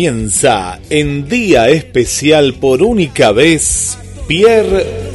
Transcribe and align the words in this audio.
Comienza 0.00 0.80
en 0.88 1.28
día 1.28 1.68
especial 1.68 2.54
por 2.54 2.82
única 2.82 3.32
vez 3.32 3.98
Pierre 4.26 5.09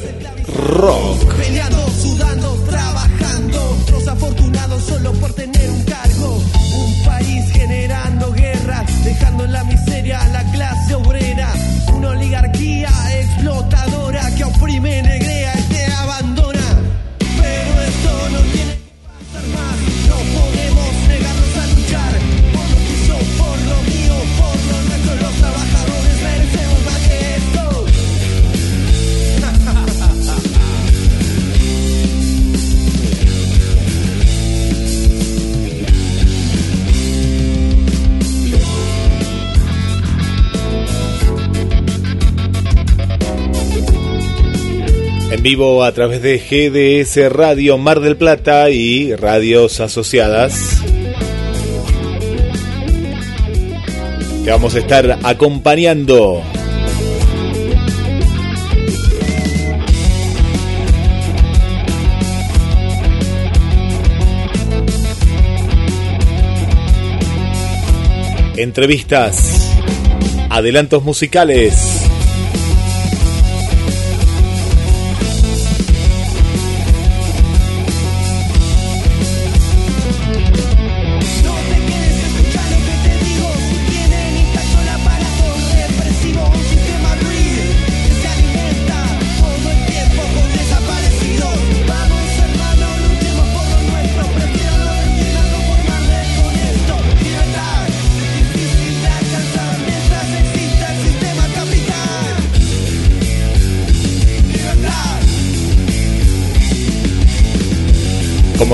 vivo 45.56 45.86
a 45.86 45.94
través 45.94 46.22
de 46.22 46.38
GDS 46.38 47.32
Radio 47.32 47.78
Mar 47.78 48.02
del 48.02 48.18
Plata 48.18 48.70
y 48.72 49.16
radios 49.16 49.80
asociadas. 49.80 50.82
Te 54.44 54.52
vamos 54.52 54.76
a 54.76 54.80
estar 54.80 55.18
acompañando. 55.24 56.44
Entrevistas, 68.58 69.72
adelantos 70.50 71.02
musicales 71.06 71.95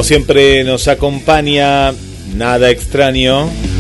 Siempre 0.04 0.64
nos 0.64 0.88
acompaña 0.88 1.94
Nada 2.36 2.70
extraño. 2.70 3.71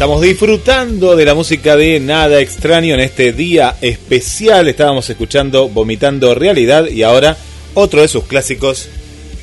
Estamos 0.00 0.22
disfrutando 0.22 1.14
de 1.14 1.26
la 1.26 1.34
música 1.34 1.76
de 1.76 2.00
Nada 2.00 2.40
Extraño 2.40 2.94
en 2.94 3.00
este 3.00 3.34
día 3.34 3.76
especial. 3.82 4.66
Estábamos 4.66 5.10
escuchando 5.10 5.68
Vomitando 5.68 6.34
Realidad 6.34 6.86
y 6.86 7.02
ahora 7.02 7.36
otro 7.74 8.00
de 8.00 8.08
sus 8.08 8.24
clásicos, 8.24 8.88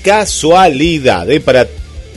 casualidad, 0.03 1.29
¿eh? 1.29 1.41
para 1.41 1.67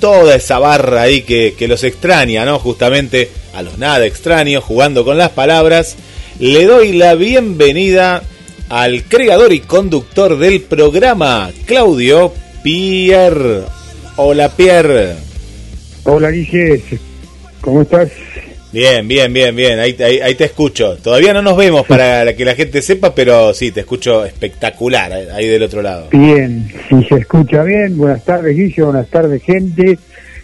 toda 0.01 0.37
esa 0.37 0.59
barra 0.59 1.03
ahí 1.03 1.21
que, 1.21 1.55
que 1.55 1.69
los 1.69 1.85
extraña, 1.85 2.47
¿no? 2.47 2.59
Justamente 2.59 3.29
a 3.53 3.61
los 3.61 3.77
nada 3.77 4.07
extraños, 4.07 4.65
jugando 4.65 5.05
con 5.05 5.19
las 5.19 5.33
palabras, 5.33 5.97
le 6.39 6.65
doy 6.65 6.95
la 6.95 7.17
bienvenida 7.17 8.23
al 8.71 9.05
creador 9.05 9.53
y 9.53 9.61
conductor 9.61 10.39
del 10.39 10.63
programa, 10.63 11.51
Claudio 11.67 12.33
Pierre. 12.63 13.65
Hola 14.17 14.49
Pierre. 14.57 15.17
Hola 16.05 16.31
Guille, 16.31 16.83
¿cómo 17.61 17.83
estás? 17.83 18.11
Bien, 18.73 19.09
bien, 19.09 19.33
bien, 19.33 19.57
bien, 19.57 19.81
ahí, 19.81 19.97
ahí, 20.01 20.35
te 20.37 20.45
escucho. 20.45 20.97
Todavía 20.97 21.33
no 21.33 21.43
nos 21.43 21.57
vemos 21.57 21.85
para 21.87 22.37
que 22.37 22.45
la 22.45 22.55
gente 22.55 22.83
sepa, 22.83 23.13
pero 23.17 23.53
sí, 23.53 23.73
te 23.73 23.81
escucho 23.81 24.25
espectacular 24.25 25.11
eh, 25.11 25.29
ahí 25.33 25.49
del 25.49 25.65
otro 25.65 25.83
lado. 25.83 26.07
Bien, 26.13 26.69
si 26.89 27.03
se 27.05 27.17
escucha 27.17 27.65
bien, 27.65 27.97
buenas 27.97 28.25
tardes 28.25 28.57
Guille, 28.57 28.85
buenas 28.85 29.09
tardes 29.09 29.43
gente, 29.43 29.99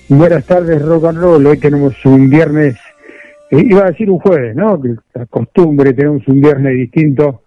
buenas 0.09 0.45
tardes 0.45 0.83
rock 0.83 1.05
and 1.05 1.19
roll. 1.19 1.47
Hoy 1.47 1.59
tenemos 1.59 1.95
un 2.05 2.29
viernes, 2.29 2.75
eh, 3.53 3.65
iba 3.65 3.85
a 3.85 3.91
decir 3.91 4.11
un 4.11 4.19
jueves, 4.19 4.57
¿no? 4.57 4.81
Que 4.83 4.97
la 5.15 5.27
costumbre, 5.27 5.93
tenemos 5.93 6.27
un 6.27 6.41
viernes 6.41 6.77
distinto, 6.77 7.43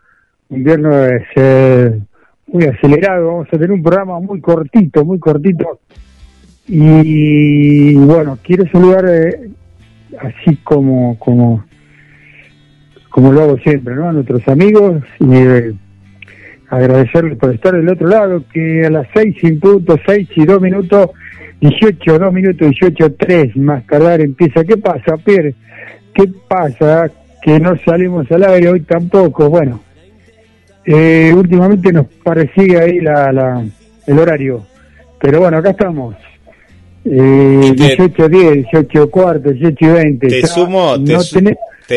un 0.48 0.64
viernes 0.64 1.24
eh, 1.36 2.00
muy 2.48 2.64
acelerado, 2.64 3.28
vamos 3.28 3.48
a 3.50 3.52
tener 3.52 3.72
un 3.72 3.84
programa 3.84 4.18
muy 4.22 4.40
cortito, 4.40 5.04
muy 5.04 5.20
cortito. 5.20 5.82
Y 6.70 7.96
bueno, 7.96 8.38
quiero 8.44 8.66
saludar 8.72 9.04
así 10.22 10.58
como, 10.64 11.18
como, 11.20 11.66
como 13.10 13.32
lo 13.32 13.42
hago 13.42 13.58
siempre, 13.60 13.96
¿no? 13.96 14.10
A 14.10 14.14
nuestros 14.14 14.48
amigos 14.48 15.04
y 15.20 15.36
eh, 15.36 15.74
agradecerles 16.70 17.38
por 17.38 17.54
estar 17.54 17.74
del 17.74 17.90
otro 17.90 18.08
lado, 18.08 18.44
que 18.52 18.86
a 18.86 18.90
las 18.90 19.08
seis 19.14 19.36
sin 19.40 19.60
punto, 19.60 19.98
seis 20.06 20.30
y 20.36 20.46
dos 20.46 20.62
minutos, 20.62 21.12
18, 21.62 22.20
dos 22.20 22.34
minutos, 22.34 22.70
18, 22.70 23.16
tres 23.16 23.56
más 23.58 23.86
tardar 23.86 24.22
empieza. 24.22 24.64
¿Qué 24.64 24.78
pasa, 24.78 25.18
Pierre? 25.18 25.56
¿Qué 26.14 26.30
pasa? 26.48 27.10
Que 27.42 27.60
no 27.60 27.78
salimos 27.86 28.32
al 28.32 28.44
aire 28.44 28.70
hoy 28.70 28.82
tampoco. 28.82 29.50
Bueno, 29.50 29.82
eh, 30.86 31.34
últimamente 31.36 31.92
nos 31.92 32.08
parecía 32.24 32.82
ahí 32.82 33.00
la, 33.00 33.32
la, 33.32 33.66
el 34.08 34.20
horario. 34.20 34.66
Pero 35.20 35.40
bueno, 35.40 35.58
acá 35.58 35.72
estamos. 35.72 36.16
Eh, 37.06 37.72
18 37.76 38.30
10, 38.30 38.54
18 38.72 39.10
cuartos, 39.10 39.54
18 39.54 39.94
20. 39.94 40.28
Te 40.28 40.48
sumo, 40.48 40.96
te, 41.04 41.14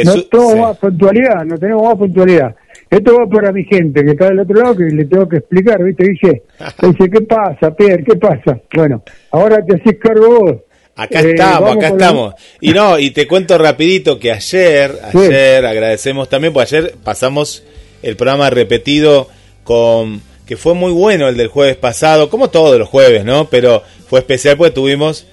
no, 0.05 0.15
no 0.15 0.23
tenemos 0.23 0.57
más 0.57 0.79
puntualidad, 0.79 1.45
no 1.45 1.59
tenemos 1.59 1.83
más 1.83 1.97
puntualidad. 1.97 2.55
Esto 2.89 3.17
va 3.17 3.27
para 3.27 3.53
mi 3.53 3.65
gente 3.65 4.05
que 4.05 4.11
está 4.11 4.27
del 4.27 4.41
otro 4.41 4.63
lado 4.63 4.77
que 4.77 4.85
le 4.85 5.07
tengo 5.07 5.29
que 5.29 5.39
explicar, 5.39 5.83
¿viste? 5.83 6.05
Dice, 6.09 6.43
dice 6.83 7.11
¿qué 7.11 7.21
pasa, 7.23 7.75
Pierre? 7.75 8.05
¿Qué 8.05 8.17
pasa? 8.17 8.61
Bueno, 8.75 9.03
ahora 9.31 9.65
te 9.65 9.77
haces 9.77 9.99
cargo 9.99 10.41
vos. 10.41 10.57
Acá 10.95 11.21
eh, 11.21 11.31
estamos, 11.31 11.77
acá 11.77 11.89
estamos. 11.89 12.35
Y 12.61 12.73
no, 12.73 12.99
y 12.99 13.11
te 13.11 13.27
cuento 13.27 13.57
rapidito 13.57 14.19
que 14.19 14.31
ayer, 14.31 14.93
ayer 15.03 15.65
agradecemos 15.65 16.29
también, 16.29 16.53
porque 16.53 16.77
ayer 16.77 16.95
pasamos 17.03 17.65
el 18.03 18.17
programa 18.17 18.51
repetido 18.51 19.29
con 19.65 20.21
que 20.47 20.57
fue 20.57 20.75
muy 20.75 20.93
bueno 20.93 21.29
el 21.29 21.37
del 21.37 21.49
jueves 21.49 21.77
pasado, 21.77 22.31
como 22.31 22.51
todos 22.51 22.79
los 22.79 22.89
jueves, 22.89 23.25
¿no? 23.25 23.49
Pero 23.49 23.83
fue 24.09 24.21
especial 24.21 24.57
porque 24.57 24.73
tuvimos 24.73 25.27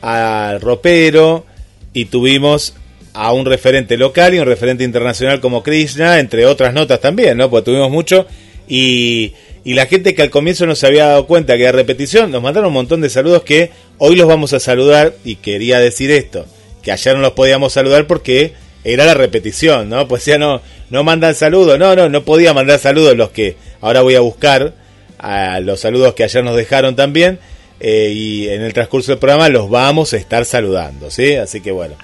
al 0.00 0.60
ropero 0.60 1.44
y 1.92 2.06
tuvimos 2.06 2.74
a 3.12 3.32
un 3.32 3.46
referente 3.46 3.96
local 3.96 4.34
y 4.34 4.38
un 4.38 4.46
referente 4.46 4.84
internacional 4.84 5.40
como 5.40 5.62
Krishna, 5.62 6.18
entre 6.18 6.46
otras 6.46 6.74
notas 6.74 7.00
también, 7.00 7.38
¿no? 7.38 7.48
Porque 7.48 7.66
tuvimos 7.66 7.90
mucho 7.90 8.26
y, 8.68 9.32
y 9.64 9.74
la 9.74 9.86
gente 9.86 10.14
que 10.14 10.22
al 10.22 10.30
comienzo 10.30 10.66
no 10.66 10.74
se 10.74 10.86
había 10.86 11.06
dado 11.06 11.26
cuenta 11.26 11.56
que 11.56 11.62
era 11.62 11.72
repetición, 11.72 12.30
nos 12.30 12.42
mandaron 12.42 12.68
un 12.68 12.74
montón 12.74 13.00
de 13.00 13.10
saludos 13.10 13.44
que 13.44 13.70
hoy 13.98 14.16
los 14.16 14.26
vamos 14.26 14.52
a 14.52 14.60
saludar 14.60 15.14
y 15.24 15.36
quería 15.36 15.78
decir 15.78 16.10
esto, 16.10 16.46
que 16.82 16.90
ayer 16.90 17.14
no 17.14 17.22
los 17.22 17.32
podíamos 17.32 17.72
saludar 17.72 18.06
porque 18.06 18.52
era 18.82 19.06
la 19.06 19.14
repetición, 19.14 19.88
¿no? 19.88 20.06
Pues 20.08 20.24
ya 20.26 20.38
no, 20.38 20.60
no 20.90 21.04
mandan 21.04 21.34
saludos, 21.34 21.78
no, 21.78 21.96
no, 21.96 22.08
no 22.08 22.24
podía 22.24 22.52
mandar 22.52 22.78
saludos 22.78 23.16
los 23.16 23.30
que 23.30 23.56
ahora 23.84 24.00
voy 24.00 24.14
a 24.14 24.20
buscar, 24.20 24.72
a 25.18 25.60
los 25.60 25.80
saludos 25.80 26.14
que 26.14 26.24
ayer 26.24 26.42
nos 26.42 26.56
dejaron 26.56 26.96
también 26.96 27.38
eh, 27.80 28.10
y 28.14 28.48
en 28.48 28.62
el 28.62 28.72
transcurso 28.72 29.12
del 29.12 29.18
programa 29.18 29.50
los 29.50 29.68
vamos 29.68 30.14
a 30.14 30.16
estar 30.16 30.46
saludando, 30.46 31.10
¿sí? 31.10 31.34
Así 31.34 31.60
que 31.60 31.70
bueno, 31.70 31.94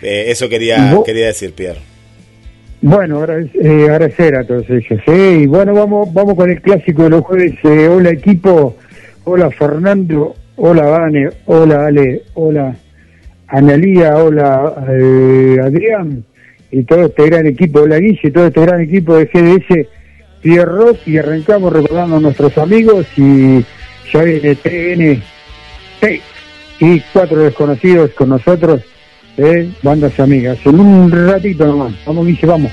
eh, 0.00 0.26
eso 0.28 0.48
quería, 0.48 0.96
quería 1.04 1.26
decir, 1.26 1.52
Pierre. 1.52 1.80
Bueno, 2.82 3.24
eh, 3.24 3.86
agradecer 3.90 4.36
a 4.36 4.46
todos 4.46 4.64
ellos, 4.70 5.00
¿eh? 5.08 5.40
Y 5.42 5.46
bueno, 5.46 5.74
vamos, 5.74 6.12
vamos 6.14 6.36
con 6.36 6.50
el 6.50 6.62
clásico 6.62 7.02
de 7.02 7.10
los 7.10 7.22
jueves. 7.22 7.54
hola 7.64 8.10
equipo, 8.10 8.76
hola 9.24 9.50
Fernando, 9.50 10.36
hola 10.54 10.84
Vane, 10.84 11.30
hola 11.46 11.86
Ale, 11.86 12.22
hola 12.34 12.76
Analía, 13.48 14.18
hola 14.18 14.72
Adrián 15.64 16.24
y 16.70 16.84
todo 16.84 17.06
este 17.06 17.26
gran 17.26 17.46
equipo, 17.46 17.80
hola 17.80 17.98
Guille, 17.98 18.30
todo 18.30 18.46
este 18.46 18.60
gran 18.60 18.80
equipo 18.80 19.16
de 19.16 19.24
GDS 19.26 19.88
Pierrot 20.44 21.08
y 21.08 21.16
arrancamos 21.16 21.72
recordando 21.72 22.16
a 22.16 22.20
nuestros 22.20 22.58
amigos 22.58 23.06
y 23.16 23.64
ya 24.12 24.22
viene 24.22 24.54
TN 24.54 25.22
y 26.80 27.00
cuatro 27.14 27.38
desconocidos 27.38 28.10
con 28.10 28.28
nosotros, 28.28 28.82
eh, 29.38 29.70
bandas 29.82 30.20
amigas. 30.20 30.58
En 30.66 30.78
un 30.78 31.10
ratito 31.10 31.66
nomás. 31.66 31.94
Vamos, 32.04 32.26
Guille, 32.26 32.46
vamos. 32.46 32.72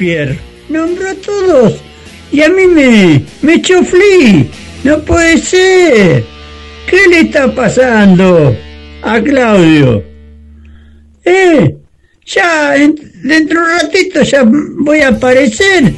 Pierre? 0.00 0.38
Nombró 0.70 1.10
a 1.10 1.14
todos 1.14 1.74
y 2.32 2.40
a 2.40 2.48
mí 2.48 2.66
me, 2.66 3.22
me 3.42 3.60
chuflí. 3.60 4.48
No 4.82 4.98
puede 5.02 5.36
ser. 5.36 6.24
¿Qué 6.88 7.06
le 7.10 7.20
está 7.20 7.54
pasando 7.54 8.56
a 9.02 9.20
Claudio? 9.20 10.02
¿Eh? 11.22 11.76
Ya, 12.24 12.72
dentro 13.22 13.60
de 13.60 13.66
un 13.66 13.80
ratito 13.80 14.22
ya 14.22 14.42
voy 14.46 15.00
a 15.00 15.08
aparecer. 15.08 15.92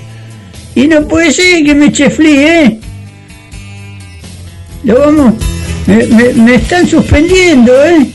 Y 0.74 0.88
no 0.88 1.06
puede 1.06 1.30
ser 1.30 1.64
que 1.64 1.74
me 1.74 1.92
cheflí, 1.92 2.38
¿eh? 2.38 2.80
Lo 4.82 4.98
vamos... 4.98 5.34
Me, 5.86 6.06
me, 6.06 6.32
me 6.34 6.54
están 6.56 6.86
suspendiendo, 6.86 7.72
¿eh? 7.84 8.06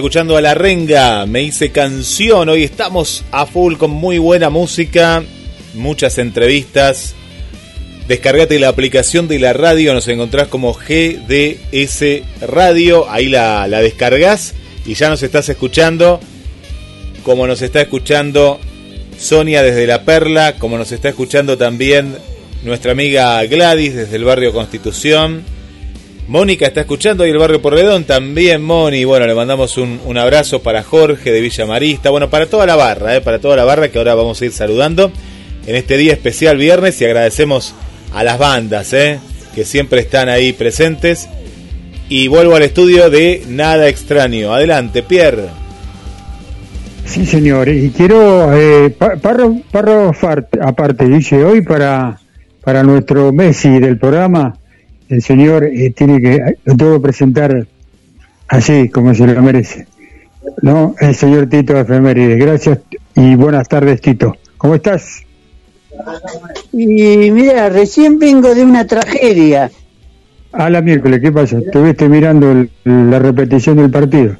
Escuchando 0.00 0.38
a 0.38 0.40
La 0.40 0.54
Renga, 0.54 1.26
me 1.26 1.42
hice 1.42 1.72
canción, 1.72 2.48
hoy 2.48 2.64
estamos 2.64 3.22
a 3.32 3.44
full 3.44 3.74
con 3.76 3.90
muy 3.90 4.16
buena 4.16 4.48
música, 4.48 5.22
muchas 5.74 6.16
entrevistas. 6.16 7.14
Descargate 8.08 8.58
la 8.58 8.68
aplicación 8.68 9.28
de 9.28 9.38
la 9.38 9.52
radio, 9.52 9.92
nos 9.92 10.08
encontrás 10.08 10.48
como 10.48 10.72
GDS 10.72 12.22
Radio, 12.40 13.10
ahí 13.10 13.28
la, 13.28 13.68
la 13.68 13.82
descargas 13.82 14.54
y 14.86 14.94
ya 14.94 15.10
nos 15.10 15.22
estás 15.22 15.50
escuchando, 15.50 16.18
como 17.22 17.46
nos 17.46 17.60
está 17.60 17.82
escuchando 17.82 18.58
Sonia 19.18 19.62
desde 19.62 19.86
La 19.86 20.04
Perla, 20.06 20.54
como 20.56 20.78
nos 20.78 20.92
está 20.92 21.10
escuchando 21.10 21.58
también 21.58 22.16
nuestra 22.64 22.92
amiga 22.92 23.44
Gladys 23.44 23.94
desde 23.94 24.16
el 24.16 24.24
barrio 24.24 24.54
Constitución 24.54 25.44
Mónica 26.30 26.64
está 26.64 26.82
escuchando 26.82 27.26
y 27.26 27.30
el 27.30 27.38
barrio 27.38 27.60
Porredón 27.60 28.04
también, 28.04 28.62
Moni. 28.62 29.04
Bueno, 29.04 29.26
le 29.26 29.34
mandamos 29.34 29.76
un, 29.76 30.16
abrazo 30.16 30.62
para 30.62 30.84
Jorge 30.84 31.32
de 31.32 31.40
Villa 31.40 31.66
Marista. 31.66 32.10
Bueno, 32.10 32.30
para 32.30 32.46
toda 32.46 32.66
la 32.66 32.76
barra, 32.76 33.16
eh, 33.16 33.20
para 33.20 33.40
toda 33.40 33.56
la 33.56 33.64
barra 33.64 33.88
que 33.88 33.98
ahora 33.98 34.14
vamos 34.14 34.40
a 34.40 34.44
ir 34.44 34.52
saludando 34.52 35.10
en 35.66 35.74
este 35.74 35.96
día 35.96 36.12
especial 36.12 36.56
viernes 36.56 37.00
y 37.00 37.04
agradecemos 37.04 37.74
a 38.14 38.22
las 38.22 38.38
bandas 38.38 38.92
eh, 38.92 39.18
que 39.56 39.64
siempre 39.64 40.02
están 40.02 40.28
ahí 40.28 40.52
presentes. 40.52 41.28
Y 42.08 42.28
vuelvo 42.28 42.54
al 42.54 42.62
estudio 42.62 43.10
de 43.10 43.42
Nada 43.48 43.88
Extraño. 43.88 44.54
Adelante, 44.54 45.02
Pierre. 45.02 45.48
Sí, 47.06 47.26
señor. 47.26 47.68
Y 47.70 47.90
quiero, 47.90 48.56
eh, 48.56 48.90
parro, 49.20 50.12
aparte, 50.62 51.08
dice, 51.08 51.42
hoy 51.42 51.62
para, 51.62 52.20
para 52.62 52.84
nuestro 52.84 53.32
Messi 53.32 53.80
del 53.80 53.98
programa 53.98 54.59
el 55.10 55.22
señor 55.22 55.64
eh, 55.64 55.90
tiene 55.90 56.20
que, 56.20 56.56
lo 56.64 56.76
tengo 56.76 56.94
que 56.94 57.00
presentar 57.00 57.66
así, 58.48 58.88
como 58.88 59.12
se 59.14 59.26
lo 59.26 59.42
merece. 59.42 59.86
¿No? 60.62 60.94
El 61.00 61.14
señor 61.14 61.48
Tito 61.48 61.76
Efemérides. 61.76 62.38
Gracias 62.38 62.78
y 63.14 63.34
buenas 63.34 63.68
tardes, 63.68 64.00
Tito. 64.00 64.36
¿Cómo 64.56 64.76
estás? 64.76 65.22
Y 66.72 67.30
mira, 67.30 67.68
recién 67.68 68.18
vengo 68.18 68.54
de 68.54 68.64
una 68.64 68.86
tragedia. 68.86 69.70
A 70.52 70.70
la 70.70 70.80
miércoles, 70.80 71.20
¿qué 71.20 71.30
pasa? 71.30 71.58
¿Estuviste 71.58 72.08
mirando 72.08 72.66
la 72.84 73.18
repetición 73.18 73.76
del 73.76 73.90
partido? 73.90 74.36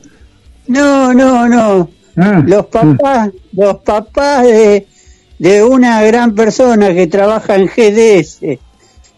No, 0.68 1.12
no, 1.12 1.48
no. 1.48 1.90
Ah, 2.16 2.42
los 2.46 2.66
papás, 2.66 3.28
ah. 3.28 3.30
los 3.52 3.76
papás 3.78 4.44
de, 4.44 4.86
de 5.38 5.64
una 5.64 6.02
gran 6.02 6.34
persona 6.34 6.94
que 6.94 7.06
trabaja 7.06 7.56
en 7.56 7.66
GDS 7.66 8.40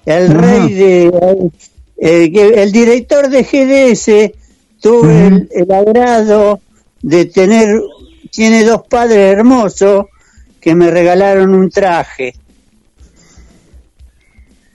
el 0.07 0.35
rey 0.35 0.73
de 0.75 1.51
el, 1.99 2.73
director 2.73 3.29
de 3.29 3.43
GDS 3.45 4.33
tuvo 4.81 5.09
el, 5.09 5.49
agrado 5.71 6.61
de 7.01 7.27
tener 7.27 7.81
tiene 8.31 8.65
dos 8.65 8.83
padres 8.89 9.37
hermosos 9.37 10.07
que 10.61 10.75
me 10.75 10.91
regalaron 10.91 11.55
un 11.55 11.71
traje 11.71 12.35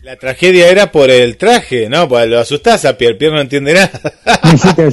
la 0.03 0.15
tragedia 0.15 0.69
era 0.69 0.89
por 0.89 1.09
el 1.09 1.35
traje, 1.35 1.89
¿no? 1.89 2.07
Pues 2.07 2.29
lo 2.29 2.39
asustás 2.39 2.85
a 2.85 2.97
Pierre, 2.97 3.15
Pierre 3.15 3.35
no 3.35 3.41
entiende 3.41 3.73
nada. 3.73 3.91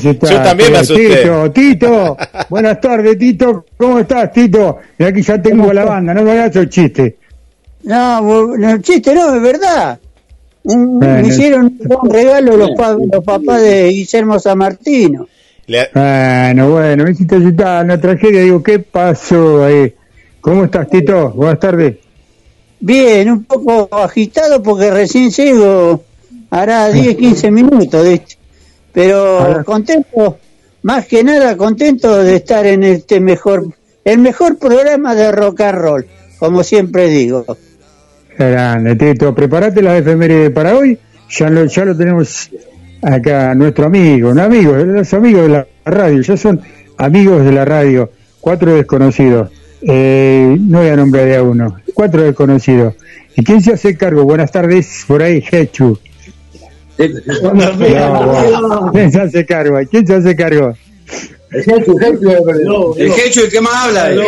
Yo 0.03 0.43
también 0.43 0.73
me 0.73 0.79
asusté. 0.79 1.19
Tito, 1.19 1.53
Tito, 1.53 2.17
buenas 2.49 2.81
tardes, 2.81 3.17
Tito. 3.17 3.65
¿Cómo 3.77 4.01
estás, 4.01 4.33
Tito? 4.33 4.79
Y 4.99 5.05
aquí 5.05 5.23
ya 5.23 5.41
tengo 5.41 5.73
la 5.73 5.85
banda, 5.85 6.15
no 6.15 6.23
me 6.23 6.33
hagas 6.33 6.57
el 6.57 6.69
chiste. 6.69 7.17
No, 7.85 8.57
el 8.57 8.83
chiste 8.83 9.15
no, 9.15 9.37
es 9.37 9.41
verdad 9.41 10.01
me 10.65 11.27
hicieron 11.27 11.79
un 11.81 12.11
regalo 12.11 12.57
los, 12.57 12.71
los 13.13 13.25
papás 13.25 13.63
de 13.63 13.89
Guillermo 13.91 14.39
San 14.39 14.59
Martino. 14.59 15.27
Bueno, 15.67 16.71
bueno, 16.71 17.05
me 17.05 17.11
hiciste 17.13 17.37
una 17.37 18.01
tragedia. 18.01 18.43
Digo, 18.43 18.63
¿qué 18.63 18.79
pasó 18.79 19.65
ahí? 19.65 19.95
¿Cómo 20.41 20.65
estás, 20.65 20.89
Tito? 20.91 21.31
Buenas 21.31 21.59
tardes. 21.59 21.97
Bien, 22.81 23.31
un 23.31 23.45
poco 23.45 23.89
agitado 23.93 24.63
porque 24.63 24.91
recién 24.91 25.31
llego, 25.31 26.03
hará 26.51 26.91
10, 26.91 27.17
15 27.17 27.51
minutos, 27.51 28.05
de 28.05 28.23
pero 28.93 29.63
contento, 29.65 30.39
más 30.83 31.07
que 31.07 31.25
nada 31.25 31.57
contento 31.57 32.23
de 32.23 32.37
estar 32.37 32.67
en 32.67 32.85
este 32.85 33.21
mejor, 33.21 33.67
el 34.05 34.19
mejor 34.19 34.59
programa 34.59 35.15
de 35.15 35.33
rock 35.33 35.63
and 35.63 35.79
roll, 35.79 36.07
como 36.39 36.63
siempre 36.63 37.09
digo. 37.09 37.45
Grande, 38.39 38.97
Tito. 38.97 39.35
Prepárate 39.35 39.83
la 39.83 39.97
efeméride 39.97 40.51
para 40.51 40.77
hoy. 40.77 40.99
Ya 41.31 41.51
lo, 41.51 41.65
ya 41.65 41.85
lo 41.85 41.97
tenemos 41.97 42.51
acá 43.03 43.55
nuestro 43.55 43.87
amigo, 43.87 44.31
un 44.31 44.39
amigo, 44.39 44.75
los 44.77 45.13
amigos 45.15 45.43
de 45.43 45.49
la 45.49 45.67
radio, 45.85 46.21
ya 46.23 46.37
son 46.37 46.61
amigos 46.97 47.45
de 47.45 47.53
la 47.53 47.65
radio, 47.65 48.11
cuatro 48.41 48.75
desconocidos. 48.75 49.51
Eh, 49.83 50.57
no 50.59 50.79
voy 50.79 50.89
a 50.89 50.97
nombrar 50.97 51.27
de 51.27 51.37
a 51.37 51.43
uno, 51.43 51.77
cuatro 51.93 52.23
desconocidos. 52.23 52.95
¿Y 53.37 53.45
quién 53.45 53.61
se 53.61 53.73
hace 53.73 53.97
cargo? 53.97 54.25
Buenas 54.25 54.51
tardes, 54.51 55.05
por 55.07 55.23
ahí, 55.23 55.45
Hechu. 55.51 55.99
¿Quién 58.93 59.13
se 59.13 59.21
hace 59.21 59.45
cargo? 59.45 59.79
¿Quién 59.91 60.07
se 60.07 60.15
hace 60.15 60.37
cargo? 60.37 60.75
El 61.51 61.61
Hechu, 61.61 61.99
el 62.97 63.13
Hechu, 63.13 63.41
el 63.41 63.51
que 63.51 63.61
más 63.61 63.75
habla. 63.75 64.11
El, 64.11 64.23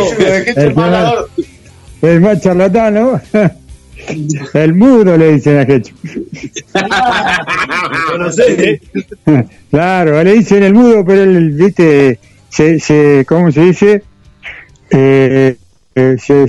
el 2.03 2.21
más 2.21 2.41
charlatán, 2.41 2.95
¿no? 2.95 3.21
El 4.55 4.75
mudo 4.75 5.17
le 5.17 5.33
dicen 5.33 5.59
a 5.59 5.63
Hechu. 5.63 5.95
claro, 9.71 10.23
le 10.23 10.33
dicen 10.35 10.63
el 10.63 10.75
mudo, 10.75 11.05
pero 11.05 11.23
él, 11.23 11.51
viste, 11.51 12.19
se, 12.49 12.81
se, 12.81 13.25
¿cómo 13.29 13.53
se 13.53 13.61
dice? 13.61 14.03
Eh, 14.91 15.57
eh, 15.95 16.17
se, 16.19 16.47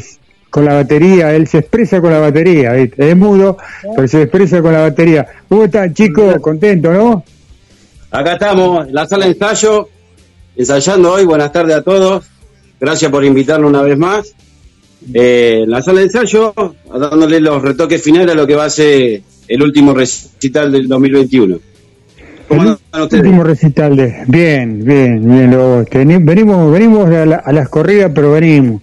con 0.50 0.66
la 0.66 0.74
batería, 0.74 1.34
él 1.34 1.48
se 1.48 1.60
expresa 1.60 2.02
con 2.02 2.12
la 2.12 2.20
batería, 2.20 2.74
¿viste? 2.74 3.10
es 3.10 3.18
mudo, 3.18 3.58
pero 3.96 4.08
se 4.08 4.24
expresa 4.24 4.62
con 4.62 4.74
la 4.74 4.82
batería. 4.82 5.28
¿Cómo 5.48 5.66
están 5.66 5.94
chicos? 5.94 6.36
Contento, 6.42 6.92
¿no? 6.92 7.24
Acá 8.12 8.34
estamos, 8.34 8.90
la 8.92 9.06
sala 9.06 9.26
de 9.26 9.32
ensayo, 9.32 9.90
ensayando 10.56 11.14
hoy. 11.14 11.26
Buenas 11.26 11.52
tardes 11.52 11.76
a 11.76 11.82
todos. 11.82 12.26
Gracias 12.80 13.12
por 13.12 13.26
invitarnos 13.26 13.70
una 13.70 13.82
vez 13.82 13.98
más. 13.98 14.34
Eh, 15.14 15.64
la 15.68 15.82
sala 15.82 16.00
de 16.00 16.06
ensayo, 16.06 16.54
dándole 16.92 17.40
los 17.40 17.62
retoques 17.62 18.02
finales 18.02 18.32
a 18.32 18.36
lo 18.36 18.46
que 18.46 18.56
va 18.56 18.66
a 18.66 18.70
ser 18.70 19.22
el 19.48 19.64
último 19.64 19.94
recital 19.94 20.72
del 20.72 20.88
2021. 20.88 21.60
¿Cómo 22.48 22.78
ustedes? 22.94 23.24
Último 23.24 23.44
recital 23.44 23.96
de... 23.96 24.24
Bien, 24.28 24.84
bien, 24.84 25.22
bien. 25.30 26.26
venimos 26.26 26.72
venimos 26.72 27.10
a, 27.10 27.52
las 27.52 27.70
corridas, 27.70 28.12
pero 28.14 28.32
venimos. 28.32 28.82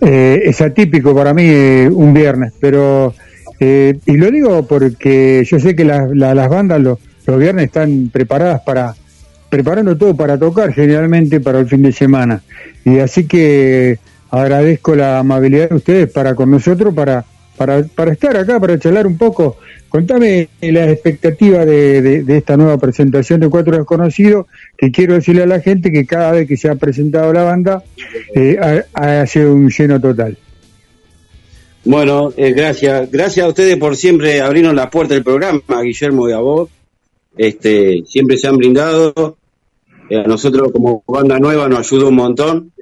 Eh, 0.00 0.42
es 0.44 0.60
atípico 0.60 1.14
para 1.14 1.34
mí 1.34 1.42
eh, 1.44 1.90
un 1.92 2.14
viernes, 2.14 2.52
pero... 2.60 3.14
Eh, 3.60 3.98
y 4.06 4.16
lo 4.16 4.30
digo 4.30 4.68
porque 4.68 5.44
yo 5.44 5.58
sé 5.58 5.74
que 5.74 5.84
las 5.84 6.48
bandas 6.48 6.80
los, 6.80 6.98
los 7.26 7.38
viernes 7.40 7.64
están 7.64 8.08
preparadas 8.12 8.60
para 8.60 8.94
preparando 9.48 9.96
todo 9.96 10.14
para 10.16 10.38
tocar 10.38 10.72
generalmente 10.72 11.40
para 11.40 11.60
el 11.60 11.68
fin 11.68 11.82
de 11.82 11.92
semana 11.92 12.42
y 12.84 12.98
así 12.98 13.26
que 13.26 13.98
agradezco 14.30 14.94
la 14.94 15.18
amabilidad 15.18 15.70
de 15.70 15.76
ustedes 15.76 16.12
para 16.12 16.34
con 16.34 16.50
nosotros 16.50 16.94
para 16.94 17.24
para, 17.56 17.82
para 17.82 18.12
estar 18.12 18.36
acá 18.36 18.60
para 18.60 18.78
charlar 18.78 19.06
un 19.06 19.18
poco 19.18 19.56
Contame 19.88 20.50
la 20.60 20.90
expectativa 20.90 21.64
de, 21.64 22.22
esta 22.28 22.56
nueva 22.58 22.76
presentación 22.76 23.40
de 23.40 23.48
Cuatro 23.48 23.76
Desconocidos, 23.76 24.46
que 24.76 24.90
quiero 24.90 25.14
decirle 25.14 25.44
a 25.44 25.46
la 25.46 25.60
gente 25.60 25.90
que 25.90 26.04
cada 26.04 26.32
vez 26.32 26.46
que 26.46 26.58
se 26.58 26.68
ha 26.68 26.74
presentado 26.74 27.32
la 27.32 27.44
banda 27.44 27.82
eh, 28.34 28.58
ha, 28.92 29.26
sido 29.26 29.54
un 29.54 29.70
lleno 29.70 29.98
total. 29.98 30.36
Bueno, 31.84 32.34
eh, 32.36 32.52
gracias. 32.52 33.10
Gracias 33.10 33.46
a 33.46 33.48
ustedes 33.48 33.78
por 33.78 33.96
siempre 33.96 34.42
abrirnos 34.42 34.74
la 34.74 34.90
puerta 34.90 35.14
del 35.14 35.24
programa, 35.24 35.62
Guillermo 35.82 36.28
y 36.28 36.32
a 36.32 36.38
vos. 36.38 36.68
Este, 37.38 38.02
siempre 38.04 38.36
se 38.36 38.46
han 38.46 38.58
brindado. 38.58 39.37
Eh, 40.10 40.18
a 40.18 40.22
nosotros 40.24 40.72
como 40.72 41.02
banda 41.06 41.38
nueva 41.38 41.68
nos 41.68 41.80
ayudó 41.80 42.08
un 42.08 42.16
montón. 42.16 42.72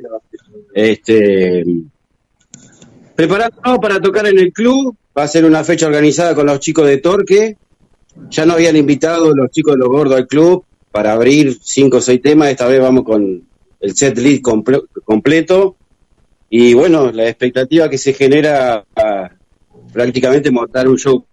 Este, 0.75 1.65
preparándonos 3.15 3.79
para 3.79 4.01
tocar 4.01 4.27
en 4.27 4.39
el 4.39 4.53
club, 4.53 4.97
Va 5.17 5.23
a 5.23 5.29
ser 5.29 5.47
una 5.47 5.65
fecha 5.65 5.87
organizada 5.87 6.35
con 6.35 6.45
los 6.45 6.61
chicos 6.61 6.87
de 6.87 6.99
Torque. 6.99 7.57
Ya 8.29 8.45
no 8.45 8.53
habían 8.53 8.77
invitado 8.77 9.35
los 9.35 9.51
chicos 9.51 9.75
de 9.75 9.79
los 9.79 9.89
gordos 9.89 10.15
al 10.15 10.27
club 10.27 10.63
para 10.93 11.15
abrir 11.15 11.57
cinco 11.63 11.99
o 11.99 12.01
seis 12.03 12.21
temas. 12.21 12.51
Esta 12.51 12.69
vez 12.69 12.81
vamos 12.81 13.05
con 13.05 13.43
el 13.81 13.97
set 13.97 14.19
list 14.19 14.43
completo. 14.43 15.77
Y 16.51 16.75
bueno, 16.75 17.11
la 17.13 17.27
expectativa 17.27 17.89
que 17.89 17.97
se 17.97 18.13
genera 18.13 18.85
prácticamente 19.91 20.51
montar 20.51 20.87
un 20.87 20.99
show 20.99 21.25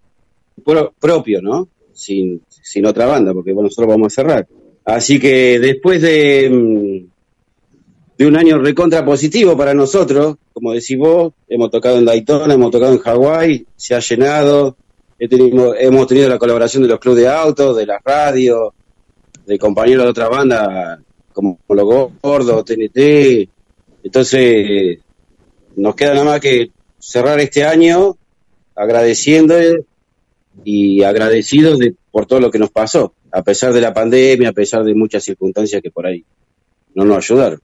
propio, 0.97 1.41
¿no? 1.41 1.67
Sin, 1.91 2.41
sin 2.47 2.85
otra 2.85 3.05
banda, 3.05 3.33
porque 3.33 3.51
bueno, 3.51 3.67
nosotros 3.67 3.89
vamos 3.89 4.13
a 4.13 4.15
cerrar. 4.15 4.47
Así 4.85 5.19
que 5.19 5.59
después 5.59 6.01
de, 6.01 6.49
mm, 6.49 7.13
de 8.17 8.27
un 8.27 8.35
año 8.35 8.57
recontra 8.59 9.05
positivo 9.05 9.57
para 9.57 9.73
nosotros, 9.73 10.37
como 10.53 10.73
decís 10.73 10.97
vos, 10.97 11.33
hemos 11.47 11.71
tocado 11.71 11.97
en 11.97 12.05
Daytona, 12.05 12.53
hemos 12.53 12.71
tocado 12.71 12.93
en 12.93 12.99
Hawái, 12.99 13.65
se 13.75 13.95
ha 13.95 13.99
llenado, 13.99 14.75
hemos 15.19 16.07
tenido 16.07 16.29
la 16.29 16.37
colaboración 16.37 16.83
de 16.83 16.89
los 16.89 16.99
clubes 16.99 17.23
de 17.23 17.29
autos, 17.29 17.77
de 17.77 17.85
la 17.85 17.99
radio, 18.03 18.73
de 19.45 19.57
compañeros 19.57 20.05
de 20.05 20.11
otra 20.11 20.29
banda, 20.29 20.99
como 21.31 21.59
Los 21.69 22.11
Gordos, 22.21 22.65
TNT, 22.65 23.49
entonces 24.03 24.99
nos 25.75 25.95
queda 25.95 26.13
nada 26.13 26.25
más 26.25 26.39
que 26.39 26.71
cerrar 26.99 27.39
este 27.39 27.63
año 27.63 28.15
agradeciendo 28.75 29.55
y 30.63 31.03
agradecidos 31.03 31.79
de, 31.79 31.95
por 32.13 32.27
todo 32.27 32.39
lo 32.39 32.51
que 32.51 32.59
nos 32.59 32.69
pasó, 32.69 33.15
a 33.31 33.41
pesar 33.41 33.73
de 33.73 33.81
la 33.81 33.91
pandemia, 33.91 34.49
a 34.49 34.53
pesar 34.53 34.83
de 34.83 34.93
muchas 34.93 35.23
circunstancias 35.23 35.81
que 35.81 35.89
por 35.89 36.05
ahí 36.05 36.23
no 36.93 37.05
nos 37.05 37.17
ayudaron. 37.17 37.59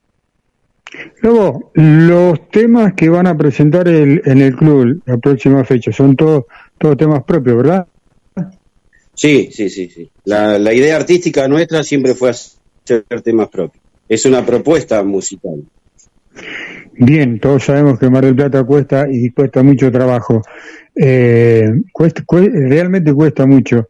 Luego, 1.22 1.70
los 1.74 2.50
temas 2.50 2.94
que 2.94 3.08
van 3.08 3.28
a 3.28 3.36
presentar 3.36 3.86
el, 3.86 4.20
en 4.24 4.40
el 4.42 4.56
club 4.56 5.02
la 5.06 5.18
próxima 5.18 5.62
fecha 5.62 5.92
son 5.92 6.16
todos 6.16 6.46
todos 6.78 6.96
temas 6.96 7.22
propios, 7.22 7.58
¿verdad? 7.58 7.86
Sí, 9.14 9.50
sí, 9.52 9.70
sí, 9.70 9.88
sí. 9.88 10.10
La, 10.24 10.58
la 10.58 10.74
idea 10.74 10.96
artística 10.96 11.46
nuestra 11.46 11.84
siempre 11.84 12.14
fue 12.14 12.30
hacer 12.30 13.22
temas 13.22 13.50
propios. 13.50 13.84
Es 14.08 14.26
una 14.26 14.44
propuesta 14.44 15.04
musical. 15.04 15.62
Bien, 16.94 17.38
todos 17.38 17.64
sabemos 17.64 17.98
que 18.00 18.10
Mar 18.10 18.24
del 18.24 18.34
Plata 18.34 18.64
cuesta 18.64 19.06
y 19.08 19.30
cuesta 19.30 19.62
mucho 19.62 19.92
trabajo. 19.92 20.42
Eh, 20.94 21.66
cuesta, 21.92 22.22
realmente 22.28 23.14
cuesta 23.14 23.46
mucho. 23.46 23.88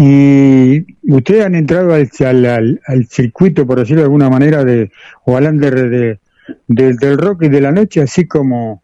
Y 0.00 0.86
ustedes 1.12 1.44
han 1.44 1.56
entrado 1.56 1.92
al, 1.92 2.80
al, 2.86 3.06
circuito, 3.08 3.66
por 3.66 3.80
decirlo 3.80 4.02
de 4.02 4.04
alguna 4.04 4.30
manera, 4.30 4.62
de, 4.62 4.92
o 5.24 5.36
al 5.36 5.46
under 5.46 5.90
de, 5.90 6.18
del 6.68 7.18
rock 7.18 7.42
y 7.42 7.48
de 7.48 7.60
la 7.60 7.72
noche, 7.72 8.02
así 8.02 8.24
como, 8.28 8.80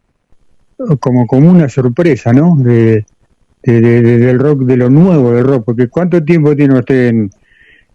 como, 0.99 1.25
como 1.25 1.49
una 1.49 1.69
sorpresa, 1.69 2.33
¿no? 2.33 2.57
De, 2.57 3.05
del 3.63 4.37
rock, 4.39 4.63
de 4.63 4.75
lo 4.75 4.89
nuevo 4.89 5.31
del 5.31 5.45
rock, 5.45 5.63
porque 5.63 5.87
¿cuánto 5.87 6.21
tiempo 6.21 6.53
tiene 6.53 6.77
usted 6.77 7.07
en, 7.07 7.31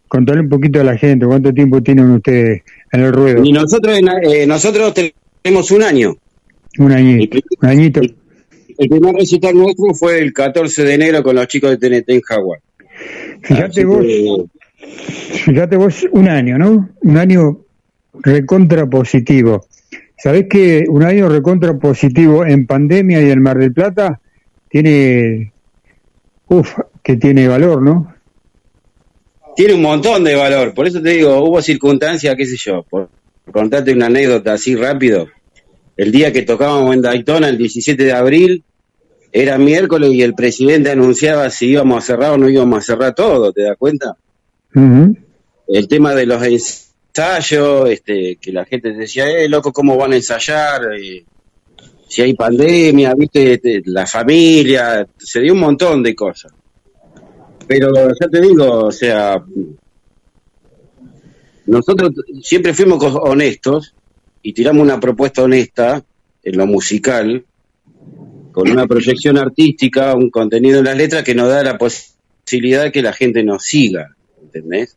contarle 0.08 0.40
un 0.40 0.48
poquito 0.48 0.80
a 0.80 0.84
la 0.84 0.96
gente, 0.96 1.26
cuánto 1.26 1.52
tiempo 1.52 1.82
tienen 1.82 2.10
ustedes 2.12 2.62
en 2.90 3.00
el 3.02 3.12
ruedo? 3.12 3.44
Y 3.44 3.52
nosotros, 3.52 4.00
eh, 4.22 4.46
nosotros 4.46 4.94
tenemos 5.42 5.70
un 5.72 5.82
año. 5.82 6.16
Un 6.78 6.92
añito. 6.92 7.38
un 7.60 7.68
añito. 7.68 8.00
El, 8.00 8.88
primer 8.88 9.14
recital 9.14 9.54
nuestro 9.54 9.92
fue 9.92 10.20
el 10.20 10.32
14 10.32 10.84
de 10.84 10.94
enero 10.94 11.22
con 11.22 11.36
los 11.36 11.46
chicos 11.48 11.70
de 11.70 11.76
TNT 11.76 12.08
en 12.08 12.20
Jaguar. 12.22 12.60
Fíjate 13.42 13.84
vos, 13.84 14.04
fíjate 15.44 15.76
vos, 15.76 16.06
un 16.12 16.28
año, 16.28 16.58
¿no? 16.58 16.90
Un 17.02 17.16
año 17.16 17.60
recontra 18.14 18.86
positivo. 18.86 19.66
¿Sabés 20.16 20.46
que 20.48 20.84
un 20.88 21.02
año 21.02 21.28
recontra 21.28 21.78
positivo 21.78 22.44
en 22.44 22.66
pandemia 22.66 23.22
y 23.22 23.30
en 23.30 23.42
Mar 23.42 23.58
del 23.58 23.72
Plata 23.72 24.20
tiene, 24.68 25.52
uff, 26.48 26.76
que 27.02 27.16
tiene 27.16 27.48
valor, 27.48 27.82
¿no? 27.82 28.14
Tiene 29.56 29.74
un 29.74 29.82
montón 29.82 30.24
de 30.24 30.34
valor, 30.34 30.74
por 30.74 30.86
eso 30.86 31.02
te 31.02 31.10
digo, 31.10 31.42
hubo 31.42 31.60
circunstancias, 31.60 32.34
qué 32.36 32.46
sé 32.46 32.56
yo, 32.56 32.84
por, 32.88 33.08
contarte 33.50 33.92
una 33.92 34.06
anécdota 34.06 34.52
así 34.52 34.76
rápido. 34.76 35.28
El 35.96 36.12
día 36.12 36.32
que 36.32 36.42
tocábamos 36.42 36.94
en 36.94 37.02
Daytona, 37.02 37.48
el 37.48 37.58
17 37.58 38.04
de 38.04 38.12
abril, 38.12 38.64
era 39.32 39.58
miércoles 39.58 40.12
y 40.12 40.22
el 40.22 40.34
presidente 40.34 40.90
anunciaba 40.90 41.48
si 41.50 41.66
íbamos 41.66 42.02
a 42.02 42.06
cerrar 42.06 42.32
o 42.32 42.38
no 42.38 42.48
íbamos 42.48 42.78
a 42.78 42.82
cerrar 42.82 43.14
todo, 43.14 43.52
¿te 43.52 43.62
das 43.62 43.76
cuenta? 43.78 44.16
El 44.74 45.88
tema 45.88 46.14
de 46.14 46.26
los 46.26 46.42
ensayos, 46.42 47.88
este, 47.88 48.36
que 48.36 48.52
la 48.52 48.64
gente 48.64 48.92
decía, 48.92 49.28
eh, 49.28 49.48
loco, 49.48 49.72
¿cómo 49.72 49.96
van 49.96 50.12
a 50.12 50.16
ensayar? 50.16 50.94
Eh, 50.94 51.24
si 52.08 52.22
hay 52.22 52.34
pandemia, 52.34 53.14
viste, 53.14 53.54
este, 53.54 53.82
la 53.84 54.06
familia, 54.06 55.06
se 55.16 55.40
dio 55.40 55.52
un 55.52 55.60
montón 55.60 56.02
de 56.02 56.14
cosas. 56.14 56.52
Pero 57.68 57.92
ya 58.20 58.28
te 58.28 58.40
digo, 58.40 58.86
o 58.86 58.90
sea, 58.90 59.40
nosotros 61.66 62.10
siempre 62.42 62.74
fuimos 62.74 63.00
honestos 63.04 63.94
y 64.42 64.52
tiramos 64.52 64.82
una 64.82 64.98
propuesta 64.98 65.44
honesta 65.44 66.02
en 66.42 66.56
lo 66.56 66.66
musical, 66.66 67.44
con 68.52 68.70
una 68.70 68.86
proyección 68.86 69.38
artística, 69.38 70.14
un 70.14 70.30
contenido 70.30 70.78
en 70.78 70.84
las 70.84 70.96
letras 70.96 71.22
que 71.22 71.34
nos 71.34 71.48
da 71.48 71.62
la 71.62 71.78
posibilidad 71.78 72.84
de 72.84 72.92
que 72.92 73.02
la 73.02 73.12
gente 73.12 73.42
nos 73.42 73.64
siga, 73.64 74.16
¿entendés? 74.42 74.96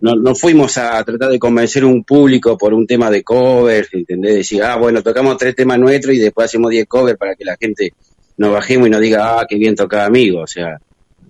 No, 0.00 0.16
no 0.16 0.34
fuimos 0.34 0.76
a, 0.76 1.02
tratar 1.02 1.30
de 1.30 1.38
convencer 1.38 1.84
un 1.84 2.04
público 2.04 2.58
por 2.58 2.74
un 2.74 2.86
tema 2.86 3.10
de 3.10 3.22
cover, 3.22 3.88
¿entendés? 3.92 4.34
Decir, 4.34 4.62
ah, 4.62 4.76
bueno, 4.76 5.02
tocamos 5.02 5.36
tres 5.38 5.54
temas 5.54 5.78
nuestros 5.78 6.14
y 6.14 6.18
después 6.18 6.46
hacemos 6.46 6.70
diez 6.70 6.86
covers 6.86 7.18
para 7.18 7.34
que 7.34 7.44
la 7.44 7.56
gente 7.56 7.92
nos 8.36 8.52
bajemos 8.52 8.88
y 8.88 8.90
nos 8.90 9.00
diga, 9.00 9.40
ah, 9.40 9.46
qué 9.48 9.56
bien 9.56 9.74
toca 9.74 10.04
amigo, 10.04 10.40
o 10.40 10.46
sea, 10.46 10.78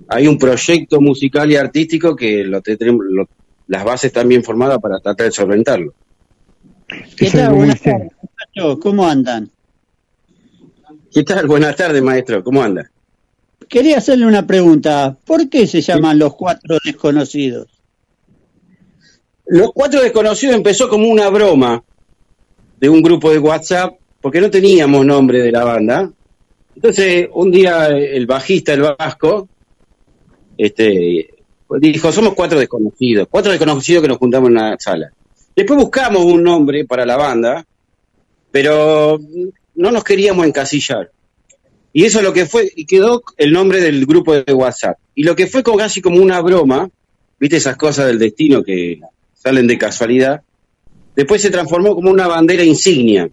hay 0.09 0.27
un 0.27 0.38
proyecto 0.38 1.00
musical 1.00 1.50
y 1.50 1.57
artístico 1.57 2.14
que 2.16 2.44
lo, 2.44 2.61
tenemos, 2.61 3.05
las 3.68 3.85
bases 3.85 4.07
están 4.07 4.29
bien 4.29 4.42
formadas 4.42 4.79
para 4.79 4.98
tratar 4.98 5.27
de 5.27 5.33
solventarlo. 5.33 5.94
¿Qué 7.16 7.31
tal? 7.31 7.55
Buenas 7.55 7.81
tardes, 7.81 8.11
¿Cómo 8.81 9.07
andan? 9.07 9.50
¿Qué 11.14 11.22
tal? 11.22 11.46
Buenas 11.46 11.77
tardes, 11.77 12.03
maestro. 12.03 12.42
¿Cómo 12.42 12.61
anda? 12.61 12.90
Quería 13.68 13.98
hacerle 13.98 14.27
una 14.27 14.44
pregunta. 14.44 15.16
¿Por 15.24 15.48
qué 15.48 15.68
se 15.68 15.81
llaman 15.81 16.18
los 16.18 16.35
cuatro 16.35 16.77
desconocidos? 16.85 17.68
Los 19.46 19.70
cuatro 19.72 20.03
desconocidos 20.03 20.57
empezó 20.57 20.88
como 20.88 21.07
una 21.07 21.29
broma 21.29 21.85
de 22.81 22.88
un 22.88 23.00
grupo 23.00 23.31
de 23.31 23.38
WhatsApp, 23.38 23.94
porque 24.20 24.40
no 24.40 24.50
teníamos 24.50 25.07
nombre 25.07 25.40
de 25.40 25.53
la 25.53 25.62
banda. 25.62 26.11
Entonces, 26.74 27.29
un 27.33 27.53
día 27.53 27.87
el 27.87 28.27
bajista, 28.27 28.72
el 28.72 28.83
vasco, 28.83 29.48
este, 30.59 31.31
dijo, 31.79 32.11
somos 32.11 32.35
cuatro 32.35 32.59
desconocidos, 32.59 33.29
cuatro 33.31 33.53
desconocidos 33.53 34.03
que 34.03 34.09
nos 34.09 34.18
juntamos 34.18 34.50
en 34.50 34.57
una 34.57 34.77
sala. 34.81 35.12
Después 35.55 35.79
buscamos 35.79 36.24
un 36.24 36.42
nombre 36.42 36.85
para 36.85 37.07
la 37.07 37.16
banda, 37.16 37.64
pero 38.50 39.20
no 39.75 39.91
nos 39.91 40.05
queríamos 40.05 40.47
encasillar. 40.47 41.11
Y 41.93 42.05
eso 42.05 42.19
es 42.19 42.25
lo 42.25 42.33
que 42.33 42.47
fue, 42.47 42.71
y 42.75 42.87
quedó 42.87 43.23
el 43.37 43.53
nombre 43.53 43.81
del 43.81 44.05
grupo 44.05 44.35
de 44.35 44.53
WhatsApp. 44.53 44.99
Y 45.15 45.23
lo 45.23 45.37
que 45.37 45.47
fue 45.47 45.63
casi 45.63 46.01
como 46.01 46.21
una 46.21 46.41
broma, 46.41 46.91
viste 47.39 47.57
esas 47.57 47.77
cosas 47.77 48.07
del 48.07 48.19
destino 48.19 48.65
que 48.65 49.01
salen 49.35 49.67
de 49.67 49.79
casualidad, 49.79 50.43
después 51.15 51.41
se 51.41 51.51
transformó 51.51 51.95
como 51.95 52.11
una 52.11 52.27
bandera 52.27 52.65
insignia. 52.65 53.29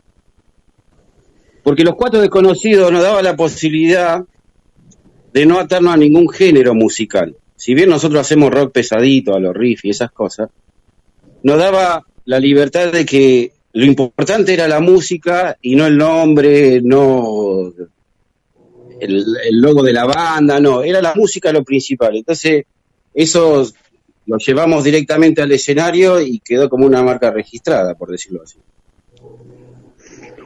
Porque 1.63 1.83
los 1.83 1.95
cuatro 1.95 2.21
desconocidos 2.21 2.91
nos 2.91 3.01
daban 3.01 3.23
la 3.23 3.35
posibilidad 3.35 4.23
de 5.33 5.45
no 5.45 5.59
atarnos 5.59 5.93
a 5.93 5.97
ningún 5.97 6.29
género 6.29 6.75
musical. 6.75 7.35
Si 7.55 7.73
bien 7.73 7.89
nosotros 7.89 8.21
hacemos 8.21 8.51
rock 8.51 8.73
pesadito, 8.73 9.35
a 9.35 9.39
los 9.39 9.55
riffs 9.55 9.85
y 9.85 9.89
esas 9.89 10.11
cosas, 10.11 10.49
nos 11.43 11.57
daba 11.57 12.05
la 12.25 12.39
libertad 12.39 12.91
de 12.91 13.05
que 13.05 13.53
lo 13.73 13.85
importante 13.85 14.53
era 14.53 14.67
la 14.67 14.79
música 14.79 15.57
y 15.61 15.75
no 15.75 15.85
el 15.85 15.97
nombre, 15.97 16.81
no 16.81 17.71
el, 18.99 19.61
logo 19.61 19.83
de 19.83 19.93
la 19.93 20.05
banda, 20.05 20.59
no, 20.59 20.83
era 20.83 21.01
la 21.01 21.13
música 21.15 21.51
lo 21.51 21.63
principal. 21.63 22.15
Entonces, 22.15 22.65
eso 23.13 23.67
lo 24.27 24.37
llevamos 24.37 24.83
directamente 24.83 25.41
al 25.41 25.51
escenario 25.51 26.21
y 26.21 26.39
quedó 26.39 26.69
como 26.69 26.85
una 26.85 27.01
marca 27.01 27.31
registrada, 27.31 27.95
por 27.95 28.11
decirlo 28.11 28.43
así. 28.43 28.57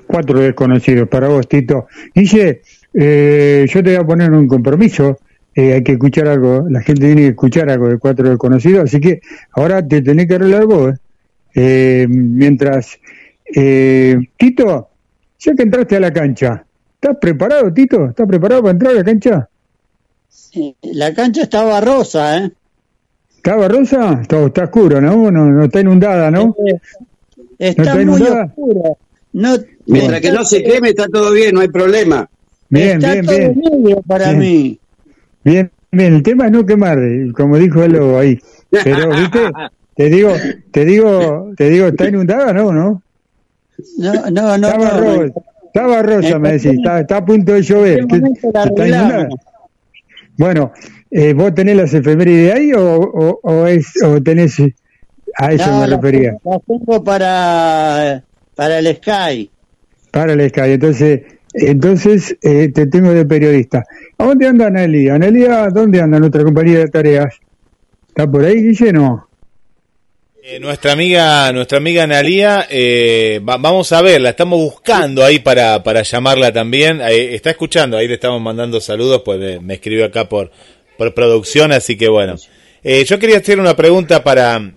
Cuatro 0.08 0.40
desconocidos 0.40 1.10
para 1.10 1.28
vos, 1.28 1.48
Tito. 1.48 1.88
Dice, 2.14 2.62
eh, 2.94 3.66
yo 3.68 3.84
te 3.84 3.90
voy 3.90 4.04
a 4.04 4.08
poner 4.08 4.32
un 4.32 4.48
compromiso. 4.48 5.20
Eh, 5.54 5.74
hay 5.74 5.84
que 5.84 5.94
escuchar 5.94 6.28
algo, 6.28 6.66
la 6.70 6.82
gente 6.82 7.06
tiene 7.06 7.22
que 7.22 7.28
escuchar 7.30 7.70
algo 7.70 7.88
de 7.88 7.98
cuatro 7.98 8.30
desconocidos, 8.30 8.84
así 8.84 9.00
que 9.00 9.22
ahora 9.52 9.88
te 9.88 10.02
tenés 10.02 10.28
que 10.28 10.36
arreglar 10.36 10.66
vos. 10.66 10.96
Eh, 11.56 12.06
mientras, 12.10 13.00
Tito, 13.46 14.90
ya 15.40 15.54
que 15.54 15.64
entraste 15.64 15.98
a 15.98 16.00
la 16.00 16.12
cancha, 16.12 16.66
¿estás 16.96 17.18
preparado, 17.20 17.72
Tito? 17.72 18.08
¿Estás 18.08 18.28
preparado 18.28 18.62
para 18.62 18.72
entrar 18.72 18.94
a 18.94 18.96
la 18.98 19.04
cancha? 19.04 19.50
La 20.82 21.14
cancha 21.14 21.44
está 21.44 21.64
barrosa, 21.64 22.38
¿eh? 22.38 22.52
¿Está 23.36 23.56
barrosa? 23.56 24.20
Está, 24.22 24.44
está 24.46 24.64
oscuro, 24.64 25.00
¿no? 25.00 25.30
¿no? 25.30 25.64
está 25.66 25.82
inundada, 25.82 26.32
¿no? 26.32 26.56
Está, 27.60 27.96
muy 27.96 28.22
oscuro. 28.22 28.98
Mientras 29.86 30.22
que 30.22 30.32
no 30.32 30.44
se 30.44 30.64
queme, 30.64 30.90
está 30.90 31.08
todo 31.08 31.32
bien, 31.32 31.54
no 31.54 31.62
hay 31.62 31.68
problema. 31.68 32.28
Bien, 32.70 33.00
bien, 33.00 33.26
bien. 33.26 34.02
para 34.08 34.34
mí. 34.34 34.80
Bien, 35.44 35.70
bien. 35.92 36.16
El 36.16 36.24
tema 36.24 36.46
es 36.46 36.52
no 36.52 36.66
quemar, 36.66 36.98
como 37.34 37.58
dijo 37.58 37.84
el 37.84 37.92
lobo 37.92 38.18
ahí. 38.18 38.40
Pero, 38.70 39.10
¿viste? 39.10 39.40
Te 39.96 40.10
digo, 40.10 40.34
te 40.72 40.84
digo, 40.84 41.54
te 41.56 41.70
digo, 41.70 41.88
¿está 41.88 42.10
inundada 42.10 42.52
no? 42.52 42.74
No, 42.74 43.02
no, 43.98 44.32
no. 44.32 44.58
no 44.58 44.68
estaba, 44.68 44.90
rosa, 45.00 45.34
estaba 45.66 46.02
rosa, 46.02 46.40
me 46.40 46.52
decís, 46.54 46.74
está, 46.74 47.00
está, 47.02 47.18
a 47.18 47.26
punto 47.26 47.54
de 47.54 47.62
llover. 47.62 48.00
¿Está 48.00 48.88
inundada? 48.88 49.30
Bueno, 50.38 50.72
eh, 51.12 51.34
¿vos 51.34 51.54
tenés 51.54 51.78
las 51.78 51.94
efemérides 51.94 52.54
ahí 52.54 52.74
o, 52.74 52.98
o, 52.98 53.40
o, 53.42 53.68
es, 53.68 53.92
o 54.04 54.22
tenés... 54.22 54.60
A 55.38 55.52
eso 55.52 55.80
me 55.80 55.88
refería. 55.88 56.38
Las 56.46 56.62
tengo 56.66 57.04
para, 57.04 58.24
para 58.56 58.80
el 58.80 58.96
Sky. 58.96 59.50
Para 60.12 60.32
el 60.32 60.50
Sky, 60.50 60.72
entonces 60.72 61.22
entonces, 61.56 62.38
eh, 62.42 62.70
te 62.70 62.86
tengo 62.88 63.14
de 63.14 63.26
periodista. 63.26 63.86
¿A 64.18 64.26
dónde 64.26 64.48
anda 64.48 64.68
Anelia? 64.68 65.16
Anelia, 65.16 65.70
¿dónde 65.70 66.02
anda 66.02 66.20
nuestra 66.20 66.44
compañía 66.44 66.80
de 66.80 66.88
tareas? 66.90 67.34
¿Está 68.10 68.30
por 68.30 68.44
ahí, 68.44 68.62
Guillermo? 68.62 69.28
Eh, 70.48 70.60
nuestra 70.60 70.92
amiga, 70.92 71.52
nuestra 71.54 71.80
amiga 71.80 72.04
Analia, 72.04 72.68
eh, 72.70 73.40
vamos 73.42 73.92
a 73.92 74.04
verla, 74.04 74.30
estamos 74.30 74.60
buscando 74.60 75.26
ahí 75.26 75.40
para, 75.40 75.82
para 75.82 76.04
llamarla 76.04 76.54
también. 76.54 77.02
está 77.02 77.50
escuchando, 77.50 77.98
ahí 77.98 78.08
le 78.08 78.14
estamos 78.14 78.40
mandando 78.40 78.80
saludos, 78.80 79.24
pues 79.26 79.60
me, 79.60 79.74
escribió 79.74 80.06
acá 80.06 80.30
por, 80.30 80.52
por 81.00 81.16
producción, 81.16 81.72
así 81.72 81.98
que 81.98 82.10
bueno. 82.10 82.36
yo 82.84 83.18
quería 83.18 83.38
hacer 83.38 83.60
una 83.60 83.76
pregunta 83.76 84.24
para, 84.24 84.72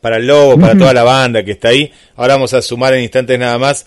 para 0.00 0.18
el 0.18 0.26
Lobo, 0.28 0.56
para 0.56 0.78
toda 0.78 0.94
la 0.94 1.02
banda 1.02 1.42
que 1.42 1.50
está 1.50 1.70
ahí. 1.70 1.90
Ahora 2.14 2.34
vamos 2.34 2.54
a 2.54 2.62
sumar 2.62 2.94
en 2.94 3.02
instantes 3.02 3.40
nada 3.40 3.58
más 3.58 3.86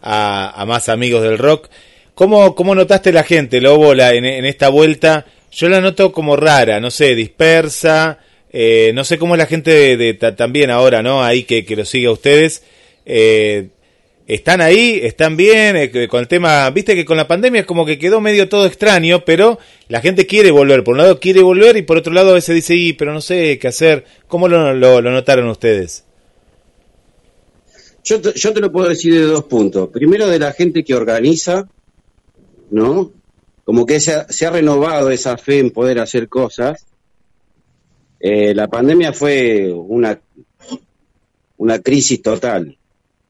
a, 0.00 0.64
más 0.66 0.88
amigos 0.88 1.22
del 1.22 1.36
rock. 1.36 1.68
¿Cómo, 2.14 2.54
cómo 2.54 2.74
notaste 2.74 3.12
la 3.12 3.24
gente, 3.24 3.60
Lobo, 3.60 3.92
la, 3.92 4.14
en, 4.14 4.24
esta 4.46 4.70
vuelta? 4.70 5.26
Yo 5.52 5.68
la 5.68 5.82
noto 5.82 6.12
como 6.12 6.34
rara, 6.34 6.80
no 6.80 6.90
sé, 6.90 7.14
dispersa. 7.14 8.20
Eh, 8.52 8.92
no 8.94 9.04
sé 9.04 9.18
cómo 9.18 9.34
es 9.34 9.38
la 9.38 9.46
gente 9.46 9.96
de, 9.96 10.14
también 10.14 10.70
ahora, 10.70 11.02
¿no? 11.02 11.22
Ahí 11.22 11.44
que, 11.44 11.64
que 11.64 11.76
lo 11.76 11.84
sigue 11.84 12.06
a 12.06 12.12
ustedes. 12.12 12.62
Eh, 13.06 13.68
¿Están 14.26 14.60
ahí? 14.60 15.00
¿Están 15.02 15.36
bien? 15.36 15.76
Eh, 15.76 16.08
con 16.08 16.20
el 16.20 16.28
tema, 16.28 16.70
viste 16.70 16.94
que 16.94 17.04
con 17.04 17.16
la 17.16 17.26
pandemia 17.26 17.62
es 17.62 17.66
como 17.66 17.84
que 17.84 17.98
quedó 17.98 18.20
medio 18.20 18.48
todo 18.48 18.66
extraño, 18.66 19.24
pero 19.24 19.58
la 19.88 20.00
gente 20.00 20.26
quiere 20.26 20.50
volver. 20.50 20.84
Por 20.84 20.92
un 20.92 20.98
lado 20.98 21.18
quiere 21.18 21.42
volver 21.42 21.76
y 21.76 21.82
por 21.82 21.96
otro 21.96 22.12
lado 22.12 22.30
a 22.30 22.34
veces 22.34 22.54
dice, 22.54 22.74
y, 22.76 22.92
pero 22.92 23.12
no 23.12 23.20
sé 23.20 23.58
qué 23.58 23.68
hacer. 23.68 24.04
¿Cómo 24.28 24.46
lo, 24.46 24.72
lo 24.74 25.02
notaron 25.02 25.48
ustedes? 25.48 26.04
Yo 28.04 28.20
te, 28.20 28.32
yo 28.32 28.52
te 28.52 28.60
lo 28.60 28.72
puedo 28.72 28.88
decir 28.88 29.14
de 29.14 29.22
dos 29.22 29.44
puntos. 29.44 29.88
Primero 29.88 30.26
de 30.26 30.38
la 30.38 30.52
gente 30.52 30.84
que 30.84 30.94
organiza, 30.94 31.68
¿no? 32.70 33.12
Como 33.64 33.84
que 33.84 34.00
se 34.00 34.26
se 34.28 34.46
ha 34.46 34.50
renovado 34.50 35.10
esa 35.10 35.36
fe 35.36 35.58
en 35.58 35.70
poder 35.70 35.98
hacer 35.98 36.28
cosas. 36.28 36.86
Eh, 38.20 38.54
la 38.54 38.68
pandemia 38.68 39.12
fue 39.14 39.72
una, 39.72 40.20
una 41.56 41.78
crisis 41.78 42.20
total. 42.20 42.76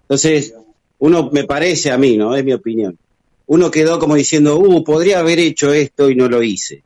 Entonces, 0.03 0.53
uno 0.99 1.31
me 1.33 1.45
parece 1.45 1.91
a 1.91 1.99
mí, 1.99 2.17
¿no? 2.17 2.35
Es 2.35 2.45
mi 2.45 2.53
opinión. 2.53 2.99
Uno 3.47 3.71
quedó 3.71 3.99
como 3.99 4.17
diciendo, 4.17 4.59
uh, 4.59 4.85
podría 4.85 5.21
haber 5.21 5.39
hecho 5.39 5.73
esto 5.73 6.11
y 6.11 6.17
no 6.17 6.29
lo 6.29 6.43
hice. 6.43 6.83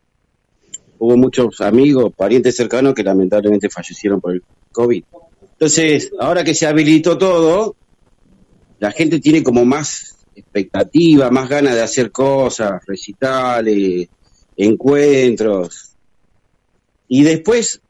Hubo 0.98 1.16
muchos 1.16 1.60
amigos, 1.60 2.12
parientes 2.14 2.56
cercanos 2.56 2.94
que 2.94 3.02
lamentablemente 3.02 3.68
fallecieron 3.68 4.20
por 4.20 4.34
el 4.34 4.42
COVID. 4.72 5.04
Entonces, 5.52 6.12
ahora 6.18 6.44
que 6.44 6.54
se 6.54 6.66
habilitó 6.66 7.16
todo, 7.18 7.76
la 8.78 8.90
gente 8.92 9.20
tiene 9.20 9.42
como 9.42 9.64
más 9.64 10.16
expectativa, 10.36 11.30
más 11.30 11.48
ganas 11.48 11.74
de 11.74 11.82
hacer 11.82 12.10
cosas, 12.10 12.82
recitales, 12.86 14.08
encuentros. 14.56 15.96
Y 17.08 17.22
después, 17.22 17.80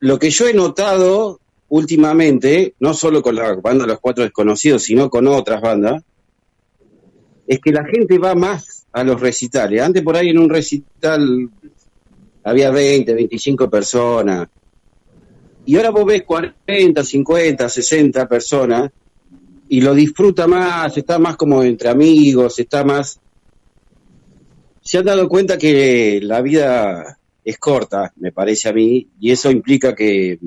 lo 0.00 0.18
que 0.18 0.30
yo 0.30 0.48
he 0.48 0.54
notado 0.54 1.40
últimamente, 1.68 2.74
no 2.80 2.94
solo 2.94 3.22
con 3.22 3.34
la 3.34 3.54
banda 3.56 3.86
Los 3.86 4.00
Cuatro 4.00 4.24
Desconocidos, 4.24 4.82
sino 4.82 5.10
con 5.10 5.26
otras 5.26 5.60
bandas, 5.60 6.02
es 7.46 7.58
que 7.60 7.72
la 7.72 7.84
gente 7.84 8.18
va 8.18 8.34
más 8.34 8.86
a 8.92 9.04
los 9.04 9.20
recitales. 9.20 9.80
Antes 9.80 10.02
por 10.02 10.16
ahí 10.16 10.28
en 10.30 10.38
un 10.38 10.50
recital 10.50 11.48
había 12.44 12.70
20, 12.70 13.14
25 13.14 13.68
personas, 13.68 14.48
y 15.68 15.76
ahora 15.76 15.90
vos 15.90 16.06
ves 16.06 16.22
40, 16.22 17.04
50, 17.04 17.68
60 17.68 18.26
personas 18.26 18.90
y 19.68 19.82
lo 19.82 19.92
disfruta 19.92 20.46
más, 20.46 20.96
está 20.96 21.18
más 21.18 21.36
como 21.36 21.62
entre 21.62 21.90
amigos, 21.90 22.58
está 22.58 22.84
más... 22.84 23.20
Se 24.80 24.96
han 24.96 25.04
dado 25.04 25.28
cuenta 25.28 25.58
que 25.58 26.20
la 26.22 26.40
vida 26.40 27.17
es 27.48 27.56
corta, 27.56 28.12
me 28.16 28.30
parece 28.30 28.68
a 28.68 28.74
mí, 28.74 29.08
y 29.18 29.30
eso 29.30 29.50
implica 29.50 29.94
que 29.94 30.38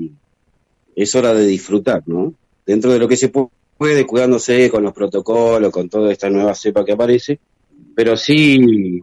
es 0.94 1.14
hora 1.16 1.34
de 1.34 1.44
disfrutar, 1.44 2.04
¿no? 2.06 2.32
Dentro 2.64 2.92
de 2.92 3.00
lo 3.00 3.08
que 3.08 3.16
se 3.16 3.28
puede, 3.28 4.06
cuidándose 4.06 4.70
con 4.70 4.84
los 4.84 4.92
protocolos, 4.92 5.72
con 5.72 5.88
toda 5.88 6.12
esta 6.12 6.30
nueva 6.30 6.54
cepa 6.54 6.84
que 6.84 6.92
aparece, 6.92 7.40
pero 7.96 8.16
sí 8.16 9.00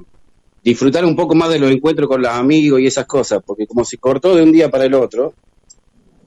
disfrutar 0.63 1.03
un 1.03 1.13
poco 1.13 1.35
más 1.35 1.49
de 1.49 1.59
los 1.59 1.69
encuentros 1.71 2.07
con 2.07 2.21
los 2.21 2.31
amigos 2.31 2.79
y 2.79 2.87
esas 2.87 3.05
cosas, 3.05 3.41
porque 3.45 3.67
como 3.67 3.83
se 3.83 3.97
cortó 3.97 4.33
de 4.33 4.43
un 4.43 4.53
día 4.53 4.69
para 4.69 4.85
el 4.85 4.93
otro, 4.93 5.33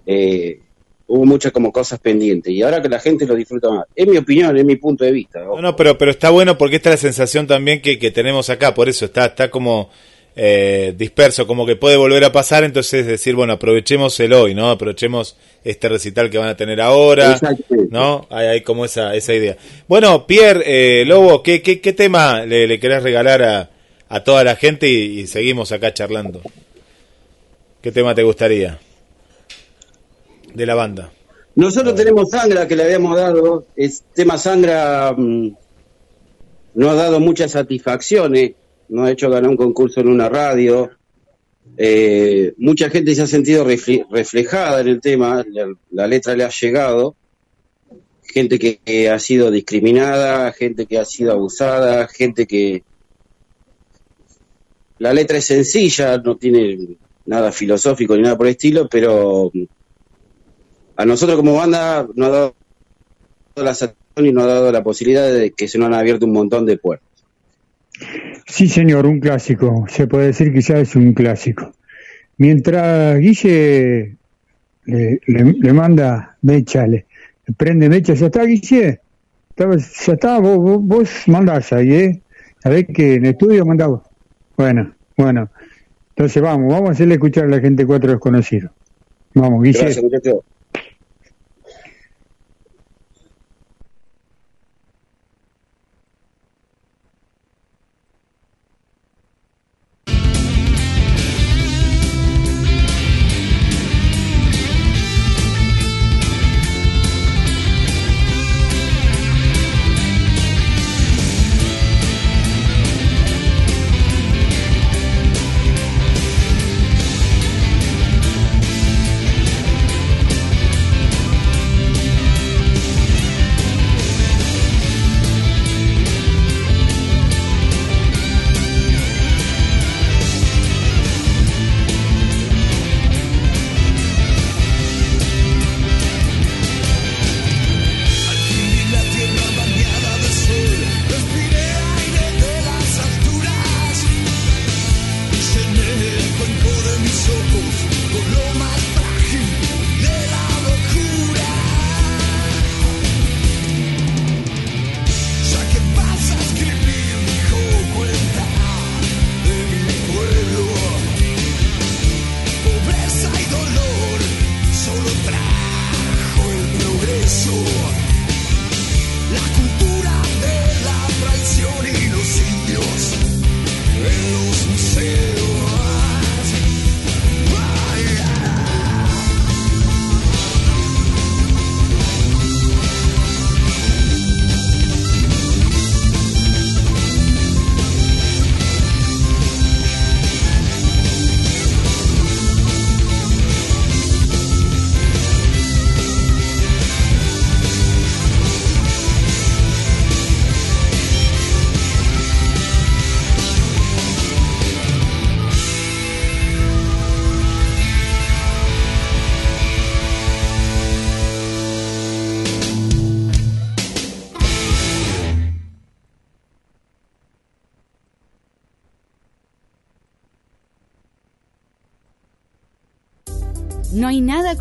eh, 0.04 0.60
hubo 1.06 1.24
muchas 1.24 1.52
como 1.52 1.72
cosas 1.72 2.00
pendientes 2.00 2.52
y 2.52 2.60
ahora 2.60 2.82
que 2.82 2.90
la 2.90 3.00
gente 3.00 3.26
lo 3.26 3.34
disfruta 3.34 3.70
más. 3.70 3.86
Es 3.96 4.06
mi 4.06 4.18
opinión, 4.18 4.54
es 4.58 4.64
mi 4.66 4.76
punto 4.76 5.06
de 5.06 5.12
vista. 5.12 5.42
No, 5.42 5.62
no, 5.62 5.74
pero, 5.74 5.96
pero 5.96 6.10
está 6.10 6.28
bueno 6.28 6.58
porque 6.58 6.76
esta 6.76 6.90
es 6.90 7.02
la 7.02 7.08
sensación 7.08 7.46
también 7.46 7.80
que, 7.80 7.98
que 7.98 8.10
tenemos 8.10 8.50
acá, 8.50 8.74
por 8.74 8.90
eso 8.90 9.06
está, 9.06 9.24
está 9.24 9.50
como 9.50 9.88
eh, 10.34 10.94
disperso, 10.96 11.46
como 11.46 11.66
que 11.66 11.76
puede 11.76 11.96
volver 11.96 12.24
a 12.24 12.32
pasar, 12.32 12.64
entonces 12.64 13.06
decir, 13.06 13.34
bueno, 13.34 13.52
aprovechemos 13.54 14.18
el 14.20 14.32
hoy, 14.32 14.54
¿no? 14.54 14.70
Aprovechemos 14.70 15.36
este 15.62 15.88
recital 15.90 16.30
que 16.30 16.38
van 16.38 16.48
a 16.48 16.56
tener 16.56 16.80
ahora, 16.80 17.38
¿no? 17.90 18.26
Hay, 18.30 18.46
hay, 18.46 18.60
como 18.62 18.84
esa, 18.84 19.14
esa 19.14 19.34
idea. 19.34 19.58
Bueno, 19.88 20.26
Pierre, 20.26 20.62
eh, 20.66 21.04
Lobo, 21.04 21.42
¿qué, 21.42 21.60
qué, 21.60 21.80
qué 21.80 21.92
tema 21.92 22.46
le, 22.46 22.66
le, 22.66 22.80
querés 22.80 23.02
regalar 23.02 23.42
a, 23.42 23.70
a 24.08 24.24
toda 24.24 24.42
la 24.42 24.56
gente 24.56 24.88
y, 24.88 25.26
seguimos 25.26 25.70
acá 25.70 25.92
charlando? 25.92 26.40
¿Qué 27.82 27.92
tema 27.92 28.14
te 28.14 28.22
gustaría 28.22 28.78
de 30.54 30.66
la 30.66 30.74
banda? 30.74 31.10
Nosotros 31.54 31.94
tenemos 31.94 32.30
Sangra 32.30 32.66
que 32.66 32.74
le 32.74 32.84
habíamos 32.84 33.16
dado, 33.16 33.66
es 33.76 34.02
tema 34.14 34.38
Sangra 34.38 35.12
mm, 35.14 35.50
no 36.74 36.90
ha 36.90 36.94
dado 36.94 37.20
muchas 37.20 37.50
satisfacciones 37.50 38.52
no 38.92 39.04
ha 39.04 39.10
hecho 39.10 39.30
ganar 39.30 39.48
un 39.48 39.56
concurso 39.56 40.00
en 40.00 40.08
una 40.08 40.28
radio. 40.28 40.90
Eh, 41.78 42.52
mucha 42.58 42.90
gente 42.90 43.14
se 43.14 43.22
ha 43.22 43.26
sentido 43.26 43.64
reflejada 43.64 44.82
en 44.82 44.88
el 44.88 45.00
tema, 45.00 45.42
la, 45.90 46.06
letra 46.06 46.36
le 46.36 46.44
ha 46.44 46.50
llegado. 46.50 47.16
Gente 48.22 48.58
que, 48.58 49.10
ha 49.10 49.18
sido 49.18 49.50
discriminada, 49.50 50.52
gente 50.52 50.84
que 50.86 50.98
ha 50.98 51.06
sido 51.06 51.32
abusada, 51.32 52.06
gente 52.06 52.46
que... 52.46 52.84
La 54.98 55.14
letra 55.14 55.38
es 55.38 55.46
sencilla, 55.46 56.18
no 56.18 56.36
tiene 56.36 56.96
nada 57.24 57.50
filosófico 57.50 58.14
ni 58.14 58.22
nada 58.22 58.36
por 58.36 58.46
el 58.46 58.52
estilo, 58.52 58.88
pero 58.88 59.50
a 60.96 61.06
nosotros 61.06 61.38
como 61.38 61.56
banda 61.56 62.06
nos 62.14 62.28
ha 62.28 62.30
dado 62.30 62.54
la 63.56 63.94
y 64.16 64.32
nos 64.32 64.44
ha 64.44 64.48
dado 64.48 64.70
la 64.70 64.84
posibilidad 64.84 65.32
de 65.32 65.52
que 65.52 65.66
se 65.66 65.78
nos 65.78 65.86
han 65.86 65.94
abierto 65.94 66.26
un 66.26 66.32
montón 66.32 66.66
de 66.66 66.76
puertas. 66.76 67.11
Sí, 68.46 68.68
señor, 68.68 69.06
un 69.06 69.20
clásico. 69.20 69.86
Se 69.88 70.06
puede 70.06 70.26
decir 70.26 70.52
que 70.52 70.58
es 70.58 70.96
un 70.96 71.12
clásico. 71.12 71.72
Mientras 72.38 73.18
Guille 73.18 74.16
le, 74.84 75.72
manda 75.72 76.36
mecha, 76.42 76.86
le, 76.86 77.06
prende 77.56 77.88
mecha, 77.88 78.14
ya 78.14 78.26
está, 78.26 78.44
Guille. 78.44 79.00
ya 79.56 80.12
está, 80.12 80.38
vos, 80.38 80.80
vos, 80.82 81.10
mandás 81.26 81.72
ahí, 81.72 81.92
¿eh? 81.92 82.22
Sabés 82.62 82.86
que 82.92 83.14
en 83.14 83.26
estudio 83.26 83.64
mandamos. 83.64 84.02
Bueno, 84.56 84.94
bueno. 85.16 85.50
Entonces 86.10 86.42
vamos, 86.42 86.72
vamos 86.72 86.90
a 86.90 86.92
hacerle 86.92 87.14
escuchar 87.14 87.44
a 87.44 87.48
la 87.48 87.60
gente 87.60 87.86
cuatro 87.86 88.10
desconocidos. 88.10 88.70
Vamos, 89.34 89.62
Guille. 89.62 89.94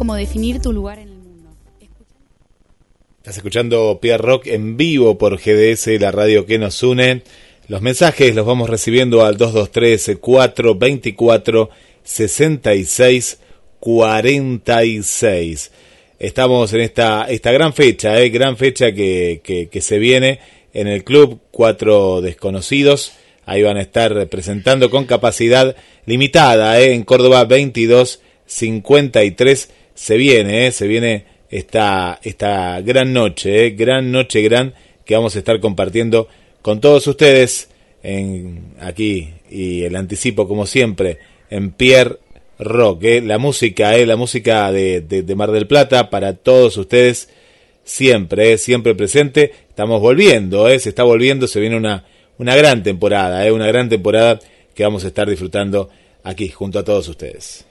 Como 0.01 0.15
definir 0.15 0.59
tu 0.59 0.73
lugar 0.73 0.97
en 0.97 1.09
el 1.09 1.17
mundo. 1.19 1.51
Estás 3.19 3.37
escuchando 3.37 3.99
Pierre 4.01 4.23
Rock 4.23 4.47
en 4.47 4.75
vivo 4.75 5.19
por 5.19 5.37
GDS, 5.37 5.99
la 5.99 6.09
radio 6.09 6.47
que 6.47 6.57
nos 6.57 6.81
une. 6.81 7.21
Los 7.67 7.83
mensajes 7.83 8.33
los 8.33 8.43
vamos 8.43 8.67
recibiendo 8.67 9.23
al 9.23 9.37
223 9.37 10.17
424 10.19 11.69
66 12.01 13.39
46. 13.79 15.71
Estamos 16.17 16.73
en 16.73 16.81
esta, 16.81 17.25
esta 17.25 17.51
gran 17.51 17.71
fecha, 17.71 18.19
eh, 18.19 18.29
gran 18.29 18.57
fecha 18.57 18.91
que, 18.93 19.41
que, 19.43 19.81
se 19.81 19.99
viene 19.99 20.39
en 20.73 20.87
el 20.87 21.03
club 21.03 21.41
Cuatro 21.51 22.21
Desconocidos. 22.21 23.11
Ahí 23.45 23.61
van 23.61 23.77
a 23.77 23.81
estar 23.81 24.27
presentando 24.29 24.89
con 24.89 25.05
capacidad 25.05 25.75
limitada 26.07 26.81
eh, 26.81 26.93
en 26.93 27.03
Córdoba 27.03 27.45
22 27.45 28.19
53 28.47 29.69
se 29.93 30.17
viene, 30.17 30.67
¿eh? 30.67 30.71
se 30.71 30.87
viene 30.87 31.25
esta, 31.49 32.19
esta 32.23 32.81
gran 32.81 33.13
noche, 33.13 33.65
¿eh? 33.65 33.69
gran 33.71 34.11
noche, 34.11 34.41
gran, 34.41 34.73
que 35.05 35.15
vamos 35.15 35.35
a 35.35 35.39
estar 35.39 35.59
compartiendo 35.59 36.27
con 36.61 36.79
todos 36.79 37.07
ustedes 37.07 37.69
en 38.03 38.73
aquí 38.79 39.29
y 39.49 39.83
el 39.83 39.95
anticipo 39.95 40.47
como 40.47 40.65
siempre 40.65 41.19
en 41.49 41.71
Pierre 41.71 42.17
Rock, 42.59 43.03
¿eh? 43.03 43.21
la 43.21 43.37
música, 43.37 43.95
¿eh? 43.95 44.05
la 44.05 44.15
música 44.15 44.71
de, 44.71 45.01
de, 45.01 45.35
Mar 45.35 45.51
del 45.51 45.67
Plata 45.67 46.09
para 46.09 46.33
todos 46.33 46.77
ustedes 46.77 47.29
siempre, 47.83 48.53
¿eh? 48.53 48.57
siempre 48.57 48.95
presente. 48.95 49.51
Estamos 49.69 49.99
volviendo, 49.99 50.69
¿eh? 50.69 50.79
se 50.79 50.89
está 50.89 51.03
volviendo, 51.03 51.47
se 51.47 51.59
viene 51.59 51.75
una, 51.75 52.05
una 52.37 52.55
gran 52.55 52.83
temporada, 52.83 53.45
¿eh? 53.45 53.51
una 53.51 53.67
gran 53.67 53.89
temporada 53.89 54.39
que 54.75 54.83
vamos 54.83 55.03
a 55.03 55.07
estar 55.07 55.29
disfrutando 55.29 55.89
aquí 56.23 56.49
junto 56.49 56.79
a 56.79 56.83
todos 56.83 57.07
ustedes. 57.07 57.65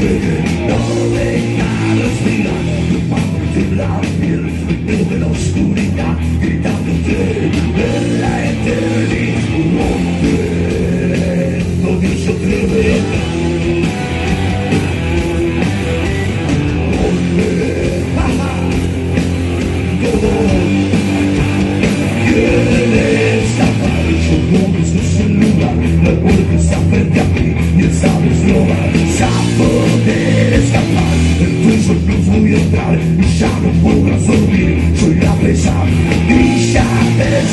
De 0.00 0.49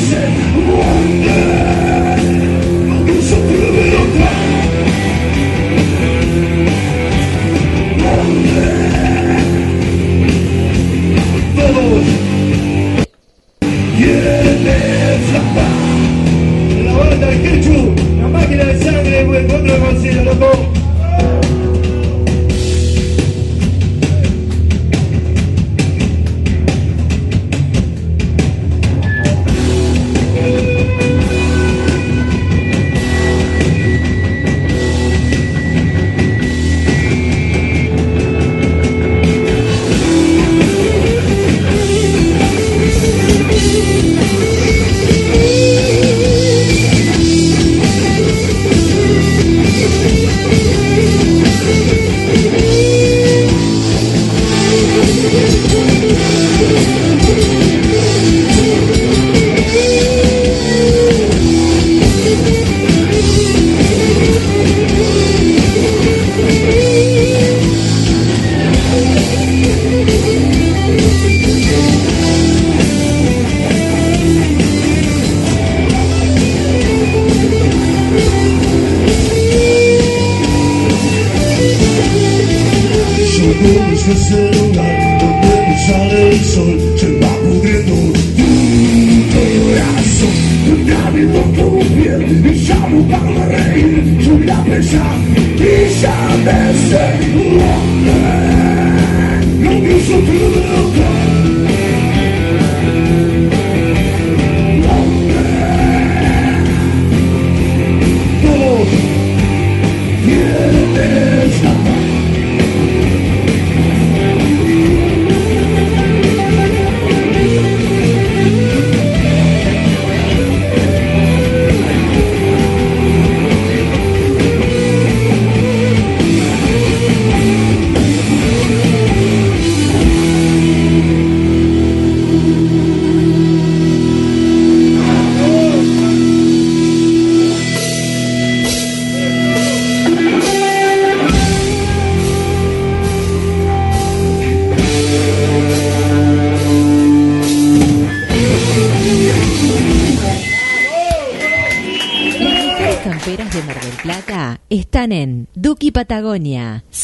de 0.06 0.57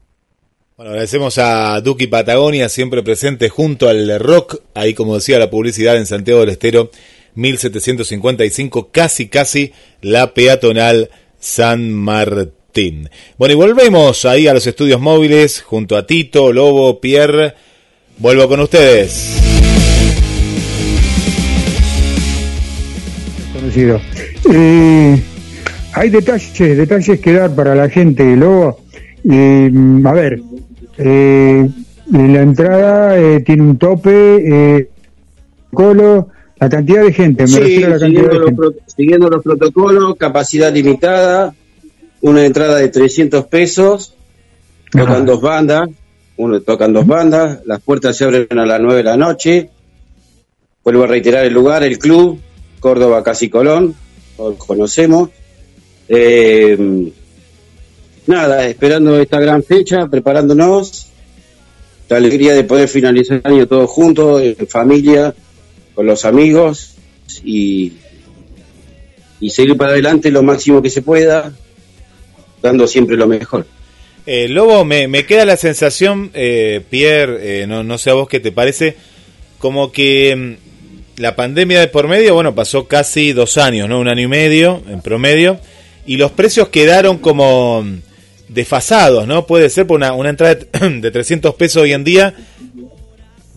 Bueno, 0.79 0.93
agradecemos 0.93 1.39
a 1.39 1.81
Duki 1.81 2.07
Patagonia, 2.07 2.69
siempre 2.69 3.03
presente 3.03 3.49
junto 3.49 3.89
al 3.89 4.21
rock, 4.21 4.61
ahí 4.75 4.95
como 4.95 5.17
decía 5.17 5.41
la 5.41 5.51
publicidad 5.51 5.97
en 5.97 6.07
Santiago 6.07 6.39
del 6.39 6.51
Estero, 6.51 6.93
1755, 7.35 8.91
casi 8.93 9.27
casi 9.27 9.73
la 10.03 10.35
peatonal 10.35 11.11
San 11.41 11.93
Martín. 11.93 13.11
Bueno, 13.39 13.55
y 13.55 13.57
volvemos 13.57 14.25
ahí 14.25 14.47
a 14.47 14.55
los 14.55 14.69
estudios 14.69 15.01
móviles, 15.01 15.63
junto 15.63 15.97
a 15.97 16.07
Tito, 16.07 16.53
Lobo, 16.53 17.01
Pierre. 17.01 17.55
Vuelvo 18.19 18.47
con 18.47 18.61
ustedes. 18.61 19.37
Conocido. 23.53 24.01
Eh, 24.55 25.21
hay 25.93 26.09
detalles, 26.09 26.77
detalles 26.77 27.19
que 27.19 27.33
dar 27.33 27.53
para 27.53 27.75
la 27.75 27.89
gente, 27.89 28.37
Lobo. 28.37 28.85
Eh, 29.29 29.71
a 30.05 30.13
ver, 30.13 30.41
eh, 30.99 31.69
la 32.11 32.43
entrada 32.43 33.19
eh, 33.19 33.41
tiene 33.41 33.63
un 33.63 33.79
tope, 33.79 34.79
eh, 34.79 34.91
colo, 35.73 36.29
la 36.59 36.69
cantidad 36.69 37.05
de 37.05 37.13
gente, 37.13 37.47
me 37.47 37.59
refiero 37.59 37.87
a 37.87 37.91
la 37.91 37.99
cantidad 37.99 38.31
siguiendo, 38.31 38.45
de 38.45 38.67
los 38.67 38.75
siguiendo 38.87 39.31
los 39.31 39.43
protocolos, 39.45 40.17
capacidad 40.17 40.73
limitada, 40.73 41.55
una 42.21 42.45
entrada 42.45 42.79
de 42.79 42.89
300 42.89 43.47
pesos, 43.47 44.15
tocan 44.91 45.25
dos 45.25 45.41
bandas, 45.41 45.89
uno 46.37 46.61
tocan 46.61 46.93
dos 46.93 47.07
bandas, 47.07 47.61
las 47.65 47.81
puertas 47.81 48.17
se 48.17 48.25
abren 48.25 48.59
a 48.59 48.67
las 48.67 48.81
9 48.81 48.97
de 48.97 49.05
la 49.05 49.17
noche, 49.17 49.71
vuelvo 50.83 51.05
a 51.05 51.07
reiterar 51.07 51.45
el 51.45 51.55
lugar, 51.55 51.85
el 51.85 51.99
club, 51.99 52.41
Córdoba 52.81 53.23
Casi 53.23 53.49
Colón, 53.49 53.95
todos 54.37 54.57
conocemos. 54.57 55.31
Eh, 56.09 57.13
nada, 58.29 58.67
esperando 58.67 59.19
esta 59.21 59.41
gran 59.41 59.63
fecha, 59.63 60.07
preparándonos, 60.07 61.09
la 62.09 62.17
alegría 62.17 62.55
de 62.55 62.65
poder 62.65 62.89
finalizar 62.89 63.41
el 63.45 63.53
año 63.53 63.67
todos 63.67 63.91
juntos, 63.91 64.41
en 64.43 64.67
familia, 64.67 65.35
con 65.95 66.07
los 66.07 66.25
amigos 66.25 66.95
y, 67.45 67.95
y 69.41 69.51
seguir 69.51 69.77
para 69.77 69.93
adelante 69.93 70.31
lo 70.31 70.43
máximo 70.43 70.81
que 70.81 70.91
se 70.91 71.03
pueda, 71.03 71.53
dando 72.63 72.87
siempre 72.87 73.17
lo 73.17 73.27
mejor. 73.27 73.67
Eh, 74.27 74.47
Lobo, 74.49 74.85
me, 74.85 75.09
me, 75.09 75.25
queda 75.25 75.45
la 75.45 75.57
sensación, 75.57 76.31
eh, 76.35 76.83
Pierre, 76.91 77.63
eh, 77.63 77.67
no, 77.67 77.83
no 77.83 77.97
sé 77.99 78.11
a 78.11 78.15
vos 78.15 78.29
qué 78.29 78.41
te 78.41 78.53
parece, 78.53 78.97
como 79.59 79.91
que 79.91 80.37
mm, 80.37 81.21
la 81.21 81.35
pandemia 81.35 81.81
de 81.81 81.89
por 81.89 82.09
medio, 82.09 82.35
bueno, 82.35 82.55
pasó 82.55 82.87
casi 82.87 83.33
dos 83.33 83.57
años, 83.59 83.89
¿no? 83.89 83.99
Un 83.99 84.09
año 84.09 84.23
y 84.23 84.29
medio 84.29 84.83
en 84.89 85.01
promedio, 85.01 85.59
y 86.07 86.17
los 86.17 86.31
precios 86.33 86.69
quedaron 86.69 87.19
como 87.19 87.85
desfasados, 88.49 89.27
¿no? 89.27 89.47
Puede 89.47 89.71
ser 89.71 89.87
por 89.87 89.97
una, 89.97 90.13
una 90.13 90.31
entrada 90.31 90.55
de 90.55 91.11
300 91.13 91.55
pesos 91.55 91.83
hoy 91.83 91.93
en 91.93 92.05
día, 92.05 92.35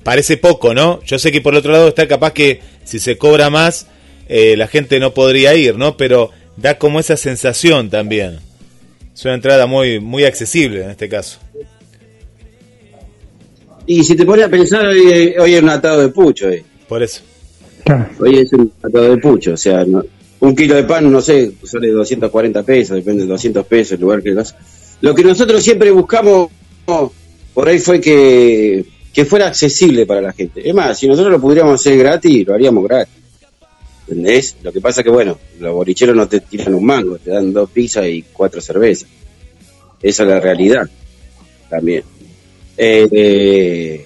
parece 0.03 0.37
poco, 0.37 0.73
¿no? 0.73 1.01
Yo 1.03 1.19
sé 1.19 1.31
que 1.31 1.41
por 1.41 1.53
el 1.53 1.59
otro 1.59 1.71
lado 1.71 1.87
está 1.87 2.07
capaz 2.07 2.33
que 2.33 2.61
si 2.83 2.99
se 2.99 3.17
cobra 3.17 3.49
más, 3.49 3.87
eh, 4.27 4.55
la 4.57 4.67
gente 4.67 4.99
no 4.99 5.13
podría 5.13 5.55
ir, 5.55 5.77
¿no? 5.77 5.97
Pero 5.97 6.31
da 6.57 6.77
como 6.77 6.99
esa 6.99 7.17
sensación 7.17 7.89
también. 7.89 8.39
Es 9.13 9.25
una 9.25 9.35
entrada 9.35 9.65
muy, 9.65 9.99
muy 9.99 10.23
accesible 10.23 10.83
en 10.83 10.91
este 10.91 11.09
caso. 11.09 11.39
Y 13.85 14.03
si 14.03 14.15
te 14.15 14.25
pones 14.25 14.45
a 14.45 14.49
pensar, 14.49 14.85
hoy, 14.85 15.33
hoy 15.37 15.53
es 15.53 15.61
un 15.61 15.69
atado 15.69 16.01
de 16.01 16.09
pucho. 16.09 16.49
Eh. 16.49 16.63
Por 16.87 17.03
eso. 17.03 17.21
Hoy 18.19 18.37
es 18.37 18.53
un 18.53 18.71
atado 18.81 19.09
de 19.09 19.17
pucho, 19.17 19.53
o 19.53 19.57
sea, 19.57 19.85
un 20.39 20.55
kilo 20.55 20.75
de 20.75 20.83
pan, 20.83 21.11
no 21.11 21.21
sé, 21.21 21.51
sale 21.63 21.89
240 21.89 22.63
pesos, 22.63 22.95
depende 22.95 23.23
de 23.23 23.29
200 23.29 23.65
pesos 23.65 23.93
el 23.93 24.01
lugar 24.01 24.21
que 24.21 24.31
lo 24.31 24.43
Lo 25.01 25.15
que 25.15 25.23
nosotros 25.23 25.63
siempre 25.63 25.91
buscamos 25.91 26.49
por 27.53 27.67
ahí 27.67 27.79
fue 27.79 27.99
que, 27.99 28.85
que 29.13 29.25
fuera 29.25 29.47
accesible 29.47 30.05
para 30.05 30.21
la 30.21 30.33
gente. 30.33 30.67
Es 30.67 30.73
más, 30.73 30.97
si 30.97 31.07
nosotros 31.07 31.31
lo 31.31 31.41
pudiéramos 31.41 31.75
hacer 31.75 31.97
gratis, 31.97 32.47
lo 32.47 32.53
haríamos 32.53 32.83
gratis. 32.85 33.13
¿Entendés? 34.07 34.57
Lo 34.61 34.71
que 34.71 34.81
pasa 34.81 35.03
que, 35.03 35.09
bueno, 35.09 35.37
los 35.59 35.73
bolicheros 35.73 36.15
no 36.15 36.27
te 36.27 36.41
tiran 36.41 36.75
un 36.75 36.85
mango, 36.85 37.17
te 37.17 37.31
dan 37.31 37.53
dos 37.53 37.69
pizzas 37.69 38.05
y 38.07 38.23
cuatro 38.33 38.59
cervezas. 38.61 39.07
Esa 40.01 40.23
es 40.23 40.29
la 40.29 40.39
realidad 40.39 40.89
también. 41.69 42.03
Eh, 42.77 44.05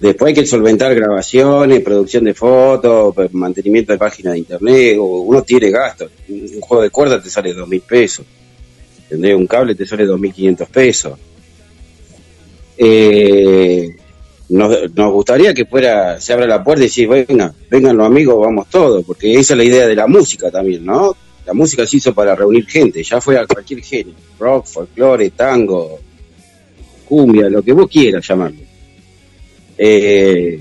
después 0.00 0.28
hay 0.28 0.34
que 0.34 0.46
solventar 0.46 0.94
grabaciones, 0.94 1.80
producción 1.80 2.24
de 2.24 2.34
fotos, 2.34 3.14
mantenimiento 3.32 3.92
de 3.92 3.98
páginas 3.98 4.34
de 4.34 4.38
internet, 4.38 4.96
uno 4.98 5.42
tiene 5.42 5.70
gastos. 5.70 6.10
Un 6.28 6.60
juego 6.60 6.82
de 6.82 6.90
cuerda 6.90 7.22
te 7.22 7.30
sale 7.30 7.52
dos 7.52 7.68
mil 7.68 7.80
pesos. 7.80 8.24
¿Entendés? 9.10 9.36
Un 9.36 9.46
cable 9.46 9.74
te 9.74 9.86
sale 9.86 10.04
dos 10.04 10.20
mil 10.20 10.32
quinientos 10.32 10.68
pesos. 10.68 11.18
Eh, 12.76 13.96
nos, 14.50 14.94
nos, 14.94 15.12
gustaría 15.12 15.54
que 15.54 15.64
fuera, 15.64 16.20
se 16.20 16.32
abra 16.32 16.46
la 16.46 16.62
puerta 16.62 16.84
y 16.84 16.86
decir, 16.86 17.08
venga, 17.08 17.52
vengan 17.70 17.96
los 17.96 18.06
amigos, 18.06 18.38
vamos 18.38 18.68
todos, 18.68 19.04
porque 19.04 19.32
esa 19.34 19.54
es 19.54 19.58
la 19.58 19.64
idea 19.64 19.86
de 19.86 19.96
la 19.96 20.06
música 20.06 20.50
también, 20.50 20.84
¿no? 20.84 21.16
La 21.46 21.54
música 21.54 21.86
se 21.86 21.96
hizo 21.96 22.14
para 22.14 22.34
reunir 22.34 22.66
gente, 22.66 23.02
ya 23.02 23.20
fuera 23.20 23.46
cualquier 23.46 23.82
género, 23.82 24.16
rock, 24.38 24.66
folclore, 24.66 25.30
tango, 25.30 25.98
cumbia, 27.06 27.48
lo 27.48 27.62
que 27.62 27.72
vos 27.72 27.88
quieras 27.88 28.26
llamarlo. 28.28 28.60
Eh, 29.78 30.60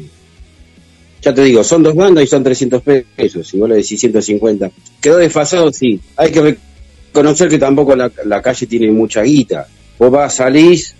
ya 1.22 1.34
te 1.34 1.44
digo, 1.44 1.64
son 1.64 1.84
dos 1.84 1.96
bandas 1.96 2.24
y 2.24 2.28
son 2.28 2.44
300 2.44 2.82
pesos, 3.16 3.48
si 3.48 3.58
vos 3.58 3.68
le 3.68 3.76
decís 3.76 4.00
150. 4.00 4.72
Quedó 5.02 5.18
desfasado, 5.18 5.72
sí. 5.74 6.00
Hay 6.16 6.32
que 6.32 6.58
reconocer 7.08 7.50
que 7.50 7.58
tampoco 7.58 7.96
la, 7.96 8.42
calle 8.42 8.68
tiene 8.68 8.92
mucha 8.92 9.24
guita. 9.24 9.68
Vos 9.98 10.12
vas, 10.12 10.36
salís 10.36 10.96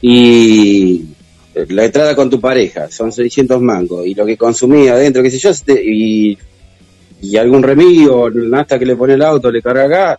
y 0.00 1.04
la 1.68 1.84
entrada 1.84 2.14
con 2.16 2.30
tu 2.30 2.40
pareja 2.40 2.90
son 2.90 3.12
600 3.12 3.60
mangos 3.60 4.06
y 4.06 4.14
lo 4.14 4.24
que 4.24 4.36
consumía 4.36 4.94
adentro, 4.94 5.22
qué 5.22 5.30
sé 5.30 5.38
yo, 5.38 5.50
y, 5.84 6.38
y 7.20 7.36
algún 7.36 7.62
remedio, 7.62 8.30
hasta 8.54 8.78
que 8.78 8.86
le 8.86 8.96
pone 8.96 9.14
el 9.14 9.22
auto, 9.22 9.50
le 9.50 9.60
carga 9.60 9.84
acá, 9.84 10.18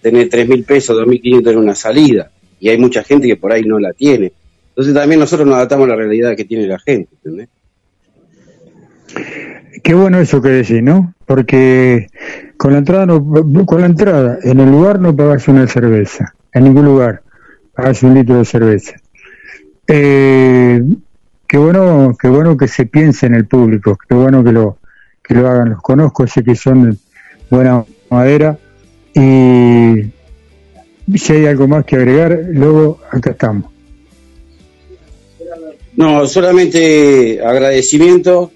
tenés 0.00 0.28
3 0.28 0.48
mil 0.48 0.64
pesos, 0.64 0.96
2.500 0.96 1.50
en 1.50 1.58
una 1.58 1.74
salida 1.74 2.30
y 2.58 2.68
hay 2.68 2.78
mucha 2.78 3.02
gente 3.02 3.26
que 3.26 3.36
por 3.36 3.52
ahí 3.52 3.62
no 3.62 3.78
la 3.78 3.92
tiene. 3.92 4.32
Entonces 4.68 4.94
también 4.94 5.20
nosotros 5.20 5.46
nos 5.46 5.56
adaptamos 5.56 5.86
a 5.86 5.90
la 5.90 5.96
realidad 5.96 6.36
que 6.36 6.44
tiene 6.44 6.66
la 6.66 6.78
gente, 6.78 7.10
¿entendés? 7.16 7.48
Qué 9.82 9.94
bueno 9.94 10.20
eso 10.20 10.40
que 10.40 10.48
decís, 10.48 10.82
¿no? 10.82 11.12
Porque 11.26 12.06
con 12.62 12.70
la 12.74 12.78
entrada 12.78 13.06
no, 13.06 13.66
con 13.66 13.80
la 13.80 13.86
entrada 13.86 14.38
en 14.40 14.60
el 14.60 14.70
lugar 14.70 15.00
no 15.00 15.16
pagas 15.16 15.48
una 15.48 15.66
cerveza, 15.66 16.32
en 16.52 16.62
ningún 16.62 16.84
lugar 16.84 17.20
pagas 17.74 18.04
un 18.04 18.14
litro 18.14 18.38
de 18.38 18.44
cerveza. 18.44 18.92
Eh, 19.88 20.80
qué 21.48 21.58
bueno, 21.58 22.16
qué 22.16 22.28
bueno 22.28 22.56
que 22.56 22.68
se 22.68 22.86
piense 22.86 23.26
en 23.26 23.34
el 23.34 23.46
público, 23.46 23.98
qué 24.08 24.14
bueno 24.14 24.44
que 24.44 24.52
lo 24.52 24.78
que 25.24 25.34
lo 25.34 25.48
hagan. 25.48 25.70
Los 25.70 25.82
conozco, 25.82 26.24
sé 26.28 26.44
que 26.44 26.54
son 26.54 26.96
buena 27.50 27.84
madera 28.08 28.56
y 29.12 30.12
si 31.16 31.32
hay 31.32 31.46
algo 31.46 31.66
más 31.66 31.84
que 31.84 31.96
agregar, 31.96 32.44
luego 32.48 33.00
acá 33.10 33.30
estamos. 33.30 33.72
No, 35.96 36.28
solamente 36.28 37.44
agradecimiento 37.44 38.52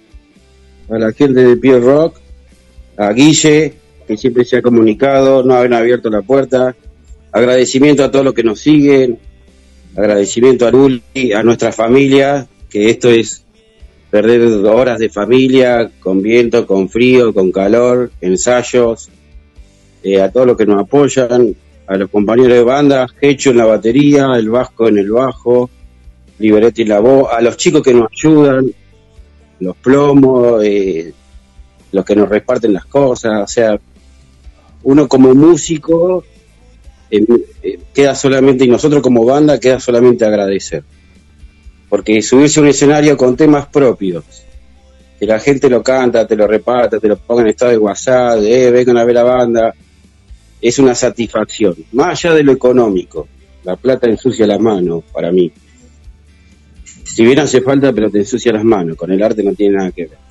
a 0.88 0.96
la 0.96 1.11
gente 1.11 1.42
de 1.42 1.57
Pierre 1.57 1.80
Rock, 1.80 2.20
a 2.98 3.11
Guille, 3.11 3.74
que 4.07 4.16
siempre 4.16 4.44
se 4.44 4.59
ha 4.59 4.62
comunicado, 4.62 5.42
no 5.42 5.54
haber 5.54 5.74
abierto 5.74 6.09
la 6.11 6.22
puerta, 6.22 6.76
agradecimiento 7.32 8.04
a 8.04 8.11
todos 8.11 8.24
los 8.24 8.34
que 8.34 8.44
nos 8.44 8.61
siguen, 8.61 9.18
agradecimiento 9.96 10.66
a 10.66 10.70
Luli, 10.70 11.32
a 11.34 11.42
nuestra 11.42 11.72
familia, 11.72 12.46
que 12.70 12.90
esto 12.90 13.11
es 13.11 13.44
perder 14.11 14.42
horas 14.66 14.98
de 14.98 15.09
familia, 15.09 15.90
con 16.00 16.22
viento, 16.22 16.66
con 16.66 16.88
frío, 16.88 17.34
con 17.34 17.50
calor, 17.50 18.11
ensayos, 18.20 19.11
eh, 20.02 20.20
a 20.20 20.30
todos 20.30 20.46
los 20.46 20.57
que 20.57 20.66
nos 20.66 20.80
apoyan, 20.80 21.57
a 21.86 21.96
los 21.96 22.11
compañeros 22.11 22.52
de 22.52 22.62
banda, 22.62 23.07
Hecho 23.20 23.50
en 23.50 23.59
la 23.59 23.66
batería, 23.66 24.28
el 24.36 24.48
Vasco 24.48 24.88
en 24.88 24.98
el 24.98 25.11
bajo, 25.11 25.68
Liberetti 26.38 26.82
en 26.82 26.88
la 26.88 27.00
voz, 27.00 27.28
a 27.32 27.40
los 27.40 27.57
chicos 27.57 27.82
que 27.82 27.94
nos 27.94 28.09
ayudan, 28.12 28.72
los 29.61 29.76
plomos, 29.76 30.62
eh, 30.64 31.12
los 31.92 32.04
que 32.04 32.16
nos 32.16 32.28
reparten 32.28 32.72
las 32.72 32.86
cosas, 32.86 33.42
o 33.42 33.46
sea, 33.46 33.78
uno 34.82 35.08
como 35.08 35.34
músico 35.34 36.24
eh, 37.10 37.78
queda 37.94 38.14
solamente, 38.14 38.64
y 38.64 38.68
nosotros 38.68 39.02
como 39.02 39.24
banda 39.24 39.58
queda 39.58 39.80
solamente 39.80 40.24
agradecer. 40.24 40.84
Porque 41.88 42.20
subirse 42.22 42.60
a 42.60 42.62
un 42.62 42.68
escenario 42.68 43.16
con 43.16 43.36
temas 43.36 43.66
propios, 43.66 44.24
que 45.18 45.26
la 45.26 45.38
gente 45.38 45.70
lo 45.70 45.82
canta, 45.82 46.26
te 46.26 46.36
lo 46.36 46.46
reparte, 46.46 46.98
te 46.98 47.08
lo 47.08 47.16
ponga 47.16 47.42
en 47.42 47.48
estado 47.48 47.70
de 47.70 47.78
WhatsApp, 47.78 48.40
eh, 48.42 48.70
vengan 48.70 48.98
a 48.98 49.04
ver 49.04 49.14
la 49.14 49.22
banda, 49.22 49.74
es 50.60 50.78
una 50.78 50.94
satisfacción, 50.94 51.74
más 51.92 52.24
allá 52.24 52.34
de 52.34 52.42
lo 52.42 52.52
económico. 52.52 53.28
La 53.64 53.76
plata 53.76 54.08
ensucia 54.08 54.46
las 54.46 54.60
manos, 54.60 55.04
para 55.12 55.32
mí. 55.32 55.50
Si 57.04 57.24
bien 57.24 57.38
hace 57.40 57.60
falta, 57.60 57.92
pero 57.92 58.10
te 58.10 58.18
ensucia 58.18 58.52
las 58.52 58.64
manos, 58.64 58.96
con 58.96 59.10
el 59.10 59.22
arte 59.22 59.42
no 59.42 59.54
tiene 59.54 59.76
nada 59.76 59.90
que 59.90 60.06
ver. 60.06 60.25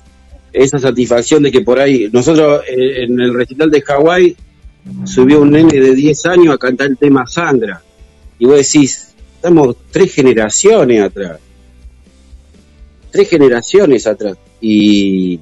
Esa 0.56 0.78
satisfacción 0.78 1.42
de 1.42 1.52
que 1.52 1.60
por 1.60 1.78
ahí, 1.78 2.08
nosotros 2.10 2.62
eh, 2.66 3.04
en 3.04 3.20
el 3.20 3.34
recital 3.34 3.70
de 3.70 3.82
Hawái 3.82 4.36
subió 5.04 5.42
un 5.42 5.50
nene 5.50 5.78
de 5.78 5.94
10 5.94 6.26
años 6.26 6.54
a 6.54 6.58
cantar 6.58 6.86
el 6.86 6.96
tema 6.96 7.26
Sandra. 7.26 7.82
Y 8.38 8.46
vos 8.46 8.56
decís, 8.56 9.14
estamos 9.34 9.76
tres 9.90 10.14
generaciones 10.14 11.02
atrás. 11.02 11.38
Tres 13.10 13.28
generaciones 13.28 14.06
atrás. 14.06 14.38
Y, 14.62 15.38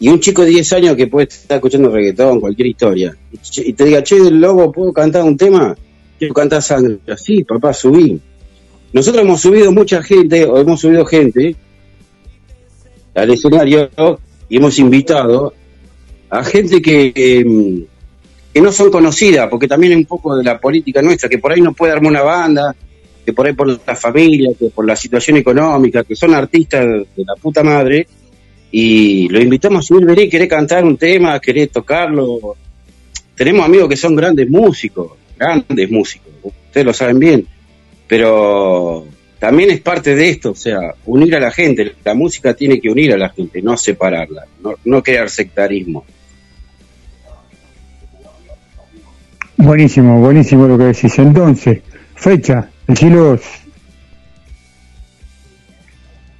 y 0.00 0.08
un 0.08 0.18
chico 0.18 0.42
de 0.42 0.48
10 0.48 0.72
años 0.72 0.96
que 0.96 1.06
puede 1.06 1.28
estar 1.28 1.58
escuchando 1.58 1.90
reggaetón, 1.90 2.40
cualquier 2.40 2.66
historia, 2.66 3.16
y 3.30 3.72
te 3.72 3.84
diga, 3.84 4.02
che, 4.02 4.16
el 4.16 4.40
lobo, 4.40 4.72
¿puedo 4.72 4.92
cantar 4.92 5.22
un 5.22 5.36
tema? 5.36 5.76
Quiero 6.18 6.34
cantar 6.34 6.60
Sandra. 6.60 7.16
Sí, 7.16 7.44
papá, 7.44 7.72
subí. 7.72 8.20
Nosotros 8.92 9.22
hemos 9.22 9.40
subido 9.40 9.70
mucha 9.70 10.02
gente, 10.02 10.44
o 10.44 10.58
hemos 10.58 10.80
subido 10.80 11.04
gente 11.06 11.54
al 13.14 13.30
escenario 13.30 13.90
y 14.48 14.56
hemos 14.56 14.78
invitado 14.78 15.52
a 16.28 16.44
gente 16.44 16.80
que, 16.80 17.12
que 18.52 18.60
no 18.60 18.72
son 18.72 18.90
conocidas, 18.90 19.48
porque 19.48 19.68
también 19.68 19.92
es 19.92 19.98
un 19.98 20.04
poco 20.06 20.36
de 20.36 20.44
la 20.44 20.58
política 20.58 21.02
nuestra, 21.02 21.28
que 21.28 21.38
por 21.38 21.52
ahí 21.52 21.60
no 21.60 21.72
puede 21.72 21.92
armar 21.92 22.10
una 22.10 22.22
banda, 22.22 22.74
que 23.24 23.32
por 23.32 23.46
ahí 23.46 23.52
por 23.52 23.68
la 23.68 23.96
familia, 23.96 24.50
que 24.58 24.70
por 24.70 24.86
la 24.86 24.96
situación 24.96 25.36
económica, 25.36 26.04
que 26.04 26.16
son 26.16 26.34
artistas 26.34 26.84
de 26.84 27.24
la 27.24 27.34
puta 27.40 27.62
madre, 27.62 28.06
y 28.72 29.28
lo 29.28 29.40
invitamos 29.40 29.84
a 29.84 29.86
subir, 29.86 30.06
venir, 30.06 30.30
querer 30.30 30.48
cantar 30.48 30.84
un 30.84 30.96
tema, 30.96 31.40
querer 31.40 31.68
tocarlo. 31.68 32.56
Tenemos 33.34 33.64
amigos 33.64 33.88
que 33.88 33.96
son 33.96 34.14
grandes 34.14 34.48
músicos, 34.48 35.12
grandes 35.36 35.90
músicos, 35.90 36.28
ustedes 36.42 36.86
lo 36.86 36.92
saben 36.92 37.18
bien, 37.18 37.46
pero 38.06 39.06
también 39.40 39.70
es 39.70 39.80
parte 39.80 40.14
de 40.14 40.28
esto, 40.28 40.50
o 40.50 40.54
sea, 40.54 40.94
unir 41.06 41.34
a 41.34 41.40
la 41.40 41.50
gente, 41.50 41.94
la 42.04 42.12
música 42.12 42.52
tiene 42.52 42.78
que 42.78 42.90
unir 42.90 43.14
a 43.14 43.16
la 43.16 43.30
gente, 43.30 43.62
no 43.62 43.74
separarla, 43.74 44.44
no, 44.62 44.74
no 44.84 45.02
crear 45.02 45.30
sectarismo. 45.30 46.04
Buenísimo, 49.56 50.20
buenísimo 50.20 50.68
lo 50.68 50.76
que 50.76 50.84
decís. 50.84 51.18
Entonces, 51.18 51.80
fecha, 52.14 52.68
decilos. 52.86 53.40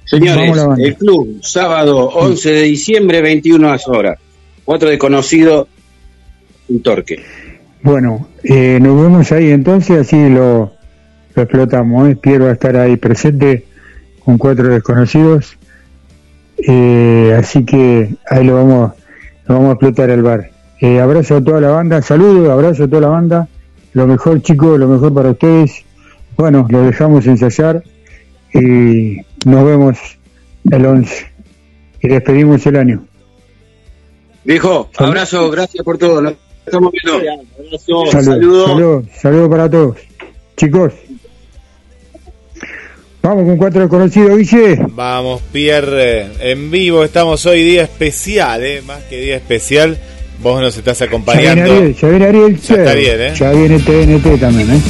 Señores, 0.05 0.53
el 0.77 0.95
club, 0.95 1.39
sábado 1.41 2.07
11 2.07 2.51
de 2.51 2.61
diciembre, 2.61 3.21
21 3.21 3.77
horas. 3.87 4.19
Cuatro 4.63 4.89
desconocidos, 4.89 5.67
un 6.69 6.83
torque. 6.83 7.19
Bueno, 7.81 8.27
eh, 8.43 8.77
nos 8.79 9.01
vemos 9.01 9.31
ahí 9.31 9.49
entonces, 9.49 10.01
así 10.01 10.29
lo, 10.29 10.73
explotamos. 11.35 12.09
¿eh? 12.09 12.15
Piero 12.15 12.45
va 12.45 12.51
a 12.51 12.53
estar 12.53 12.75
ahí 12.75 12.97
presente 12.97 13.65
con 14.23 14.37
cuatro 14.37 14.67
desconocidos. 14.67 15.57
Eh, 16.57 17.35
así 17.37 17.65
que 17.65 18.15
ahí 18.29 18.45
lo 18.45 18.55
vamos, 18.55 18.91
lo 19.47 19.55
vamos 19.55 19.69
a 19.69 19.71
explotar 19.73 20.09
el 20.09 20.21
bar. 20.21 20.51
Eh, 20.79 20.99
abrazo 20.99 21.37
a 21.37 21.43
toda 21.43 21.61
la 21.61 21.69
banda, 21.69 22.01
saludos, 22.01 22.49
abrazo 22.49 22.85
a 22.85 22.87
toda 22.87 23.01
la 23.01 23.09
banda. 23.09 23.47
Lo 23.93 24.07
mejor, 24.07 24.41
chicos, 24.41 24.79
lo 24.79 24.87
mejor 24.87 25.13
para 25.13 25.31
ustedes. 25.31 25.83
Bueno, 26.37 26.65
lo 26.69 26.81
dejamos 26.81 27.25
ensayar 27.27 27.83
y 28.53 29.17
nos 29.45 29.65
vemos 29.65 29.97
el 30.69 30.85
11 30.85 31.31
y 32.01 32.07
despedimos 32.07 32.65
el 32.65 32.75
año. 32.77 33.05
Viejo, 34.43 34.89
abrazo, 34.97 35.51
gracias 35.51 35.83
por 35.83 35.97
todo. 35.97 36.35
estamos 36.65 36.91
viendo. 36.91 37.43
Saludos. 37.77 38.65
Saludos 38.65 39.05
saludo 39.13 39.49
para 39.49 39.69
todos. 39.69 39.97
Chicos. 40.57 40.93
Vamos 43.23 43.45
con 43.45 43.57
cuatro 43.57 43.81
desconocidos, 43.81 44.35
Guille. 44.35 44.79
Vamos, 44.95 45.43
Pierre, 45.51 46.27
en 46.39 46.71
vivo. 46.71 47.03
Estamos 47.03 47.45
hoy 47.45 47.63
día 47.63 47.83
especial, 47.83 48.63
¿eh? 48.63 48.81
más 48.81 49.03
que 49.03 49.21
día 49.21 49.35
especial. 49.35 49.97
Vos 50.41 50.59
nos 50.59 50.75
estás 50.75 51.03
acompañando. 51.03 51.53
Ya 51.53 51.63
viene 51.63 51.81
Ariel, 51.83 51.95
ya 51.95 52.07
viene 52.07 52.25
Ariel. 52.25 52.59
Ya 52.59 52.75
está 52.75 52.93
bien, 52.95 53.21
¿eh? 53.21 53.33
Ya 53.35 53.51
viene 53.51 53.77
TNT 53.77 54.39
también, 54.39 54.71
¿eh? 54.71 54.81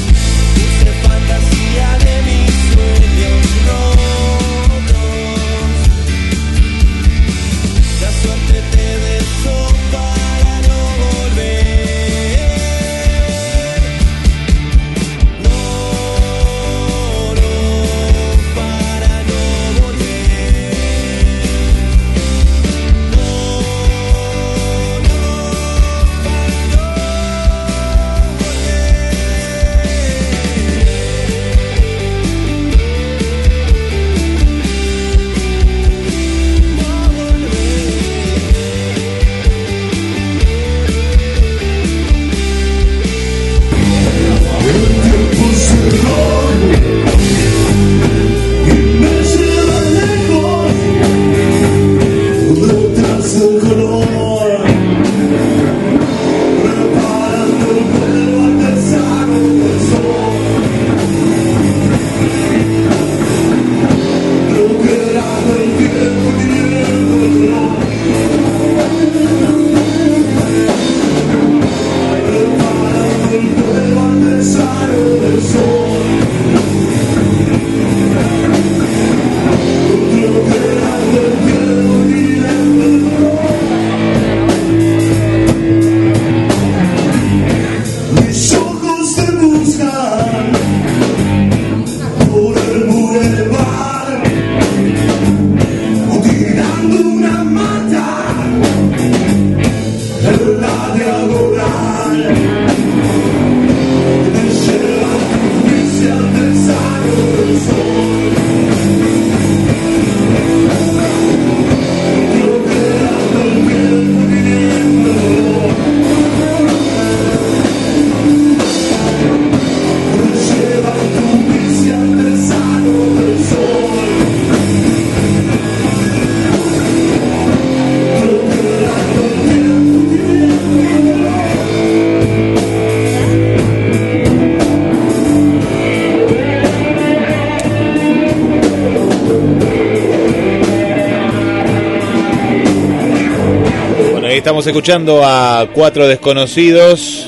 Escuchando 144.72 145.22
a 145.22 145.68
cuatro 145.74 146.08
desconocidos. 146.08 147.28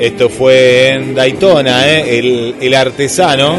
Esto 0.00 0.28
fue 0.28 0.88
en 0.88 1.14
Daytona, 1.14 1.88
¿eh? 1.88 2.56
el, 2.60 2.74
artesano. 2.74 3.56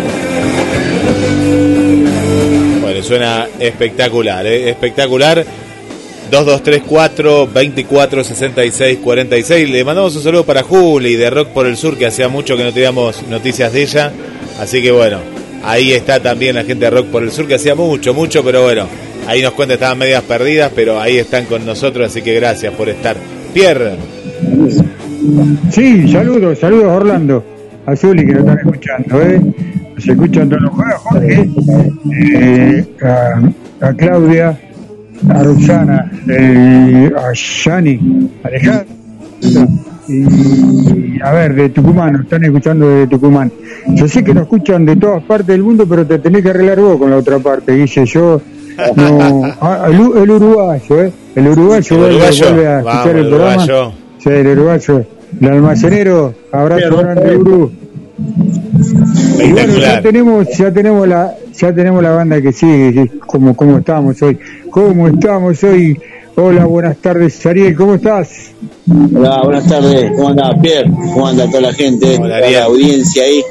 Bueno, 2.81 3.01
suena 3.01 3.47
espectacular, 3.57 4.45
¿eh? 4.45 4.69
espectacular. 4.71 5.45
2234 6.29 7.47
24 7.47 8.23
66 8.25 8.99
46. 9.01 9.69
Le 9.69 9.85
mandamos 9.85 10.17
un 10.17 10.23
saludo 10.23 10.45
para 10.45 10.63
Juli 10.63 11.15
de 11.15 11.29
Rock 11.29 11.47
por 11.49 11.65
el 11.65 11.77
Sur, 11.77 11.97
que 11.97 12.07
hacía 12.07 12.27
mucho 12.27 12.57
que 12.57 12.65
no 12.65 12.73
teníamos 12.73 13.25
noticias 13.29 13.71
de 13.71 13.83
ella. 13.83 14.11
Así 14.59 14.81
que 14.81 14.91
bueno, 14.91 15.19
ahí 15.63 15.93
está 15.93 16.19
también 16.19 16.55
la 16.55 16.65
gente 16.65 16.83
de 16.83 16.91
Rock 16.91 17.05
por 17.05 17.23
el 17.23 17.31
Sur, 17.31 17.47
que 17.47 17.55
hacía 17.55 17.73
mucho, 17.73 18.13
mucho, 18.13 18.43
pero 18.43 18.63
bueno, 18.63 18.85
Ahí 19.27 19.41
nos 19.41 19.53
cuenta, 19.53 19.73
estaban 19.73 19.97
medias 19.97 20.23
perdidas, 20.23 20.71
pero 20.75 20.99
ahí 20.99 21.17
están 21.17 21.45
con 21.45 21.65
nosotros, 21.65 22.07
así 22.07 22.21
que 22.21 22.35
gracias 22.35 22.73
por 22.73 22.89
estar. 22.89 23.15
Pierre. 23.53 23.95
Sí, 25.71 26.07
saludos, 26.11 26.59
saludos 26.59 26.85
Orlando, 26.85 27.43
a 27.85 27.95
Zuli 27.95 28.25
que 28.25 28.33
nos 28.33 28.41
están 28.41 28.59
escuchando, 28.59 29.21
¿eh? 29.21 29.41
Se 29.97 30.11
escuchan 30.11 30.49
todos 30.49 30.61
los 30.61 30.71
juegos, 30.71 31.01
Jorge, 31.01 31.49
eh, 32.35 32.85
a, 33.81 33.93
Claudia, 33.93 34.59
a 35.29 35.43
Roxana, 35.43 36.11
eh, 36.29 37.11
a 37.17 37.31
Shani, 37.33 38.29
Alejandro, 38.43 38.85
y 40.07 41.21
a 41.21 41.31
ver, 41.31 41.55
de 41.55 41.69
Tucumán, 41.69 42.13
nos 42.13 42.21
están 42.23 42.43
escuchando 42.43 42.87
de 42.87 43.07
Tucumán. 43.07 43.51
Yo 43.87 44.07
sé 44.07 44.23
que 44.23 44.33
nos 44.33 44.43
escuchan 44.43 44.85
de 44.85 44.95
todas 44.95 45.23
partes 45.23 45.47
del 45.47 45.63
mundo, 45.63 45.87
pero 45.87 46.05
te 46.05 46.19
tenés 46.19 46.43
que 46.43 46.49
arreglar 46.49 46.79
vos 46.79 46.97
con 46.97 47.09
la 47.09 47.17
otra 47.17 47.39
parte, 47.39 47.71
dice 47.71 48.05
yo 48.05 48.41
no, 48.95 49.43
ah, 49.61 49.87
el, 49.89 50.31
uruguayo, 50.31 51.03
¿eh? 51.03 51.11
El 51.35 51.47
uruguayo, 51.47 51.97
vuelve, 51.97 52.25
a 52.25 52.29
escuchar 52.29 53.15
el, 53.15 53.29
programa. 53.29 53.65
Sí, 54.19 54.29
el 54.29 54.47
uruguayo. 54.47 55.05
El 55.41 55.47
almacenero, 55.49 56.33
abrazo 56.51 56.97
grande, 56.97 57.37
Uru. 57.37 57.71
Y 59.43 59.51
bueno, 59.51 59.77
ya 59.77 60.01
tenemos, 60.01 60.47
ya 60.57 60.71
tenemos 60.71 61.07
la, 61.07 61.35
ya 61.53 61.73
tenemos 61.73 62.01
la 62.01 62.11
banda 62.11 62.41
que 62.41 62.53
sigue, 62.53 63.11
como, 63.25 63.55
como 63.55 63.79
estamos 63.79 64.21
hoy. 64.21 64.39
¿Cómo 64.69 65.07
estamos 65.07 65.61
hoy? 65.63 65.99
Hola, 66.37 66.65
buenas 66.65 66.97
tardes, 66.97 67.45
Ariel, 67.45 67.75
¿cómo 67.75 67.95
estás? 67.95 68.51
Hola, 69.13 69.41
buenas 69.43 69.67
tardes, 69.67 70.11
¿cómo 70.15 70.29
anda 70.29 70.53
Pierre? 70.61 70.91
¿Cómo 70.91 71.27
anda 71.27 71.47
toda 71.47 71.61
la 71.61 71.73
gente? 71.73 72.17
Hola, 72.17 72.39
la 72.39 72.63
audiencia 72.63 73.23
ahí. 73.23 73.41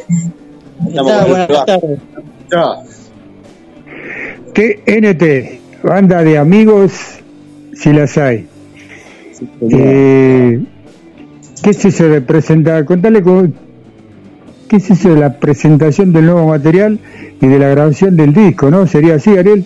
Estamos 0.88 1.28
buenas 1.28 1.66
tardes. 1.66 1.98
TNT, 4.54 5.82
banda 5.82 6.22
de 6.22 6.38
amigos, 6.38 6.92
si 7.74 7.92
las 7.92 8.16
hay. 8.16 8.46
Eh, 9.68 10.60
¿Qué 11.62 11.70
es 11.70 11.84
eso 11.84 12.08
de 12.08 12.20
presentar? 12.20 12.84
Contale 12.84 13.20
qué 14.68 14.76
es 14.76 14.90
eso 14.90 15.14
de 15.14 15.20
la 15.20 15.38
presentación 15.40 16.12
del 16.12 16.26
nuevo 16.26 16.46
material 16.46 17.00
y 17.40 17.46
de 17.46 17.58
la 17.58 17.68
grabación 17.68 18.16
del 18.16 18.32
disco, 18.32 18.70
¿no? 18.70 18.86
¿Sería 18.86 19.16
así, 19.16 19.36
Ariel? 19.36 19.64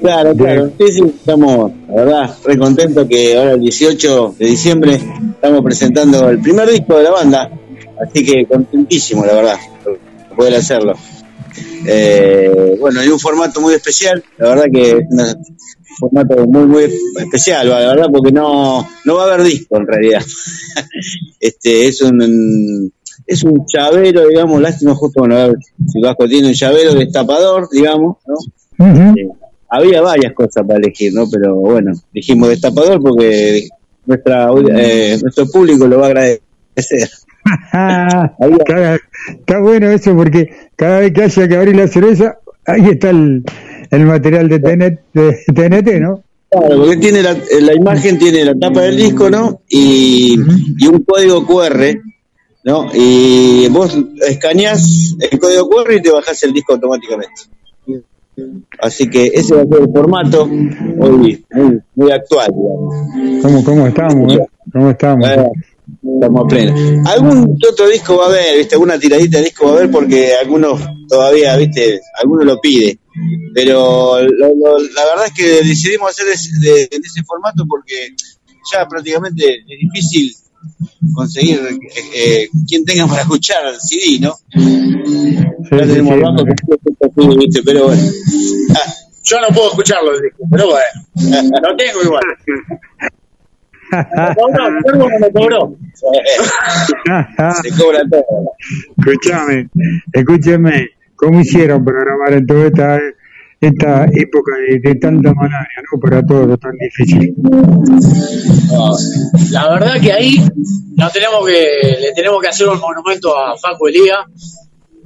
Claro, 0.00 0.34
claro. 0.36 0.70
Sí, 0.78 0.92
sí, 0.92 1.02
estamos, 1.04 1.72
la 1.88 1.94
verdad, 1.96 2.36
re 2.44 2.56
contentos 2.56 3.08
que 3.08 3.36
ahora 3.36 3.52
el 3.52 3.60
18 3.60 4.36
de 4.38 4.46
diciembre 4.46 5.00
estamos 5.34 5.64
presentando 5.64 6.28
el 6.30 6.38
primer 6.38 6.70
disco 6.70 6.96
de 6.96 7.02
la 7.02 7.10
banda. 7.10 7.50
Así 8.00 8.24
que 8.24 8.46
contentísimo, 8.46 9.26
la 9.26 9.34
verdad, 9.34 9.56
poder 10.36 10.54
hacerlo. 10.54 10.94
Eh, 11.86 12.76
bueno, 12.78 13.00
hay 13.00 13.08
un 13.08 13.18
formato 13.18 13.60
muy 13.60 13.74
especial, 13.74 14.22
la 14.36 14.48
verdad 14.50 14.64
que 14.72 14.94
un 14.94 15.96
formato 15.98 16.46
muy, 16.46 16.66
muy 16.66 16.84
especial, 17.16 17.68
la 17.68 17.78
verdad, 17.78 18.06
porque 18.12 18.32
no, 18.32 18.86
no 19.04 19.14
va 19.14 19.24
a 19.24 19.34
haber 19.34 19.46
disco 19.46 19.76
en 19.76 19.86
realidad. 19.86 20.22
este 21.40 21.86
Es 21.86 22.02
un 22.02 22.92
es 23.26 23.44
un 23.44 23.66
llavero, 23.66 24.26
digamos, 24.26 24.60
lástima 24.60 24.94
justo, 24.94 25.20
bueno, 25.20 25.36
a 25.36 25.46
ver, 25.48 25.56
si 25.86 26.00
Vasco 26.00 26.26
tiene 26.26 26.48
un 26.48 26.54
llavero 26.54 26.94
destapador, 26.94 27.68
digamos, 27.70 28.16
¿no? 28.26 29.14
Eh, 29.14 29.28
había 29.68 30.00
varias 30.00 30.32
cosas 30.32 30.64
para 30.66 30.78
elegir, 30.78 31.12
¿no? 31.12 31.28
Pero 31.30 31.56
bueno, 31.56 31.92
dijimos 32.12 32.48
destapador 32.48 33.02
porque 33.02 33.68
nuestra 34.06 34.48
eh, 34.74 35.18
nuestro 35.20 35.46
público 35.50 35.86
lo 35.86 35.98
va 35.98 36.06
a 36.06 36.08
agradecer. 36.08 37.10
Está 39.30 39.58
bueno 39.60 39.90
eso 39.90 40.14
porque 40.14 40.50
cada 40.76 41.00
vez 41.00 41.12
que 41.12 41.22
haya 41.22 41.48
que 41.48 41.56
abrir 41.56 41.76
la 41.76 41.88
cerveza, 41.88 42.38
ahí 42.66 42.86
está 42.90 43.10
el, 43.10 43.44
el 43.90 44.06
material 44.06 44.48
de 44.48 44.58
TNT, 44.58 45.00
de 45.12 45.44
TNT 45.54 46.00
¿no? 46.00 46.22
Claro, 46.50 46.78
porque 46.78 46.96
tiene 46.96 47.22
la, 47.22 47.36
la, 47.60 47.74
imagen, 47.74 48.18
tiene 48.18 48.44
la 48.44 48.54
tapa 48.54 48.80
del 48.82 48.96
disco, 48.96 49.28
¿no? 49.28 49.60
Y, 49.68 50.38
y, 50.78 50.86
un 50.86 51.02
código 51.02 51.44
QR, 51.46 52.00
¿no? 52.64 52.88
Y 52.94 53.68
vos 53.68 53.98
escaneás 54.26 55.14
el 55.30 55.38
código 55.38 55.68
QR 55.68 55.92
y 55.92 56.02
te 56.02 56.10
bajás 56.10 56.42
el 56.44 56.54
disco 56.54 56.72
automáticamente. 56.72 57.42
Así 58.80 59.10
que 59.10 59.26
ese 59.26 59.54
va 59.54 59.62
a 59.62 59.66
ser 59.66 59.80
el 59.82 59.92
formato 59.92 60.44
hoy 60.44 61.44
muy, 61.50 61.82
muy 61.94 62.12
actual, 62.12 62.50
digamos. 62.54 63.42
¿Cómo, 63.42 63.64
cómo 63.64 63.86
estamos? 63.86 64.34
Eh? 64.34 64.46
¿Cómo 64.72 64.90
estamos? 64.90 65.28
Estamos 66.02 66.44
pleno. 66.48 67.02
Algún 67.06 67.58
otro 67.70 67.88
disco 67.88 68.16
va 68.16 68.26
a 68.26 68.28
haber, 68.28 68.58
¿viste? 68.58 68.74
Alguna 68.74 68.98
tiradita 68.98 69.38
de 69.38 69.44
disco 69.44 69.66
va 69.66 69.72
a 69.72 69.74
haber 69.74 69.90
porque 69.90 70.34
algunos 70.34 70.80
todavía, 71.08 71.56
¿viste? 71.56 72.00
Algunos 72.20 72.44
lo 72.44 72.60
pide 72.60 72.98
pero 73.54 74.20
la 74.20 75.04
verdad 75.04 75.26
es 75.26 75.32
que 75.32 75.64
decidimos 75.64 76.10
hacer 76.10 76.26
en 76.90 77.04
ese 77.04 77.24
formato 77.24 77.64
porque 77.68 78.14
ya 78.72 78.86
prácticamente 78.86 79.44
es 79.44 79.78
difícil 79.80 80.34
conseguir 81.14 81.58
eh, 81.58 82.00
eh, 82.14 82.48
quien 82.66 82.84
tenga 82.84 83.06
para 83.06 83.22
escuchar 83.22 83.64
el 83.66 83.80
CD, 83.80 84.20
¿no? 84.20 84.34
ya 85.70 85.86
tenemos 85.86 86.14
sí, 87.50 87.60
pero 87.64 87.84
bueno. 87.84 88.02
Ah, 88.74 88.94
yo 89.24 89.40
no 89.40 89.48
puedo 89.48 89.70
escucharlo, 89.70 90.10
pero 90.50 90.66
bueno, 90.66 91.50
lo 91.62 91.76
tengo 91.76 92.02
igual. 92.02 92.22
¿Me 93.90 95.32
cobró? 95.32 95.76
Se 97.62 97.70
cobra 97.76 98.02
todo. 98.10 98.52
Escúchame, 98.96 99.68
escúcheme. 100.12 100.88
¿Cómo 101.16 101.40
hicieron 101.40 101.84
para 101.84 102.00
grabar 102.00 102.32
en 102.34 102.46
toda 102.46 102.66
esta, 102.66 103.00
esta 103.60 104.04
época 104.04 104.52
de, 104.82 104.94
tanta 104.94 105.34
malaria, 105.34 105.82
¿no? 105.90 106.00
Para 106.00 106.24
todo 106.24 106.56
tan 106.56 106.72
difícil. 106.78 107.34
la 109.50 109.68
verdad 109.70 110.00
que 110.00 110.12
ahí 110.12 110.36
no 110.96 111.10
tenemos 111.10 111.44
que, 111.44 111.98
le 112.00 112.12
tenemos 112.14 112.40
que 112.40 112.48
hacer 112.48 112.68
un 112.68 112.78
monumento 112.78 113.36
a 113.36 113.56
Facu 113.58 113.88
Elía, 113.88 114.18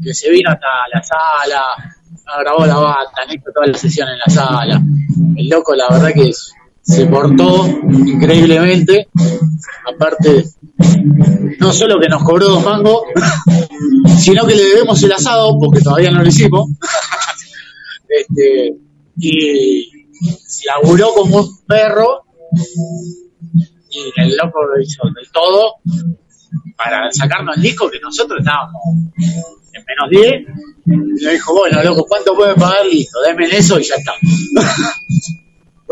que 0.03 0.13
se 0.13 0.31
vino 0.31 0.51
hasta 0.51 0.67
la 0.93 1.03
sala, 1.03 1.63
grabó 2.41 2.67
la 2.67 2.77
bata, 2.77 3.23
han 3.23 3.31
hecho 3.31 3.51
toda 3.55 3.67
la 3.67 3.79
sesión 3.79 4.09
en 4.09 4.19
la 4.19 4.33
sala. 4.33 4.83
El 5.37 5.49
loco, 5.49 5.75
la 5.75 5.89
verdad 5.89 6.13
que 6.15 6.31
se 6.93 7.07
portó 7.07 7.67
increíblemente. 7.67 9.09
Aparte, 9.95 10.45
no 11.59 11.73
solo 11.73 11.99
que 11.99 12.09
nos 12.09 12.23
cobró 12.23 12.49
dos 12.49 12.65
mangos, 12.65 13.03
sino 14.19 14.47
que 14.47 14.55
le 14.55 14.65
debemos 14.65 15.03
el 15.03 15.13
asado, 15.13 15.59
porque 15.59 15.81
todavía 15.81 16.11
no 16.11 16.23
lo 16.23 16.29
hicimos. 16.29 16.71
este, 18.09 18.77
y 19.19 19.91
laburó 20.67 21.15
como 21.15 21.41
un 21.41 21.65
perro 21.67 22.25
y 23.91 24.21
el 24.21 24.37
loco 24.37 24.63
lo 24.65 24.81
hizo 24.81 25.03
de 25.05 25.29
todo 25.33 25.75
para 26.77 27.11
sacarnos 27.11 27.57
el 27.57 27.63
disco 27.63 27.91
que 27.91 28.01
nosotros 28.01 28.41
estábamos 28.41 28.81
en 29.73 29.85
menos 29.85 30.11
10 30.11 30.33
y 30.87 31.25
le 31.25 31.33
dijo, 31.33 31.55
bueno, 31.55 31.83
loco, 31.83 32.05
¿cuánto 32.07 32.35
puede 32.35 32.55
pagar? 32.55 32.85
Listo, 32.87 33.21
denme 33.21 33.47
eso 33.47 33.79
y 33.79 33.85
ya 33.85 33.95
está. 33.95 34.13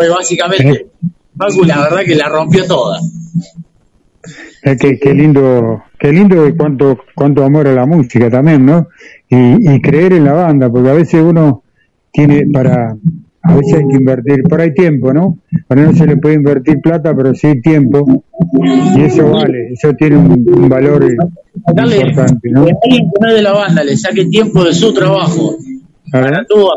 Pues 0.01 0.09
básicamente, 0.09 0.87
Facu 1.37 1.63
la 1.63 1.83
verdad 1.83 2.01
que 2.07 2.15
la 2.15 2.27
rompió 2.31 2.67
toda. 2.67 2.99
Que, 4.63 4.99
qué 4.99 5.13
lindo, 5.13 5.83
qué 5.99 6.11
lindo 6.11 6.49
y 6.49 6.57
cuánto, 6.57 7.01
cuánto 7.15 7.45
amor 7.45 7.69
a 7.69 7.75
la 7.75 7.85
música 7.85 8.31
también, 8.31 8.65
¿no? 8.65 8.89
Y, 9.29 9.75
y 9.75 9.81
creer 9.83 10.15
en 10.15 10.25
la 10.25 10.33
banda, 10.33 10.71
porque 10.71 10.89
a 10.89 10.95
veces 10.95 11.23
uno 11.23 11.65
tiene 12.11 12.47
para, 12.51 12.97
a 13.43 13.57
veces 13.57 13.75
hay 13.75 13.89
que 13.89 13.97
invertir, 13.97 14.43
por 14.45 14.63
ahí 14.63 14.73
tiempo, 14.73 15.13
¿no? 15.13 15.37
Para 15.69 15.83
no 15.83 15.93
se 15.95 16.07
le 16.07 16.17
puede 16.17 16.37
invertir 16.37 16.81
plata, 16.81 17.15
pero 17.15 17.35
sí 17.35 17.61
tiempo, 17.61 18.25
y 18.97 19.03
eso 19.03 19.31
vale, 19.31 19.75
eso 19.75 19.93
tiene 19.93 20.17
un, 20.17 20.67
valor 20.67 21.05
importante, 21.05 22.49
¿no? 22.51 22.65
Que 22.65 22.73
alguien 22.85 23.11
que 23.11 23.21
no 23.21 23.35
de 23.35 23.43
la 23.43 23.53
banda 23.53 23.85
le 23.85 23.99
saque 23.99 24.25
tiempo 24.31 24.65
de 24.65 24.73
su 24.73 24.95
trabajo 24.95 25.59
para 26.11 26.43
tú, 26.47 26.71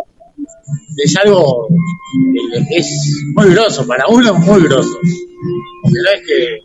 es 0.97 1.16
algo 1.18 1.68
que 2.70 2.78
es 2.78 3.24
muy 3.36 3.51
groso, 3.51 3.86
para 3.88 4.07
uno 4.07 4.34
es 4.34 4.39
muy 4.45 4.64
groso. 4.64 4.97
Porque 5.82 5.99
no 5.99 6.11
es 6.11 6.28
que 6.28 6.59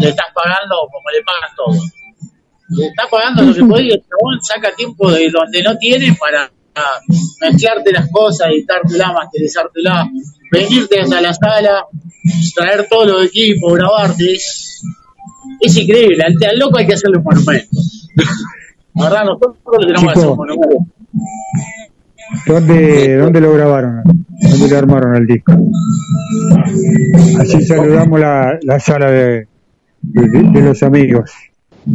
le 0.00 0.08
estás 0.08 0.26
pagando 0.34 0.76
como 0.90 1.10
le 1.10 1.22
pagan 1.22 1.56
todos. 1.56 1.92
Le 2.70 2.86
estás 2.86 3.06
pagando 3.10 3.42
lo 3.42 3.54
que 3.54 3.64
podía, 3.72 3.94
el 3.94 4.02
chabón 4.02 4.40
saca 4.42 4.74
tiempo 4.74 5.10
de 5.10 5.30
donde 5.30 5.62
no 5.62 5.76
tiene 5.76 6.14
para 6.18 6.50
mezclarte 7.40 7.92
las 7.92 8.10
cosas, 8.10 8.48
editártela, 8.48 9.12
masterizártela, 9.12 10.10
venirte 10.50 11.00
hasta 11.00 11.20
la 11.20 11.32
sala, 11.34 11.86
traer 12.54 12.88
todos 12.88 13.06
los 13.06 13.26
equipos, 13.26 13.74
grabarte. 13.74 14.32
Es, 14.32 14.82
es 15.60 15.76
increíble, 15.76 16.22
al, 16.24 16.34
al, 16.48 16.58
loco 16.58 16.78
hay 16.78 16.86
que 16.86 16.94
hacerle 16.94 17.18
un 17.18 17.24
monumento. 17.24 17.76
La 18.94 19.04
verdad, 19.04 19.24
nosotros 19.24 19.56
le 19.80 19.86
tenemos 19.86 20.12
que 20.12 20.18
hacer 20.18 20.30
un 20.30 20.36
monumento. 20.36 20.86
¿Dónde, 22.46 23.16
¿Dónde 23.16 23.40
lo 23.40 23.52
grabaron? 23.54 24.02
¿Dónde 24.04 24.68
le 24.68 24.76
armaron 24.76 25.16
el 25.16 25.26
disco? 25.26 25.52
Así 27.40 27.62
saludamos 27.64 28.20
la, 28.20 28.58
la 28.62 28.80
sala 28.80 29.10
de, 29.10 29.46
de, 30.02 30.60
los 30.60 30.82
amigos. 30.82 31.30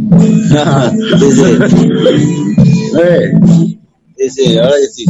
sí, 4.16 4.30
sí, 4.30 4.58
ahora 4.58 4.74
que 4.80 4.86
sí. 4.92 5.04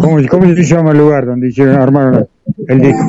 ¿Cómo, 0.00 0.18
¿Cómo, 0.30 0.54
se 0.54 0.64
llama 0.64 0.92
el 0.92 0.98
lugar 0.98 1.26
donde 1.26 1.48
hicieron, 1.48 1.76
armaron 1.76 2.26
el 2.68 2.80
disco? 2.80 3.04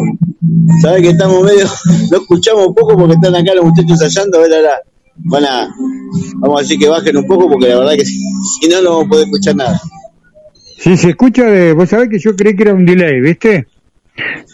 Sabes 0.82 1.02
que 1.02 1.10
estamos 1.10 1.44
medio, 1.44 1.66
no 2.12 2.18
escuchamos 2.18 2.68
un 2.68 2.76
poco 2.76 2.98
porque 2.98 3.14
están 3.14 3.36
acá 3.36 3.54
los 3.56 3.66
muchachos 3.66 4.02
ensayando, 4.02 4.40
a 4.40 4.42
ver 4.42 4.54
ahora, 4.56 4.82
van 5.16 5.46
a, 5.46 5.76
vamos 6.36 6.60
a 6.60 6.64
decir 6.64 6.80
que 6.80 6.90
bajen 6.90 7.18
un 7.18 7.28
poco 7.28 7.50
porque 7.50 7.70
la 7.70 7.80
verdad 7.80 7.94
que 7.94 8.06
si, 8.06 8.68
no 8.70 8.82
no 8.82 8.90
vamos 8.92 9.06
a 9.06 9.10
poder 9.10 9.26
escuchar 9.26 9.56
nada. 9.56 9.80
Sí, 10.82 10.98
se 10.98 11.10
escucha 11.10 11.46
de, 11.46 11.74
vos 11.74 11.88
sabés 11.88 12.10
que 12.10 12.18
yo 12.18 12.36
creí 12.36 12.56
que 12.56 12.64
era 12.64 12.74
un 12.74 12.88
delay, 12.88 13.22
¿viste? 13.22 13.68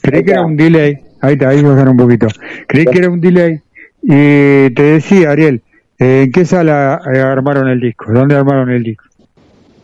Creí 0.01 0.25
que 0.25 0.31
era 0.31 0.45
un 0.45 0.57
delay, 0.57 0.97
ahí 1.21 1.33
está, 1.35 1.47
ahí 1.47 1.61
bajaron 1.61 1.91
un 1.91 1.97
poquito. 1.97 2.27
Creí 2.67 2.83
que 2.83 2.97
era 2.97 3.09
un 3.09 3.21
delay 3.21 3.61
y 4.03 4.69
te 4.71 4.83
decía, 4.83 5.31
Ariel, 5.31 5.61
¿en 5.97 6.29
qué 6.33 6.43
sala 6.43 6.99
eh, 7.13 7.19
armaron 7.19 7.69
el 7.69 7.79
disco? 7.79 8.11
¿Dónde 8.11 8.35
armaron 8.35 8.69
el 8.71 8.83
disco? 8.83 9.05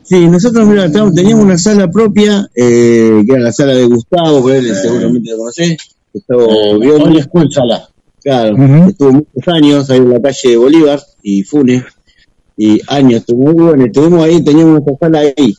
Sí, 0.02 0.28
nosotros 0.28 0.68
mira, 0.68 0.92
teníamos 0.92 1.46
una 1.46 1.58
sala 1.58 1.90
propia, 1.90 2.46
eh, 2.54 3.24
que 3.26 3.34
era 3.36 3.44
la 3.44 3.54
sala 3.54 3.74
de 3.74 3.86
Gustavo, 3.86 4.42
por 4.42 4.52
él 4.52 4.76
seguramente 4.76 5.32
lo 5.32 5.38
conocés. 5.38 5.78
Gustavo. 6.14 6.50
School 7.22 7.52
Sala. 7.54 7.88
Claro, 8.22 8.58
estuvo 8.90 9.14
muchos 9.14 9.48
años 9.48 9.90
ahí 9.90 10.00
en 10.00 10.10
la 10.10 10.22
calle 10.22 10.58
Bolívar 10.58 11.00
y 11.22 11.44
Funes, 11.44 11.84
y 12.58 12.82
años, 12.90 13.22
estuvo 13.22 13.54
muy 13.54 13.64
bueno, 13.64 13.86
estuvimos 13.86 14.26
ahí, 14.26 14.44
teníamos 14.44 14.74
nuestra 14.74 15.08
sala 15.08 15.20
ahí, 15.20 15.56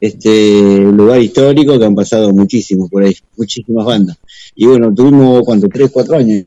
este 0.00 0.78
lugar 0.80 1.20
histórico 1.20 1.78
que 1.78 1.84
han 1.84 1.94
pasado 1.94 2.32
muchísimos 2.32 2.88
por 2.90 3.02
ahí, 3.02 3.14
muchísimas 3.36 3.84
bandas. 3.84 4.16
Y 4.54 4.66
bueno, 4.66 4.94
tuvimos, 4.94 5.42
¿cuánto? 5.44 5.68
¿Tres, 5.68 5.90
cuatro 5.92 6.16
años? 6.16 6.44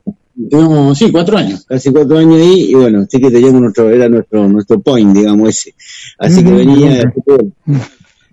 Tuvimos, 0.50 0.96
sí, 0.96 1.10
cuatro 1.10 1.36
años. 1.36 1.64
Casi 1.66 1.90
cuatro 1.90 2.18
años 2.18 2.36
ahí, 2.36 2.70
y 2.70 2.74
bueno, 2.74 3.06
sí 3.08 3.20
que 3.20 3.30
teníamos 3.30 3.60
nuestro, 3.60 3.90
era 3.90 4.08
nuestro, 4.08 4.48
nuestro 4.48 4.80
point, 4.80 5.14
digamos, 5.14 5.50
ese. 5.50 5.74
Así 6.18 6.42
que 6.42 6.50
venía, 6.50 7.12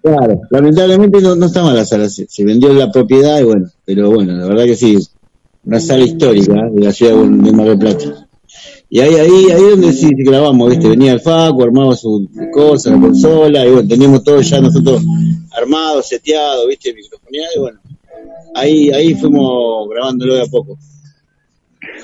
claro, 0.01 0.41
lamentablemente 0.49 1.19
no, 1.21 1.35
no 1.35 1.47
estaba 1.47 1.73
la 1.73 1.85
sala, 1.85 2.09
se, 2.09 2.27
vendió 2.45 2.73
la 2.73 2.91
propiedad, 2.91 3.39
y 3.41 3.43
bueno, 3.43 3.69
pero 3.85 4.11
bueno, 4.11 4.33
la 4.33 4.45
verdad 4.45 4.65
que 4.65 4.75
sí, 4.75 4.97
una 5.65 5.79
sala 5.79 6.05
histórica 6.05 6.69
de 6.71 6.81
la 6.81 6.93
ciudad 6.93 7.15
de 7.15 7.51
Mar 7.51 7.67
del 7.67 7.79
Plata. 7.79 8.28
Y 8.91 8.99
ahí, 9.01 9.13
ahí, 9.15 9.51
ahí 9.51 9.61
donde 9.61 9.93
sí 9.93 10.09
grabamos, 10.17 10.71
¿viste? 10.71 10.89
Venía 10.89 11.13
el 11.13 11.19
Facu, 11.19 11.61
armaba 11.61 11.95
su 11.95 12.27
cosa, 12.51 12.89
la 12.89 12.99
consola, 12.99 13.65
y 13.65 13.71
bueno, 13.71 13.87
teníamos 13.87 14.23
todo 14.23 14.41
ya 14.41 14.59
nosotros 14.59 15.03
armado, 15.51 16.01
seteado, 16.01 16.67
¿viste? 16.67 16.93
Microfoneado, 16.93 17.51
y 17.55 17.59
bueno, 17.59 17.79
ahí, 18.55 18.89
ahí 18.89 19.13
fuimos 19.13 19.87
grabándolo 19.89 20.35
de 20.35 20.41
a 20.41 20.45
poco. 20.47 20.79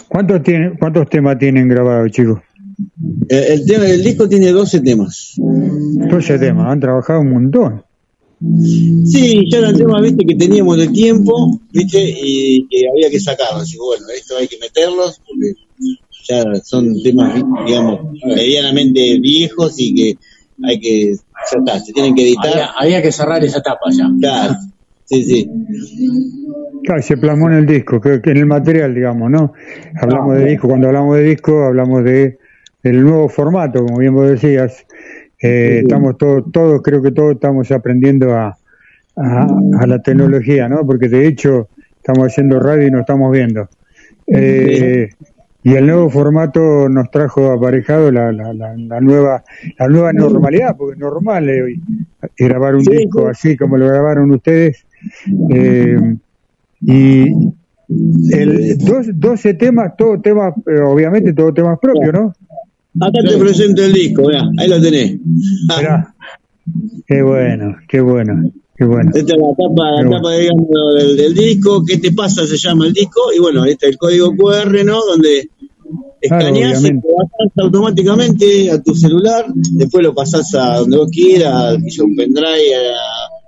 ¿Cuántos, 0.07 0.43
tiene, 0.43 0.77
¿Cuántos 0.77 1.09
temas 1.09 1.39
tienen 1.39 1.67
grabados, 1.67 2.11
chicos? 2.11 2.39
Eh, 3.29 3.47
el, 3.53 3.65
tema 3.65 3.85
del 3.85 4.03
disco 4.03 4.29
tiene 4.29 4.51
12 4.51 4.81
temas. 4.81 5.33
12 5.37 6.37
temas, 6.37 6.67
han 6.71 6.79
trabajado 6.79 7.21
un 7.21 7.31
montón. 7.31 7.83
Sí, 8.63 9.49
ya 9.49 9.57
eran 9.57 9.75
temas, 9.75 10.03
viste, 10.03 10.23
que 10.23 10.35
teníamos 10.35 10.77
de 10.77 10.89
tiempo, 10.89 11.59
viste, 11.71 11.97
y 11.99 12.67
que 12.67 12.87
había 12.87 13.09
que 13.09 13.19
sacarlos. 13.19 13.63
Así 13.63 13.77
bueno, 13.77 14.05
esto 14.15 14.37
hay 14.37 14.47
que 14.47 14.59
meterlos, 14.59 15.19
porque 15.25 15.53
ya 16.27 16.43
son 16.63 17.01
temas, 17.03 17.41
digamos, 17.65 17.99
medianamente 18.25 19.19
viejos 19.19 19.75
y 19.77 19.95
que 19.95 20.17
hay 20.63 20.79
que, 20.79 21.15
ya 21.15 21.59
está, 21.59 21.79
se 21.79 21.93
tienen 21.93 22.15
que 22.15 22.23
editar. 22.23 22.69
Había, 22.77 23.01
que 23.01 23.11
cerrar 23.11 23.43
esa 23.43 23.59
etapa 23.59 23.85
ya. 23.91 24.09
Claro. 24.19 24.55
Sí, 25.05 25.23
sí. 25.23 25.49
Claro, 26.83 27.01
se 27.01 27.17
plasmó 27.17 27.49
en 27.49 27.57
el 27.57 27.65
disco, 27.65 28.01
que, 28.01 28.21
en 28.23 28.37
el 28.37 28.45
material, 28.45 28.93
digamos, 28.95 29.29
¿no? 29.29 29.53
Hablamos 30.01 30.37
de 30.37 30.45
disco, 30.45 30.67
cuando 30.67 30.87
hablamos 30.87 31.17
de 31.17 31.23
disco, 31.23 31.65
hablamos 31.65 32.03
de 32.03 32.37
el 32.83 33.01
nuevo 33.01 33.29
formato, 33.29 33.85
como 33.85 33.99
bien 33.99 34.13
vos 34.13 34.29
decías. 34.29 34.85
Eh, 35.41 35.81
estamos 35.83 36.17
todos, 36.17 36.51
todos, 36.51 36.81
creo 36.81 37.01
que 37.01 37.11
todos 37.11 37.33
estamos 37.33 37.71
aprendiendo 37.71 38.33
a, 38.33 38.57
a, 39.15 39.87
la 39.87 40.01
tecnología, 40.01 40.67
¿no? 40.69 40.85
Porque 40.85 41.07
de 41.07 41.27
hecho 41.27 41.69
estamos 41.97 42.27
haciendo 42.27 42.59
radio 42.59 42.87
y 42.87 42.91
nos 42.91 43.01
estamos 43.01 43.31
viendo. 43.31 43.67
Eh, 44.27 45.09
y 45.65 45.73
el 45.73 45.87
nuevo 45.87 46.11
formato 46.11 46.87
nos 46.87 47.09
trajo 47.09 47.51
aparejado 47.51 48.11
la, 48.11 48.31
la, 48.31 48.53
la, 48.53 49.01
nueva 49.01 49.43
la 49.79 49.87
nueva 49.87 50.13
normalidad, 50.13 50.77
porque 50.77 50.93
es 50.93 50.99
normal 50.99 51.49
eh, 51.49 51.79
grabar 52.37 52.75
un 52.75 52.83
disco 52.83 53.27
así 53.27 53.57
como 53.57 53.75
lo 53.75 53.87
grabaron 53.87 54.29
ustedes. 54.29 54.85
Eh, 55.49 56.17
y 56.81 57.25
el, 58.31 58.77
dos, 58.77 59.07
12 59.11 59.55
temas, 59.55 59.97
todo 59.97 60.21
temas, 60.21 60.53
eh, 60.67 60.81
obviamente 60.81 61.33
todo 61.33 61.51
temas 61.51 61.79
propios, 61.79 62.13
¿no? 62.13 62.33
Acá 63.01 63.27
te 63.27 63.35
presento 63.35 63.83
el 63.83 63.93
disco, 63.93 64.29
ahí 64.59 64.67
lo 64.67 64.79
tenés. 64.79 65.17
Qué 67.07 67.23
bueno, 67.23 67.75
qué 67.87 68.01
bueno. 68.01 68.51
Qué 68.77 68.83
bueno. 68.83 69.09
Esta 69.13 69.33
es 69.33 69.39
la 69.39 69.55
tapa, 69.55 70.03
la 70.03 70.17
tapa 70.17 70.31
digamos, 70.33 70.67
del, 71.15 71.33
disco. 71.33 71.85
¿Qué 71.85 71.97
te 71.97 72.11
pasa? 72.11 72.45
Se 72.45 72.57
llama 72.57 72.87
el 72.87 72.93
disco. 72.93 73.21
Y 73.33 73.39
bueno, 73.39 73.63
este 73.63 73.85
es 73.85 73.93
el 73.93 73.97
código 73.97 74.35
QR, 74.35 74.83
¿no? 74.83 74.99
Donde 75.05 75.49
escaneas 76.21 76.83
y 76.83 76.91
lo 76.91 77.01
pasas 77.01 77.51
automáticamente 77.57 78.71
a 78.71 78.81
tu 78.81 78.95
celular. 78.95 79.45
Después 79.53 80.03
lo 80.03 80.13
pasás 80.13 80.53
a 80.55 80.77
donde 80.77 80.97
vos 80.97 81.09
quieras, 81.11 81.77
un 81.99 82.15
pendrive, 82.15 82.95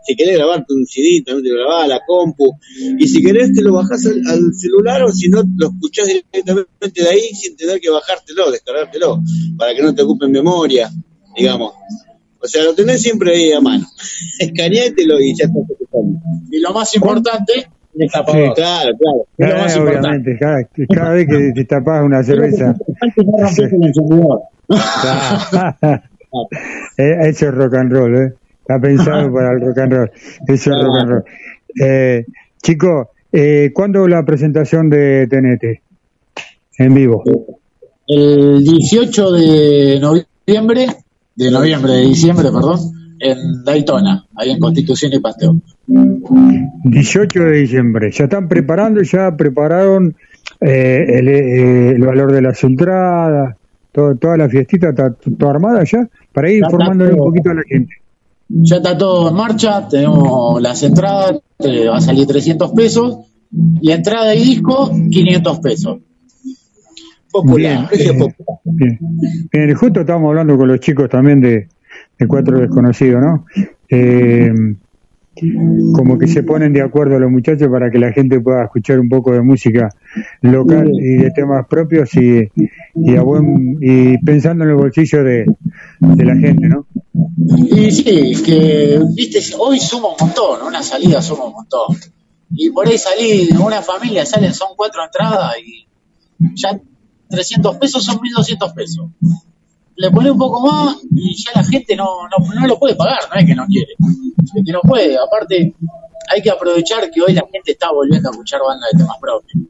si 0.07 0.15
querés 0.15 0.38
grabarte 0.38 0.74
un 0.74 0.86
CD, 0.86 1.22
también 1.22 1.43
te 1.43 1.49
lo 1.49 1.65
grabás 1.65 1.84
a 1.84 1.88
la 1.88 2.01
compu. 2.07 2.57
Y 2.97 3.07
si 3.09 3.22
querés, 3.22 3.53
te 3.53 3.61
lo 3.61 3.74
bajás 3.74 4.05
al, 4.05 4.53
celular 4.53 5.03
o 5.03 5.11
si 5.11 5.28
no, 5.28 5.43
lo 5.57 5.68
escuchás 5.68 6.07
directamente 6.07 7.03
de 7.03 7.09
ahí 7.09 7.36
sin 7.36 7.57
tener 7.57 7.82
que 7.82 7.89
bajártelo, 7.89 8.49
descargártelo, 8.49 9.22
para 9.57 9.76
que 9.76 9.84
no 9.84 9.93
te 9.93 10.03
ocupe 10.03 10.28
memoria, 10.28 10.89
digamos. 11.36 11.74
O 12.39 12.47
sea, 12.47 12.63
lo 12.63 12.74
tenés 12.74 13.01
siempre 13.01 13.36
ahí 13.36 13.51
a 13.51 13.59
mano. 13.59 13.86
Escaneátelo 14.39 15.20
y 15.20 15.36
ya 15.36 15.45
estás 15.45 15.63
escuchando. 15.70 16.20
Y 16.51 16.59
lo 16.59 16.72
más 16.72 16.95
importante, 16.95 17.70
destapador. 17.98 18.48
Sí, 18.48 18.54
claro, 18.56 18.98
claro. 18.98 19.26
Es 19.38 19.50
lo 19.50 19.56
más 19.56 19.78
obviamente, 19.78 20.38
cada, 20.39 20.58
cada, 20.93 21.14
vez 21.14 21.28
que 21.28 21.52
te 21.54 21.66
tapas 21.66 22.04
una 22.04 22.24
cerveza. 22.24 22.76
eh, 26.98 27.16
eso 27.22 27.48
es 27.48 27.54
rock 27.54 27.76
and 27.76 27.91
roll, 27.91 28.16
¿eh? 28.16 28.34
Está 28.62 28.80
pensado 28.80 29.34
para 29.34 29.52
el 29.54 29.62
rock 29.62 29.78
and 29.80 29.93
roll. 29.93 30.12
Eso 30.48 30.72
es 30.72 30.84
rock 30.84 31.00
and 31.00 31.10
roll. 31.10 31.24
Eh, 31.82 32.26
chicos, 32.62 33.08
eh, 33.32 33.72
¿cuándo 33.74 34.08
la 34.08 34.24
presentación 34.24 34.89
de 34.89 35.28
TNT? 35.28 35.82
En 36.80 36.93
vivo. 36.93 37.24
El 38.08 38.64
18 38.64 39.32
de 39.32 40.00
noviembre 40.00 40.88
de 41.38 41.52
noviembre, 41.52 41.93
de 41.93 42.02
diciembre, 42.02 42.52
perdón, 42.52 42.80
en 43.20 43.63
Daytona, 43.63 44.26
ahí 44.36 44.51
en 44.51 44.59
Constitución 44.59 45.11
y 45.13 45.20
Pasteur. 45.20 45.55
18 45.88 47.39
de 47.39 47.51
diciembre. 47.51 48.11
¿Ya 48.11 48.26
están 48.26 48.47
preparando? 48.47 49.01
¿Ya 49.01 49.36
prepararon 49.36 50.15
eh, 50.61 51.05
eh, 51.09 51.93
el, 51.95 52.01
valor 52.01 52.32
de 52.32 52.41
las 52.41 52.63
entradas? 52.63 53.55
Todo, 53.91 54.15
toda 54.15 54.38
la 54.38 54.49
fiestita 54.49 54.89
está 54.89 55.13
toda 55.13 55.51
armada 55.51 55.84
ya 55.84 56.07
para 56.32 56.51
ir 56.51 56.59
informándole 56.63 57.13
un 57.13 57.18
poquito 57.18 57.49
a 57.49 57.55
la 57.55 57.63
gente. 57.68 57.93
Ya 58.49 58.78
está 58.78 58.97
todo 58.97 59.30
en 59.30 59.36
marcha, 59.36 59.88
tenemos 59.88 60.61
las 60.61 60.82
entradas, 60.84 61.39
va 61.59 61.97
a 61.97 62.01
salir 62.01 62.28
300 62.28 62.72
pesos 62.72 63.18
y 63.82 63.91
entrada 63.91 64.34
y 64.36 64.43
disco 64.43 64.91
500 64.91 65.59
pesos. 65.59 65.97
Popular, 67.30 67.89
bien, 68.63 69.76
justo 69.76 69.99
estábamos 69.99 70.30
hablando 70.30 70.57
con 70.57 70.70
los 70.70 70.80
chicos 70.80 71.09
también 71.09 71.41
de, 71.41 71.68
Cuatro 72.26 72.59
Desconocidos, 72.59 73.22
¿no? 73.22 73.45
Eh, 73.89 74.51
como 75.93 76.18
que 76.18 76.28
se 76.28 76.43
ponen 76.43 76.74
de 76.74 76.82
acuerdo 76.82 77.20
los 77.20 77.30
muchachos 77.30 77.68
para 77.70 77.91
que 77.91 77.99
la 77.99 78.11
gente 78.11 78.39
pueda 78.39 78.63
escuchar 78.63 78.99
un 78.99 79.09
poco 79.09 79.32
de 79.32 79.41
música 79.41 79.89
local 80.41 80.89
y 80.93 81.18
de 81.18 81.32
temas 81.32 81.68
propios 81.68 82.09
y, 82.15 82.49
y, 82.95 84.18
pensando 84.20 84.63
en 84.63 84.72
el 84.72 84.76
bolsillo 84.76 85.24
de, 85.24 85.45
la 85.99 86.36
gente, 86.36 86.68
¿no? 86.68 86.88
Y 87.70 87.91
sí, 87.91 88.43
que, 88.43 88.99
viste, 89.13 89.39
hoy 89.59 89.80
suma 89.80 90.09
un 90.09 90.15
montón, 90.20 90.65
una 90.65 90.82
salida 90.82 91.22
suma 91.22 91.45
un 91.45 91.53
montón. 91.53 91.95
Y 92.51 92.70
por 92.72 92.88
ahí 92.88 92.97
salir, 92.97 93.55
una 93.59 93.82
familia 93.82 94.26
salen, 94.26 94.53
son 94.53 94.70
cuatro 94.76 95.03
entradas 95.03 95.53
y 95.63 95.88
ya 96.55 96.80
300 97.30 97.78
pesos 97.78 98.03
son 98.03 98.20
1200 98.22 98.74
pesos. 98.74 99.09
Le 99.98 100.12
pone 100.12 100.32
un 100.32 100.38
poco 100.38 100.62
más 100.62 100.98
y 101.12 101.36
ya 101.36 101.52
la 101.56 101.64
gente 101.64 101.95
no, 101.95 102.06
no, 102.30 102.68
lo 102.68 102.78
puede 102.78 102.95
pagar, 102.95 103.20
no 103.34 103.39
es 103.39 103.45
que 103.45 103.56
no 103.56 103.66
quiere, 103.66 103.93
es 104.56 104.64
que 104.66 104.72
no 104.72 104.82
puede. 104.82 105.18
Aparte, 105.18 105.76
hay 106.30 106.41
que 106.41 106.52
aprovechar 106.52 107.10
que 107.10 107.22
hoy 107.22 107.34
la 107.34 107.43
gente 107.52 107.72
está 107.72 107.91
volviendo 107.91 108.30
a 108.30 108.32
escuchar 108.32 108.62
bandas 108.66 108.91
de 108.91 109.00
temas 109.00 109.18
propios, 109.20 109.64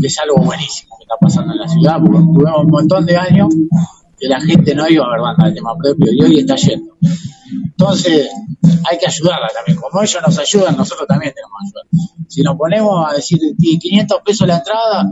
que 0.00 0.06
es 0.06 0.18
algo 0.18 0.38
buenísimo 0.38 0.96
que 0.96 1.04
está 1.04 1.16
pasando 1.20 1.52
en 1.52 1.58
la 1.58 1.68
ciudad, 1.68 1.98
porque 2.00 2.18
tuvimos 2.18 2.64
un 2.64 2.70
montón 2.70 3.04
de 3.04 3.16
años 3.16 3.48
que 4.18 4.28
la 4.28 4.40
gente 4.40 4.74
no 4.74 4.88
iba 4.88 5.04
a 5.04 5.10
ver 5.10 5.20
bandas 5.20 5.46
de 5.50 5.52
temas 5.52 5.76
propios 5.78 6.10
y 6.12 6.22
hoy 6.22 6.38
está 6.38 6.56
yendo. 6.56 6.96
Entonces, 7.78 8.30
hay 8.88 8.98
que 8.98 9.06
ayudarla 9.06 9.48
también. 9.54 9.78
Como 9.78 10.02
ellos 10.02 10.22
nos 10.26 10.38
ayudan, 10.38 10.76
nosotros 10.76 11.06
también 11.06 11.34
tenemos 11.34 11.52
que 11.60 11.66
ayudar. 11.68 12.26
Si 12.28 12.42
nos 12.42 12.56
ponemos 12.56 13.06
a 13.06 13.14
decir 13.14 13.38
500 13.58 14.20
pesos 14.24 14.48
la 14.48 14.56
entrada, 14.56 15.10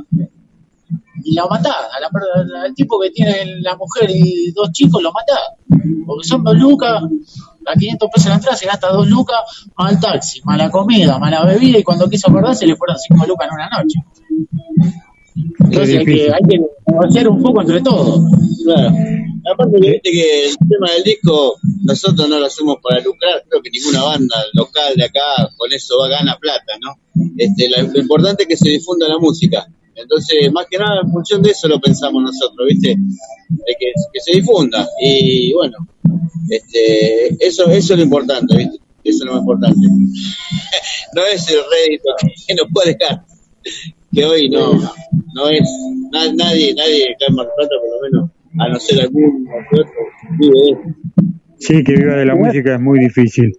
y 1.25 1.35
la 1.35 1.47
matás. 1.47 1.89
al 2.65 2.75
tipo 2.75 3.01
que 3.01 3.11
tiene 3.11 3.61
la 3.61 3.77
mujer 3.77 4.11
y 4.11 4.53
dos 4.53 4.71
chicos 4.73 5.03
lo 5.03 5.13
matás. 5.13 5.41
Porque 6.07 6.27
son 6.27 6.45
dos 6.45 6.57
lucas, 6.57 7.03
a 7.67 7.79
500 7.79 8.09
pesos 8.13 8.29
la 8.29 8.35
entrada 8.35 8.57
se 8.57 8.67
gasta 8.67 8.89
dos 8.89 9.09
lucas, 9.09 9.39
el 9.89 9.99
taxi, 10.01 10.41
más 10.45 10.59
la 10.59 10.71
comida, 10.71 11.19
más 11.19 11.31
la 11.31 11.45
bebida, 11.45 11.79
y 11.79 11.83
cuando 11.83 12.09
quiso 12.09 12.29
acordar 12.29 12.55
se 12.55 12.67
le 12.67 12.77
fueron 12.77 12.97
cinco 12.99 13.27
lucas 13.27 13.49
en 13.49 13.55
una 13.55 13.69
noche. 13.71 14.01
Entonces 15.61 15.99
hay 15.99 16.05
que, 16.05 16.33
hay 16.33 16.43
que 16.49 16.61
negociar 16.87 17.29
un 17.29 17.43
poco 17.43 17.61
entre 17.63 17.81
todos. 17.81 18.21
Claro. 18.65 18.95
Aparte 19.53 19.79
que 19.81 19.91
viste 19.91 20.11
que 20.11 20.47
el 20.47 20.57
tema 20.57 20.91
del 20.93 21.05
disco 21.05 21.57
nosotros 21.83 22.29
no 22.29 22.39
lo 22.39 22.47
hacemos 22.47 22.77
para 22.83 23.01
lucrar, 23.01 23.45
creo 23.49 23.63
que 23.63 23.71
ninguna 23.71 24.03
banda 24.05 24.37
local 24.55 24.95
de 24.97 25.05
acá 25.05 25.51
con 25.57 25.73
eso 25.73 25.99
va 26.01 26.07
a 26.07 26.11
ganar 26.11 26.39
plata, 26.39 26.73
¿no? 26.81 26.95
Este, 27.37 27.69
lo 27.69 28.01
importante 28.01 28.45
es 28.45 28.49
que 28.49 28.57
se 28.57 28.71
difunda 28.71 29.09
la 29.09 29.19
música. 29.19 29.67
Entonces, 29.97 30.53
más 30.53 30.67
que 30.71 30.79
nada, 30.79 31.01
en 31.03 31.11
función 31.11 31.43
de 31.43 31.51
eso 31.51 31.69
lo 31.69 31.81
pensamos 31.81 32.23
nosotros, 32.23 32.69
¿viste? 32.69 32.89
De 32.89 33.75
que, 33.79 34.21
se 34.21 34.37
difunda. 34.37 34.87
Y 35.01 35.53
bueno, 35.53 35.77
este, 36.49 37.47
eso, 37.47 37.71
eso 37.71 37.95
es 37.95 37.99
lo 37.99 38.05
importante, 38.05 38.57
¿viste? 38.57 38.79
Eso 39.05 39.19
es 39.19 39.25
lo 39.25 39.33
más 39.33 39.41
importante. 39.43 39.81
no 41.15 41.23
es 41.33 41.49
el 41.49 41.59
rédito 41.71 42.09
que 42.47 42.55
nos 42.55 42.67
puede 42.73 42.97
dejar, 42.99 43.25
que 44.13 44.25
hoy 44.25 44.49
no, 44.49 44.73
no 45.35 45.49
es, 45.49 45.69
nadie, 46.11 46.75
nadie 46.75 47.17
cae 47.19 47.29
en 47.29 47.35
Mar 47.35 47.49
Plata, 47.57 47.75
por 47.81 47.91
lo 47.91 48.01
menos, 48.03 48.31
a 48.59 48.69
no 48.69 48.81
ser 48.81 49.03
algún 49.03 49.47
otro, 49.73 49.87
vive 50.39 50.71
eso. 50.71 50.81
Sí, 51.59 51.83
que 51.83 51.95
viva 51.95 52.17
de 52.17 52.27
la 52.27 52.35
música 52.35 52.75
es 52.75 52.81
muy 52.81 52.99
difícil. 52.99 53.53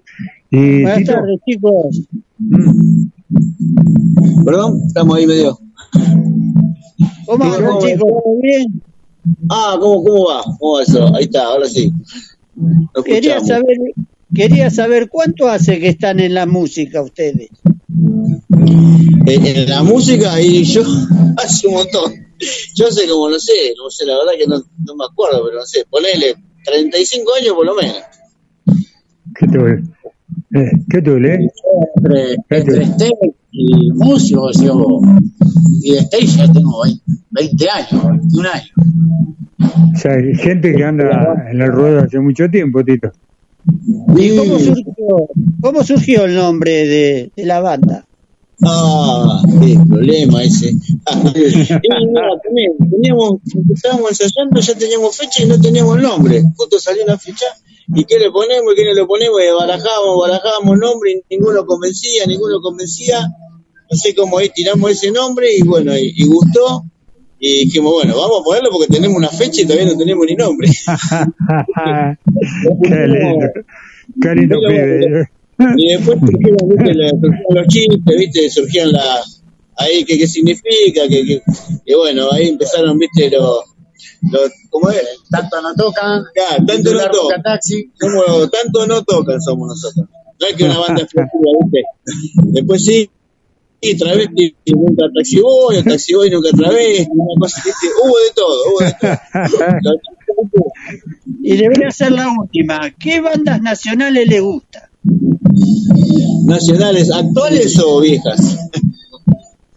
Y, 0.51 0.83
Buenas 0.83 1.05
tardes, 1.05 1.39
chicos. 1.47 2.07
Mm. 2.37 3.05
Perdón, 4.45 4.81
estamos 4.87 5.17
ahí 5.17 5.25
medio. 5.25 5.57
¿Cómo 7.37 7.79
va, 7.79 7.79
chicos? 7.79 7.99
¿Todo 7.99 8.41
bien? 8.41 8.81
Ah, 9.49 9.77
¿cómo, 9.79 10.03
¿cómo 10.03 10.25
va? 10.25 10.43
¿Cómo 10.59 10.75
va 10.75 10.83
eso? 10.83 11.15
Ahí 11.15 11.25
está, 11.25 11.45
ahora 11.45 11.67
sí. 11.67 11.91
Quería 13.03 13.39
saber, 13.39 13.77
quería 14.33 14.69
saber 14.69 15.09
cuánto 15.09 15.47
hace 15.47 15.79
que 15.79 15.89
están 15.89 16.19
en 16.19 16.33
la 16.33 16.45
música 16.45 17.01
ustedes. 17.01 17.49
En, 19.27 19.69
la 19.69 19.83
música 19.83 20.39
y 20.39 20.63
yo 20.63 20.83
hace 21.37 21.67
un 21.67 21.73
montón. 21.73 22.13
Yo 22.75 22.91
sé 22.91 23.07
como, 23.07 23.29
no 23.29 23.39
sé, 23.39 23.73
no 23.77 23.89
sé, 23.89 24.05
la 24.05 24.17
verdad 24.17 24.33
que 24.37 24.47
no, 24.47 24.57
no 24.85 24.95
me 24.95 25.05
acuerdo, 25.05 25.43
pero 25.45 25.59
no 25.59 25.65
sé, 25.65 25.85
ponele 25.89 26.35
35 26.65 27.33
años 27.41 27.53
por 27.53 27.65
lo 27.65 27.75
menos. 27.75 27.97
¿Qué 29.37 29.47
te 29.47 29.57
eh, 30.55 30.71
¿Qué 30.89 31.01
duele? 31.01 31.49
Entre, 31.97 32.35
entre 32.49 33.11
y 33.51 33.91
músico, 33.91 34.51
yo, 34.51 34.99
y 35.81 35.93
de 35.93 35.99
stage 35.99 36.27
ya 36.27 36.51
tengo 36.51 36.83
20 37.31 37.69
años, 37.69 38.07
21 38.09 38.49
años. 38.49 38.71
O 39.93 39.97
sea, 39.97 40.13
hay 40.13 40.35
gente 40.35 40.73
que 40.73 40.83
anda 40.83 41.47
en 41.49 41.61
el 41.61 41.71
ruedo 41.71 42.01
hace 42.01 42.19
mucho 42.19 42.49
tiempo, 42.49 42.83
Tito. 42.83 43.11
¿Y 44.17 44.35
cómo 44.35 44.59
surgió, 44.59 45.29
cómo 45.61 45.83
surgió 45.83 46.25
el 46.25 46.35
nombre 46.35 46.85
de, 46.85 47.31
de 47.35 47.45
la 47.45 47.61
banda? 47.61 48.05
Ah, 48.63 49.41
qué 49.61 49.77
problema 49.87 50.43
ese. 50.43 50.73
teníamos, 52.91 53.39
estábamos 53.73 54.09
ensayando, 54.11 54.59
ya 54.59 54.75
teníamos 54.75 55.17
fecha 55.17 55.43
y 55.43 55.47
no 55.47 55.59
teníamos 55.59 56.01
nombre. 56.01 56.43
Justo 56.55 56.79
salió 56.79 57.03
una 57.03 57.17
fecha 57.17 57.45
¿y 57.87 58.05
qué 58.05 58.19
le 58.19 58.31
ponemos? 58.31 58.73
¿Y 58.73 58.75
qué 58.75 58.93
le 58.93 59.05
ponemos? 59.05 59.41
Y 59.41 59.53
barajábamos, 59.53 60.21
barajábamos 60.21 60.77
nombre 60.77 61.11
y 61.11 61.35
ninguno 61.35 61.65
convencía, 61.65 62.25
ninguno 62.25 62.61
convencía. 62.61 63.21
No 63.91 63.97
sé 63.97 64.15
cómo 64.15 64.39
es, 64.39 64.51
tiramos 64.53 64.91
ese 64.91 65.11
nombre 65.11 65.47
y 65.55 65.61
bueno, 65.63 65.93
y, 65.97 66.25
gustó. 66.25 66.83
Y 67.39 67.65
dijimos, 67.65 67.93
bueno, 67.93 68.15
vamos 68.15 68.41
a 68.41 68.43
ponerlo 68.43 68.69
porque 68.71 68.93
tenemos 68.93 69.17
una 69.17 69.29
fecha 69.29 69.61
y 69.61 69.65
todavía 69.65 69.91
no 69.91 69.97
tenemos 69.97 70.25
ni 70.25 70.35
nombre. 70.35 70.69
Qué 72.83 73.07
lindo. 73.07 73.47
Qué 74.21 74.35
lindo 74.35 74.57
Y 75.77 75.93
después 75.93 76.19
surgieron, 76.19 76.57
los 77.49 77.67
chistes, 77.67 78.17
¿viste? 78.17 78.49
Surgían 78.49 78.91
las 78.91 79.43
ahí 79.77 80.05
qué, 80.05 80.17
qué 80.17 80.27
significa, 80.27 81.07
que, 81.07 81.41
que, 81.85 81.95
bueno, 81.95 82.31
ahí 82.31 82.47
empezaron, 82.47 82.97
viste, 82.97 83.29
los, 83.29 83.63
los 84.31 84.51
¿cómo 84.69 84.89
es? 84.89 85.03
Tanto 85.29 85.61
no 85.61 85.73
tocan, 85.75 86.23
claro, 86.33 86.65
tanto 86.65 86.93
no 86.93 87.09
tocan, 87.09 87.43
taxi. 87.43 87.91
Como, 87.99 88.49
tanto 88.49 88.87
no 88.87 89.03
tocan 89.03 89.41
somos 89.41 89.67
nosotros. 89.67 90.07
No 90.39 90.47
es 90.47 90.55
que 90.55 90.63
una 90.63 90.79
banda 90.79 91.01
explosiva, 91.03 91.51
viste. 91.61 91.83
Después 92.51 92.83
sí, 92.83 93.09
y 93.81 93.97
travesti 93.97 94.55
nunca 94.73 95.05
taxi 95.13 95.39
boy, 95.39 95.77
o 95.77 95.83
taxi 95.83 96.13
boy 96.13 96.29
nunca 96.29 96.49
travesti, 96.51 97.11
una 97.11 97.39
cosa, 97.39 97.61
¿viste? 97.63 97.87
hubo 98.03 98.17
de 98.17 98.31
todo, 98.35 98.63
hubo 98.71 98.79
de 98.79 98.95
todo. 99.01 99.99
y 101.43 101.57
debería 101.57 101.91
ser 101.91 102.11
la 102.11 102.29
última, 102.29 102.91
¿qué 102.99 103.21
bandas 103.21 103.61
nacionales 103.61 104.27
le 104.27 104.39
gustan? 104.39 104.83
¿Nacionales 106.45 107.11
actuales 107.11 107.79
o 107.79 107.99
viejas? 108.01 108.57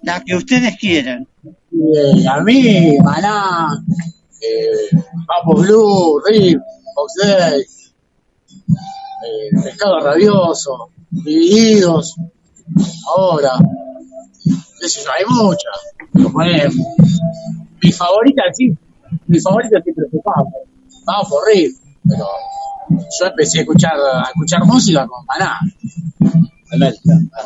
la 0.09 0.25
que 0.25 0.35
ustedes 0.35 0.77
quieran. 0.79 1.27
Eh, 1.71 2.27
a 2.27 2.41
mí, 2.41 2.97
Maná, 3.05 3.69
eh, 4.41 4.89
Papo 5.27 5.61
Blue, 5.61 6.19
Rip, 6.27 6.59
Fox 6.95 7.12
Day, 7.23 7.61
eh, 7.61 9.51
Pescado 9.62 10.01
Rabioso, 10.01 10.89
Divididos, 11.11 12.16
ahora, 13.14 13.59
eso 14.81 15.11
hay 15.11 15.27
muchas. 15.29 15.79
mi 17.83 17.93
favorita, 17.93 18.45
sí, 18.55 18.73
mi 19.27 19.39
favorita 19.39 19.83
siempre 19.83 20.07
fue 20.11 20.23
Papo, 20.23 20.64
Papo, 21.05 21.37
Rip, 21.47 21.77
pero 22.09 22.25
yo 22.89 23.27
empecé 23.27 23.59
a 23.59 23.62
escuchar, 23.62 23.95
a 23.95 24.23
escuchar 24.23 24.64
música 24.64 25.07
con 25.07 25.27
Maná. 25.27 25.59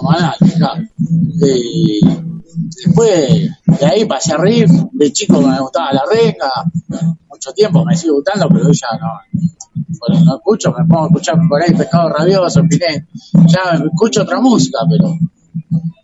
Maná, 0.02 0.34
claro. 0.56 0.82
Y 1.40 2.00
después 2.84 3.50
de 3.66 3.86
ahí 3.86 4.04
pasé 4.04 4.34
a 4.34 4.38
riff, 4.38 4.70
de 4.92 5.12
chico 5.12 5.40
me 5.40 5.58
gustaba 5.60 5.92
la 5.92 6.02
renga, 6.10 6.50
mucho 7.28 7.52
tiempo 7.52 7.84
me 7.84 7.96
sigue 7.96 8.12
gustando, 8.12 8.48
pero 8.48 8.70
ya 8.72 8.88
no, 9.00 10.24
no 10.24 10.36
escucho, 10.36 10.72
me 10.72 10.84
pongo 10.86 11.04
a 11.04 11.06
escuchar 11.06 11.36
por 11.48 11.62
ahí 11.62 11.74
Pescado 11.74 12.10
Rabioso, 12.10 12.62
Piné, 12.68 13.06
ya 13.46 13.82
escucho 13.84 14.22
otra 14.22 14.40
música, 14.40 14.78
pero 14.90 15.16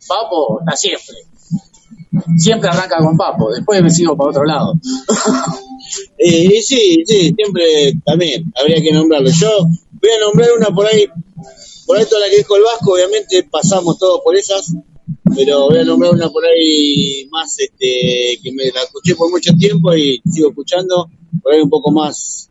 Papo 0.07 0.61
está 0.61 0.77
siempre. 0.77 1.17
Siempre 2.39 2.71
arranca 2.71 2.97
con 2.99 3.17
Papo, 3.17 3.51
después 3.51 3.83
me 3.83 3.91
sigo 3.91 4.17
para 4.17 4.31
otro 4.31 4.45
lado. 4.45 4.75
y 6.19 6.49
sí, 6.63 7.03
sí, 7.07 7.35
siempre 7.35 7.93
también 8.05 8.51
habría 8.59 8.81
que 8.81 8.93
nombrarlo. 8.93 9.31
Yo 9.31 9.51
voy 9.63 10.11
a 10.11 10.21
nombrar 10.25 10.49
una 10.57 10.69
por 10.69 10.87
ahí, 10.87 11.07
por 11.89 11.97
ahí 11.97 12.05
toda 12.05 12.21
la 12.21 12.31
que 12.31 12.37
dijo 12.37 12.55
el 12.55 12.65
Vasco, 12.65 12.93
obviamente 12.93 13.49
pasamos 13.51 13.99
todos 13.99 14.21
por 14.23 14.37
esas, 14.37 14.75
pero 15.35 15.71
voy 15.71 15.79
a 15.79 15.85
nombrar 15.85 16.13
una 16.13 16.29
por 16.29 16.45
ahí 16.45 17.27
más 17.31 17.59
este 17.59 18.39
que 18.43 18.53
me 18.53 18.65
la 18.65 18.83
escuché 18.83 19.15
por 19.15 19.31
mucho 19.31 19.55
tiempo 19.55 19.95
y 19.95 20.21
sigo 20.31 20.51
escuchando 20.51 21.09
por 21.43 21.55
ahí 21.55 21.63
un 21.63 21.71
poco 21.71 21.91
más 21.91 22.51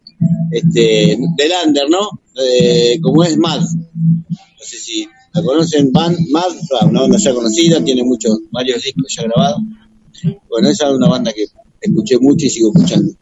este 0.50 1.20
del 1.38 1.52
under 1.68 1.88
no 1.88 2.10
eh, 2.44 3.00
como 3.00 3.24
es 3.24 3.38
Mad. 3.38 3.62
No 3.62 4.66
sé 4.66 4.78
si 4.78 5.08
la 5.32 5.44
conocen 5.44 5.92
Band 5.92 6.18
Mad 6.32 6.54
una 6.90 7.02
banda 7.02 7.20
ya 7.20 7.32
conocida 7.32 7.84
tiene 7.84 8.04
muchos 8.04 8.40
varios 8.50 8.82
discos 8.82 9.06
ya 9.16 9.22
grabados. 9.22 9.62
Bueno 10.50 10.70
esa 10.70 10.90
es 10.90 10.96
una 10.96 11.10
banda 11.10 11.32
que 11.32 11.46
escuché 11.80 12.18
mucho 12.18 12.48
y 12.48 12.50
sigo 12.50 12.72
escuchando 12.74 13.14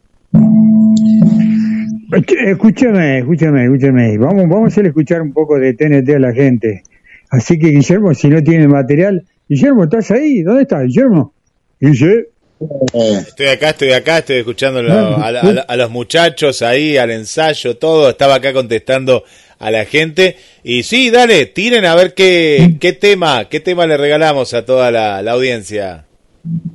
Escúchame, 2.12 3.18
escúchame, 3.18 3.64
escúchame. 3.64 4.18
Vamos, 4.18 4.48
vamos 4.48 4.64
a 4.64 4.66
hacer 4.68 4.86
escuchar 4.86 5.22
un 5.22 5.32
poco 5.32 5.58
de 5.58 5.74
TNT 5.74 6.08
a 6.10 6.18
la 6.18 6.32
gente. 6.32 6.82
Así 7.30 7.58
que 7.58 7.68
Guillermo, 7.68 8.14
si 8.14 8.28
no 8.28 8.42
tiene 8.42 8.68
material, 8.68 9.24
Guillermo, 9.48 9.84
¿estás 9.84 10.10
ahí? 10.12 10.42
¿Dónde 10.42 10.62
estás, 10.62 10.84
Guillermo? 10.84 11.32
Guillermo. 11.80 12.26
Estoy 12.58 13.46
acá, 13.48 13.70
estoy 13.70 13.92
acá, 13.92 14.18
estoy 14.18 14.36
escuchando 14.36 14.80
a, 14.80 15.26
a, 15.26 15.76
los 15.76 15.90
muchachos 15.90 16.62
ahí, 16.62 16.96
al 16.96 17.10
ensayo, 17.10 17.76
todo. 17.76 18.08
Estaba 18.08 18.36
acá 18.36 18.52
contestando 18.52 19.24
a 19.58 19.70
la 19.70 19.84
gente. 19.84 20.36
Y 20.64 20.82
sí, 20.82 21.10
dale, 21.10 21.46
tiren 21.46 21.84
a 21.84 21.94
ver 21.94 22.14
qué, 22.14 22.76
qué 22.80 22.92
tema, 22.92 23.48
qué 23.48 23.60
tema 23.60 23.86
le 23.86 23.96
regalamos 23.96 24.54
a 24.54 24.64
toda 24.64 24.90
la, 24.90 25.18
audiencia. 25.30 26.06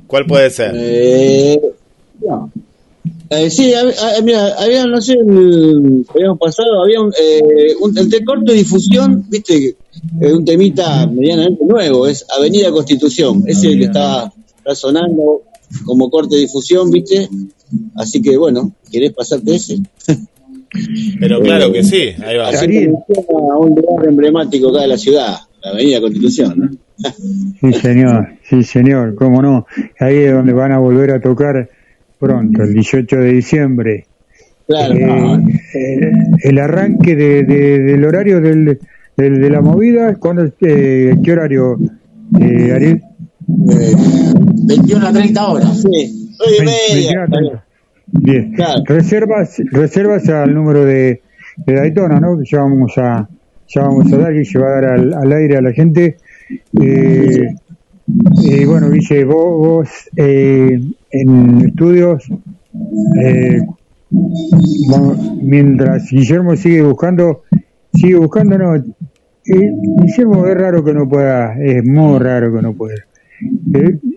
¿Cuál 0.06 0.26
puede 0.26 0.50
ser? 0.50 0.72
Eh, 0.76 1.58
eh, 3.30 3.50
sí, 3.50 3.72
había, 3.74 4.54
había, 4.58 4.86
no 4.86 5.00
sé, 5.00 5.14
el, 5.14 6.06
habíamos 6.14 6.38
pasado, 6.38 6.82
había 6.82 7.00
un, 7.00 7.12
eh, 7.12 7.74
un 7.80 7.96
el 7.96 8.08
de 8.08 8.24
corto 8.24 8.52
difusión, 8.52 9.24
viste, 9.28 9.76
eh, 10.20 10.32
un 10.32 10.44
temita 10.44 11.06
medianamente 11.06 11.64
nuevo, 11.64 12.06
es 12.06 12.24
Avenida 12.36 12.70
Constitución, 12.70 13.42
ese 13.46 13.76
que 13.76 13.84
está, 13.84 14.32
sonando 14.74 15.42
como 15.84 16.10
corte 16.10 16.36
de 16.36 16.42
difusión, 16.42 16.90
viste, 16.90 17.28
así 17.96 18.20
que 18.20 18.36
bueno, 18.36 18.72
¿querés 18.90 19.12
pasarte 19.12 19.54
ese? 19.54 19.78
Pero 21.18 21.40
claro 21.40 21.72
que 21.72 21.82
sí, 21.82 22.10
ahí 22.24 22.36
va. 22.36 22.48
Así 22.48 22.86
a 22.86 23.58
un 23.58 23.74
lugar 23.74 24.08
emblemático 24.08 24.70
acá 24.70 24.82
de 24.82 24.88
la 24.88 24.98
ciudad, 24.98 25.38
la 25.62 25.70
Avenida 25.70 26.00
Constitución, 26.00 26.54
¿no? 26.56 26.70
Sí, 27.60 27.72
señor, 27.80 28.28
sí, 28.48 28.62
señor, 28.62 29.14
cómo 29.14 29.42
no. 29.42 29.66
Ahí 29.98 30.16
es 30.16 30.32
donde 30.32 30.52
van 30.52 30.72
a 30.72 30.78
volver 30.78 31.10
a 31.10 31.20
tocar 31.20 31.68
pronto, 32.22 32.62
el 32.62 32.72
18 32.72 33.16
de 33.16 33.32
diciembre. 33.32 34.06
Claro. 34.68 34.94
Eh, 34.94 36.12
el 36.44 36.58
arranque 36.58 37.16
de, 37.16 37.42
del 37.42 38.04
horario 38.04 38.40
del, 38.40 38.78
de 39.16 39.50
la 39.50 39.60
movida, 39.60 40.14
¿cuándo, 40.14 40.44
eh, 40.60 41.16
¿qué 41.22 41.32
horario, 41.32 41.76
eh, 42.40 42.72
Ariel? 42.72 43.02
21 43.48 45.06
a 45.06 45.12
30 45.12 45.46
horas. 45.48 45.82
Sí, 45.82 46.30
y 46.60 46.64
media. 46.64 47.26
Bien. 48.06 48.54
Reservas, 48.84 49.56
reservas 49.72 50.28
al 50.28 50.54
número 50.54 50.84
de, 50.84 51.22
de 51.66 51.74
Daytona, 51.74 52.20
¿no? 52.20 52.38
Que 52.38 52.44
ya 52.48 52.58
vamos 52.60 52.92
a, 52.98 53.28
ya 53.68 53.82
vamos 53.82 54.12
a 54.12 54.16
dar 54.16 54.34
y 54.36 54.44
se 54.44 54.60
va 54.60 54.68
a 54.68 54.80
dar 54.80 54.84
al, 54.84 55.12
al 55.12 55.32
aire 55.32 55.56
a 55.56 55.60
la 55.60 55.72
gente. 55.72 56.18
Eh, 56.80 57.54
y 58.42 58.64
bueno, 58.64 58.90
dice 58.90 59.24
vos, 59.24 59.88
eh, 60.16 60.80
en 61.12 61.66
estudios, 61.66 62.24
eh, 63.22 63.60
mientras 65.42 66.10
Guillermo 66.10 66.56
sigue 66.56 66.82
buscando, 66.82 67.42
sigue 67.94 68.16
buscando, 68.16 68.58
no, 68.58 68.74
eh, 68.74 68.82
Guillermo 69.44 70.46
es 70.46 70.54
raro 70.56 70.84
que 70.84 70.94
no 70.94 71.08
pueda, 71.08 71.56
es 71.62 71.84
muy 71.84 72.18
raro 72.18 72.54
que 72.54 72.62
no 72.62 72.72
pueda. 72.72 72.96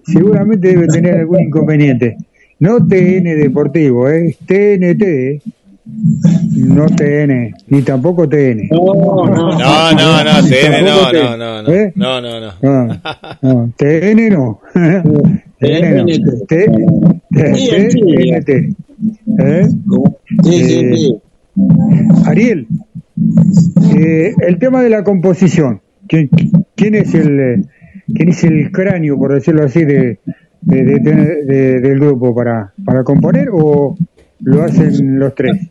seguramente 0.06 0.70
debe 0.70 0.88
tener 0.88 1.20
algún 1.20 1.42
inconveniente. 1.42 2.16
No 2.60 2.78
TN 2.78 3.24
Deportivo, 3.24 4.08
es 4.08 4.38
TNT, 4.38 5.42
no 5.86 6.88
TN, 6.88 7.54
ni 7.68 7.82
tampoco 7.84 8.28
TN. 8.28 8.70
No, 8.72 9.26
no, 9.26 9.54
no, 9.54 10.24
no, 10.24 10.48
TN 10.48 10.84
no, 10.84 11.12
no, 11.12 11.38
no, 11.38 11.62
no, 11.62 11.72
¿Eh? 11.72 11.94
no, 11.96 12.22
no, 12.22 12.40
no. 12.40 12.52
no, 13.42 13.74
TN 13.78 14.30
no. 14.30 14.60
TN 15.60 15.96
no. 15.96 16.06
TNT. 17.30 18.76
Ariel, 22.26 22.68
eh, 23.96 24.34
el 24.40 24.58
tema 24.60 24.82
de 24.82 24.90
la 24.90 25.04
composición. 25.04 25.82
¿Quién 26.08 26.96
es 26.96 27.14
el 27.14 27.68
quién 28.14 28.30
es 28.30 28.44
el 28.44 28.72
cráneo, 28.72 29.18
por 29.18 29.34
decirlo 29.34 29.64
así, 29.64 29.84
de, 29.86 30.20
de, 30.62 30.84
de, 30.84 31.80
del 31.80 32.00
grupo 32.00 32.36
para, 32.36 32.74
para 32.84 33.04
componer 33.04 33.50
o 33.52 33.96
lo 34.40 34.64
hacen 34.64 35.20
los 35.20 35.34
tres? 35.36 35.70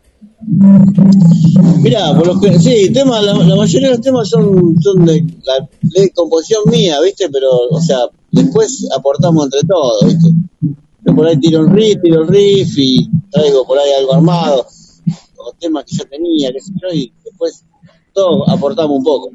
Mira, 1.83 2.15
por 2.17 2.27
los 2.27 2.41
que, 2.41 2.59
sí, 2.59 2.93
tema, 2.93 3.21
la, 3.21 3.35
mayoría 3.35 3.89
de 3.89 3.95
los 3.95 4.01
temas 4.01 4.29
son, 4.29 4.81
son 4.81 5.05
de, 5.05 5.25
la, 5.45 5.69
de 5.83 6.11
composición 6.11 6.63
mía, 6.71 6.97
¿viste? 7.03 7.29
Pero, 7.31 7.49
o 7.71 7.81
sea, 7.81 7.99
después 8.31 8.87
aportamos 8.97 9.45
entre 9.45 9.61
todos, 9.67 10.05
¿viste? 10.07 10.29
Yo 11.07 11.15
por 11.15 11.27
ahí 11.27 11.39
tiro 11.39 11.61
un 11.61 11.75
riff, 11.75 12.01
tiro 12.03 12.23
el 12.23 12.29
riff 12.29 12.75
y 12.77 13.09
traigo 13.31 13.67
por 13.67 13.79
ahí 13.79 13.91
algo 13.99 14.15
armado, 14.15 14.67
los 15.07 15.59
temas 15.59 15.85
que 15.85 15.97
yo 15.97 16.05
tenía, 16.07 16.51
qué 16.53 16.61
sé 16.61 16.73
yo, 16.81 16.89
y 16.93 17.13
después 17.25 17.65
todos 18.13 18.49
aportamos 18.49 18.99
un 18.99 19.05
poco. 19.05 19.31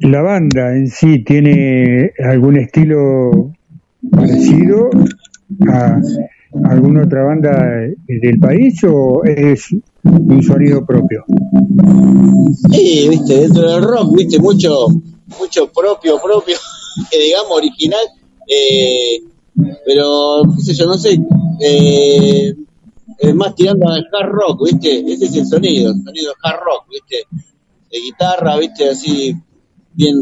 ¿La 0.00 0.22
banda 0.22 0.74
en 0.74 0.88
sí 0.88 1.22
tiene 1.24 2.12
algún 2.18 2.58
estilo 2.58 3.52
parecido 4.10 4.88
a 5.70 6.00
alguna 6.64 7.04
otra 7.04 7.24
banda 7.24 7.50
del 8.06 8.38
país 8.38 8.82
o 8.84 9.22
es 9.24 9.68
un 10.02 10.42
sonido 10.42 10.84
propio. 10.84 11.24
Sí, 12.70 13.08
viste, 13.08 13.40
dentro 13.40 13.70
del 13.70 13.82
rock, 13.82 14.16
viste, 14.16 14.38
mucho, 14.38 14.88
mucho 15.38 15.70
propio, 15.70 16.20
propio, 16.22 16.56
que 17.10 17.18
digamos 17.18 17.52
original, 17.52 18.06
eh, 18.46 19.20
pero, 19.84 20.42
qué 20.56 20.62
sé 20.62 20.74
yo, 20.74 20.86
no 20.86 20.94
sé, 20.94 21.18
eh, 21.60 22.54
más 23.34 23.54
tirando 23.54 23.88
al 23.88 24.06
hard 24.12 24.30
rock, 24.30 24.64
viste, 24.64 25.00
ese 25.12 25.26
es 25.26 25.36
el 25.36 25.46
sonido, 25.46 25.92
el 25.92 26.02
sonido 26.02 26.32
hard 26.42 26.60
rock, 26.60 26.86
viste, 26.90 27.16
de 27.90 28.00
guitarra, 28.00 28.56
viste, 28.58 28.88
así, 28.88 29.34
bien, 29.92 30.16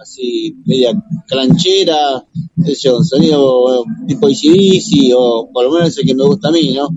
así, 0.00 0.56
media 0.64 0.92
clanchera, 1.26 2.24
yo, 2.56 2.98
un 2.98 3.04
sonido 3.04 3.84
tipo 4.06 4.28
ICDC, 4.28 5.14
o 5.16 5.50
por 5.52 5.64
lo 5.64 5.72
menos 5.72 5.88
es 5.88 5.98
el 5.98 6.06
que 6.06 6.14
me 6.14 6.24
gusta 6.24 6.48
a 6.48 6.52
mí, 6.52 6.72
¿no? 6.74 6.88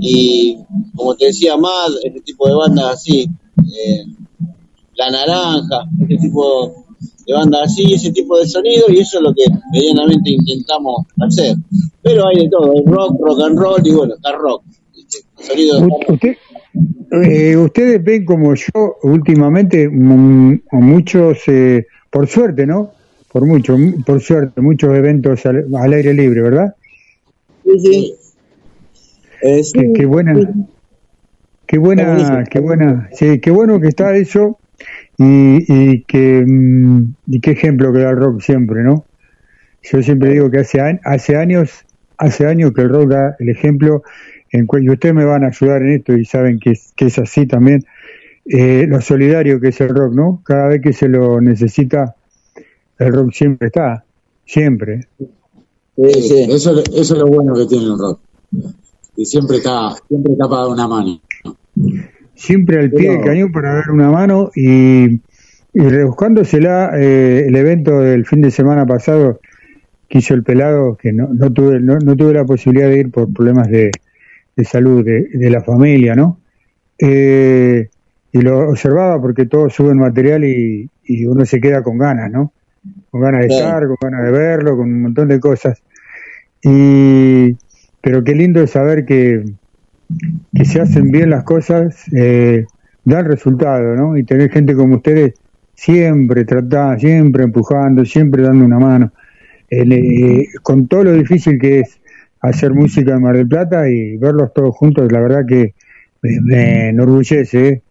Y 0.00 0.56
como 0.94 1.14
te 1.14 1.26
decía 1.26 1.56
más, 1.56 1.90
este 2.02 2.20
tipo 2.20 2.48
de 2.48 2.54
bandas 2.54 2.94
así, 2.94 3.28
eh, 3.58 4.04
La 4.96 5.10
Naranja, 5.10 5.88
este 6.00 6.16
tipo 6.16 6.84
de 7.26 7.32
bandas 7.32 7.62
así, 7.72 7.94
ese 7.94 8.12
tipo 8.12 8.38
de 8.38 8.46
sonido, 8.46 8.86
y 8.88 8.98
eso 8.98 9.18
es 9.18 9.22
lo 9.22 9.34
que 9.34 9.44
medianamente 9.72 10.30
intentamos 10.32 11.06
hacer. 11.20 11.56
Pero 12.02 12.26
hay 12.26 12.42
de 12.42 12.48
todo, 12.48 12.72
rock, 12.86 13.16
rock 13.20 13.40
and 13.46 13.58
roll 13.58 13.86
y 13.86 13.90
bueno, 13.92 14.14
hard 14.22 14.38
rock. 14.38 14.62
Sonido 15.38 15.86
eh, 17.22 17.56
ustedes 17.56 18.02
ven 18.02 18.24
como 18.24 18.54
yo 18.54 18.96
últimamente 19.02 19.88
muchos, 19.88 21.38
eh, 21.46 21.86
por 22.14 22.28
suerte, 22.28 22.64
¿no? 22.64 22.92
Por 23.32 23.44
mucho, 23.44 23.76
por 24.06 24.20
suerte, 24.20 24.60
muchos 24.60 24.94
eventos 24.94 25.44
al, 25.46 25.66
al 25.74 25.92
aire 25.92 26.14
libre, 26.14 26.42
¿verdad? 26.42 26.76
Sí, 27.64 28.14
sí 29.64 29.92
qué, 29.92 30.06
buena, 30.06 30.32
qué 31.66 31.76
buena, 31.76 32.44
qué 32.48 32.60
buena, 32.60 33.08
sí, 33.14 33.40
qué 33.40 33.50
bueno 33.50 33.80
que 33.80 33.88
está 33.88 34.14
eso 34.14 34.60
y, 35.18 35.64
y 35.66 36.02
que 36.02 36.44
mm, 36.46 37.14
y 37.26 37.40
qué 37.40 37.50
ejemplo 37.50 37.92
que 37.92 37.98
da 37.98 38.10
el 38.10 38.16
rock 38.16 38.42
siempre, 38.42 38.84
¿no? 38.84 39.04
Yo 39.82 40.00
siempre 40.00 40.30
digo 40.34 40.52
que 40.52 40.60
hace 40.60 40.80
hace 41.02 41.36
años, 41.36 41.84
hace 42.16 42.46
años 42.46 42.72
que 42.74 42.82
el 42.82 42.90
rock 42.90 43.08
da 43.08 43.36
el 43.40 43.48
ejemplo 43.48 44.04
en 44.52 44.68
y 44.80 44.88
ustedes 44.88 45.16
me 45.16 45.24
van 45.24 45.42
a 45.42 45.48
ayudar 45.48 45.82
en 45.82 45.94
esto 45.94 46.16
y 46.16 46.24
saben 46.24 46.60
que 46.60 46.70
es, 46.70 46.92
que 46.94 47.06
es 47.06 47.18
así 47.18 47.44
también. 47.44 47.84
Eh, 48.46 48.86
lo 48.86 49.00
solidario 49.00 49.60
que 49.60 49.68
es 49.68 49.80
el 49.80 49.88
rock, 49.88 50.14
¿no? 50.14 50.42
Cada 50.44 50.68
vez 50.68 50.82
que 50.82 50.92
se 50.92 51.08
lo 51.08 51.40
necesita, 51.40 52.14
el 52.98 53.12
rock 53.12 53.32
siempre 53.32 53.68
está, 53.68 54.04
siempre. 54.44 55.08
Eso, 55.96 56.44
eso 56.48 56.82
es 56.92 57.10
lo 57.10 57.26
bueno 57.26 57.54
que 57.54 57.66
tiene 57.66 57.84
el 57.84 57.98
rock 57.98 58.20
y 59.16 59.24
siempre 59.24 59.58
está, 59.58 59.94
siempre 60.08 60.32
está 60.32 60.48
para 60.48 60.62
dar 60.62 60.70
una 60.70 60.88
mano. 60.88 61.20
Siempre 62.34 62.80
al 62.80 62.90
pie 62.90 63.10
del 63.10 63.20
cañón 63.20 63.52
para 63.52 63.74
dar 63.74 63.90
una 63.90 64.10
mano 64.10 64.50
y, 64.54 65.04
y 65.04 65.80
rebuscándosela 65.80 66.92
eh, 66.98 67.44
el 67.46 67.56
evento 67.56 68.00
del 68.00 68.26
fin 68.26 68.40
de 68.40 68.50
semana 68.50 68.86
pasado 68.86 69.40
que 70.08 70.18
hizo 70.18 70.34
el 70.34 70.42
pelado, 70.42 70.96
que 70.96 71.12
no, 71.12 71.28
no 71.32 71.52
tuve 71.52 71.80
no, 71.80 71.98
tuve 72.16 72.34
la 72.34 72.44
posibilidad 72.44 72.88
de 72.88 72.98
ir 72.98 73.10
por 73.10 73.32
problemas 73.32 73.68
de, 73.68 73.90
de 74.56 74.64
salud 74.64 75.04
de, 75.04 75.28
de, 75.32 75.50
la 75.50 75.62
familia, 75.62 76.14
¿no? 76.14 76.38
Eh, 76.98 77.88
y 78.34 78.40
lo 78.40 78.70
observaba 78.70 79.20
porque 79.20 79.46
todos 79.46 79.72
suben 79.72 79.96
material 79.96 80.44
y, 80.44 80.90
y, 81.04 81.24
uno 81.24 81.46
se 81.46 81.60
queda 81.60 81.84
con 81.84 81.98
ganas, 81.98 82.32
¿no? 82.32 82.52
Con 83.08 83.20
ganas 83.20 83.42
de 83.42 83.46
estar, 83.46 83.86
con 83.86 83.96
ganas 84.00 84.24
de 84.24 84.32
verlo, 84.32 84.76
con 84.76 84.92
un 84.92 85.02
montón 85.02 85.28
de 85.28 85.38
cosas. 85.38 85.80
Y, 86.60 87.56
pero 88.00 88.24
qué 88.24 88.34
lindo 88.34 88.60
es 88.60 88.72
saber 88.72 89.04
que, 89.04 89.44
que 90.52 90.64
se 90.64 90.80
hacen 90.80 91.12
bien 91.12 91.30
las 91.30 91.44
cosas, 91.44 92.12
eh, 92.12 92.66
dan 93.04 93.24
resultado, 93.24 93.94
¿no? 93.94 94.16
Y 94.16 94.24
tener 94.24 94.50
gente 94.50 94.74
como 94.74 94.96
ustedes 94.96 95.34
siempre 95.74 96.44
tratando, 96.44 96.98
siempre 96.98 97.44
empujando, 97.44 98.04
siempre 98.04 98.42
dando 98.42 98.64
una 98.64 98.80
mano, 98.80 99.12
eh, 99.70 100.48
con 100.60 100.88
todo 100.88 101.04
lo 101.04 101.12
difícil 101.12 101.56
que 101.60 101.80
es 101.80 102.00
hacer 102.40 102.74
música 102.74 103.12
en 103.12 103.22
Mar 103.22 103.36
del 103.36 103.46
Plata 103.46 103.88
y 103.88 104.16
verlos 104.16 104.52
todos 104.52 104.74
juntos, 104.74 105.12
la 105.12 105.20
verdad 105.20 105.46
que 105.46 105.74
me, 106.20 106.88
enorgullece, 106.88 107.68
¿eh? 107.68 107.82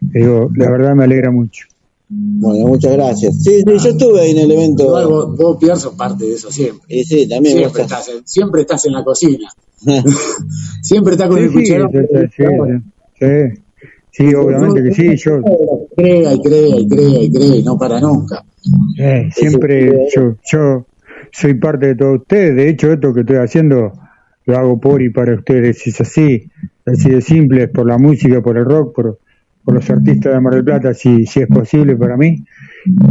Digo, 0.00 0.50
la 0.54 0.70
verdad 0.70 0.94
me 0.94 1.04
alegra 1.04 1.30
mucho. 1.30 1.66
Bueno, 2.10 2.68
muchas 2.68 2.92
gracias. 2.92 3.42
Sí, 3.42 3.60
sí, 3.60 3.64
yo 3.66 3.90
estuve 3.90 4.20
ahí 4.20 4.30
en 4.30 4.38
el 4.38 4.50
evento. 4.50 4.86
vos, 4.86 5.36
vos 5.36 5.56
Pierre, 5.58 5.78
sos 5.78 5.94
parte 5.94 6.24
de 6.24 6.34
eso 6.34 6.50
siempre. 6.50 6.86
Sí, 6.88 7.04
sí, 7.04 7.28
también. 7.28 7.58
Siempre, 7.58 7.82
estás, 7.82 8.10
siempre 8.24 8.60
estás 8.62 8.86
en 8.86 8.92
la 8.92 9.04
cocina. 9.04 9.48
siempre 10.82 11.12
estás 11.12 11.28
con 11.28 11.38
el 11.38 11.52
cucharón. 11.52 11.90
Sí, 11.92 12.46
sí, 13.20 13.62
sí, 14.10 14.34
obviamente 14.34 14.82
que 14.82 14.94
sí. 14.94 15.16
Yo... 15.16 15.42
Crea 15.94 16.32
y 16.32 16.40
crea 16.40 16.76
y 16.76 16.88
crea 16.88 17.22
y 17.22 17.30
crea 17.30 17.56
y 17.56 17.62
no 17.62 17.78
para 17.78 18.00
nunca. 18.00 18.42
Eh, 18.98 19.28
siempre 19.32 20.08
yo, 20.14 20.36
yo 20.50 20.86
soy 21.30 21.54
parte 21.54 21.88
de 21.88 21.94
todos 21.94 22.20
ustedes. 22.20 22.56
De 22.56 22.70
hecho, 22.70 22.92
esto 22.92 23.12
que 23.12 23.20
estoy 23.20 23.36
haciendo 23.36 23.92
lo 24.46 24.56
hago 24.56 24.80
por 24.80 25.02
y 25.02 25.10
para 25.10 25.34
ustedes. 25.34 25.86
Es 25.86 26.00
así, 26.00 26.50
así 26.86 27.10
de 27.10 27.20
simple, 27.20 27.64
es 27.64 27.70
por 27.70 27.86
la 27.86 27.98
música, 27.98 28.40
por 28.40 28.56
el 28.56 28.64
rock, 28.64 28.94
por 28.94 29.18
por 29.68 29.74
los 29.74 29.90
artistas 29.90 30.32
de 30.32 30.40
Mar 30.40 30.54
del 30.54 30.64
Plata, 30.64 30.94
si, 30.94 31.26
si 31.26 31.40
es 31.40 31.46
posible 31.46 31.94
para 31.94 32.16
mí. 32.16 32.42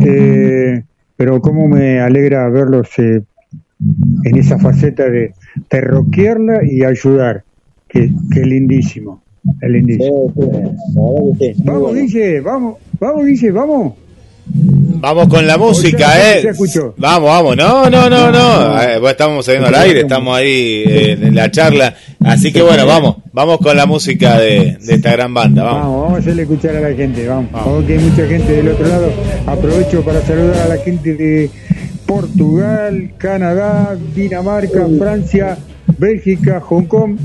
Eh, 0.03 0.81
pero 1.15 1.39
cómo 1.39 1.67
me 1.67 1.99
alegra 1.99 2.49
verlos 2.49 2.89
eh, 2.97 3.21
en 4.23 4.37
esa 4.39 4.57
faceta 4.57 5.07
de 5.07 5.35
terroquearla 5.67 6.65
y 6.65 6.83
ayudar, 6.83 7.43
que, 7.87 8.11
que 8.33 8.39
lindísimo, 8.39 9.21
es 9.61 9.69
lindísimo. 9.69 10.33
Vamos, 11.63 11.93
Guille, 11.93 12.41
vamos, 12.41 12.77
vamos, 12.99 13.25
Guille, 13.27 13.51
vamos. 13.51 13.93
Vamos 14.99 15.27
con 15.27 15.45
la 15.45 15.57
música, 15.57 16.17
¿eh? 16.17 16.51
Vamos, 16.97 17.29
vamos. 17.29 17.55
No, 17.55 17.89
no, 17.89 18.09
no, 18.09 18.31
no. 18.31 18.81
Eh, 18.81 18.99
estamos 19.09 19.45
saliendo 19.45 19.67
al 19.67 19.75
aire, 19.75 20.01
estamos 20.01 20.35
ahí 20.35 20.83
eh, 20.87 21.17
en 21.21 21.35
la 21.35 21.51
charla. 21.51 21.95
Así 22.23 22.51
que 22.51 22.61
bueno, 22.61 22.85
vamos, 22.87 23.17
vamos 23.31 23.59
con 23.59 23.77
la 23.77 23.85
música 23.85 24.39
de, 24.39 24.77
esta 24.87 25.11
gran 25.11 25.33
banda. 25.33 25.63
Vamos. 25.63 26.01
vamos, 26.01 26.13
a 26.13 26.17
hacerle 26.19 26.43
escuchar 26.43 26.75
a 26.77 26.81
la 26.81 26.95
gente. 26.95 27.27
Vamos, 27.27 27.51
vamos. 27.51 27.85
que 27.85 27.93
hay 27.93 27.99
mucha 27.99 28.25
gente 28.25 28.53
del 28.53 28.69
otro 28.69 28.87
lado. 28.87 29.11
Aprovecho 29.45 30.03
para 30.03 30.21
saludar 30.21 30.61
a 30.61 30.67
la 30.67 30.77
gente 30.77 31.13
de 31.13 31.49
Portugal, 32.05 33.11
Canadá, 33.17 33.95
Dinamarca, 34.15 34.87
Francia, 34.97 35.57
Bélgica, 35.97 36.59
Hong 36.61 36.85
Kong, 36.85 37.17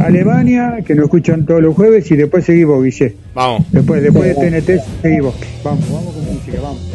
Alemania, 0.00 0.78
que 0.86 0.94
nos 0.94 1.04
escuchan 1.04 1.44
todos 1.46 1.62
los 1.62 1.74
jueves 1.74 2.10
y 2.10 2.16
después 2.16 2.44
seguimos, 2.44 2.84
Guille. 2.84 3.16
Vamos. 3.34 3.66
Después, 3.72 4.02
después 4.02 4.36
de 4.36 4.60
TNT 4.60 5.02
seguimos. 5.02 5.34
Vamos, 5.64 5.90
vamos 5.90 6.14
con 6.14 6.33
que 6.54 6.60
vamos. 6.60 6.94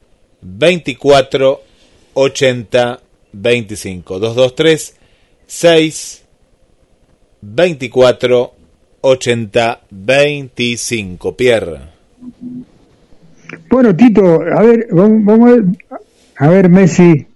24 0.41 1.63
80 2.13 3.01
25 3.31 4.19
223 4.19 4.95
6 5.53 6.23
24 7.41 8.53
80 9.01 9.81
25 9.89 11.35
Pierre 11.35 11.79
bueno 13.69 13.93
Tito 13.93 14.41
a 14.41 14.61
ver 14.61 14.87
vamos, 14.91 15.27
a 15.27 15.51
ver 15.51 15.63
a 16.37 16.47
ver 16.47 16.69
Messi 16.69 17.27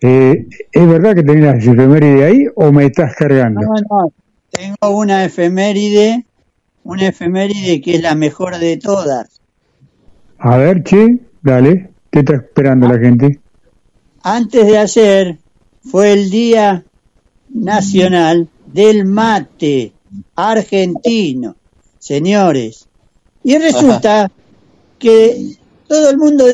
eh, 0.00 0.46
¿es 0.72 0.88
verdad 0.88 1.14
que 1.14 1.22
tenés 1.22 1.44
las 1.44 1.64
efemérides 1.64 2.22
ahí 2.22 2.46
o 2.56 2.72
me 2.72 2.86
estás 2.86 3.14
cargando? 3.14 3.60
no, 3.60 3.72
no 3.88 4.12
tengo 4.50 4.96
una 4.96 5.24
efeméride 5.24 6.26
una 6.82 7.06
efeméride 7.06 7.80
que 7.80 7.94
es 7.94 8.02
la 8.02 8.16
mejor 8.16 8.58
de 8.58 8.78
todas 8.78 9.40
a 10.38 10.56
ver 10.56 10.82
che 10.82 11.20
dale 11.40 11.90
¿Qué 12.10 12.20
está 12.20 12.36
esperando 12.36 12.86
la 12.86 12.96
gente? 12.96 13.40
Antes 14.22 14.66
de 14.66 14.78
ayer 14.78 15.38
fue 15.82 16.12
el 16.12 16.30
Día 16.30 16.84
Nacional 17.54 18.48
del 18.66 19.06
Mate 19.06 19.92
Argentino, 20.36 21.56
señores. 21.98 22.86
Y 23.42 23.56
resulta 23.56 24.30
que 24.98 25.56
todo 25.88 26.10
el 26.10 26.18
mundo 26.18 26.44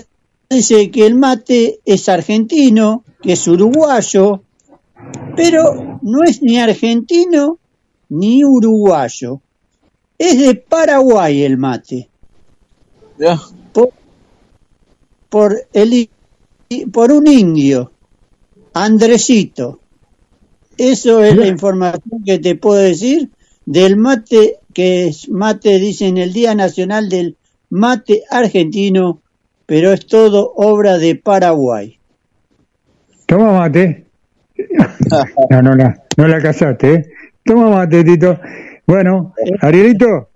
dice 0.48 0.90
que 0.90 1.06
el 1.06 1.14
mate 1.14 1.80
es 1.84 2.08
argentino, 2.08 3.04
que 3.22 3.32
es 3.32 3.46
uruguayo, 3.46 4.42
pero 5.36 5.98
no 6.02 6.22
es 6.24 6.42
ni 6.42 6.58
argentino 6.58 7.58
ni 8.08 8.44
uruguayo. 8.44 9.40
Es 10.18 10.38
de 10.38 10.54
Paraguay 10.54 11.42
el 11.42 11.56
mate 11.58 12.10
por, 15.28 15.68
el, 15.72 16.10
por 16.92 17.12
un 17.12 17.26
indio, 17.26 17.92
Andresito. 18.74 19.80
Eso 20.80 21.22
es 21.22 21.36
la 21.36 21.46
información 21.46 22.24
que 22.24 22.38
te 22.38 22.54
puedo 22.54 22.80
decir 22.80 23.28
del 23.66 23.98
mate, 23.98 24.60
que 24.72 25.08
es 25.08 25.28
mate, 25.28 25.78
dicen 25.78 26.16
el 26.16 26.32
Día 26.32 26.54
Nacional 26.54 27.10
del 27.10 27.36
Mate 27.68 28.22
Argentino, 28.30 29.20
pero 29.66 29.92
es 29.92 30.06
todo 30.06 30.54
obra 30.56 30.96
de 30.96 31.16
Paraguay. 31.16 31.98
Toma 33.26 33.52
mate. 33.52 34.06
No, 35.50 35.60
no 35.60 35.74
la, 35.74 36.02
no 36.16 36.26
la 36.26 36.40
casaste, 36.40 36.94
¿eh? 36.94 37.06
Toma 37.44 37.68
mate, 37.68 38.02
Tito. 38.02 38.40
Bueno, 38.86 39.34
Arielito, 39.60 40.30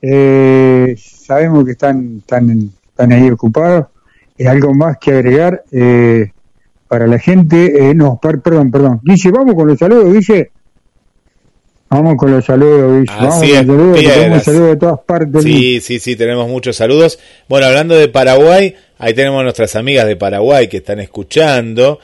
eh, 0.00 0.94
sabemos 0.96 1.66
que 1.66 1.72
están, 1.72 2.20
están, 2.20 2.70
están 2.88 3.12
ahí 3.12 3.28
ocupados 3.28 3.88
algo 4.46 4.72
más 4.72 4.96
que 4.96 5.12
agregar 5.12 5.62
eh, 5.70 6.32
para 6.94 7.08
la 7.08 7.18
gente. 7.18 7.90
Eh, 7.90 7.92
no, 7.92 8.20
perdón, 8.22 8.70
perdón. 8.70 9.00
Guille, 9.02 9.32
vamos 9.32 9.56
con 9.56 9.66
los 9.66 9.76
saludos, 9.76 10.12
Guille. 10.12 10.52
Vamos 11.90 12.14
con 12.16 12.30
los 12.30 12.44
saludos, 12.44 13.00
Guille. 13.00 13.16
vamos 13.18 13.34
con 13.34 13.48
los 13.48 13.56
saludos, 13.56 14.00
tenemos 14.00 14.42
saludos 14.44 14.68
de 14.68 14.76
todas 14.76 15.00
partes. 15.00 15.42
Sí, 15.42 15.80
sí, 15.80 15.98
sí, 15.98 16.14
tenemos 16.14 16.48
muchos 16.48 16.76
saludos. 16.76 17.18
Bueno, 17.48 17.66
hablando 17.66 17.96
de 17.96 18.06
Paraguay, 18.06 18.76
ahí 18.98 19.12
tenemos 19.12 19.40
a 19.40 19.42
nuestras 19.42 19.74
amigas 19.74 20.06
de 20.06 20.14
Paraguay 20.14 20.68
que 20.68 20.76
están 20.76 21.00
escuchando. 21.00 21.98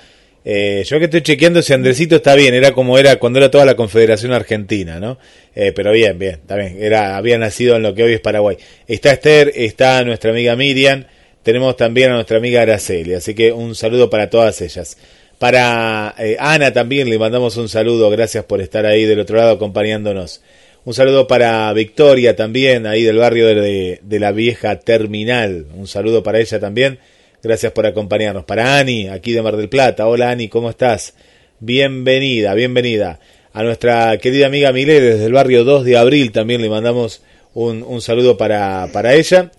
Eh, 0.45 0.83
yo 0.85 0.99
que 0.99 1.05
estoy 1.05 1.23
chequeando 1.23 1.63
si 1.63 1.73
Andresito 1.73 2.17
está 2.17 2.35
bien, 2.35 2.53
era 2.53 2.73
como 2.73 2.99
era 2.99 3.15
cuando 3.21 3.39
era 3.39 3.49
toda 3.49 3.65
la 3.65 3.77
Confederación 3.77 4.33
Argentina, 4.33 4.99
¿no? 4.99 5.19
Eh, 5.55 5.71
pero 5.73 5.93
bien, 5.93 6.19
bien, 6.19 6.33
está 6.33 6.57
bien, 6.57 6.79
era, 6.81 7.17
había 7.17 7.39
nacido 7.39 7.77
en 7.77 7.85
lo 7.85 7.95
que 7.95 8.03
hoy 8.03 8.15
es 8.15 8.21
Paraguay. 8.21 8.57
Está 8.89 9.13
Esther, 9.13 9.53
está 9.55 10.03
nuestra 10.03 10.33
amiga 10.33 10.57
Miriam, 10.57 11.05
tenemos 11.43 11.77
también 11.77 12.11
a 12.11 12.15
nuestra 12.15 12.39
amiga 12.39 12.63
Araceli, 12.63 13.15
así 13.15 13.35
que 13.35 13.53
un 13.53 13.75
saludo 13.75 14.11
para 14.11 14.31
todas 14.31 14.61
ellas. 14.61 14.97
Para 15.39 16.15
eh, 16.19 16.37
Ana 16.39 16.73
también 16.73 17.09
le 17.09 17.19
mandamos 17.19 17.57
un 17.57 17.69
saludo, 17.69 18.11
gracias 18.11 18.45
por 18.45 18.61
estar 18.61 18.85
ahí 18.85 19.07
del 19.07 19.21
otro 19.21 19.39
lado 19.39 19.53
acompañándonos. 19.53 20.43
Un 20.85 20.95
saludo 20.95 21.27
para 21.27 21.73
Victoria 21.73 22.37
también, 22.37 22.87
ahí 22.87 23.03
del 23.03 23.17
barrio 23.17 23.47
de, 23.47 24.01
la 24.03 24.33
vieja 24.33 24.81
terminal. 24.81 25.67
Un 25.75 25.87
saludo 25.87 26.23
para 26.23 26.41
ella 26.41 26.59
también. 26.59 26.99
Gracias 27.43 27.73
por 27.73 27.87
acompañarnos. 27.87 28.45
Para 28.45 28.79
Ani, 28.79 29.09
aquí 29.09 29.33
de 29.33 29.43
Mar 29.43 29.57
del 29.57 29.69
Plata. 29.69 30.09
Hola 30.09 30.31
Ani, 30.31 30.49
¿cómo 30.49 30.71
estás? 30.71 31.15
Bienvenida, 31.59 32.55
bienvenida. 32.55 33.21
A 33.53 33.63
nuestra 33.63 34.17
querida 34.19 34.47
amiga 34.47 34.73
Milé 34.73 35.01
desde 35.01 35.27
el 35.27 35.33
barrio 35.33 35.65
2 35.65 35.85
de 35.85 35.97
abril 35.97 36.33
también 36.33 36.63
le 36.63 36.71
mandamos 36.71 37.23
un, 37.53 37.83
un 37.83 38.01
saludo 38.01 38.39
para, 38.39 38.89
para 38.93 39.15
ella. 39.15 39.51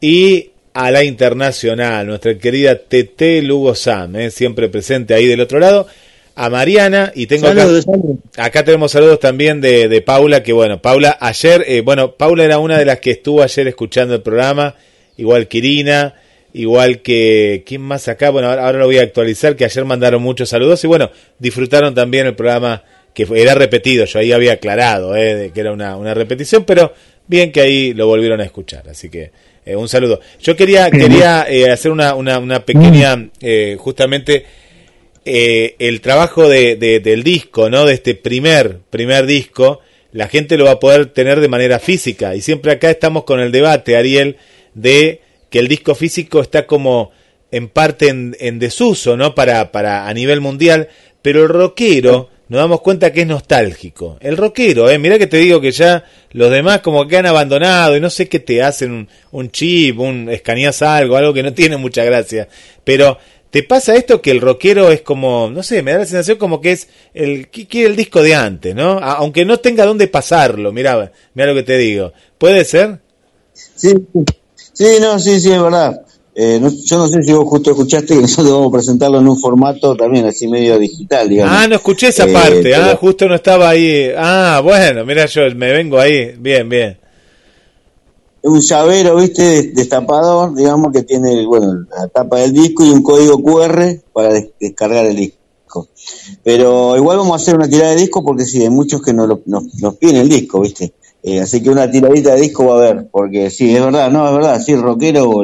Y 0.00 0.50
a 0.74 0.90
la 0.90 1.04
internacional, 1.04 2.04
nuestra 2.04 2.36
querida 2.36 2.76
Tete 2.76 3.40
Lugo 3.42 3.76
Sam, 3.76 4.16
¿eh? 4.16 4.30
siempre 4.32 4.68
presente 4.68 5.14
ahí 5.14 5.26
del 5.26 5.40
otro 5.40 5.60
lado, 5.60 5.86
a 6.34 6.50
Mariana 6.50 7.12
y 7.14 7.28
tengo 7.28 7.46
acá, 7.46 7.68
acá 8.38 8.64
tenemos 8.64 8.90
saludos 8.90 9.20
también 9.20 9.60
de, 9.60 9.88
de, 9.88 10.02
Paula, 10.02 10.42
que 10.42 10.52
bueno, 10.52 10.82
Paula 10.82 11.16
ayer, 11.20 11.64
eh, 11.68 11.80
bueno, 11.80 12.16
Paula 12.16 12.44
era 12.44 12.58
una 12.58 12.76
de 12.76 12.84
las 12.86 12.98
que 12.98 13.12
estuvo 13.12 13.40
ayer 13.40 13.68
escuchando 13.68 14.16
el 14.16 14.22
programa, 14.22 14.74
igual 15.16 15.46
que 15.46 15.58
Irina, 15.58 16.16
igual 16.52 17.02
que, 17.02 17.62
¿quién 17.64 17.80
más 17.80 18.08
acá? 18.08 18.30
Bueno, 18.30 18.50
ahora, 18.50 18.72
lo 18.72 18.86
voy 18.86 18.98
a 18.98 19.02
actualizar, 19.02 19.54
que 19.54 19.64
ayer 19.64 19.84
mandaron 19.84 20.22
muchos 20.22 20.48
saludos 20.48 20.82
y 20.82 20.88
bueno, 20.88 21.08
disfrutaron 21.38 21.94
también 21.94 22.26
el 22.26 22.34
programa 22.34 22.82
que 23.14 23.28
era 23.36 23.54
repetido, 23.54 24.06
yo 24.06 24.18
ahí 24.18 24.32
había 24.32 24.54
aclarado 24.54 25.14
eh, 25.14 25.52
que 25.54 25.60
era 25.60 25.70
una, 25.70 25.96
una 25.96 26.14
repetición, 26.14 26.64
pero 26.64 26.92
bien 27.28 27.52
que 27.52 27.60
ahí 27.60 27.94
lo 27.94 28.08
volvieron 28.08 28.40
a 28.40 28.44
escuchar, 28.44 28.88
así 28.88 29.08
que 29.08 29.30
eh, 29.64 29.76
un 29.76 29.88
saludo. 29.88 30.20
Yo 30.40 30.56
quería, 30.56 30.90
quería 30.90 31.46
eh, 31.48 31.70
hacer 31.70 31.90
una, 31.90 32.14
una, 32.14 32.38
una 32.38 32.64
pequeña, 32.64 33.16
mm. 33.16 33.30
eh, 33.40 33.76
justamente, 33.78 34.44
el 35.26 36.00
trabajo 36.02 36.48
de, 36.50 36.76
del 36.76 37.22
disco, 37.22 37.70
¿no? 37.70 37.86
De 37.86 37.94
este 37.94 38.14
primer, 38.14 38.80
primer 38.90 39.24
disco, 39.24 39.80
la 40.12 40.28
gente 40.28 40.58
lo 40.58 40.66
va 40.66 40.72
a 40.72 40.80
poder 40.80 41.06
tener 41.06 41.40
de 41.40 41.48
manera 41.48 41.78
física. 41.78 42.34
Y 42.34 42.42
siempre 42.42 42.72
acá 42.72 42.90
estamos 42.90 43.24
con 43.24 43.40
el 43.40 43.50
debate, 43.50 43.96
Ariel, 43.96 44.36
de 44.74 45.22
que 45.48 45.60
el 45.60 45.68
disco 45.68 45.94
físico 45.94 46.42
está 46.42 46.66
como 46.66 47.10
en 47.50 47.68
parte 47.68 48.08
en, 48.08 48.36
en 48.38 48.58
desuso, 48.58 49.16
¿no? 49.16 49.34
Para, 49.34 49.72
para 49.72 50.08
a 50.08 50.12
nivel 50.12 50.42
mundial, 50.42 50.88
pero 51.22 51.44
el 51.44 51.48
rockero 51.48 52.28
nos 52.48 52.60
damos 52.60 52.80
cuenta 52.80 53.12
que 53.12 53.22
es 53.22 53.26
nostálgico. 53.26 54.18
El 54.20 54.36
rockero, 54.36 54.90
eh, 54.90 54.98
mira 54.98 55.18
que 55.18 55.26
te 55.26 55.38
digo 55.38 55.60
que 55.60 55.72
ya 55.72 56.04
los 56.32 56.50
demás 56.50 56.80
como 56.80 57.06
que 57.06 57.16
han 57.16 57.26
abandonado 57.26 57.96
y 57.96 58.00
no 58.00 58.10
sé 58.10 58.28
qué 58.28 58.40
te 58.40 58.62
hacen 58.62 59.08
un, 59.30 59.50
chip, 59.50 59.98
un 59.98 60.28
escaneas 60.28 60.82
algo, 60.82 61.16
algo 61.16 61.32
que 61.32 61.42
no 61.42 61.54
tiene 61.54 61.76
mucha 61.76 62.04
gracia. 62.04 62.48
Pero 62.84 63.18
te 63.50 63.62
pasa 63.62 63.94
esto 63.94 64.20
que 64.20 64.30
el 64.30 64.40
rockero 64.40 64.90
es 64.90 65.02
como, 65.02 65.50
no 65.50 65.62
sé, 65.62 65.82
me 65.82 65.92
da 65.92 65.98
la 65.98 66.06
sensación 66.06 66.38
como 66.38 66.60
que 66.60 66.72
es 66.72 66.88
el 67.14 67.48
que 67.48 67.66
quiere 67.66 67.88
el 67.88 67.96
disco 67.96 68.22
de 68.22 68.34
antes, 68.34 68.74
¿no? 68.74 68.98
aunque 68.98 69.44
no 69.44 69.58
tenga 69.58 69.86
dónde 69.86 70.08
pasarlo, 70.08 70.72
mira, 70.72 71.12
mira 71.34 71.48
lo 71.48 71.54
que 71.54 71.62
te 71.62 71.78
digo. 71.78 72.12
¿Puede 72.36 72.64
ser? 72.64 72.98
Sí, 73.52 73.94
sí, 74.72 74.96
no, 75.00 75.18
sí, 75.18 75.40
sí, 75.40 75.52
es 75.52 75.62
verdad. 75.62 76.03
Eh, 76.36 76.60
yo 76.84 76.98
no 76.98 77.06
sé 77.06 77.22
si 77.22 77.32
vos 77.32 77.44
justo 77.48 77.70
escuchaste 77.70 78.14
que 78.14 78.22
nosotros 78.22 78.52
vamos 78.52 78.68
a 78.68 78.72
presentarlo 78.72 79.20
en 79.20 79.28
un 79.28 79.38
formato 79.38 79.96
también 79.96 80.26
así 80.26 80.48
medio 80.48 80.78
digital, 80.80 81.28
digamos. 81.28 81.54
Ah, 81.56 81.68
no 81.68 81.76
escuché 81.76 82.08
esa 82.08 82.24
eh, 82.24 82.32
parte, 82.32 82.74
ah, 82.74 82.98
justo 83.00 83.28
no 83.28 83.36
estaba 83.36 83.68
ahí. 83.68 84.10
Ah, 84.16 84.60
bueno, 84.64 85.04
mira, 85.04 85.26
yo 85.26 85.42
me 85.54 85.72
vengo 85.72 85.98
ahí, 85.98 86.34
bien, 86.36 86.68
bien. 86.68 86.98
Un 88.42 88.60
llavero, 88.60 89.16
viste, 89.16 89.70
destapador, 89.74 90.54
digamos, 90.54 90.92
que 90.92 91.02
tiene, 91.04 91.46
bueno, 91.46 91.86
la 91.96 92.08
tapa 92.08 92.40
del 92.40 92.52
disco 92.52 92.84
y 92.84 92.90
un 92.90 93.02
código 93.02 93.40
QR 93.40 94.00
para 94.12 94.34
descargar 94.60 95.06
el 95.06 95.16
disco. 95.16 95.88
Pero 96.42 96.96
igual 96.96 97.18
vamos 97.18 97.32
a 97.32 97.42
hacer 97.42 97.54
una 97.54 97.68
tirada 97.68 97.90
de 97.90 98.00
disco 98.00 98.24
porque 98.24 98.44
sí, 98.44 98.60
hay 98.60 98.70
muchos 98.70 99.02
que 99.02 99.12
nos, 99.12 99.28
nos, 99.46 99.96
piden 99.96 100.16
el 100.16 100.28
disco, 100.28 100.60
¿viste? 100.60 100.94
Eh, 101.22 101.40
así 101.40 101.62
que 101.62 101.70
una 101.70 101.90
tiradita 101.90 102.34
de 102.34 102.40
disco 102.42 102.66
va 102.66 102.74
a 102.74 102.78
haber, 102.78 103.08
porque 103.08 103.50
sí, 103.50 103.74
es 103.74 103.82
verdad, 103.82 104.10
no, 104.10 104.26
es 104.26 104.34
verdad, 104.34 104.60
sí, 104.60 104.72
el 104.72 104.82
rockero 104.82 105.42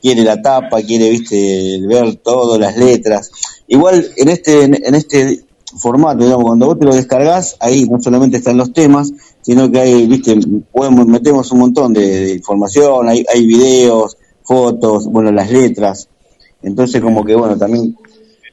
quiere 0.00 0.22
la 0.22 0.40
tapa, 0.40 0.82
quiere, 0.82 1.10
viste, 1.10 1.80
ver 1.86 2.16
todo, 2.16 2.58
las 2.58 2.76
letras. 2.76 3.30
Igual 3.66 4.06
en 4.16 4.28
este, 4.28 4.64
en 4.64 4.94
este 4.94 5.44
formato, 5.76 6.24
digamos, 6.24 6.44
cuando 6.44 6.66
vos 6.66 6.78
te 6.78 6.86
lo 6.86 6.94
descargas, 6.94 7.56
ahí 7.60 7.86
no 7.88 8.00
solamente 8.00 8.38
están 8.38 8.56
los 8.56 8.72
temas, 8.72 9.12
sino 9.42 9.70
que 9.70 9.80
hay, 9.80 10.06
viste, 10.06 10.38
podemos, 10.72 11.06
metemos 11.06 11.50
un 11.52 11.60
montón 11.60 11.92
de, 11.92 12.34
información, 12.34 13.08
hay, 13.08 13.24
hay 13.32 13.46
videos, 13.46 14.16
fotos, 14.42 15.06
bueno, 15.06 15.30
las 15.30 15.50
letras. 15.50 16.08
Entonces, 16.62 17.00
como 17.00 17.24
que, 17.24 17.34
bueno, 17.34 17.56
también 17.56 17.96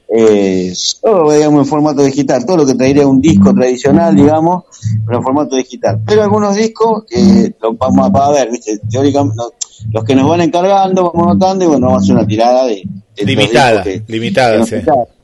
eh, 0.08 0.72
todo, 1.02 1.32
digamos, 1.32 1.60
en 1.60 1.66
formato 1.66 2.02
digital, 2.02 2.44
todo 2.46 2.58
lo 2.58 2.66
que 2.66 2.74
traería 2.74 3.06
un 3.06 3.20
disco 3.20 3.52
tradicional, 3.52 4.14
digamos, 4.14 4.64
pero 5.04 5.18
en 5.18 5.24
formato 5.24 5.56
digital. 5.56 6.00
Pero 6.06 6.22
algunos 6.22 6.54
discos 6.54 7.04
eh, 7.10 7.52
los 7.60 7.76
vamos 7.76 8.10
a, 8.14 8.30
ver, 8.30 8.50
¿viste? 8.50 8.78
Teóricamente, 8.90 9.42
los 9.90 10.04
que 10.04 10.14
nos 10.14 10.28
van 10.28 10.40
encargando, 10.40 11.12
vamos 11.12 11.34
notando 11.34 11.64
y 11.64 11.68
bueno, 11.68 11.86
vamos 11.86 12.02
a 12.02 12.04
hacer 12.04 12.16
una 12.16 12.26
tirada 12.26 12.66
de. 12.66 12.82
limitada, 13.24 13.84
limitada, 14.06 14.64
sí. 14.64 14.76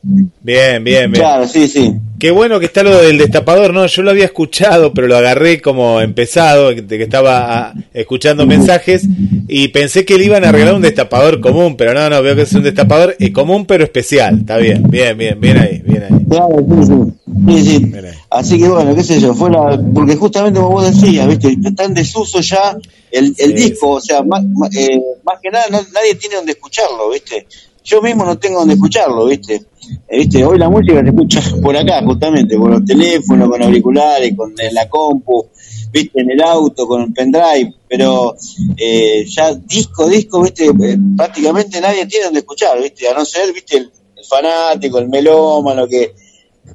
Bien, 0.03 0.83
bien, 0.83 1.11
bien. 1.11 1.13
Claro, 1.13 1.47
sí, 1.47 1.67
sí. 1.67 1.95
Qué 2.19 2.31
bueno 2.31 2.59
que 2.59 2.65
está 2.65 2.83
lo 2.83 3.01
del 3.01 3.17
destapador, 3.17 3.73
¿no? 3.73 3.85
Yo 3.85 4.01
lo 4.01 4.11
había 4.11 4.25
escuchado, 4.25 4.93
pero 4.93 5.07
lo 5.07 5.15
agarré 5.15 5.61
como 5.61 6.01
empezado, 6.01 6.73
de 6.73 6.85
que 6.85 7.03
estaba 7.03 7.67
ah, 7.69 7.73
escuchando 7.93 8.45
mensajes 8.45 9.07
y 9.47 9.69
pensé 9.69 10.05
que 10.05 10.17
le 10.17 10.25
iban 10.25 10.43
a 10.43 10.49
arreglar 10.49 10.75
un 10.75 10.81
destapador 10.81 11.39
común, 11.39 11.75
pero 11.77 11.93
no, 11.93 12.09
no, 12.09 12.21
veo 12.21 12.35
que 12.35 12.41
es 12.41 12.53
un 12.53 12.63
destapador 12.63 13.15
eh, 13.17 13.31
común 13.31 13.65
pero 13.65 13.85
especial. 13.85 14.39
Está 14.39 14.57
bien, 14.57 14.83
bien, 14.89 15.17
bien, 15.17 15.39
bien 15.39 15.57
ahí, 15.57 15.81
bien 15.85 16.03
ahí. 16.03 16.25
Claro, 16.29 16.65
sí, 16.69 17.63
sí. 17.63 17.63
sí, 17.63 17.91
Así 18.29 18.59
que 18.59 18.67
bueno, 18.67 18.95
qué 18.95 19.03
sé 19.03 19.19
yo, 19.21 19.33
fue 19.33 19.49
la, 19.49 19.79
porque 19.93 20.15
justamente 20.15 20.59
como 20.59 20.71
vos 20.71 20.93
decías, 20.93 21.27
¿viste? 21.27 21.57
Está 21.63 21.85
en 21.85 21.93
desuso 21.93 22.41
ya 22.41 22.77
el, 23.11 23.33
el 23.37 23.53
disco, 23.53 23.91
o 23.91 24.01
sea, 24.01 24.21
más, 24.23 24.43
eh, 24.75 25.01
más 25.23 25.39
que 25.41 25.49
nada 25.49 25.65
nadie 25.69 26.15
tiene 26.15 26.35
donde 26.35 26.53
escucharlo, 26.53 27.09
¿viste? 27.09 27.47
Yo 27.83 28.01
mismo 28.01 28.23
no 28.23 28.37
tengo 28.37 28.59
donde 28.59 28.75
escucharlo, 28.75 29.25
¿viste? 29.25 29.61
Eh, 30.07 30.17
¿viste? 30.19 30.43
Hoy 30.43 30.57
la 30.57 30.69
música 30.69 31.01
se 31.01 31.07
escucha 31.07 31.41
por 31.61 31.75
acá, 31.75 32.01
justamente, 32.03 32.57
por 32.57 32.71
los 32.71 32.85
teléfonos, 32.85 33.49
con 33.49 33.63
auriculares, 33.63 34.35
con 34.35 34.53
la 34.71 34.89
compu, 34.89 35.47
¿viste? 35.91 36.21
En 36.21 36.31
el 36.31 36.41
auto, 36.41 36.87
con 36.87 37.03
el 37.03 37.13
pendrive, 37.13 37.73
pero 37.87 38.35
eh, 38.77 39.25
ya 39.27 39.53
disco, 39.53 40.07
disco, 40.07 40.41
¿viste? 40.43 40.65
Eh, 40.65 40.97
prácticamente 41.15 41.81
nadie 41.81 42.05
tiene 42.05 42.25
donde 42.25 42.39
escuchar, 42.39 42.81
¿viste? 42.81 43.07
A 43.07 43.13
no 43.13 43.25
ser, 43.25 43.53
¿viste? 43.53 43.77
El, 43.77 43.91
fanático, 44.25 44.99
el 44.99 45.09
melómano 45.09 45.85
que, 45.85 46.13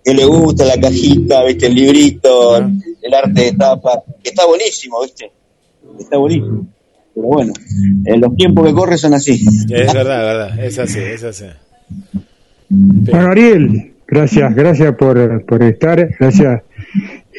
que 0.05 0.13
le 0.13 0.27
gusta 0.27 0.67
la 0.67 0.79
cajita, 0.79 1.43
¿viste? 1.45 1.67
El 1.67 1.75
librito, 1.75 2.57
el, 2.57 3.15
arte 3.15 3.45
de 3.45 3.53
tapa, 3.53 4.03
que 4.23 4.29
está 4.29 4.47
buenísimo, 4.47 5.03
¿viste? 5.03 5.33
Está 5.99 6.19
buenísimo. 6.19 6.67
Pero 7.15 7.27
bueno, 7.27 7.53
los 8.05 8.37
tiempos 8.37 8.67
que 8.67 8.75
corren 8.75 8.99
son 8.99 9.15
así. 9.15 9.43
Es 9.71 9.93
verdad, 9.93 10.23
verdad, 10.23 10.65
es 10.65 10.79
así, 10.79 10.99
es 10.99 11.25
así. 11.25 11.47
Bueno, 12.71 13.31
Ariel, 13.31 13.95
gracias, 14.07 14.55
gracias 14.55 14.95
por, 14.95 15.45
por 15.47 15.63
estar, 15.63 16.09
gracias. 16.19 16.63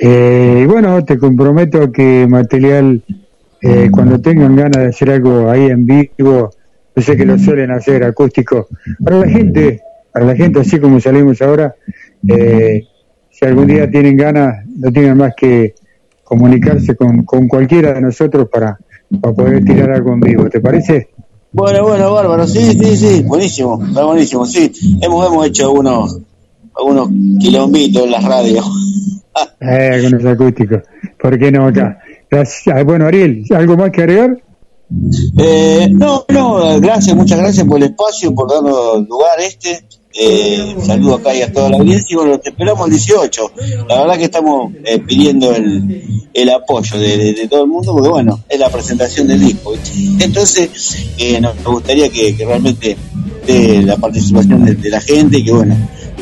Eh, 0.01 0.65
bueno, 0.67 1.03
te 1.05 1.17
comprometo 1.19 1.91
que 1.91 2.25
material, 2.27 3.03
eh, 3.61 3.89
cuando 3.91 4.19
tengan 4.19 4.55
ganas 4.55 4.83
de 4.83 4.87
hacer 4.87 5.11
algo 5.11 5.49
ahí 5.49 5.65
en 5.65 5.85
vivo, 5.85 6.49
yo 6.95 7.01
sé 7.01 7.15
que 7.15 7.25
lo 7.25 7.37
suelen 7.37 7.69
hacer 7.71 8.03
acústico, 8.03 8.67
para 9.03 9.17
la 9.17 9.27
gente, 9.27 9.81
para 10.11 10.25
la 10.25 10.35
gente 10.35 10.61
así 10.61 10.79
como 10.79 10.99
salimos 10.99 11.41
ahora, 11.41 11.75
eh, 12.27 12.83
si 13.29 13.45
algún 13.45 13.67
día 13.67 13.89
tienen 13.89 14.17
ganas, 14.17 14.65
no 14.67 14.91
tienen 14.91 15.15
más 15.15 15.33
que 15.35 15.75
comunicarse 16.23 16.95
con, 16.95 17.23
con 17.23 17.47
cualquiera 17.47 17.93
de 17.93 18.01
nosotros 18.01 18.49
para, 18.51 18.77
para 19.21 19.33
poder 19.33 19.63
tirar 19.63 19.91
algo 19.91 20.13
en 20.13 20.19
vivo, 20.21 20.49
¿te 20.49 20.59
parece? 20.59 21.09
Bueno, 21.51 21.83
bueno, 21.83 22.13
bárbaro, 22.13 22.47
sí, 22.47 22.73
sí, 22.73 22.95
sí, 22.95 23.23
buenísimo, 23.23 23.83
está 23.83 24.05
buenísimo, 24.05 24.45
sí. 24.45 24.71
Hemos, 25.01 25.25
hemos 25.25 25.47
hecho 25.47 25.63
algunos, 25.63 26.19
algunos 26.75 27.09
quilombitos 27.39 28.03
en 28.03 28.11
las 28.11 28.23
radios. 28.23 28.65
eh, 29.61 29.91
algunos 29.93 30.25
acústicos. 30.25 30.83
¿Por 31.19 31.39
qué 31.39 31.51
no 31.51 31.65
acá? 31.65 31.99
Gracias. 32.29 32.75
Ah, 32.75 32.83
bueno, 32.83 33.07
Ariel, 33.07 33.43
¿algo 33.49 33.75
más 33.77 33.89
que 33.89 34.01
agregar? 34.01 34.37
Eh, 35.37 35.87
no, 35.91 36.25
no, 36.29 36.79
gracias, 36.79 37.15
muchas 37.15 37.39
gracias 37.39 37.65
por 37.65 37.77
el 37.77 37.83
espacio, 37.83 38.33
por 38.33 38.49
darnos 38.49 39.07
lugar 39.07 39.39
este. 39.39 39.83
Eh, 40.11 40.75
saludo 40.83 41.15
acá 41.15 41.35
y 41.35 41.43
a 41.43 41.51
toda 41.51 41.69
la 41.69 41.77
audiencia 41.77 42.07
y 42.09 42.15
bueno, 42.15 42.39
te 42.39 42.49
esperamos 42.49 42.87
el 42.87 42.93
18. 42.93 43.51
La 43.87 44.01
verdad 44.01 44.17
que 44.17 44.23
estamos 44.23 44.73
eh, 44.83 44.99
pidiendo 44.99 45.53
el, 45.55 46.19
el 46.33 46.49
apoyo 46.49 46.97
de, 46.97 47.47
todo 47.49 47.63
el 47.63 47.69
mundo 47.69 47.93
porque 47.93 48.09
bueno, 48.09 48.39
es 48.49 48.59
la 48.59 48.69
presentación 48.69 49.27
del 49.27 49.39
disco. 49.39 49.73
Entonces 50.19 50.97
eh, 51.17 51.39
nos 51.39 51.63
gustaría 51.63 52.09
que, 52.09 52.35
realmente 52.39 52.97
de 53.45 53.83
la 53.83 53.97
participación 53.97 54.65
de, 54.65 54.89
la 54.89 55.01
gente 55.01 55.39
y 55.39 55.43
que 55.43 55.51
bueno, 55.51 55.75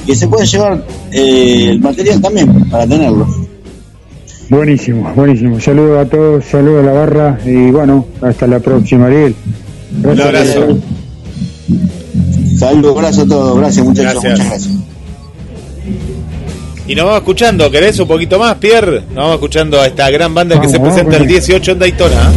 que 0.06 0.16
se 0.16 0.28
pueda 0.28 0.46
llevar 0.46 0.86
eh, 1.12 1.68
el 1.72 1.80
material 1.80 2.22
también 2.22 2.70
para 2.70 2.86
tenerlo. 2.88 3.28
Buenísimo, 4.50 5.12
buenísimo. 5.14 5.60
Saludos 5.60 6.06
a 6.06 6.10
todos, 6.10 6.46
saludos 6.46 6.84
a 6.84 6.86
la 6.86 6.94
barra 6.94 7.40
y 7.46 7.70
bueno, 7.72 8.06
hasta 8.22 8.48
la 8.48 8.60
próxima, 8.60 9.08
Ariel. 9.08 9.36
Un 10.04 10.22
abrazo. 10.22 10.78
Saludos, 12.58 12.98
abrazo 12.98 13.22
a 13.22 13.28
todos, 13.28 13.58
gracias 13.58 13.86
muchachos, 13.86 14.16
muchas 14.16 14.40
gracias. 14.40 14.70
Y 16.88 16.96
nos 16.96 17.06
vamos 17.06 17.20
escuchando, 17.20 17.70
¿querés 17.70 18.00
un 18.00 18.08
poquito 18.08 18.40
más, 18.40 18.56
Pierre? 18.56 19.02
Nos 19.10 19.16
vamos 19.16 19.34
escuchando 19.36 19.80
a 19.80 19.88
esta 19.88 20.10
gran 20.10 20.34
banda 20.34 20.60
que 20.60 20.70
se 20.70 20.80
presenta 20.80 21.18
el 21.18 21.28
18 21.28 21.72
en 21.74 21.80
Daytona. 21.80 22.32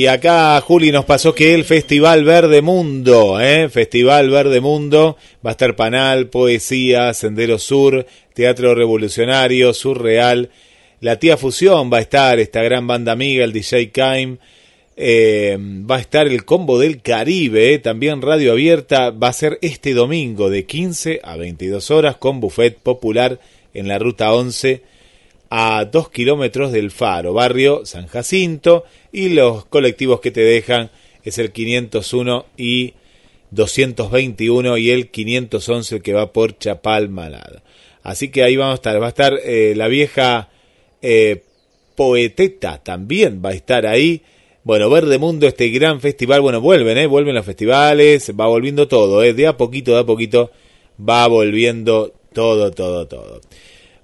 Y 0.00 0.06
acá 0.06 0.58
Juli 0.62 0.92
nos 0.92 1.04
pasó 1.04 1.34
que 1.34 1.52
el 1.52 1.62
Festival 1.62 2.24
Verde 2.24 2.62
Mundo, 2.62 3.38
¿eh? 3.38 3.68
Festival 3.68 4.30
Verde 4.30 4.62
Mundo, 4.62 5.18
va 5.44 5.50
a 5.50 5.52
estar 5.52 5.76
Panal, 5.76 6.28
Poesía, 6.28 7.12
Sendero 7.12 7.58
Sur, 7.58 8.06
Teatro 8.32 8.74
Revolucionario, 8.74 9.74
Surreal, 9.74 10.48
La 11.02 11.18
Tía 11.18 11.36
Fusión 11.36 11.92
va 11.92 11.98
a 11.98 12.00
estar, 12.00 12.38
esta 12.38 12.62
gran 12.62 12.86
banda 12.86 13.12
amiga, 13.12 13.44
el 13.44 13.52
DJ 13.52 13.90
Kaim, 13.90 14.38
eh, 14.96 15.58
va 15.60 15.96
a 15.96 16.00
estar 16.00 16.26
el 16.26 16.46
Combo 16.46 16.78
del 16.78 17.02
Caribe, 17.02 17.78
también 17.78 18.22
Radio 18.22 18.52
Abierta, 18.52 19.10
va 19.10 19.28
a 19.28 19.34
ser 19.34 19.58
este 19.60 19.92
domingo 19.92 20.48
de 20.48 20.64
15 20.64 21.20
a 21.22 21.36
22 21.36 21.90
horas 21.90 22.16
con 22.16 22.40
buffet 22.40 22.78
popular 22.78 23.38
en 23.74 23.86
la 23.86 23.98
Ruta 23.98 24.32
11 24.32 24.80
a 25.50 25.84
2 25.84 26.10
kilómetros 26.10 26.72
del 26.72 26.90
Faro, 26.90 27.32
barrio 27.32 27.84
San 27.84 28.06
Jacinto, 28.06 28.84
y 29.12 29.30
los 29.30 29.66
colectivos 29.66 30.20
que 30.20 30.30
te 30.30 30.40
dejan 30.40 30.90
es 31.24 31.38
el 31.38 31.52
501 31.52 32.46
y 32.56 32.94
221 33.50 34.78
y 34.78 34.90
el 34.90 35.10
511 35.10 36.00
que 36.00 36.12
va 36.12 36.32
por 36.32 36.56
Chapal 36.56 37.08
Malada. 37.08 37.62
Así 38.02 38.30
que 38.30 38.42
ahí 38.42 38.56
vamos 38.56 38.72
a 38.72 38.76
estar, 38.76 39.02
va 39.02 39.06
a 39.06 39.10
estar 39.10 39.38
eh, 39.44 39.74
la 39.76 39.88
vieja 39.88 40.48
eh, 41.02 41.42
Poeteta 41.96 42.82
también 42.82 43.42
va 43.44 43.50
a 43.50 43.52
estar 43.52 43.86
ahí. 43.86 44.22
Bueno, 44.62 44.88
Verde 44.88 45.18
Mundo, 45.18 45.46
este 45.46 45.68
gran 45.68 46.00
festival, 46.00 46.40
bueno, 46.40 46.60
vuelven, 46.60 46.96
¿eh? 46.96 47.06
Vuelven 47.06 47.34
los 47.34 47.44
festivales, 47.44 48.32
va 48.38 48.46
volviendo 48.46 48.88
todo, 48.88 49.22
¿eh? 49.22 49.34
De 49.34 49.46
a 49.46 49.56
poquito, 49.56 49.92
de 49.92 50.00
a 50.00 50.04
poquito 50.04 50.50
va 50.98 51.26
volviendo 51.26 52.14
todo, 52.32 52.70
todo, 52.70 53.06
todo. 53.06 53.40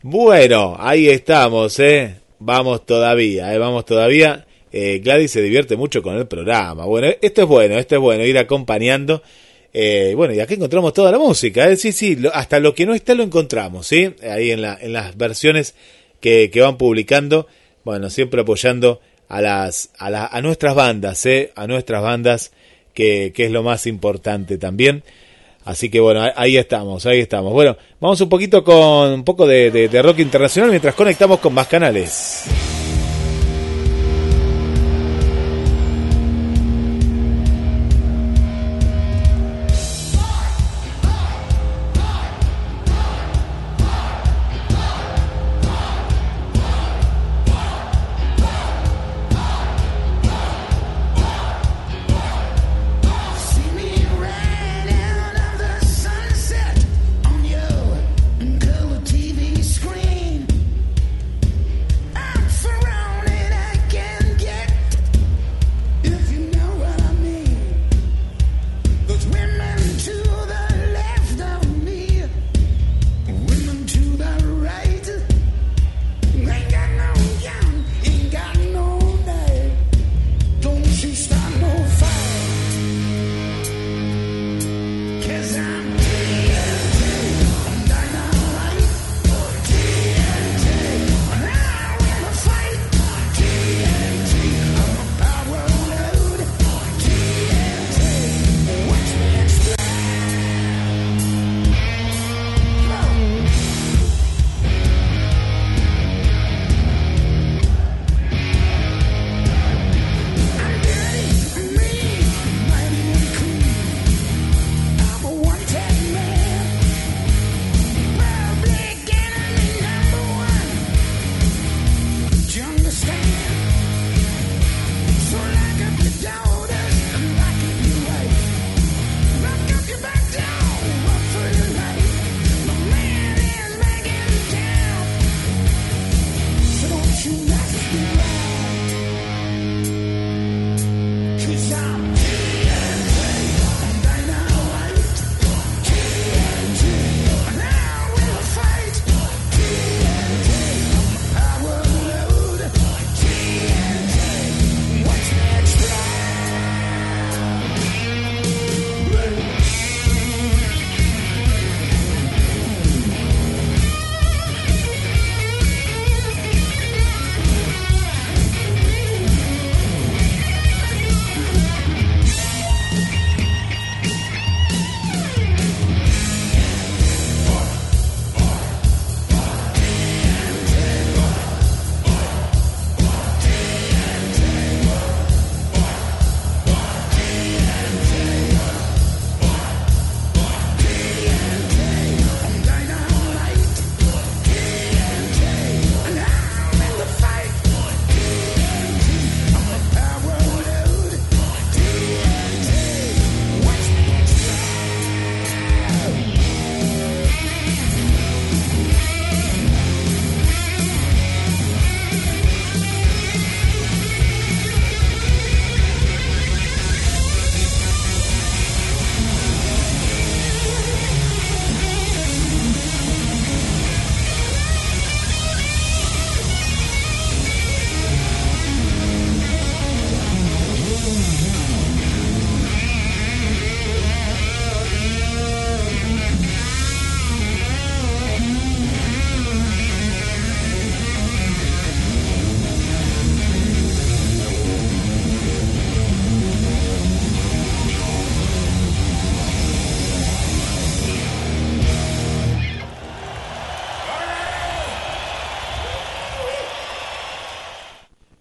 Bueno, 0.09 0.77
ahí 0.79 1.09
estamos, 1.09 1.81
¿eh? 1.81 2.15
Vamos 2.39 2.87
todavía, 2.87 3.53
¿eh? 3.53 3.59
Vamos 3.59 3.85
todavía. 3.85 4.47
Eh, 4.71 5.01
Gladys 5.03 5.33
se 5.33 5.43
divierte 5.43 5.77
mucho 5.77 6.01
con 6.01 6.15
el 6.17 6.29
programa. 6.29 6.85
Bueno, 6.85 7.09
esto 7.21 7.43
es 7.43 7.49
bueno, 7.49 7.77
esto 7.77 7.97
es 7.97 8.01
bueno, 8.01 8.25
ir 8.25 8.39
acompañando. 8.39 9.21
Eh, 9.73 10.13
bueno, 10.15 10.33
y 10.33 10.39
aquí 10.39 10.55
encontramos 10.55 10.93
toda 10.93 11.11
la 11.11 11.19
música, 11.19 11.69
¿eh? 11.69 11.77
Sí, 11.77 11.91
sí, 11.91 12.17
hasta 12.33 12.61
lo 12.61 12.73
que 12.73 12.87
no 12.87 12.95
está 12.95 13.17
lo 13.17 13.25
encontramos, 13.25 13.89
¿sí? 13.89 14.15
Ahí 14.23 14.53
en, 14.53 14.63
la, 14.63 14.79
en 14.81 14.93
las 14.93 15.17
versiones 15.17 15.75
que, 16.21 16.53
van 16.55 16.79
publicando. 16.79 17.49
Bueno, 17.83 18.09
siempre 18.09 18.43
apoyando 18.43 19.01
a 19.29 19.41
las 19.41 19.91
a, 19.99 20.37
a 20.37 20.41
nuestras 20.41 20.77
bandas, 20.77 21.27
¿eh? 21.27 21.51
A 21.57 21.67
nuestras 21.67 22.01
bandas, 22.05 22.53
que 22.95 23.33
es 23.37 23.51
lo 23.51 23.65
más 23.65 23.89
importante 23.89 24.57
también. 24.57 25.03
Así 25.67 25.91
que 25.91 25.99
bueno, 25.99 26.23
ahí 26.37 26.57
estamos, 26.57 27.05
ahí 27.07 27.19
estamos. 27.19 27.53
Bueno, 27.53 27.77
vamos 28.01 28.21
un 28.21 28.29
poquito 28.29 28.63
con 28.63 29.11
un 29.11 29.25
poco 29.25 29.49
de, 29.49 29.73
de, 29.73 29.89
de 29.89 30.01
rock 30.01 30.21
internacional 30.21 30.71
mientras 30.71 30.95
conectamos 30.95 31.41
con 31.41 31.53
más 31.53 31.67
canales. 31.67 32.45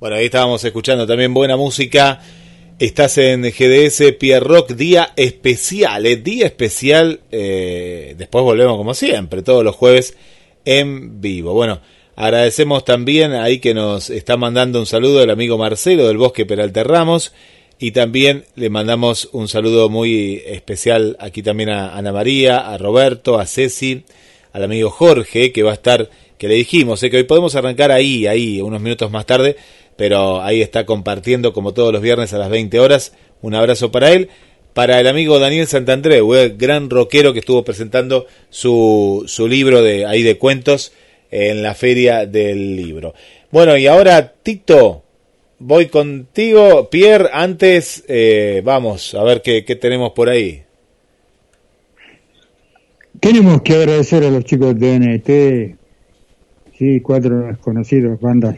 Bueno, 0.05 0.17
ahí 0.17 0.25
estábamos 0.25 0.63
escuchando 0.63 1.07
también 1.07 1.33
buena 1.33 1.57
música. 1.57 2.21
Estás 2.77 3.17
en 3.17 3.41
GDS 3.41 4.11
Pierre 4.19 4.45
Rock, 4.45 4.73
día 4.73 5.13
especial, 5.15 6.05
¿eh? 6.05 6.17
día 6.17 6.45
especial. 6.45 7.21
Eh, 7.31 8.13
después 8.15 8.43
volvemos 8.43 8.77
como 8.77 8.93
siempre, 8.93 9.41
todos 9.41 9.63
los 9.63 9.75
jueves 9.75 10.15
en 10.63 11.21
vivo. 11.21 11.53
Bueno, 11.53 11.79
agradecemos 12.15 12.85
también 12.85 13.33
ahí 13.33 13.57
que 13.57 13.73
nos 13.73 14.11
está 14.11 14.37
mandando 14.37 14.77
un 14.77 14.85
saludo 14.85 15.23
el 15.23 15.31
amigo 15.31 15.57
Marcelo 15.57 16.05
del 16.05 16.17
Bosque 16.17 16.45
Peralta 16.45 16.83
Ramos. 16.83 17.33
Y 17.79 17.89
también 17.89 18.45
le 18.53 18.69
mandamos 18.69 19.29
un 19.31 19.47
saludo 19.47 19.89
muy 19.89 20.43
especial 20.45 21.17
aquí 21.19 21.41
también 21.41 21.69
a 21.69 21.97
Ana 21.97 22.11
María, 22.11 22.59
a 22.59 22.77
Roberto, 22.77 23.39
a 23.39 23.47
Ceci, 23.47 24.03
al 24.53 24.63
amigo 24.63 24.91
Jorge, 24.91 25.51
que 25.51 25.63
va 25.63 25.71
a 25.71 25.73
estar, 25.73 26.11
que 26.37 26.47
le 26.47 26.53
dijimos, 26.53 27.01
¿eh? 27.01 27.09
que 27.09 27.17
hoy 27.17 27.23
podemos 27.23 27.55
arrancar 27.55 27.91
ahí, 27.91 28.27
ahí, 28.27 28.61
unos 28.61 28.79
minutos 28.79 29.09
más 29.09 29.25
tarde, 29.25 29.57
pero 29.95 30.41
ahí 30.41 30.61
está 30.61 30.85
compartiendo 30.85 31.53
como 31.53 31.73
todos 31.73 31.93
los 31.93 32.01
viernes 32.01 32.33
a 32.33 32.37
las 32.37 32.49
20 32.49 32.79
horas. 32.79 33.13
Un 33.41 33.55
abrazo 33.55 33.91
para 33.91 34.11
él. 34.11 34.29
Para 34.73 34.99
el 34.99 35.07
amigo 35.07 35.39
Daniel 35.39 35.67
Santandreu, 35.67 36.35
el 36.35 36.57
gran 36.57 36.89
rockero 36.89 37.31
que 37.31 37.39
estuvo 37.39 37.63
presentando 37.63 38.25
su, 38.49 39.23
su 39.25 39.47
libro 39.47 39.81
de 39.81 40.05
ahí 40.05 40.21
de 40.21 40.37
cuentos 40.37 40.91
en 41.31 41.63
la 41.63 41.75
feria 41.75 42.25
del 42.25 42.75
libro. 42.75 43.13
Bueno, 43.51 43.77
y 43.77 43.87
ahora 43.87 44.33
Tito, 44.43 45.03
voy 45.59 45.85
contigo. 45.85 46.89
Pierre, 46.89 47.29
antes 47.31 48.03
eh, 48.09 48.61
vamos 48.65 49.15
a 49.15 49.23
ver 49.23 49.41
qué, 49.41 49.63
qué 49.63 49.77
tenemos 49.77 50.11
por 50.11 50.27
ahí. 50.27 50.63
Tenemos 53.21 53.61
que 53.61 53.75
agradecer 53.75 54.25
a 54.25 54.29
los 54.29 54.43
chicos 54.43 54.77
de 54.77 54.99
NT, 54.99 56.77
sí, 56.77 56.99
cuatro 56.99 57.47
desconocidos, 57.47 58.19
bandas 58.19 58.57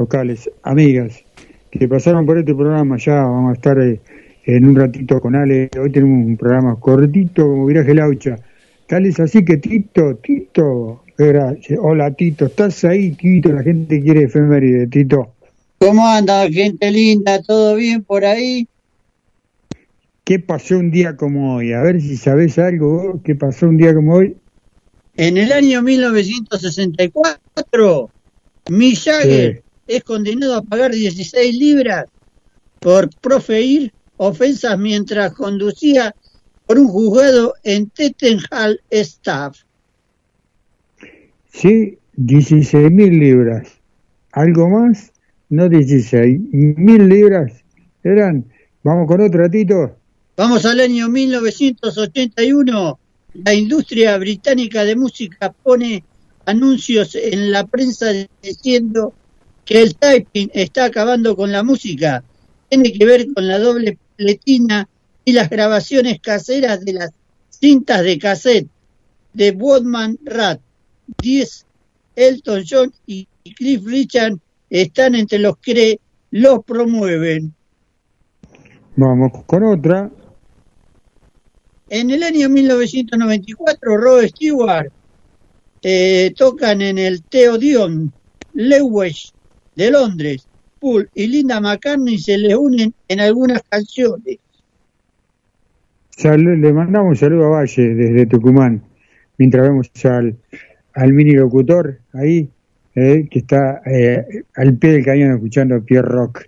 locales, 0.00 0.50
amigas, 0.62 1.22
que 1.70 1.86
pasaron 1.86 2.24
por 2.24 2.38
este 2.38 2.54
programa. 2.54 2.96
Ya 2.96 3.16
vamos 3.16 3.50
a 3.50 3.54
estar 3.54 3.78
eh, 3.78 4.00
en 4.46 4.64
un 4.64 4.74
ratito 4.74 5.20
con 5.20 5.36
Ale. 5.36 5.68
Hoy 5.78 5.92
tenemos 5.92 6.26
un 6.26 6.38
programa 6.38 6.80
cortito 6.80 7.46
como 7.46 7.66
Viraje 7.66 7.94
Laucha. 7.94 8.36
Tal 8.88 9.04
es 9.04 9.20
así 9.20 9.44
que 9.44 9.58
Tito, 9.58 10.16
Tito, 10.16 11.04
hola 11.80 12.10
Tito, 12.12 12.46
¿estás 12.46 12.82
ahí, 12.84 13.10
Tito? 13.12 13.52
La 13.52 13.62
gente 13.62 14.02
quiere 14.02 14.22
efeméride, 14.22 14.86
Tito. 14.86 15.34
¿Cómo 15.78 16.06
anda, 16.06 16.48
gente 16.50 16.90
linda? 16.90 17.42
¿Todo 17.42 17.76
bien 17.76 18.02
por 18.02 18.24
ahí? 18.24 18.66
¿Qué 20.24 20.38
pasó 20.38 20.78
un 20.78 20.90
día 20.90 21.14
como 21.16 21.56
hoy? 21.56 21.74
A 21.74 21.82
ver 21.82 22.00
si 22.00 22.16
sabes 22.16 22.58
algo. 22.58 23.20
¿Qué 23.22 23.34
pasó 23.34 23.68
un 23.68 23.76
día 23.76 23.94
como 23.94 24.14
hoy? 24.14 24.34
En 25.16 25.36
el 25.36 25.52
año 25.52 25.82
1964, 25.82 28.10
Mick 28.68 28.98
Jagger 28.98 29.62
es 29.90 30.04
condenado 30.04 30.54
a 30.54 30.62
pagar 30.62 30.92
16 30.92 31.56
libras 31.56 32.06
por 32.78 33.10
proferir 33.20 33.92
ofensas 34.16 34.78
mientras 34.78 35.32
conducía 35.32 36.14
por 36.66 36.78
un 36.78 36.88
juzgado 36.88 37.54
en 37.64 37.90
Tettenhall 37.90 38.80
Staff. 38.90 39.58
Sí, 41.52 41.98
16 42.16 42.90
mil 42.92 43.18
libras. 43.18 43.68
¿Algo 44.32 44.68
más? 44.68 45.12
No 45.48 45.68
16. 45.68 46.40
Mil 46.52 47.08
libras 47.08 47.52
eran. 48.04 48.44
Vamos 48.84 49.08
con 49.08 49.20
otro, 49.20 49.50
Tito. 49.50 49.96
Vamos 50.36 50.64
al 50.64 50.78
año 50.80 51.08
1981. 51.08 52.98
La 53.44 53.54
industria 53.54 54.16
británica 54.18 54.84
de 54.84 54.94
música 54.94 55.52
pone 55.52 56.04
anuncios 56.46 57.16
en 57.16 57.50
la 57.50 57.66
prensa 57.66 58.12
diciendo 58.40 59.14
que 59.70 59.80
el 59.80 59.94
typing 59.94 60.50
está 60.52 60.86
acabando 60.86 61.36
con 61.36 61.52
la 61.52 61.62
música. 61.62 62.24
Tiene 62.68 62.92
que 62.92 63.06
ver 63.06 63.32
con 63.32 63.46
la 63.46 63.60
doble 63.60 63.98
pletina 64.16 64.88
y 65.24 65.30
las 65.30 65.48
grabaciones 65.48 66.20
caseras 66.20 66.84
de 66.84 66.94
las 66.94 67.10
cintas 67.50 68.02
de 68.02 68.18
cassette 68.18 68.68
de 69.32 69.52
Woodman 69.52 70.18
Rat. 70.24 70.60
10 71.22 71.66
Elton 72.16 72.64
John 72.68 72.92
y 73.06 73.28
Cliff 73.54 73.84
Richard 73.84 74.38
están 74.70 75.14
entre 75.14 75.38
los 75.38 75.56
que 75.58 76.00
los 76.32 76.64
promueven. 76.64 77.54
Vamos 78.96 79.30
con 79.46 79.62
otra. 79.62 80.10
En 81.88 82.10
el 82.10 82.24
año 82.24 82.48
1994, 82.48 83.96
Rod 83.96 84.24
Stewart 84.26 84.90
eh, 85.82 86.34
tocan 86.36 86.82
en 86.82 86.98
el 86.98 87.22
Theodion 87.22 88.12
Lewis 88.52 89.32
de 89.80 89.90
Londres. 89.90 90.46
Paul 90.78 91.08
y 91.14 91.26
Linda 91.26 91.60
McCartney 91.60 92.18
se 92.18 92.36
le 92.36 92.54
unen 92.56 92.92
en 93.08 93.20
algunas 93.20 93.62
canciones. 93.62 94.38
le 96.22 96.72
mandamos 96.72 97.10
un 97.10 97.16
saludo 97.16 97.46
a 97.46 97.60
Valle 97.60 97.94
desde 97.94 98.26
Tucumán, 98.26 98.82
mientras 99.38 99.68
vemos 99.68 99.90
al, 100.04 100.36
al 100.94 101.12
mini 101.12 101.32
locutor 101.32 101.98
ahí, 102.12 102.48
eh, 102.94 103.26
que 103.30 103.38
está 103.38 103.80
eh, 103.86 104.42
al 104.56 104.76
pie 104.76 104.92
del 104.92 105.04
cañón 105.04 105.32
escuchando 105.32 105.82
Pierre 105.82 106.08
Rock. 106.08 106.44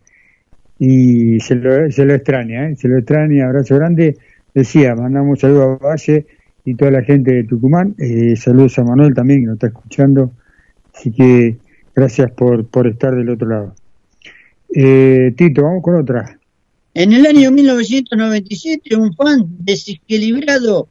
Y 0.78 1.38
se 1.40 1.54
lo, 1.54 1.90
se 1.90 2.04
lo 2.04 2.14
extraña, 2.14 2.68
eh, 2.68 2.76
se 2.76 2.88
lo 2.88 2.98
extraña, 2.98 3.46
abrazo 3.46 3.76
grande. 3.76 4.16
Decía, 4.54 4.94
mandamos 4.94 5.30
un 5.30 5.36
saludo 5.38 5.62
a 5.62 5.76
Valle 5.76 6.26
y 6.64 6.74
toda 6.74 6.90
la 6.90 7.02
gente 7.02 7.32
de 7.32 7.44
Tucumán. 7.44 7.94
saludos 8.36 8.78
a 8.78 8.84
Manuel 8.84 9.14
también, 9.14 9.40
que 9.40 9.46
nos 9.46 9.54
está 9.54 9.68
escuchando. 9.68 10.32
Así 10.94 11.10
que 11.12 11.56
Gracias 11.94 12.30
por, 12.32 12.66
por 12.66 12.86
estar 12.86 13.14
del 13.14 13.30
otro 13.30 13.48
lado. 13.48 13.74
Eh, 14.74 15.34
Tito, 15.36 15.62
vamos 15.62 15.82
con 15.82 15.96
otra. 15.96 16.38
En 16.94 17.12
el 17.12 17.26
año 17.26 17.50
1997, 17.50 18.96
un 18.96 19.14
fan 19.14 19.46
desequilibrado, 19.58 20.88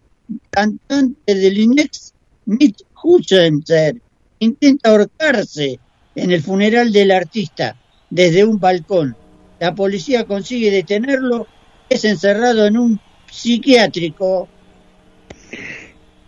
cantante 0.50 1.36
del 1.36 1.58
INEX, 1.58 2.14
Mitch 2.46 2.84
Hutchinson, 3.04 4.02
intenta 4.40 4.90
ahorcarse 4.90 5.80
en 6.16 6.32
el 6.32 6.42
funeral 6.42 6.92
del 6.92 7.12
artista 7.12 7.76
desde 8.10 8.44
un 8.46 8.60
balcón. 8.60 9.16
La 9.60 9.76
policía 9.76 10.26
consigue 10.26 10.72
detenerlo, 10.72 11.48
es 11.90 12.04
encerrado 12.06 12.66
en 12.66 12.78
un 12.78 13.00
psiquiátrico. 13.30 14.48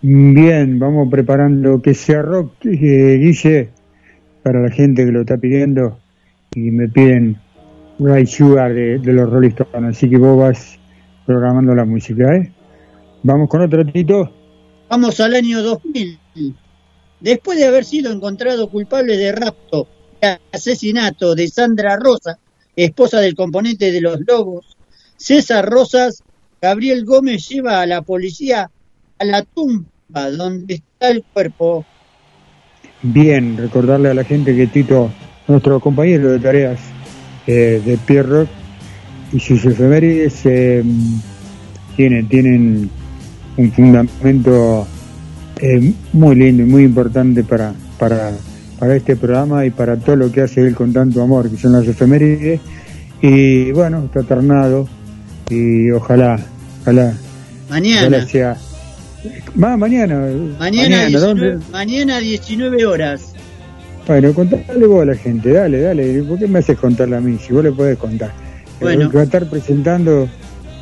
Bien, 0.02 0.80
vamos 0.80 1.10
preparando 1.10 1.82
que 1.82 1.94
se 1.94 2.16
arroque, 2.16 2.70
eh, 2.70 3.18
Guille 3.18 3.73
para 4.44 4.62
la 4.62 4.70
gente 4.70 5.06
que 5.06 5.12
lo 5.12 5.22
está 5.22 5.38
pidiendo 5.38 5.98
y 6.54 6.72
me 6.72 6.88
piden 6.90 7.38
Right 8.00 8.28
Sugar 8.28 8.74
de, 8.74 9.00
los 9.02 9.30
Rolling 9.30 9.50
Stones. 9.50 9.98
Así 9.98 10.10
que 10.10 10.18
vos 10.18 10.38
vas 10.38 10.78
programando 11.26 11.74
la 11.74 11.86
música, 11.86 12.36
¿eh? 12.36 12.52
Vamos 13.24 13.50
con 13.50 13.62
otro 13.62 13.86
Tito. 13.86 14.32
Vamos 14.90 15.20
al 15.22 15.36
año 15.36 15.64
2000. 15.64 16.20
Después 17.22 17.58
de 17.58 17.66
haber 17.66 17.86
sido 17.86 18.12
encontrado 18.12 18.70
culpable 18.70 19.16
de 19.16 19.32
rapto 19.32 19.88
y 20.22 20.26
asesinato 20.56 21.34
de 21.36 21.48
Sandra 21.48 21.96
Rosa, 21.96 22.38
esposa 22.76 23.22
del 23.22 23.36
componente 23.36 23.92
de 23.92 24.02
los 24.02 24.20
Lobos, 24.28 24.78
César 25.16 25.66
Rosas, 25.66 26.22
Gabriel 26.62 27.06
Gómez 27.06 27.48
lleva 27.48 27.82
a 27.82 27.86
la 27.86 28.02
policía 28.02 28.70
a 29.20 29.26
la 29.26 29.44
tumba 29.44 30.30
donde 30.32 30.76
está 30.76 31.10
el 31.10 31.24
cuerpo 31.24 31.86
bien 33.04 33.58
recordarle 33.58 34.10
a 34.10 34.14
la 34.14 34.24
gente 34.24 34.56
que 34.56 34.68
Tito, 34.68 35.12
nuestro 35.48 35.80
compañero 35.80 36.32
de 36.32 36.40
tareas 36.40 36.80
eh, 37.46 37.82
de 37.86 37.98
Pierre 37.98 38.48
y 39.34 39.40
sus 39.40 39.66
efemérides 39.66 40.46
eh, 40.46 40.84
tienen, 41.96 42.28
tienen 42.28 42.90
un 43.58 43.72
fundamento 43.72 44.88
eh, 45.60 45.94
muy 46.14 46.36
lindo 46.36 46.64
y 46.64 46.66
muy 46.66 46.84
importante 46.84 47.44
para, 47.44 47.74
para, 48.00 48.32
para 48.80 48.96
este 48.96 49.16
programa 49.16 49.66
y 49.66 49.70
para 49.70 49.98
todo 49.98 50.16
lo 50.16 50.32
que 50.32 50.42
hace 50.42 50.62
él 50.62 50.74
con 50.74 50.94
tanto 50.94 51.22
amor, 51.22 51.50
que 51.50 51.58
son 51.58 51.74
las 51.74 51.88
efemérides. 51.88 52.62
Y 53.22 53.72
bueno, 53.72 54.06
está 54.06 54.24
ternado 54.24 54.88
y 55.50 55.92
ojalá, 55.92 56.40
ojalá, 56.82 57.14
mañana 57.70 58.26
sea 58.26 58.58
Va, 59.62 59.78
mañana. 59.78 60.30
Mañana, 60.60 61.06
19, 61.06 61.60
mañana 61.72 62.20
19 62.20 62.86
horas. 62.86 63.34
Bueno, 64.08 64.34
contale 64.34 64.86
vos 64.86 65.02
a 65.02 65.06
la 65.06 65.16
gente, 65.16 65.52
dale, 65.52 65.82
dale. 65.82 66.24
¿Por 66.24 66.38
qué 66.38 66.48
me 66.48 66.60
haces 66.60 66.78
contarla 66.78 67.18
a 67.18 67.22
mí? 67.22 67.38
Si 67.38 67.54
vos 67.54 67.64
le 67.64 67.72
podés 67.72 67.98
contar. 67.98 68.34
Bueno. 68.80 69.10
Va 69.12 69.22
a 69.22 69.24
estar 69.24 69.50
presentando 69.50 70.28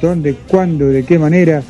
dónde, 0.02 0.36
cuándo, 0.48 0.88
de 0.88 1.06
qué 1.06 1.20
manera 1.20 1.62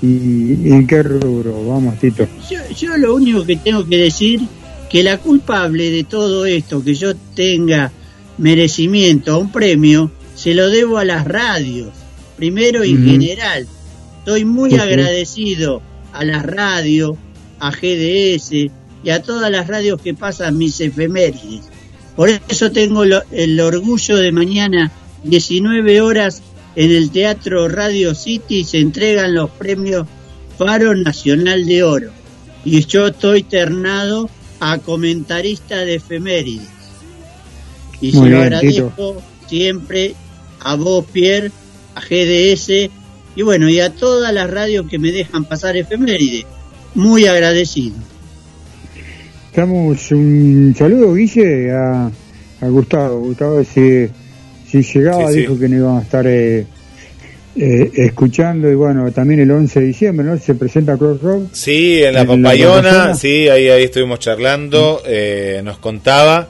y, 0.00 0.70
en 0.70 0.86
qué 0.86 1.02
rubro. 1.02 1.66
Vamos, 1.66 1.98
Tito. 1.98 2.26
Yo, 2.48 2.58
yo 2.76 2.96
lo 2.96 3.14
único 3.14 3.44
que 3.44 3.56
tengo 3.56 3.84
que 3.84 3.98
decir 3.98 4.40
que 4.88 5.02
la 5.02 5.18
culpable 5.18 5.90
de 5.90 6.04
todo 6.04 6.46
esto, 6.46 6.84
que 6.84 6.94
yo 6.94 7.16
tenga 7.34 7.90
merecimiento 8.38 9.32
a 9.32 9.38
un 9.38 9.50
premio, 9.50 10.10
se 10.36 10.54
lo 10.54 10.70
debo 10.70 10.98
a 10.98 11.04
las 11.04 11.26
radios, 11.26 11.90
primero 12.36 12.84
y 12.84 12.92
en 12.92 13.04
general. 13.04 13.66
Estoy 14.18 14.44
muy 14.44 14.74
agradecido 14.76 15.82
a 16.12 16.24
la 16.24 16.42
radio, 16.42 17.16
a 17.58 17.70
GDS 17.70 18.52
y 18.52 19.10
a 19.10 19.22
todas 19.22 19.50
las 19.50 19.66
radios 19.66 20.00
que 20.00 20.14
pasan 20.14 20.58
mis 20.58 20.80
efemérides. 20.80 21.68
Por 22.16 22.28
eso 22.48 22.70
tengo 22.70 23.04
el 23.04 23.60
orgullo 23.60 24.16
de 24.16 24.32
mañana, 24.32 24.92
19 25.24 26.00
horas, 26.00 26.42
en 26.74 26.90
el 26.90 27.10
Teatro 27.10 27.68
Radio 27.68 28.14
City 28.14 28.64
se 28.64 28.78
entregan 28.78 29.34
los 29.34 29.50
premios 29.50 30.06
Faro 30.56 30.94
Nacional 30.94 31.66
de 31.66 31.82
Oro. 31.82 32.10
Y 32.64 32.84
yo 32.86 33.08
estoy 33.08 33.42
ternado 33.42 34.30
a 34.60 34.78
comentarista 34.78 35.78
de 35.78 35.96
efemérides. 35.96 36.68
Y 38.00 38.12
se 38.12 38.26
lo 38.26 38.40
agradezco 38.40 39.22
siempre 39.48 40.14
a 40.60 40.76
vos, 40.76 41.04
Pierre, 41.12 41.50
a 41.94 42.00
GDS 42.00 42.90
y 43.34 43.42
bueno, 43.42 43.68
y 43.68 43.80
a 43.80 43.90
todas 43.90 44.32
las 44.32 44.50
radios 44.50 44.86
que 44.88 44.98
me 44.98 45.10
dejan 45.10 45.44
pasar 45.44 45.76
efemérides. 45.76 46.44
Muy 46.94 47.26
agradecido. 47.26 47.96
Estamos 49.48 50.10
un 50.12 50.74
saludo, 50.76 51.14
Guille, 51.14 51.70
a, 51.72 52.10
Gustavo. 52.60 53.20
Gustavo, 53.20 53.64
si, 53.64 54.08
si 54.68 54.82
llegaba, 54.82 55.30
dijo 55.30 55.58
que 55.58 55.68
no 55.68 55.76
iban 55.76 55.98
a 55.98 56.02
estar 56.02 56.26
eh, 56.26 56.66
eh, 57.56 57.90
escuchando. 57.94 58.70
Y 58.70 58.74
bueno, 58.74 59.10
también 59.12 59.40
el 59.40 59.50
11 59.50 59.80
de 59.80 59.86
diciembre, 59.86 60.26
¿no? 60.26 60.38
Se 60.38 60.54
presenta 60.54 60.98
Crossroad. 60.98 61.44
Sí, 61.52 62.02
en 62.02 62.14
la 62.14 62.26
Papayona, 62.26 63.14
sí, 63.14 63.48
ahí, 63.48 63.68
ahí 63.68 63.84
estuvimos 63.84 64.18
charlando. 64.18 65.02
Eh, 65.06 65.62
nos 65.64 65.78
contaba. 65.78 66.48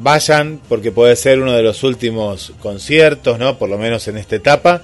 vayan, 0.00 0.60
porque 0.68 0.92
puede 0.92 1.16
ser 1.16 1.40
uno 1.40 1.52
de 1.52 1.62
los 1.62 1.82
últimos 1.82 2.52
conciertos, 2.60 3.38
¿no? 3.40 3.58
Por 3.58 3.68
lo 3.68 3.78
menos 3.78 4.06
en 4.06 4.18
esta 4.18 4.36
etapa 4.36 4.82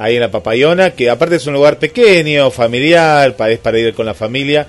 ahí 0.00 0.14
en 0.14 0.22
la 0.22 0.30
Papayona, 0.30 0.90
que 0.92 1.10
aparte 1.10 1.36
es 1.36 1.46
un 1.46 1.54
lugar 1.54 1.78
pequeño, 1.78 2.50
familiar, 2.50 3.36
para, 3.36 3.54
para 3.58 3.78
ir 3.78 3.92
con 3.94 4.06
la 4.06 4.14
familia. 4.14 4.66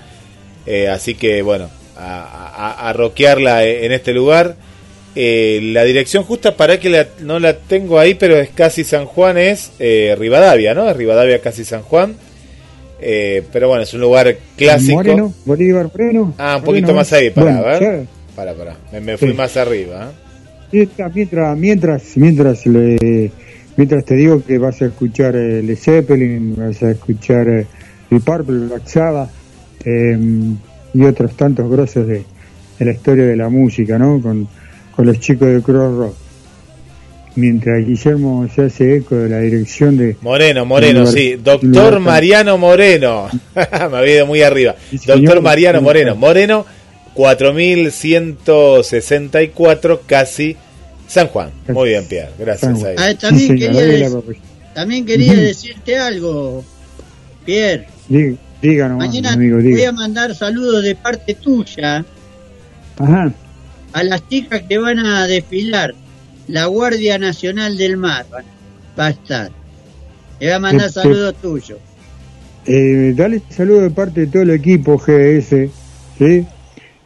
Eh, 0.66 0.88
así 0.88 1.14
que 1.14 1.42
bueno, 1.42 1.70
a, 1.96 2.88
a, 2.88 2.92
roquearla 2.92 3.64
en 3.64 3.92
este 3.92 4.12
lugar. 4.12 4.54
Eh, 5.14 5.60
la 5.72 5.84
dirección 5.84 6.24
justa 6.24 6.56
para 6.56 6.78
que 6.78 7.06
no 7.20 7.38
la 7.38 7.56
tengo 7.56 7.98
ahí, 7.98 8.14
pero 8.14 8.36
es 8.36 8.50
casi 8.50 8.84
San 8.84 9.06
Juan, 9.06 9.38
es 9.38 9.72
eh, 9.78 10.14
Rivadavia, 10.18 10.74
¿no? 10.74 10.88
Es 10.88 10.96
Rivadavia 10.96 11.40
casi 11.40 11.64
San 11.64 11.82
Juan. 11.82 12.14
pero 13.00 13.68
bueno, 13.68 13.82
es 13.82 13.92
un 13.94 14.02
lugar 14.02 14.36
clásico. 14.56 14.96
Moreno, 14.96 15.34
Bolívar 15.46 15.88
Moreno. 15.90 16.34
Ah, 16.38 16.56
un 16.58 16.64
poquito 16.64 16.94
más 16.94 17.12
ahí, 17.12 17.30
para 17.30 17.60
ver. 17.62 18.06
Para, 18.36 18.54
para. 18.54 18.76
Me, 19.00 19.16
fui 19.16 19.32
más 19.32 19.56
arriba. 19.56 20.12
Mientras, 20.70 21.56
mientras, 21.56 22.16
mientras 22.16 22.66
le 22.66 23.30
Mientras 23.76 24.04
te 24.04 24.14
digo 24.14 24.44
que 24.44 24.58
vas 24.58 24.82
a 24.82 24.86
escuchar 24.86 25.34
el 25.34 25.70
eh, 25.70 25.76
Zeppelin, 25.76 26.54
vas 26.56 26.82
a 26.82 26.90
escuchar 26.90 27.48
el 27.48 27.66
eh, 28.10 28.20
Purple, 28.22 28.66
Black 28.66 28.86
Sabbath 28.86 29.30
em, 29.84 30.58
y 30.92 31.04
otros 31.04 31.34
tantos 31.36 31.70
grosos 31.70 32.06
de, 32.06 32.22
la 32.78 32.92
historia 32.92 33.24
de 33.24 33.36
la 33.36 33.48
música, 33.48 33.98
¿no? 33.98 34.20
Con, 34.20 34.46
los 34.98 35.20
chicos 35.20 35.48
de 35.48 35.62
Cross 35.62 35.96
Rock. 35.96 36.14
Mientras 37.34 37.82
Guillermo 37.84 38.46
se 38.54 38.66
hace 38.66 38.96
eco 38.96 39.16
de 39.16 39.30
la 39.30 39.40
dirección 39.40 39.96
de... 39.96 40.16
Moreno, 40.20 40.64
Moreno, 40.66 41.06
sí. 41.06 41.36
Doctor 41.42 41.98
Mariano 41.98 42.58
Moreno. 42.58 43.28
Me 43.54 43.62
había 43.96 44.16
ido 44.16 44.26
muy 44.26 44.42
arriba. 44.42 44.74
Doctor 45.06 45.40
Mariano 45.40 45.80
Moreno. 45.80 46.14
Moreno, 46.14 46.66
4164, 47.14 50.02
casi 50.06 50.58
San 51.12 51.26
Juan. 51.26 51.50
Muy 51.68 51.90
bien, 51.90 52.06
Pierre. 52.06 52.32
Gracias. 52.38 52.72
Ah, 52.96 53.12
también, 53.20 53.58
quería 53.58 54.08
también 54.72 55.04
quería 55.04 55.34
decirte 55.34 55.98
algo, 55.98 56.64
Pierre. 57.44 57.86
díganos, 58.62 58.96
Mañana 58.96 59.34
amigo, 59.34 59.58
voy 59.58 59.84
a 59.84 59.92
mandar 59.92 60.34
saludos 60.34 60.82
de 60.82 60.94
parte 60.94 61.34
tuya 61.34 62.02
Ajá. 62.96 63.30
a 63.92 64.02
las 64.04 64.26
chicas 64.26 64.62
que 64.66 64.78
van 64.78 65.00
a 65.00 65.26
desfilar. 65.26 65.94
La 66.48 66.64
Guardia 66.64 67.18
Nacional 67.18 67.76
del 67.76 67.98
Mar 67.98 68.24
va 68.98 69.06
a 69.06 69.10
estar. 69.10 69.50
Le 70.40 70.46
voy 70.46 70.54
a 70.54 70.58
mandar 70.58 70.90
saludos 70.90 71.34
tuyos. 71.42 71.78
Eh, 72.64 73.12
dale 73.14 73.42
saludos 73.50 73.82
de 73.82 73.90
parte 73.90 74.20
de 74.20 74.26
todo 74.28 74.42
el 74.44 74.50
equipo 74.50 74.96
GS, 74.96 75.68
¿sí? 76.18 76.46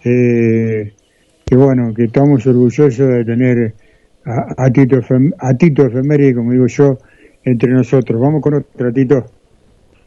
Eh, 0.04 0.92
que 1.44 1.56
bueno, 1.56 1.92
que 1.92 2.04
estamos 2.04 2.46
orgullosos 2.46 2.96
de 2.98 3.24
tener 3.24 3.74
a, 4.26 4.64
a, 4.64 4.70
Tito, 4.70 4.98
a 5.38 5.54
Tito 5.54 5.86
Efeméride, 5.86 6.34
como 6.34 6.52
digo 6.52 6.66
yo, 6.66 6.98
entre 7.44 7.72
nosotros. 7.72 8.20
Vamos 8.20 8.42
con 8.42 8.52
otro 8.54 8.92
Tito. 8.92 9.24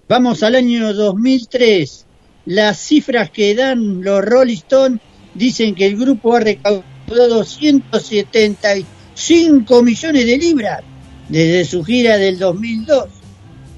Vamos 0.07 0.43
al 0.43 0.53
año 0.55 0.93
2003. 0.93 2.05
Las 2.45 2.77
cifras 2.79 3.31
que 3.31 3.55
dan 3.55 4.03
los 4.03 4.23
Rolling 4.25 4.55
Stones 4.55 4.99
dicen 5.33 5.73
que 5.75 5.85
el 5.85 5.95
grupo 5.97 6.35
ha 6.35 6.41
recaudado 6.41 7.43
175 7.43 9.83
millones 9.83 10.25
de 10.25 10.37
libras 10.37 10.81
desde 11.29 11.63
su 11.65 11.83
gira 11.83 12.17
del 12.17 12.39
2002. 12.39 13.05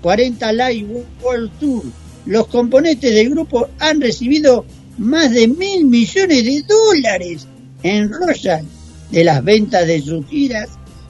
40 0.01 0.53
Live 0.53 1.05
World 1.21 1.51
Tour. 1.59 1.83
Los 2.25 2.47
componentes 2.47 3.13
del 3.13 3.29
grupo 3.29 3.67
han 3.79 4.01
recibido 4.01 4.65
más 4.97 5.31
de 5.31 5.47
mil 5.47 5.85
millones 5.85 6.45
de 6.45 6.63
dólares 6.67 7.47
en 7.83 8.11
Royal 8.11 8.65
de 9.11 9.23
las 9.23 9.43
ventas 9.43 9.85
de 9.87 10.01
sus 10.01 10.25
giras 10.27 10.69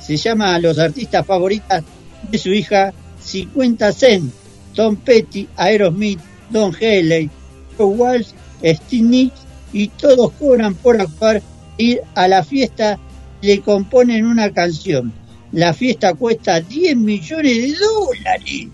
Se 0.00 0.16
llama 0.16 0.54
a 0.54 0.58
los 0.58 0.78
artistas 0.78 1.26
favoritas 1.26 1.84
de 2.30 2.38
su 2.38 2.50
hija 2.50 2.92
50 3.20 3.92
Cent, 3.92 4.32
Tom 4.74 4.96
Petty, 4.96 5.48
Aerosmith, 5.56 6.20
Don 6.50 6.72
Haley, 6.74 7.30
Walsh, 7.78 8.32
Steve 8.62 9.30
y 9.72 9.88
todos 9.88 10.32
cobran 10.32 10.74
por 10.74 11.00
actuar, 11.00 11.42
ir 11.76 12.00
a 12.14 12.26
la 12.28 12.42
fiesta, 12.42 12.98
le 13.42 13.60
componen 13.60 14.26
una 14.26 14.50
canción. 14.50 15.12
La 15.52 15.72
fiesta 15.72 16.14
cuesta 16.14 16.60
10 16.60 16.96
millones 16.96 17.56
de 17.56 17.74
dólares. 17.78 18.68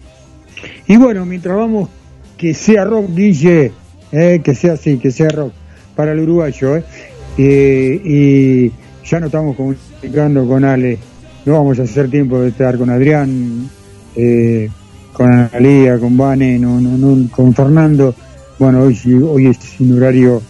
Y 0.87 0.97
bueno, 0.97 1.27
mientras 1.27 1.57
vamos, 1.57 1.89
que 2.37 2.55
sea 2.55 2.85
rock, 2.85 3.11
Guille, 3.15 3.73
eh, 4.13 4.41
que 4.43 4.55
sea 4.55 4.75
así, 4.75 4.99
que 4.99 5.11
sea 5.11 5.29
rock, 5.29 5.53
para 5.95 6.13
el 6.13 6.21
uruguayo, 6.21 6.77
eh. 6.77 8.01
y 8.05 8.73
ya 9.09 9.21
no 9.21 9.27
estamos 9.27 9.57
comunicando 9.57 10.47
con 10.47 10.65
Ale, 10.65 10.99
no 11.45 11.53
vamos 11.53 11.79
a 11.79 11.83
hacer 11.83 12.11
tiempo 12.11 12.41
de 12.41 12.49
estar 12.49 12.79
con 12.79 12.91
Adrián. 12.91 13.69
Eh, 14.17 14.71
con 15.15 15.32
Analia, 15.32 15.99
con 15.99 16.16
Vane, 16.16 16.59
no, 16.59 16.81
no, 16.81 17.31
con 17.31 17.55
Fernando. 17.55 18.15
Bueno, 18.59 18.82
hoy, 18.82 18.99
hoy 19.23 19.47
es 19.47 19.59
un 19.81 19.97
horario 19.97 20.43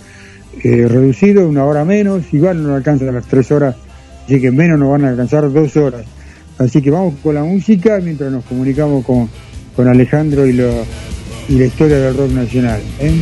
eh, 0.63 0.89
reducido, 0.89 1.49
una 1.49 1.65
hora 1.65 1.85
menos, 1.85 2.25
igual 2.33 2.63
no 2.63 2.75
alcanzan 2.75 3.15
las 3.15 3.27
tres 3.27 3.53
horas, 3.53 3.77
así 4.25 4.41
que 4.41 4.51
menos 4.51 4.79
nos 4.79 4.91
van 4.91 5.05
a 5.05 5.11
alcanzar 5.11 5.53
dos 5.53 5.77
horas. 5.77 6.05
Así 6.59 6.81
que 6.81 6.91
vamos 6.91 7.15
con 7.23 7.35
la 7.35 7.45
música 7.45 8.01
mientras 8.03 8.33
nos 8.33 8.45
comunicamos 8.45 9.05
con, 9.05 9.29
con 9.77 9.87
Alejandro 9.89 10.47
y, 10.47 10.55
lo, 10.55 10.71
y 11.49 11.59
la 11.59 11.67
historia 11.67 11.99
del 11.99 12.17
rock 12.17 12.31
nacional. 12.31 12.81
¿eh? 13.01 13.15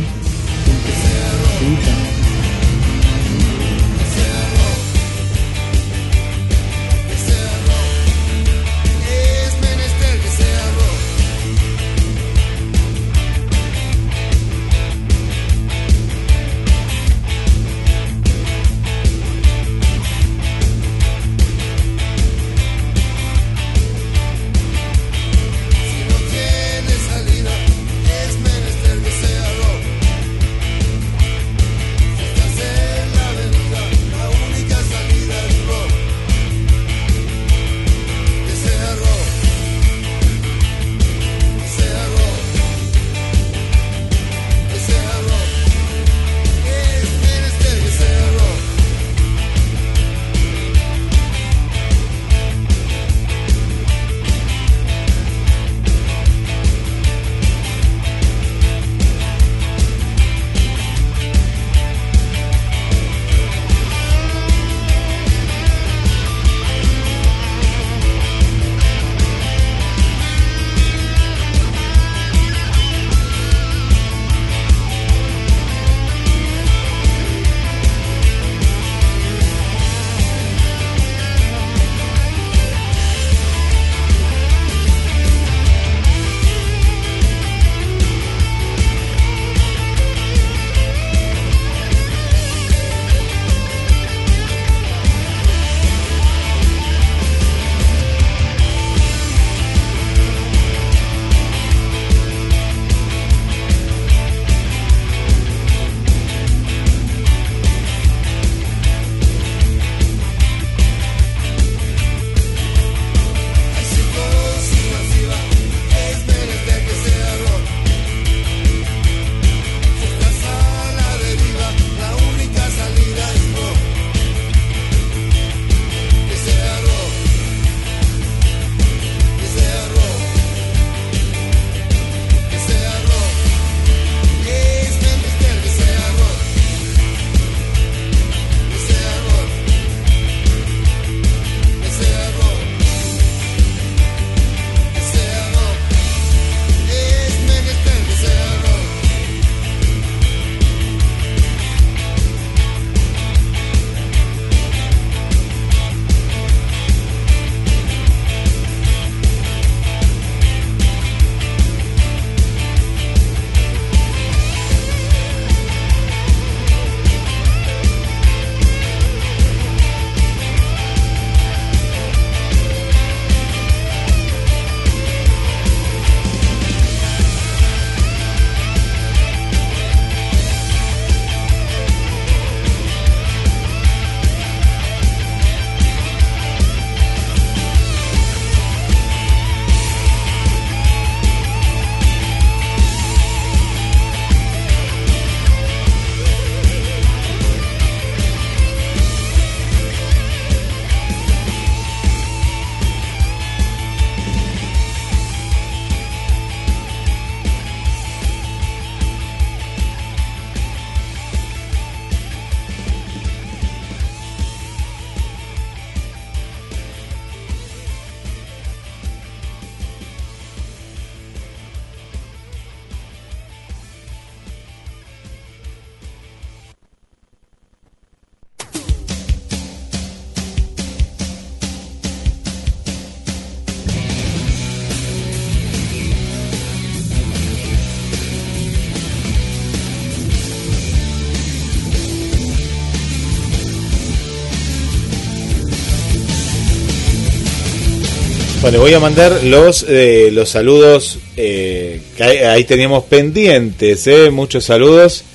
Bueno, 248.73 248.85
voy 248.85 248.93
a 248.95 248.99
mandar 248.99 249.43
los, 249.43 249.85
eh, 249.87 250.31
los 250.33 250.49
saludos 250.49 251.19
eh, 251.37 252.01
que 252.17 252.23
ahí, 252.23 252.63
teníamos 252.63 253.03
pendientes, 253.03 254.07
eh, 254.07 254.31
muchos 254.31 254.63
saludos. 254.63 255.25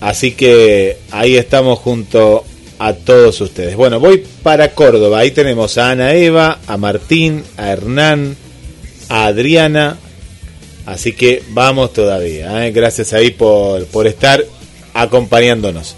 Así 0.00 0.32
que 0.32 0.98
ahí 1.10 1.36
estamos 1.36 1.78
junto 1.78 2.44
a 2.78 2.92
todos 2.92 3.40
ustedes. 3.40 3.76
Bueno, 3.76 3.98
voy 3.98 4.22
para 4.42 4.72
Córdoba. 4.74 5.20
Ahí 5.20 5.30
tenemos 5.30 5.78
a 5.78 5.92
Ana 5.92 6.12
Eva, 6.12 6.58
a 6.66 6.76
Martín, 6.76 7.42
a 7.56 7.72
Hernán, 7.72 8.36
a 9.08 9.24
Adriana. 9.24 9.96
Así 10.84 11.12
que 11.12 11.44
vamos 11.48 11.94
todavía. 11.94 12.68
Gracias 12.72 13.14
ahí 13.14 13.30
por, 13.30 13.86
por 13.86 14.06
estar 14.06 14.44
acompañándonos. 14.92 15.96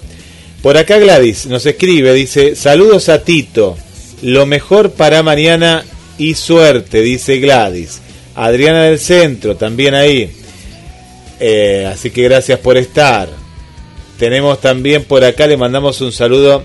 Por 0.63 0.77
acá 0.77 0.97
Gladys 0.99 1.47
nos 1.47 1.67
escribe, 1.67 2.15
dice, 2.15 2.55
saludos 2.55 3.09
a 3.09 3.25
Tito. 3.25 3.77
Lo 4.23 4.47
mejor 4.47 4.93
para 4.93 5.23
mañana 5.23 5.85
y 6.19 6.35
suerte, 6.35 7.03
dice 7.03 7.39
Gladys. 7.39 8.01
Adriana 8.35 8.85
del 8.85 8.99
Centro, 8.99 9.57
también 9.57 9.95
ahí. 9.95 10.31
Eh, 11.41 11.89
así 11.91 12.11
que 12.11 12.23
gracias 12.23 12.59
por 12.59 12.77
estar. 12.77 13.29
Tenemos 14.19 14.61
también 14.61 15.05
por 15.05 15.25
acá, 15.25 15.47
le 15.47 15.57
mandamos 15.57 16.01
un 16.01 16.13
saludo 16.13 16.65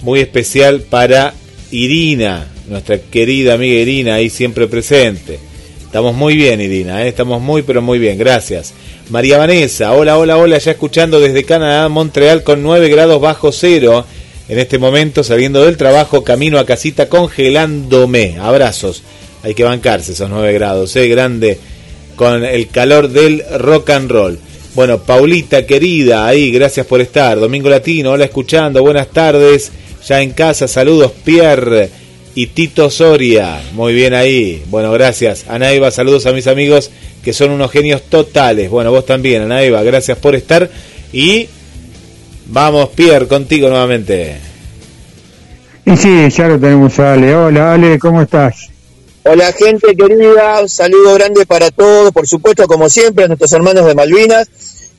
muy 0.00 0.20
especial 0.20 0.80
para 0.82 1.34
Irina, 1.70 2.46
nuestra 2.68 2.98
querida 2.98 3.54
amiga 3.54 3.80
Irina, 3.80 4.14
ahí 4.14 4.30
siempre 4.30 4.66
presente. 4.66 5.38
Estamos 5.84 6.14
muy 6.14 6.36
bien, 6.36 6.60
Irina, 6.60 7.04
¿eh? 7.04 7.08
estamos 7.08 7.40
muy, 7.40 7.62
pero 7.62 7.82
muy 7.82 7.98
bien, 7.98 8.18
gracias. 8.18 8.72
María 9.10 9.38
Vanessa, 9.38 9.92
hola, 9.92 10.16
hola, 10.16 10.38
hola, 10.38 10.58
ya 10.58 10.72
escuchando 10.72 11.20
desde 11.20 11.44
Canadá, 11.44 11.88
Montreal 11.90 12.42
con 12.42 12.62
9 12.62 12.88
grados 12.88 13.20
bajo 13.20 13.52
cero 13.52 14.04
en 14.48 14.58
este 14.58 14.78
momento 14.78 15.24
saliendo 15.24 15.64
del 15.64 15.76
trabajo, 15.76 16.24
camino 16.24 16.58
a 16.58 16.66
casita 16.66 17.08
congelándome. 17.08 18.36
Abrazos. 18.38 19.02
Hay 19.42 19.54
que 19.54 19.64
bancarse 19.64 20.12
esos 20.12 20.30
9 20.30 20.52
grados, 20.54 20.96
¿eh? 20.96 21.08
grande 21.08 21.58
con 22.16 22.44
el 22.44 22.68
calor 22.68 23.08
del 23.08 23.42
rock 23.58 23.90
and 23.90 24.10
roll. 24.10 24.38
Bueno, 24.74 25.02
Paulita 25.02 25.66
querida, 25.66 26.26
ahí, 26.26 26.50
gracias 26.50 26.86
por 26.86 27.00
estar. 27.00 27.38
Domingo 27.38 27.68
Latino, 27.68 28.12
hola 28.12 28.24
escuchando, 28.24 28.82
buenas 28.82 29.08
tardes. 29.08 29.70
Ya 30.06 30.20
en 30.20 30.30
casa, 30.30 30.66
saludos 30.66 31.12
Pierre 31.24 31.90
y 32.34 32.48
Tito 32.48 32.90
Soria. 32.90 33.62
Muy 33.72 33.94
bien 33.94 34.14
ahí. 34.14 34.62
Bueno, 34.66 34.90
gracias. 34.92 35.44
Anaiba, 35.48 35.90
saludos 35.90 36.26
a 36.26 36.32
mis 36.32 36.46
amigos 36.46 36.90
que 37.22 37.32
son 37.32 37.50
unos 37.50 37.70
genios 37.70 38.02
totales. 38.02 38.68
Bueno, 38.68 38.90
vos 38.90 39.06
también, 39.06 39.42
Anaiba, 39.42 39.82
gracias 39.82 40.18
por 40.18 40.34
estar. 40.34 40.68
Y 41.12 41.48
Vamos, 42.46 42.90
Pierre, 42.90 43.26
contigo 43.26 43.68
nuevamente. 43.68 44.38
Y 45.86 45.96
sí, 45.96 46.28
ya 46.30 46.48
lo 46.48 46.58
tenemos 46.58 46.98
Ale. 46.98 47.34
Hola, 47.34 47.74
Ale, 47.74 47.98
¿cómo 47.98 48.22
estás? 48.22 48.68
Hola, 49.24 49.52
gente 49.52 49.94
querida. 49.96 50.60
Un 50.60 50.68
saludo 50.68 51.14
grande 51.14 51.46
para 51.46 51.70
todos, 51.70 52.12
por 52.12 52.26
supuesto, 52.26 52.66
como 52.66 52.88
siempre, 52.88 53.24
a 53.24 53.28
nuestros 53.28 53.52
hermanos 53.52 53.86
de 53.86 53.94
Malvinas. 53.94 54.48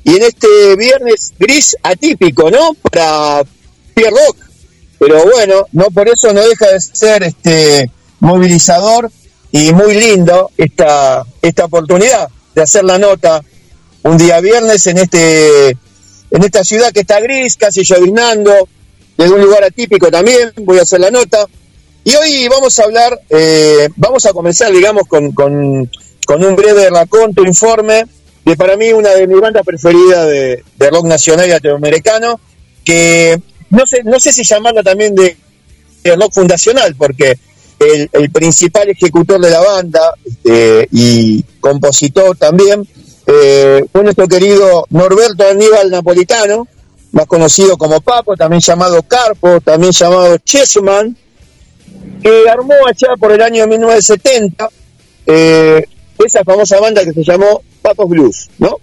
Y 0.04 0.16
en 0.16 0.24
este 0.24 0.76
viernes 0.76 1.34
gris 1.40 1.76
atípico, 1.82 2.52
¿no? 2.52 2.76
Para 2.92 3.44
Pierre 3.94 4.12
Rock. 4.12 4.38
Pero 5.00 5.24
bueno, 5.26 5.66
no 5.72 5.86
por 5.86 6.08
eso 6.08 6.32
no 6.34 6.42
deja 6.48 6.68
de 6.68 6.80
ser 6.80 7.24
este 7.24 7.90
movilizador 8.20 9.12
y 9.52 9.74
muy 9.74 9.94
lindo 9.96 10.52
esta, 10.58 11.24
esta 11.42 11.66
oportunidad 11.66 12.28
de 12.54 12.62
hacer 12.62 12.84
la 12.84 12.98
nota 12.98 13.42
un 14.04 14.18
día 14.18 14.40
viernes 14.40 14.86
en 14.88 14.98
este 15.00 15.78
en 16.36 16.44
esta 16.44 16.66
ciudad 16.66 16.92
que 16.92 17.00
está 17.00 17.22
gris, 17.22 17.56
casi 17.56 17.84
lloviznando, 17.84 18.68
desde 19.18 19.34
un 19.34 19.42
lugar 19.42 19.64
atípico 19.64 20.12
también, 20.12 20.52
voy 20.58 20.80
a 20.80 20.82
hacer 20.82 21.00
la 21.00 21.10
nota. 21.10 21.46
Y 22.04 22.14
hoy 22.14 22.50
vamos 22.50 22.78
a 22.78 22.84
hablar, 22.84 23.22
eh, 23.30 23.88
vamos 23.96 24.26
a 24.26 24.34
comenzar, 24.34 24.70
digamos, 24.74 25.04
con, 25.08 25.32
con, 25.32 25.90
un 26.28 26.56
breve 26.58 26.90
raconto, 26.90 27.42
informe, 27.46 28.04
de 28.44 28.58
para 28.58 28.76
mí 28.76 28.92
una 28.92 29.12
de 29.12 29.28
mis 29.28 29.40
bandas 29.40 29.64
preferidas 29.66 30.28
de, 30.28 30.90
rock 30.92 31.06
nacional 31.06 31.48
y 31.48 31.52
latinoamericano, 31.52 32.42
que 32.84 33.40
no 33.70 33.88
sé, 33.88 34.04
no 34.04 34.20
sé 34.20 34.34
si 34.34 34.44
llamarla 34.44 34.84
también 34.84 35.16
de, 35.16 35.38
rock 36.18 36.34
fundacional, 36.34 36.96
porque 36.98 37.40
el, 37.80 38.30
principal 38.30 38.90
ejecutor 38.90 39.40
de 39.40 39.52
la 39.52 39.62
banda 39.62 40.02
este, 40.26 40.90
y 40.92 41.44
compositor 41.62 42.36
también 42.36 42.86
eh, 43.28 43.86
fue 43.92 44.04
nuestro 44.04 44.28
querido 44.28 44.86
Norberto 44.90 45.48
Aníbal 45.48 45.90
Napolitano, 45.90 46.68
más 47.12 47.26
conocido 47.26 47.78
como 47.78 48.02
Papo, 48.02 48.36
también 48.36 48.62
llamado 48.62 49.02
Carpo, 49.04 49.62
también 49.62 49.94
llamado 49.94 50.38
Chesuman, 50.38 51.16
que 52.22 52.50
armó 52.50 52.74
allá 52.88 53.10
por 53.20 53.32
el 53.32 53.42
año 53.42 53.68
1970 53.68 54.70
eh, 55.26 55.86
esa 56.24 56.44
famosa 56.44 56.80
banda 56.80 57.04
que 57.04 57.14
se 57.14 57.24
llamó 57.24 57.62
Papos 57.82 58.10
Blues, 58.10 58.50
¿no? 58.60 58.78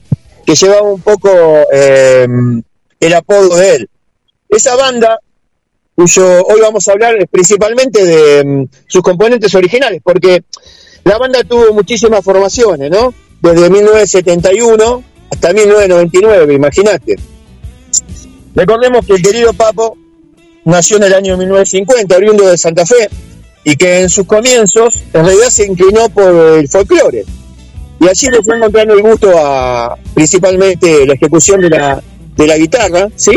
Que 0.44 0.55
llevaba 0.55 0.82
un 0.82 1.01
poco 1.01 1.31
eh, 1.73 2.27
el 3.01 3.14
apodo 3.14 3.56
de 3.56 3.77
él. 3.77 3.90
Esa 4.48 4.77
banda, 4.77 5.19
cuyo 5.94 6.44
hoy 6.44 6.60
vamos 6.60 6.86
a 6.89 6.93
hablar 6.93 7.14
principalmente 7.31 8.05
de 8.05 8.44
mm, 8.44 8.64
sus 8.86 9.02
componentes 9.02 9.55
originales, 9.55 10.01
porque 10.02 10.43
la 11.05 11.19
banda 11.19 11.43
tuvo 11.44 11.73
muchísimas 11.73 12.24
formaciones, 12.24 12.90
¿no? 12.90 13.14
Desde 13.43 13.70
1971 13.70 15.05
hasta 15.31 15.52
1999, 15.52 16.55
imagínate. 16.55 17.16
Recordemos 18.55 19.05
que 19.05 19.14
el 19.14 19.23
querido 19.23 19.52
Papo 19.52 19.97
nació 20.64 20.98
en 20.98 21.05
el 21.05 21.14
año 21.14 21.36
1950, 21.36 22.16
oriundo 22.16 22.47
de 22.47 22.56
Santa 22.56 22.86
Fe, 22.86 23.09
y 23.64 23.77
que 23.77 24.02
en 24.02 24.09
sus 24.09 24.27
comienzos 24.27 24.94
en 25.12 25.24
realidad 25.24 25.48
se 25.48 25.66
inclinó 25.66 26.09
por 26.10 26.32
el 26.59 26.69
folclore. 26.69 27.24
Y 28.01 28.09
allí 28.09 28.28
le 28.28 28.43
fue 28.43 28.56
encontrando 28.56 28.94
el 28.94 29.02
gusto 29.02 29.32
a 29.36 29.97
principalmente 30.14 31.06
la 31.06 31.14
ejecución 31.14 31.60
de 31.60 31.70
la, 31.70 32.02
de 32.36 32.47
la 32.47 32.56
guitarra, 32.56 33.09
¿sí? 33.16 33.32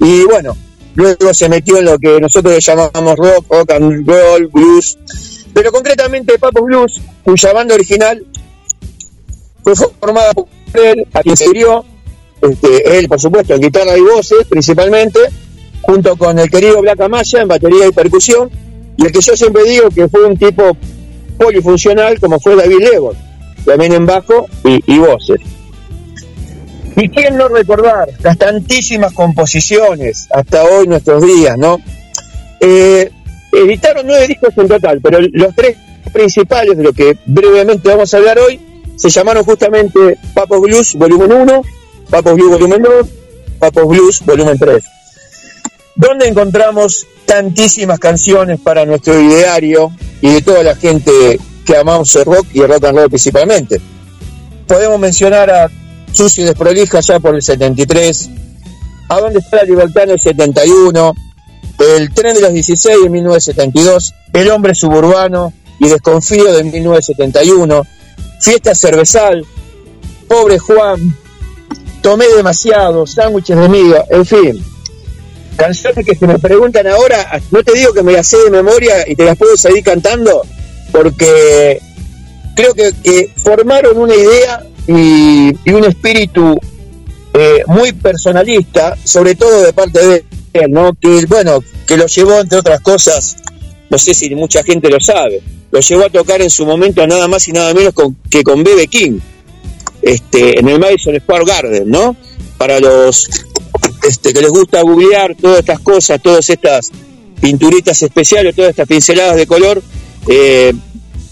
Y 0.00 0.24
bueno, 0.24 0.56
luego 0.94 1.32
se 1.32 1.48
metió 1.48 1.78
en 1.78 1.86
lo 1.86 1.98
que 1.98 2.20
nosotros 2.20 2.64
llamamos 2.64 3.16
rock, 3.16 3.46
rock 3.48 3.70
and 3.72 4.06
roll, 4.06 4.46
blues. 4.48 4.98
Pero 5.54 5.72
concretamente 5.72 6.38
Papo 6.38 6.62
Blues, 6.64 7.00
cuya 7.24 7.52
banda 7.52 7.74
original 7.74 8.22
fue 9.74 9.88
formada 9.98 10.32
por 10.32 10.46
él, 10.74 11.06
a 11.12 11.22
quien 11.22 11.52
dio, 11.52 11.84
este, 12.42 12.98
él 12.98 13.08
por 13.08 13.20
supuesto 13.20 13.54
en 13.54 13.62
guitarra 13.62 13.96
y 13.96 14.02
voces 14.02 14.46
principalmente, 14.48 15.18
junto 15.82 16.16
con 16.16 16.38
el 16.38 16.50
querido 16.50 16.80
Black 16.80 17.00
Amaya 17.00 17.42
en 17.42 17.48
batería 17.48 17.86
y 17.86 17.92
percusión, 17.92 18.50
y 18.96 19.06
el 19.06 19.12
que 19.12 19.20
yo 19.20 19.36
siempre 19.36 19.64
digo 19.64 19.88
que 19.90 20.08
fue 20.08 20.24
un 20.24 20.36
tipo 20.36 20.76
polifuncional 21.38 22.18
como 22.20 22.38
fue 22.38 22.56
David 22.56 22.78
Levon, 22.78 23.16
también 23.64 23.92
en 23.92 24.06
bajo 24.06 24.46
y, 24.64 24.98
voces. 24.98 25.40
¿Y 26.96 27.08
quién 27.10 27.36
no 27.36 27.48
recordar 27.48 28.08
las 28.22 28.38
tantísimas 28.38 29.12
composiciones 29.12 30.28
hasta 30.32 30.64
hoy 30.64 30.86
nuestros 30.86 31.22
días, 31.22 31.58
no? 31.58 31.78
Eh, 32.60 33.10
editaron 33.52 34.06
nueve 34.06 34.28
discos 34.28 34.56
en 34.56 34.68
total, 34.68 35.00
pero 35.02 35.18
los 35.20 35.54
tres 35.54 35.76
principales 36.12 36.76
de 36.76 36.82
lo 36.84 36.92
que 36.92 37.18
brevemente 37.26 37.88
vamos 37.88 38.14
a 38.14 38.16
hablar 38.16 38.38
hoy 38.38 38.58
se 38.96 39.10
llamaron 39.10 39.44
justamente 39.44 40.18
Papos 40.34 40.60
Blues 40.60 40.94
Volumen 40.94 41.32
1, 41.32 41.62
Papos 42.10 42.34
Blues 42.34 42.50
Volumen 42.50 42.82
2, 42.82 43.06
Papos 43.58 43.88
Blues 43.88 44.22
Volumen 44.24 44.58
3. 44.58 44.84
¿Dónde 45.94 46.28
encontramos 46.28 47.06
tantísimas 47.24 47.98
canciones 47.98 48.60
para 48.60 48.84
nuestro 48.84 49.20
ideario 49.20 49.92
y 50.20 50.34
de 50.34 50.42
toda 50.42 50.62
la 50.62 50.74
gente 50.76 51.38
que 51.64 51.76
amamos 51.76 52.14
el 52.16 52.24
rock 52.24 52.46
y 52.52 52.60
el 52.60 52.68
rock 52.68 52.84
and 52.84 52.98
roll 52.98 53.08
principalmente? 53.08 53.80
Podemos 54.66 54.98
mencionar 54.98 55.50
a 55.50 55.70
Sucio 56.12 56.44
Desprolija 56.44 57.00
ya 57.00 57.20
por 57.20 57.34
el 57.34 57.42
73, 57.42 58.30
A 59.08 59.20
dónde 59.20 59.38
está 59.38 59.58
la 59.58 59.62
libertad 59.64 60.04
en 60.04 60.10
el 60.10 60.20
71, 60.20 61.14
El 61.78 62.12
tren 62.12 62.34
de 62.34 62.40
los 62.40 62.52
16 62.52 62.96
en 63.04 63.12
1972, 63.12 64.14
El 64.32 64.50
hombre 64.50 64.74
suburbano 64.74 65.52
y 65.78 65.88
Desconfío 65.88 66.52
de 66.52 66.64
1971, 66.64 67.82
Fiesta 68.40 68.74
cervezal, 68.74 69.44
pobre 70.28 70.58
Juan, 70.58 71.16
tomé 72.02 72.26
demasiado, 72.36 73.06
sándwiches 73.06 73.58
de 73.58 73.68
miga, 73.68 74.04
en 74.10 74.24
fin. 74.24 74.64
Canciones 75.56 76.04
que 76.04 76.14
se 76.14 76.26
me 76.26 76.38
preguntan 76.38 76.86
ahora, 76.86 77.40
no 77.50 77.62
te 77.62 77.72
digo 77.72 77.92
que 77.92 78.02
me 78.02 78.12
las 78.12 78.28
sé 78.28 78.36
de 78.38 78.50
memoria 78.50 79.08
y 79.08 79.16
te 79.16 79.24
las 79.24 79.38
puedo 79.38 79.56
seguir 79.56 79.82
cantando, 79.82 80.42
porque 80.92 81.80
creo 82.54 82.74
que, 82.74 83.32
formaron 83.42 83.96
una 83.98 84.14
idea 84.14 84.62
y, 84.86 85.72
un 85.72 85.84
espíritu 85.84 86.58
eh, 87.32 87.62
muy 87.66 87.92
personalista, 87.92 88.96
sobre 89.02 89.34
todo 89.34 89.62
de 89.62 89.72
parte 89.72 90.06
de 90.06 90.24
él, 90.52 90.70
¿no? 90.70 90.92
Que, 90.94 91.24
bueno, 91.26 91.62
que 91.86 91.96
lo 91.96 92.06
llevó, 92.06 92.40
entre 92.40 92.58
otras 92.58 92.80
cosas, 92.80 93.36
no 93.90 93.98
sé 93.98 94.14
si 94.14 94.34
mucha 94.34 94.62
gente 94.62 94.88
lo 94.88 95.00
sabe, 95.00 95.40
lo 95.70 95.80
llevó 95.80 96.04
a 96.04 96.10
tocar 96.10 96.42
en 96.42 96.50
su 96.50 96.66
momento 96.66 97.06
nada 97.06 97.28
más 97.28 97.46
y 97.48 97.52
nada 97.52 97.72
menos 97.74 97.94
que 98.30 98.42
con 98.42 98.62
Bebe 98.62 98.86
King, 98.88 99.18
este, 100.02 100.58
en 100.58 100.68
el 100.68 100.78
Madison 100.78 101.18
Square 101.20 101.44
Garden, 101.44 101.88
¿no? 101.88 102.16
Para 102.58 102.80
los 102.80 103.28
este, 104.06 104.32
que 104.32 104.40
les 104.40 104.50
gusta 104.50 104.82
googlear 104.82 105.34
todas 105.34 105.60
estas 105.60 105.80
cosas, 105.80 106.20
todas 106.22 106.48
estas 106.48 106.90
pinturitas 107.40 108.00
especiales, 108.02 108.54
todas 108.54 108.70
estas 108.70 108.88
pinceladas 108.88 109.36
de 109.36 109.46
color, 109.46 109.82
eh, 110.28 110.72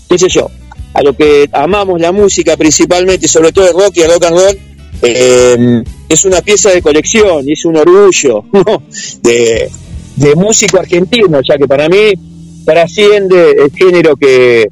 qué 0.08 0.18
sé 0.18 0.28
yo, 0.28 0.50
a 0.92 1.02
lo 1.02 1.16
que 1.16 1.48
amamos 1.52 2.00
la 2.00 2.12
música 2.12 2.56
principalmente, 2.56 3.28
sobre 3.28 3.52
todo 3.52 3.68
el 3.68 3.74
rock 3.74 3.96
y 3.96 4.00
el 4.02 4.12
rock 4.12 4.24
and 4.24 4.36
roll, 4.36 4.58
eh, 5.02 5.82
es 6.08 6.24
una 6.24 6.40
pieza 6.40 6.70
de 6.70 6.80
colección 6.80 7.48
y 7.48 7.52
es 7.52 7.64
un 7.64 7.76
orgullo 7.76 8.44
de, 9.22 9.70
músico 10.36 10.78
argentino, 10.78 11.40
ya 11.46 11.56
que 11.56 11.66
para 11.66 11.88
mí 11.88 12.12
trasciende 12.64 13.50
el 13.52 13.70
género 13.72 14.16
que, 14.16 14.68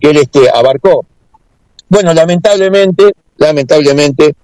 él 0.00 0.16
este, 0.16 0.48
abarcó. 0.52 1.06
Bueno, 1.88 2.12
lamentablemente, 2.14 3.12
lamentablemente, 3.38 4.34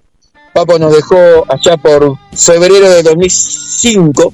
Papo 0.53 0.77
nos 0.77 0.93
dejó 0.93 1.45
allá 1.47 1.77
por 1.77 2.17
febrero 2.33 2.89
de 2.89 3.03
2005 3.03 4.33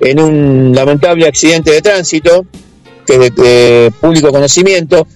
en 0.00 0.20
un 0.20 0.72
lamentable 0.74 1.26
accidente 1.26 1.70
de 1.70 1.80
tránsito, 1.80 2.44
que 3.06 3.14
es 3.14 3.34
de, 3.34 3.92
público 4.00 4.30
conocimiento, 4.30 5.06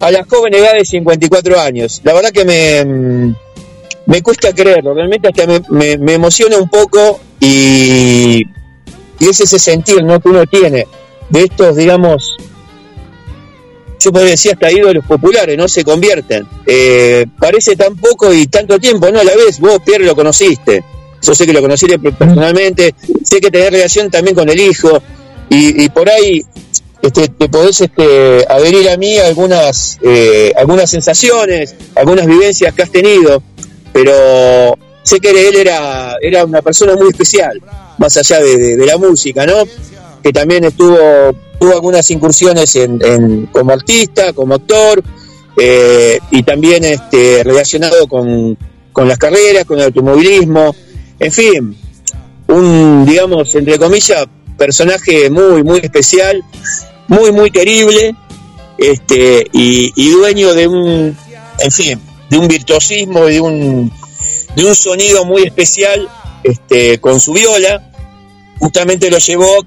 a 0.00 0.10
la 0.10 0.24
joven 0.24 0.54
edad 0.54 0.74
de 0.74 0.84
54 0.84 1.60
años. 1.60 2.00
La 2.04 2.12
verdad 2.14 2.30
que 2.30 2.44
me, 2.44 3.34
me 4.06 4.22
cuesta 4.22 4.52
creerlo, 4.52 4.94
realmente 4.94 5.28
hasta 5.28 5.46
me, 5.46 5.98
me, 5.98 6.14
emociona 6.14 6.58
un 6.58 6.68
poco 6.68 7.20
y, 7.38 8.42
y, 9.18 9.28
es 9.28 9.40
ese 9.40 9.58
sentir 9.58 10.02
¿no? 10.02 10.20
que 10.20 10.28
uno 10.28 10.46
tiene 10.46 10.86
de 11.32 11.44
estos, 11.44 11.76
digamos, 11.76 12.36
yo 13.98 14.12
podría 14.12 14.32
decir 14.32 14.52
hasta 14.52 14.70
ídolos 14.70 15.04
populares, 15.04 15.56
no 15.56 15.66
se 15.66 15.82
convierten. 15.82 16.46
Eh, 16.66 17.26
parece 17.38 17.74
tan 17.74 17.96
poco 17.96 18.32
y 18.32 18.46
tanto 18.46 18.78
tiempo, 18.78 19.10
¿no? 19.10 19.20
A 19.20 19.24
la 19.24 19.34
vez, 19.34 19.58
vos, 19.58 19.78
Pierre, 19.84 20.04
lo 20.04 20.14
conociste. 20.14 20.84
Yo 21.22 21.34
sé 21.34 21.46
que 21.46 21.52
lo 21.52 21.62
conociste 21.62 21.98
personalmente, 21.98 22.94
sé 23.24 23.40
que 23.40 23.50
tenés 23.50 23.70
relación 23.70 24.10
también 24.10 24.34
con 24.34 24.48
el 24.48 24.60
hijo, 24.60 25.02
y, 25.48 25.88
por 25.90 26.08
ahí 26.08 26.42
este, 27.02 27.28
te 27.28 27.48
podés 27.48 27.82
este, 27.82 28.44
adherir 28.48 28.88
a 28.88 28.96
mí 28.96 29.18
algunas, 29.18 29.98
eh, 30.02 30.50
algunas 30.56 30.90
sensaciones, 30.90 31.74
algunas 31.94 32.26
vivencias 32.26 32.72
que 32.72 32.82
has 32.82 32.90
tenido, 32.90 33.42
pero 33.92 34.78
sé 35.02 35.20
que 35.20 35.30
él 35.30 35.56
era, 35.56 36.16
era 36.22 36.46
una 36.46 36.62
persona 36.62 36.96
muy 36.96 37.10
especial, 37.10 37.60
más 37.98 38.16
allá 38.16 38.40
de, 38.40 38.76
de 38.78 38.86
la 38.86 38.96
música, 38.96 39.44
¿no? 39.44 39.64
Que 40.22 40.32
también 40.32 40.64
estuvo 40.64 40.96
tuvo 41.62 41.74
algunas 41.74 42.10
incursiones 42.10 42.74
en, 42.74 43.46
como 43.52 43.72
artista, 43.72 44.32
como 44.32 44.54
actor, 44.54 45.00
eh, 45.56 46.18
y 46.32 46.42
también 46.42 46.82
este, 46.82 47.44
relacionado 47.44 48.08
con, 48.08 48.58
las 49.06 49.16
carreras, 49.16 49.64
con 49.64 49.78
el 49.78 49.84
automovilismo, 49.84 50.74
en 51.20 51.30
fin, 51.30 51.76
un, 52.48 53.06
digamos, 53.06 53.54
entre 53.54 53.78
comillas, 53.78 54.26
personaje 54.58 55.30
muy, 55.30 55.62
muy 55.62 55.78
especial, 55.78 56.42
muy, 57.06 57.30
muy 57.30 57.52
querible, 57.52 58.16
este, 58.76 59.46
y, 59.52 60.10
dueño 60.10 60.54
de 60.54 60.66
un, 60.66 61.16
en 61.60 61.70
fin, 61.70 62.00
de 62.28 62.38
un 62.38 62.48
virtuosismo 62.48 63.28
y 63.28 63.34
de 63.34 63.40
un, 63.40 63.92
de 64.56 64.64
un 64.64 64.74
sonido 64.74 65.24
muy 65.24 65.44
especial 65.44 66.08
este, 66.42 66.98
con 66.98 67.20
su 67.20 67.34
viola. 67.34 67.88
Justamente 68.58 69.10
lo 69.10 69.18
llevó 69.18 69.64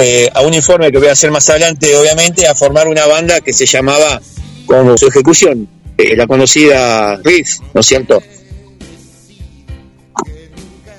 eh, 0.00 0.28
a 0.34 0.42
un 0.42 0.54
informe 0.54 0.90
que 0.90 0.98
voy 0.98 1.08
a 1.08 1.12
hacer 1.12 1.30
más 1.30 1.48
adelante, 1.50 1.94
obviamente, 1.96 2.46
a 2.46 2.54
formar 2.54 2.88
una 2.88 3.06
banda 3.06 3.40
que 3.40 3.52
se 3.52 3.66
llamaba, 3.66 4.20
como 4.66 4.96
su 4.96 5.08
ejecución, 5.08 5.68
la 6.16 6.26
conocida 6.26 7.16
Riff, 7.24 7.60
¿no 7.74 7.80
es 7.80 7.86
cierto? 7.86 8.22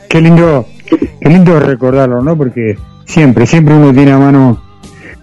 Qué 0.09 0.21
lindo, 0.21 0.65
qué 1.21 1.29
lindo 1.29 1.59
recordarlo, 1.59 2.21
¿no? 2.21 2.37
Porque 2.37 2.75
siempre, 3.05 3.45
siempre 3.45 3.75
uno 3.75 3.93
tiene 3.93 4.11
a 4.11 4.17
mano 4.17 4.61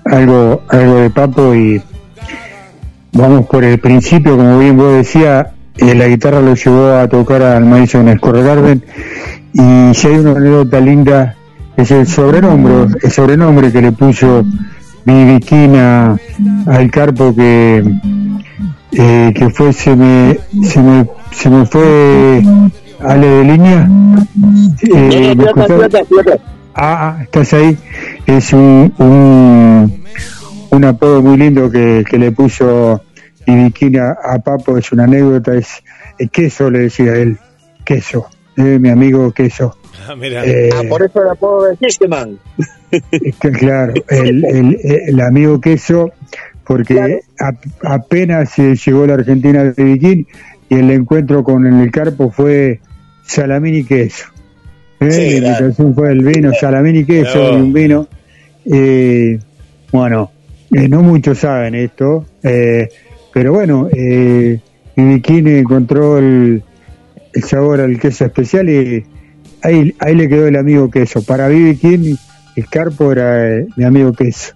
algo, 0.05 0.63
algo 0.69 0.97
de 0.97 1.11
Papo 1.11 1.55
y 1.55 1.83
vamos 3.13 3.47
por 3.47 3.65
el 3.65 3.79
principio, 3.79 4.37
como 4.37 4.59
bien 4.59 4.77
vos 4.77 4.95
decías, 4.95 5.49
eh, 5.77 5.95
la 5.95 6.07
guitarra 6.07 6.41
lo 6.41 6.55
llevó 6.55 6.93
a 6.93 7.09
tocar 7.09 7.43
al 7.43 7.65
Madison 7.65 8.17
Square 8.17 8.43
Garden 8.43 8.85
y 9.53 9.95
si 9.95 10.07
hay 10.07 10.15
una 10.15 10.33
anécdota 10.33 10.81
linda 10.81 11.37
es 11.77 11.91
el 11.91 12.07
sobrenombre, 12.07 12.99
el 13.03 13.11
sobrenombre 13.11 13.73
que 13.73 13.83
le 13.83 13.93
puso 13.93 14.45
Viviquina 15.05 16.17
al 16.67 16.91
carpo 16.91 17.35
que 17.35 17.85
eh, 18.93 19.33
que 19.35 19.51
fue 19.51 19.73
se 19.73 19.95
me 19.95 20.39
se 20.65 20.81
me 20.83 21.07
se 21.33 21.51
me 21.51 21.65
fue 21.67 22.43
Ale 23.01 23.27
de 23.27 23.45
línea. 23.45 23.89
Eh, 24.95 25.37
ah, 26.75 27.17
ah, 27.19 27.23
estás 27.23 27.53
ahí. 27.53 27.77
Es 28.27 28.53
un, 28.53 28.93
un, 28.99 30.05
un 30.71 30.85
apodo 30.85 31.23
muy 31.23 31.37
lindo 31.37 31.71
que, 31.71 32.05
que 32.09 32.19
le 32.19 32.33
puso 32.33 33.03
Viviquina 33.47 34.17
a 34.25 34.39
Papo. 34.39 34.79
Es 34.79 34.93
una 34.93 35.05
anécdota 35.05 35.55
es, 35.55 35.83
queso 36.33 36.71
le 36.71 36.81
decía 36.81 37.15
él. 37.15 37.39
Queso 37.85 38.27
eh, 38.57 38.79
mi 38.81 38.89
amigo 38.89 39.31
queso 39.33 39.77
Ah, 40.09 40.15
eh, 40.23 40.71
ah, 40.75 40.83
por 40.89 41.03
eso 41.03 41.23
el 41.23 41.29
apodo 41.29 41.67
de 41.67 41.77
Sisteman. 41.77 42.39
claro, 43.59 43.95
el, 44.09 44.45
el, 44.45 44.79
el, 44.83 45.21
amigo 45.21 45.61
queso, 45.61 46.13
porque 46.65 47.21
apenas 47.83 48.57
llegó 48.57 49.07
la 49.07 49.15
Argentina 49.15 49.65
de 49.65 49.85
Viking 49.85 50.25
y 50.69 50.75
el 50.75 50.91
encuentro 50.91 51.43
con 51.45 51.67
el 51.67 51.91
Carpo 51.91 52.31
fue 52.31 52.81
salamín 53.25 53.77
y 53.77 53.85
queso. 53.85 54.27
¿Eh? 55.01 55.41
la 55.41 55.49
invitación 55.49 55.95
fue 55.95 56.13
el 56.13 56.25
vino, 56.25 56.53
salamín 56.59 56.97
y 56.97 57.05
queso, 57.05 57.53
y 57.53 57.57
un 57.57 57.73
vino. 57.73 58.09
Eh, 58.65 59.39
bueno, 59.93 60.31
eh, 60.73 60.89
no 60.89 61.03
muchos 61.03 61.39
saben 61.39 61.75
esto, 61.75 62.27
pero 62.43 63.53
bueno, 63.53 63.89
eh, 63.93 64.61
encontró 64.97 66.19
el, 66.19 66.63
el 67.33 67.43
sabor 67.45 67.81
al 67.81 67.99
queso 68.01 68.25
especial 68.25 68.69
y 68.69 69.05
ahí, 69.63 69.95
ahí 69.99 70.15
le 70.15 70.29
quedó 70.29 70.47
el 70.47 70.57
amigo 70.57 70.91
queso. 70.91 71.23
Para 71.23 71.49
Vivi 71.49 71.77
King, 71.77 72.17
el 72.57 72.69
Carpo 72.69 73.13
era 73.13 73.59
eh, 73.59 73.67
mi 73.77 73.85
amigo 73.85 74.13
queso. 74.13 74.55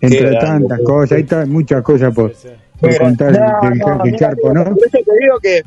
Entre 0.00 0.36
tantas 0.36 0.80
cosas, 0.80 1.12
ahí 1.12 1.22
está 1.22 1.46
muchas 1.46 1.82
cosas 1.82 2.14
por, 2.14 2.32
contar 2.98 3.32
del, 3.32 4.16
Carpo, 4.18 4.52
¿no? 4.52 4.64
Por 4.64 4.86
eso 4.86 4.98
te 4.98 5.18
digo 5.18 5.38
que 5.40 5.62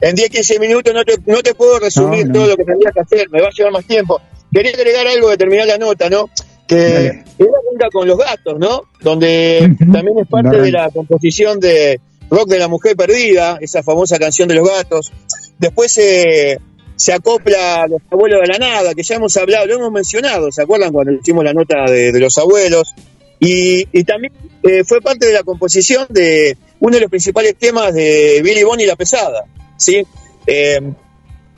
en 0.00 0.14
10, 0.14 0.30
15 0.30 0.58
minutos 0.60 0.94
no 0.94 1.04
te, 1.04 1.14
no 1.26 1.42
te 1.42 1.54
puedo 1.54 1.78
resumir 1.78 2.30
todo 2.30 2.48
lo 2.48 2.56
que 2.56 2.64
tendrías 2.64 2.92
que 2.92 3.00
hacer, 3.00 3.30
me 3.30 3.40
va 3.40 3.48
a 3.48 3.50
llevar 3.50 3.72
más 3.72 3.84
tiempo. 3.84 4.20
Quería 4.52 4.72
agregar 4.72 5.06
algo 5.06 5.30
de 5.30 5.36
terminar 5.36 5.66
la 5.66 5.78
nota, 5.78 6.10
¿no? 6.10 6.28
Que 6.66 7.06
era 7.06 7.58
junta 7.68 7.88
con 7.92 8.06
los 8.06 8.18
gatos, 8.18 8.58
¿no? 8.58 8.82
Donde 9.00 9.76
también 9.78 10.18
es 10.18 10.28
parte 10.28 10.60
de 10.60 10.70
la 10.70 10.90
composición 10.90 11.58
de 11.58 12.00
Rock 12.30 12.48
de 12.48 12.58
la 12.58 12.68
Mujer 12.68 12.96
Perdida, 12.96 13.58
esa 13.60 13.82
famosa 13.82 14.18
canción 14.18 14.48
de 14.48 14.54
los 14.54 14.68
gatos. 14.68 15.12
Después 15.58 15.96
eh, 15.98 16.58
se 17.02 17.12
acopla 17.12 17.82
a 17.82 17.88
los 17.88 18.00
abuelos 18.12 18.42
de 18.42 18.46
la 18.46 18.58
nada, 18.58 18.94
que 18.94 19.02
ya 19.02 19.16
hemos 19.16 19.36
hablado, 19.36 19.66
lo 19.66 19.74
hemos 19.74 19.90
mencionado, 19.90 20.52
¿se 20.52 20.62
acuerdan 20.62 20.92
cuando 20.92 21.10
hicimos 21.12 21.42
la 21.42 21.52
nota 21.52 21.90
de, 21.90 22.12
los 22.20 22.38
abuelos? 22.38 22.94
Y, 23.40 24.04
también 24.04 24.32
eh, 24.62 24.84
fue 24.84 25.00
parte 25.00 25.26
de 25.26 25.32
la 25.32 25.42
composición 25.42 26.06
de 26.10 26.56
uno 26.78 26.94
de 26.94 27.00
los 27.00 27.10
principales 27.10 27.56
temas 27.58 27.92
de 27.92 28.40
Billy 28.44 28.62
Bonnie 28.62 28.86
La 28.86 28.94
Pesada, 28.94 29.42
¿sí? 29.76 30.06
Eh, 30.46 30.80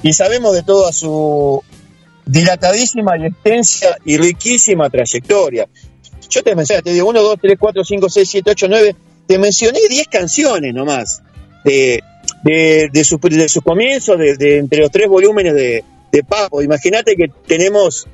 y 0.03 0.13
sabemos 0.15 0.55
de 0.55 0.63
toda 0.63 0.95
su 0.95 1.63
dilatadísima 2.25 3.19
y 3.19 3.27
extensa 3.27 3.99
y 4.03 4.17
riquísima 4.17 4.89
trayectoria. 4.89 5.69
Yo 6.31 6.43
te 6.43 6.55
mencioné, 6.55 6.81
te 6.81 6.95
digo, 6.95 7.07
1, 7.07 7.21
2, 7.21 7.39
3, 7.39 7.57
4, 7.61 7.85
5, 7.85 8.09
6, 8.09 8.29
7, 8.31 8.51
8, 8.51 8.67
9, 8.71 8.97
te 9.27 9.39
mencioné 9.39 9.81
10 9.91 10.09
canciones 10.09 10.73
nomás 10.73 11.23
de, 11.67 12.03
de, 12.45 12.91
de, 12.93 13.05
su, 13.05 13.19
de 13.19 13.49
comienzos, 13.65 14.19
de, 14.19 14.59
entre 14.59 14.81
los 14.81 14.91
tres 14.91 15.09
volúmenes 15.09 15.55
de, 15.55 15.83
de 16.13 16.23
Papo. 16.23 16.63
Imagínate 16.63 17.17
que 17.17 17.27
tenemos 17.47 18.07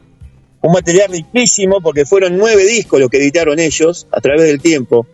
un 0.63 0.73
material 0.73 1.11
riquísimo 1.11 1.81
porque 1.81 2.07
fueron 2.07 2.39
nueve 2.39 2.65
discos 2.65 3.01
los 3.01 3.11
que 3.11 3.19
editaron 3.19 3.59
ellos 3.59 4.07
a 4.13 4.21
través 4.21 4.43
del 4.43 4.61
tiempo. 4.61 5.07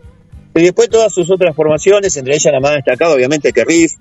Y 0.53 0.61
después 0.61 0.89
todas 0.89 1.11
sus 1.11 1.29
otras 1.31 1.55
formaciones, 1.55 2.15
entre 2.15 2.35
ellas 2.35 2.53
la 2.53 2.59
más 2.59 2.75
destacada 2.75 3.15
obviamente 3.15 3.51
que 3.51 3.65
Riff, 3.65 3.93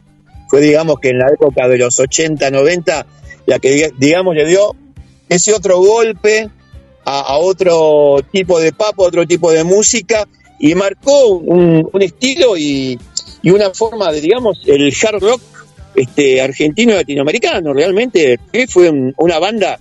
fue 0.48 0.60
digamos 0.60 1.00
que 1.00 1.10
en 1.10 1.18
la 1.18 1.28
época 1.32 1.66
de 1.66 1.78
los 1.78 1.98
80, 1.98 2.50
90, 2.50 3.06
la 3.46 3.58
que 3.58 3.92
digamos 3.98 4.34
le 4.34 4.46
dio 4.46 4.76
ese 5.28 5.54
otro 5.54 5.78
golpe 5.78 6.50
a, 7.04 7.20
a 7.20 7.38
otro 7.38 8.18
tipo 8.30 8.60
de 8.60 8.72
papo, 8.72 9.04
otro 9.04 9.26
tipo 9.26 9.50
de 9.50 9.64
música 9.64 10.26
y 10.58 10.74
marcó 10.74 11.28
un, 11.28 11.88
un 11.92 12.02
estilo 12.02 12.56
y, 12.56 12.98
y 13.42 13.50
una 13.50 13.70
forma 13.70 14.10
de, 14.12 14.20
digamos, 14.20 14.60
el 14.66 14.92
hard 15.02 15.20
rock 15.22 15.40
este, 15.94 16.40
argentino 16.40 16.92
y 16.92 16.96
latinoamericano. 16.96 17.72
Realmente 17.72 18.38
fue 18.68 18.90
una 19.16 19.38
banda 19.38 19.78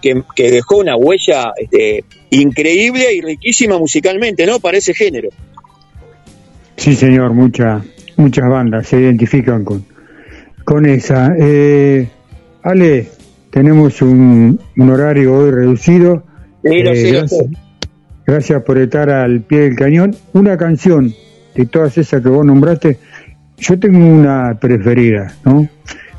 que, 0.00 0.22
dejó 0.36 0.78
una 0.78 0.96
huella 0.96 1.52
este, 1.56 2.04
increíble 2.30 3.14
y 3.14 3.20
riquísima 3.20 3.78
musicalmente, 3.78 4.46
¿no? 4.46 4.60
Para 4.60 4.78
ese 4.78 4.94
género. 4.94 5.30
Sí, 6.76 6.94
señor, 6.94 7.34
muchas 7.34 7.82
muchas 8.18 8.48
bandas 8.48 8.86
se 8.86 9.00
identifican 9.00 9.64
con, 9.64 9.84
con 10.64 10.84
esa. 10.84 11.34
Eh, 11.38 12.08
Ale, 12.62 13.08
tenemos 13.50 14.02
un, 14.02 14.60
horario 14.78 15.34
hoy 15.34 15.50
reducido. 15.50 16.24
Sí, 16.62 16.82
lo 16.82 16.92
eh, 16.92 17.24
gracias 18.26 18.62
por 18.64 18.78
estar 18.78 19.08
al 19.08 19.40
pie 19.40 19.60
del 19.60 19.76
cañón. 19.76 20.14
Una 20.34 20.56
canción 20.58 21.14
de 21.58 21.66
todas 21.66 21.98
esas 21.98 22.22
que 22.22 22.28
vos 22.28 22.46
nombraste, 22.46 23.00
yo 23.56 23.80
tengo 23.80 23.98
una 23.98 24.56
preferida, 24.60 25.34
¿no? 25.44 25.68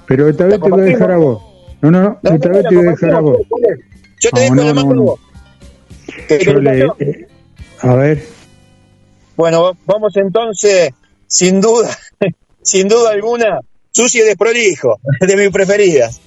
Pero 0.06 0.28
esta 0.28 0.46
vez 0.46 0.60
te 0.60 0.70
voy 0.70 0.82
a 0.82 0.84
dejar 0.84 1.12
a 1.14 1.18
vos. 1.18 1.42
No, 1.82 1.90
no, 1.90 2.20
no, 2.22 2.36
esta 2.36 2.50
vez 2.50 2.66
te 2.68 2.76
voy 2.76 2.88
a 2.88 2.92
dejar 2.92 3.12
a 3.12 3.20
vos. 3.22 3.38
Yo 4.20 4.30
te 4.32 4.42
dejo 4.42 4.56
la 4.56 4.74
mano 4.74 5.16
eh, 6.28 7.28
a 7.80 7.96
ver. 7.96 8.22
Bueno, 9.38 9.78
vamos 9.86 10.18
entonces, 10.18 10.90
sin 11.26 11.62
duda, 11.62 11.90
sin 12.62 12.90
duda 12.90 13.12
alguna, 13.12 13.62
Susi 13.92 14.20
desprolijo, 14.20 15.00
de 15.26 15.38
mis 15.38 15.52
preferidas. 15.52 16.20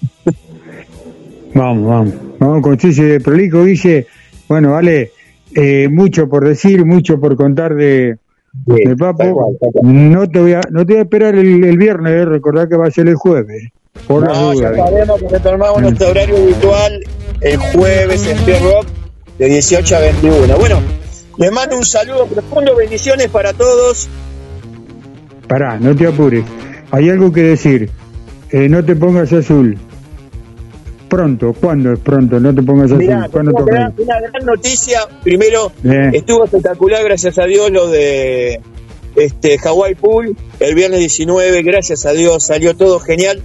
Vamos, 1.53 1.87
vamos, 1.87 2.15
vamos 2.39 2.63
con 2.63 2.81
Susi 2.81 3.03
desprolijo, 3.03 3.63
dice, 3.63 4.07
bueno, 4.49 4.73
vale, 4.73 5.13
eh, 5.55 5.89
mucho 5.91 6.31
por 6.31 6.49
decir, 6.49 6.87
mucho 6.87 7.21
por 7.21 7.37
contar 7.37 7.75
de, 7.75 8.17
de 8.53 8.97
Papo. 8.97 9.57
No 9.83 10.29
te 10.29 10.41
voy 10.41 10.53
a, 10.53 10.61
no 10.71 10.85
te 10.85 10.93
voy 10.93 11.01
a 11.01 11.03
esperar 11.03 11.35
el, 11.35 11.77
viernes, 11.77 12.13
eh, 12.13 12.25
recordad 12.25 12.69
que 12.69 12.77
va 12.77 12.87
a 12.87 12.91
ser 12.91 13.09
el 13.09 13.15
jueves. 13.15 13.71
Por 14.07 14.25
no, 14.25 14.55
ya 14.55 14.75
sabemos 14.75 15.21
que 15.21 15.29
retomamos 15.29 15.83
nuestro 15.83 16.11
horario 16.11 16.37
habitual 16.37 17.01
el 17.41 17.57
jueves 17.59 18.27
en 18.27 18.39
Pierre 18.45 18.65
Rock 18.65 18.87
de 19.39 19.47
18 19.47 19.97
a 19.97 20.01
21. 20.01 20.59
Bueno, 20.59 20.81
les 21.37 21.53
mando 21.53 21.77
un 21.77 21.85
saludo 21.85 22.27
profundo, 22.27 22.77
bendiciones 22.77 23.29
para 23.29 23.53
todos. 23.53 24.09
Pará, 25.49 25.79
no 25.79 25.95
te 25.95 26.07
apures. 26.07 26.45
Hay 26.91 27.11
algo 27.11 27.33
que 27.33 27.43
decir. 27.43 27.91
Eh, 28.51 28.69
no 28.69 28.85
te 28.85 28.95
pongas 28.95 29.33
azul. 29.33 29.79
Pronto, 31.13 31.53
¿cuándo 31.53 31.93
es 31.93 31.99
pronto? 31.99 32.41
No 32.41 32.55
te 32.55 32.63
pongas 32.63 32.91
azul. 32.91 33.05
¿Cuándo 33.31 33.53
una, 33.53 33.93
una 33.99 34.19
gran 34.19 34.47
noticia. 34.47 35.01
Primero, 35.23 35.71
eh. 35.85 36.11
estuvo 36.15 36.47
espectacular, 36.47 37.05
gracias 37.05 37.39
a 37.39 37.45
Dios, 37.45 37.71
lo 37.71 37.89
de 37.89 38.63
este 39.15 39.59
Hawaii 39.63 39.95
Pool 39.95 40.35
el 40.59 40.75
viernes 40.75 41.01
19. 41.01 41.63
Gracias 41.65 42.07
a 42.07 42.13
Dios, 42.13 42.45
salió 42.45 42.75
todo 42.75 42.99
genial. 42.99 43.43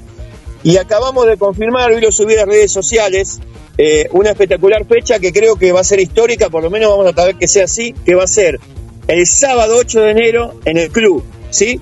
Y 0.64 0.78
acabamos 0.78 1.28
de 1.28 1.36
confirmar, 1.36 1.92
hoy 1.92 2.00
lo 2.00 2.10
subí 2.10 2.36
a 2.36 2.46
redes 2.46 2.72
sociales, 2.72 3.42
eh, 3.78 4.08
una 4.14 4.30
espectacular 4.30 4.86
fecha 4.86 5.20
que 5.20 5.34
creo 5.34 5.58
que 5.58 5.74
va 5.74 5.82
a 5.82 5.84
ser 5.84 6.00
histórica, 6.00 6.50
por 6.50 6.64
lo 6.64 6.70
menos 6.70 6.90
vamos 6.90 7.06
a 7.06 7.12
tratar 7.12 7.36
que 7.38 7.50
sea 7.50 7.66
así, 7.66 7.94
que 8.06 8.16
va 8.16 8.24
a 8.24 8.28
ser 8.28 8.62
el 9.10 9.28
sábado 9.28 9.76
8 9.78 10.00
de 10.04 10.12
enero 10.12 10.54
en 10.64 10.78
el 10.78 10.90
club, 10.90 11.22
¿sí? 11.50 11.82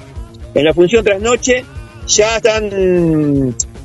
En 0.56 0.66
la 0.66 0.74
función 0.74 1.04
trasnoche 1.04 1.64
ya 2.08 2.38
están 2.38 2.72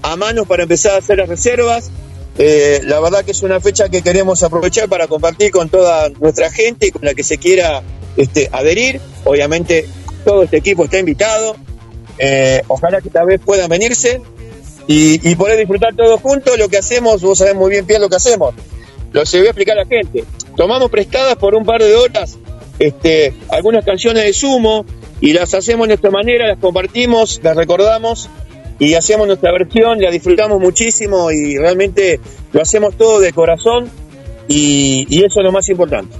a 0.03 0.17
manos 0.17 0.47
para 0.47 0.65
empezar 0.65 0.93
a 0.93 0.99
hacer 0.99 1.19
las 1.19 1.29
reservas. 1.29 1.91
Eh, 2.39 2.81
la 2.85 3.01
verdad 3.01 3.25
que 3.25 3.33
es 3.33 3.43
una 3.43 3.61
fecha 3.61 3.89
que 3.89 4.03
queremos 4.03 4.43
aprovechar 4.43 4.89
para 4.89 5.07
compartir 5.09 5.51
con 5.51 5.69
toda 5.69 6.09
nuestra 6.21 6.51
gente 6.51 6.87
y 6.87 6.91
con 6.91 7.05
la 7.05 7.15
que 7.15 7.23
se 7.23 7.39
quiera 7.39 7.83
este, 8.17 8.49
adherir. 8.53 9.01
Obviamente 9.25 9.87
todo 10.25 10.45
este 10.45 10.59
equipo 10.59 10.85
está 10.85 10.99
invitado. 10.99 11.57
Eh, 12.19 12.63
ojalá 12.69 13.01
que 13.01 13.09
esta 13.09 13.25
vez 13.25 13.41
puedan 13.45 13.69
venirse 13.69 14.21
y, 14.87 15.35
poder 15.37 15.57
disfrutar 15.57 15.95
todos 15.95 16.21
juntos 16.21 16.59
lo 16.59 16.69
que 16.69 16.79
hacemos, 16.79 17.23
vos 17.23 17.39
sabés 17.39 17.55
muy 17.55 17.71
bien, 17.71 17.87
Pierre, 17.87 18.03
lo 18.03 18.09
que 18.09 18.17
hacemos. 18.17 18.55
Lo 19.13 19.25
se 19.25 19.39
voy 19.39 19.47
a 19.47 19.51
explicar 19.51 19.79
a 19.79 19.85
la 19.85 19.87
gente. 19.87 20.25
Tomamos 20.57 20.91
prestadas 20.91 21.37
por 21.37 21.55
un 21.55 21.65
par 21.65 21.81
de 21.81 21.95
horas 21.95 22.39
este, 22.81 23.35
algunas 23.51 23.85
canciones 23.85 24.25
de 24.25 24.33
sumo 24.33 24.85
y 25.21 25.33
las 25.33 25.55
hacemos 25.55 25.87
de 25.87 25.95
esta 25.95 26.11
manera, 26.11 26.49
las 26.49 26.59
compartimos, 26.59 27.41
las 27.43 27.57
recordamos 27.57 28.29
y 28.81 28.95
hacemos 28.95 29.29
nuestra 29.29 29.53
versión, 29.53 30.01
la 30.01 30.11
disfrutamos 30.11 30.59
muchísimo 30.59 31.31
y 31.31 31.57
realmente 31.57 32.19
lo 32.53 32.61
hacemos 32.61 32.97
todo 32.97 33.21
de 33.21 33.33
corazón 33.33 33.89
y, 34.49 35.07
y 35.09 35.19
eso 35.23 35.39
es 35.39 35.45
lo 35.45 35.53
más 35.53 35.69
importante. 35.69 36.17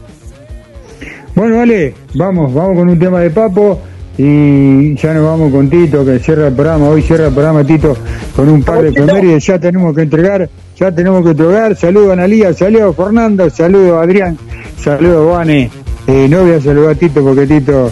Bueno, 1.35 1.57
vale, 1.57 1.95
vamos, 2.15 2.53
vamos 2.53 2.77
con 2.77 2.89
un 2.89 2.99
tema 2.99 3.21
de 3.21 3.31
Papo. 3.31 3.81
Y 4.19 4.95
ya 4.97 5.15
nos 5.15 5.25
vamos 5.25 5.51
con 5.51 5.71
Tito, 5.71 6.05
que 6.05 6.19
cierra 6.19 6.49
el 6.49 6.53
programa. 6.53 6.91
Hoy 6.91 7.01
cierra 7.01 7.29
el 7.29 7.33
programa 7.33 7.65
Tito 7.65 7.97
con 8.37 8.51
un 8.51 8.63
par 8.63 8.83
de 8.83 8.91
efemérides. 8.91 9.47
Ya 9.47 9.59
tenemos 9.59 9.97
que 9.97 10.03
entregar, 10.03 10.51
ya 10.77 10.95
tenemos 10.95 11.25
que 11.25 11.31
entregar. 11.31 11.75
Saludos 11.75 12.11
a 12.11 12.13
Analía, 12.13 12.53
saludos 12.53 12.95
a 12.99 13.03
Fernando, 13.03 13.49
saludos 13.49 13.93
a 13.93 14.03
Adrián, 14.03 14.37
saludos 14.77 15.27
a 15.35 15.39
Vane. 15.39 15.71
Eh, 16.07 16.27
no 16.29 16.43
voy 16.43 16.53
a 16.53 16.61
saludar 16.61 16.91
a 16.91 16.95
Tito 16.97 17.25
porque 17.25 17.47
Tito 17.47 17.91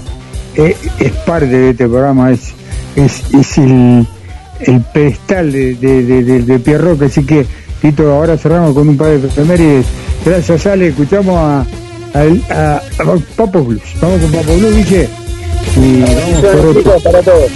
es, 0.55 0.77
parte 1.24 1.47
de 1.47 1.70
este 1.70 1.86
programa, 1.89 2.31
es, 2.31 2.53
es, 2.97 3.57
el, 3.57 4.07
el 4.60 4.80
pedestal 4.80 5.52
de, 5.52 5.74
de, 5.74 6.43
de, 6.43 6.59
Pierroque. 6.59 7.06
Así 7.06 7.24
que, 7.24 7.47
Tito, 7.80 8.10
ahora 8.12 8.36
cerramos 8.36 8.74
con 8.74 8.89
un 8.89 8.97
par 8.97 9.18
de 9.18 9.26
efemérides. 9.26 9.86
Gracias, 10.24 10.66
Ale. 10.66 10.89
Escuchamos 10.89 11.36
a, 11.36 11.66
a, 12.14 12.74
a, 12.76 12.82
Papo 13.36 13.62
Blues. 13.62 13.82
Vamos 14.01 14.20
con 14.20 14.32
Papo 14.32 14.55
Blues. 14.56 14.76
Y 15.76 16.01
vamos 16.01 16.40
por 16.40 16.66
otro. 16.66 16.98
Para 17.01 17.22
todos. 17.22 17.51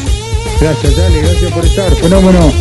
Gracias, 0.60 0.96
dale, 0.96 1.22
gracias 1.22 1.52
por 1.52 1.64
estar. 1.64 1.92
Fenómeno. 1.96 2.52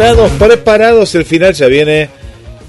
Preparados, 0.00 0.32
preparados, 0.38 1.14
el 1.14 1.26
final 1.26 1.52
ya 1.52 1.66
viene, 1.66 2.08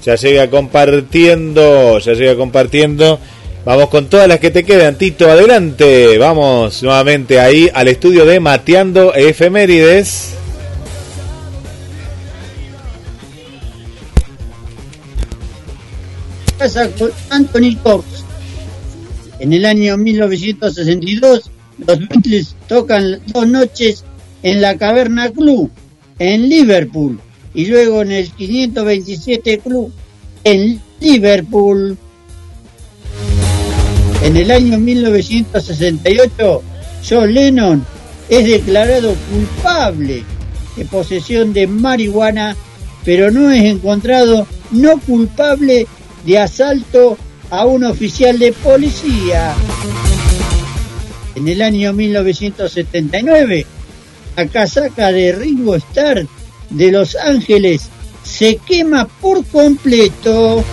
ya 0.04 0.16
llega 0.16 0.50
compartiendo, 0.50 1.98
ya 1.98 2.12
llega 2.12 2.36
compartiendo. 2.36 3.18
Vamos 3.64 3.88
con 3.88 4.10
todas 4.10 4.28
las 4.28 4.38
que 4.38 4.50
te 4.50 4.64
quedan, 4.64 4.98
Tito, 4.98 5.30
adelante. 5.30 6.18
Vamos 6.18 6.82
nuevamente 6.82 7.40
ahí 7.40 7.70
al 7.72 7.88
estudio 7.88 8.26
de 8.26 8.38
Mateando 8.38 9.14
Efemérides. 9.14 10.34
Anthony 17.30 17.78
Cox. 17.82 18.04
En 19.38 19.54
el 19.54 19.64
año 19.64 19.96
1962, 19.96 21.50
los 21.78 21.98
Beatles 21.98 22.56
tocan 22.68 23.22
dos 23.28 23.48
noches 23.48 24.04
en 24.42 24.60
la 24.60 24.76
Caverna 24.76 25.30
Club 25.30 25.70
en 26.18 26.48
Liverpool 26.48 27.20
y 27.54 27.66
luego 27.66 28.02
en 28.02 28.12
el 28.12 28.30
527 28.30 29.58
Club 29.58 29.92
en 30.44 30.80
Liverpool. 31.00 31.96
En 34.22 34.36
el 34.36 34.50
año 34.50 34.78
1968, 34.78 36.62
John 37.08 37.34
Lennon 37.34 37.84
es 38.28 38.46
declarado 38.46 39.14
culpable 39.30 40.24
de 40.76 40.84
posesión 40.86 41.52
de 41.52 41.66
marihuana, 41.66 42.56
pero 43.04 43.30
no 43.30 43.50
es 43.50 43.64
encontrado 43.64 44.46
no 44.70 44.98
culpable 45.00 45.86
de 46.24 46.38
asalto 46.38 47.18
a 47.50 47.66
un 47.66 47.84
oficial 47.84 48.38
de 48.38 48.52
policía. 48.52 49.54
En 51.34 51.48
el 51.48 51.60
año 51.60 51.92
1979, 51.92 53.66
la 54.36 54.46
casaca 54.46 55.12
de 55.12 55.32
Ringo 55.32 55.74
Starr 55.76 56.26
de 56.70 56.90
Los 56.90 57.16
Ángeles 57.16 57.88
se 58.22 58.56
quema 58.56 59.06
por 59.20 59.44
completo. 59.46 60.64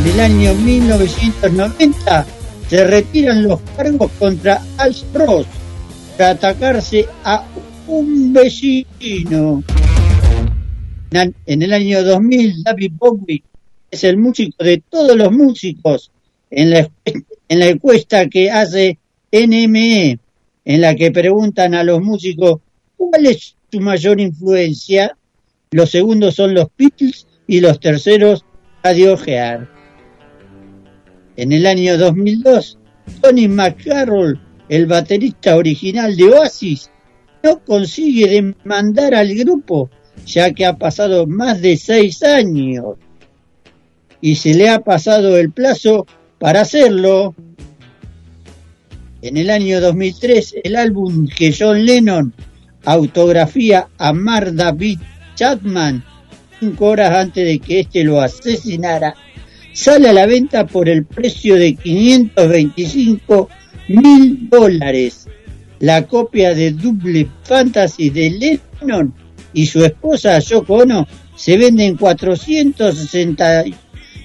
En 0.00 0.06
el 0.12 0.20
año 0.20 0.54
1990, 0.54 2.26
se 2.68 2.84
retiran 2.84 3.42
los 3.42 3.60
cargos 3.76 4.10
contra 4.18 4.62
Al 4.78 4.96
Ross 5.12 5.46
para 6.16 6.30
atacarse 6.30 7.06
a 7.24 7.44
un 7.86 8.32
vecino. 8.32 9.62
En 11.10 11.62
el 11.62 11.72
año 11.72 12.02
2000, 12.04 12.62
David 12.62 12.92
Bowie 12.96 13.42
es 13.90 14.04
el 14.04 14.16
músico 14.16 14.62
de 14.62 14.82
todos 14.88 15.16
los 15.16 15.32
músicos 15.32 16.10
en 16.50 16.70
la, 16.70 16.88
en 17.04 17.58
la 17.58 17.66
encuesta 17.66 18.28
que 18.28 18.50
hace 18.50 18.98
NME, 19.32 20.18
en 20.64 20.80
la 20.80 20.94
que 20.94 21.10
preguntan 21.10 21.74
a 21.74 21.84
los 21.84 22.00
músicos 22.00 22.60
cuál 22.96 23.26
es 23.26 23.56
su 23.70 23.80
mayor 23.80 24.20
influencia. 24.20 25.16
Los 25.70 25.90
segundos 25.90 26.34
son 26.34 26.54
los 26.54 26.68
Beatles 26.76 27.26
y 27.46 27.60
los 27.60 27.80
terceros 27.80 28.44
Radiohead. 28.82 29.60
En 31.36 31.52
el 31.52 31.66
año 31.66 31.96
2002, 31.96 32.78
Tony 33.20 33.48
McCarroll, 33.48 34.40
el 34.68 34.86
baterista 34.86 35.56
original 35.56 36.16
de 36.16 36.24
Oasis, 36.24 36.90
no 37.42 37.64
consigue 37.64 38.28
demandar 38.28 39.14
al 39.14 39.34
grupo, 39.34 39.90
ya 40.26 40.52
que 40.52 40.66
ha 40.66 40.76
pasado 40.76 41.26
más 41.26 41.62
de 41.62 41.76
seis 41.76 42.22
años 42.22 42.96
y 44.20 44.36
se 44.36 44.54
le 44.54 44.68
ha 44.68 44.80
pasado 44.80 45.36
el 45.38 45.50
plazo 45.50 46.06
para 46.38 46.62
hacerlo. 46.62 47.34
En 49.22 49.36
el 49.36 49.50
año 49.50 49.80
2003, 49.80 50.56
el 50.64 50.76
álbum 50.76 51.28
que 51.28 51.54
John 51.56 51.84
Lennon 51.84 52.32
autografía 52.84 53.88
a 53.98 54.12
Mar 54.12 54.54
David 54.54 54.98
Chapman 55.34 56.02
cinco 56.60 56.86
horas 56.86 57.12
antes 57.12 57.44
de 57.44 57.58
que 57.58 57.80
éste 57.80 58.04
lo 58.04 58.20
asesinara, 58.20 59.14
sale 59.72 60.10
a 60.10 60.12
la 60.12 60.26
venta 60.26 60.66
por 60.66 60.88
el 60.88 61.04
precio 61.06 61.56
de 61.56 61.74
525 61.74 63.48
mil 63.88 64.48
dólares. 64.48 65.26
La 65.80 66.06
copia 66.06 66.54
de 66.54 66.72
Double 66.72 67.26
Fantasy 67.44 68.10
de 68.10 68.60
Lennon 68.82 69.14
y 69.54 69.66
su 69.66 69.82
esposa 69.84 70.38
Yoko 70.38 70.74
Ono 70.74 71.08
se 71.34 71.56
vende 71.56 71.86
en 71.86 71.96
460 71.96 73.64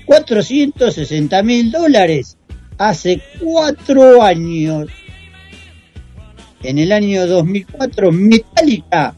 460 0.05 1.43
mil 1.43 1.71
dólares 1.71 2.37
hace 2.77 3.21
cuatro 3.39 4.21
años. 4.21 4.89
En 6.63 6.77
el 6.79 6.91
año 6.91 7.25
2004, 7.27 8.11
Metallica 8.11 9.15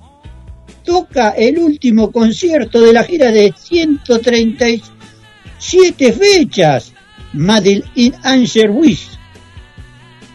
toca 0.83 1.31
el 1.31 1.57
último 1.59 2.11
concierto 2.11 2.81
de 2.81 2.93
la 2.93 3.03
gira 3.03 3.31
de 3.31 3.53
137 3.57 6.13
fechas, 6.13 6.93
Made 7.33 7.83
in 7.95 8.13
Angel 8.23 8.69
Wish, 8.71 9.09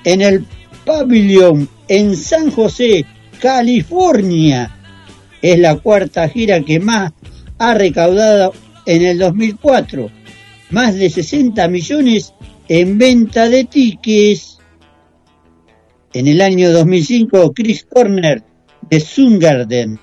en 0.04 0.20
el 0.20 0.44
pabellón 0.84 1.66
en 1.88 2.14
San 2.16 2.50
José, 2.50 3.06
California. 3.40 4.76
Es 5.40 5.58
la 5.58 5.76
cuarta 5.76 6.28
gira 6.28 6.60
que 6.62 6.78
más 6.80 7.12
ha 7.58 7.74
recaudado 7.74 8.52
en 8.86 9.02
el 9.02 9.18
2004 9.18 10.22
más 10.72 10.94
de 10.94 11.10
60 11.10 11.68
millones 11.68 12.32
en 12.74 12.96
venta 12.96 13.50
de 13.50 13.64
tickets. 13.64 14.58
En 16.14 16.26
el 16.26 16.40
año 16.40 16.72
2005, 16.72 17.52
Chris 17.52 17.84
Corner 17.84 18.42
de 18.88 18.98
Sungarden 18.98 19.98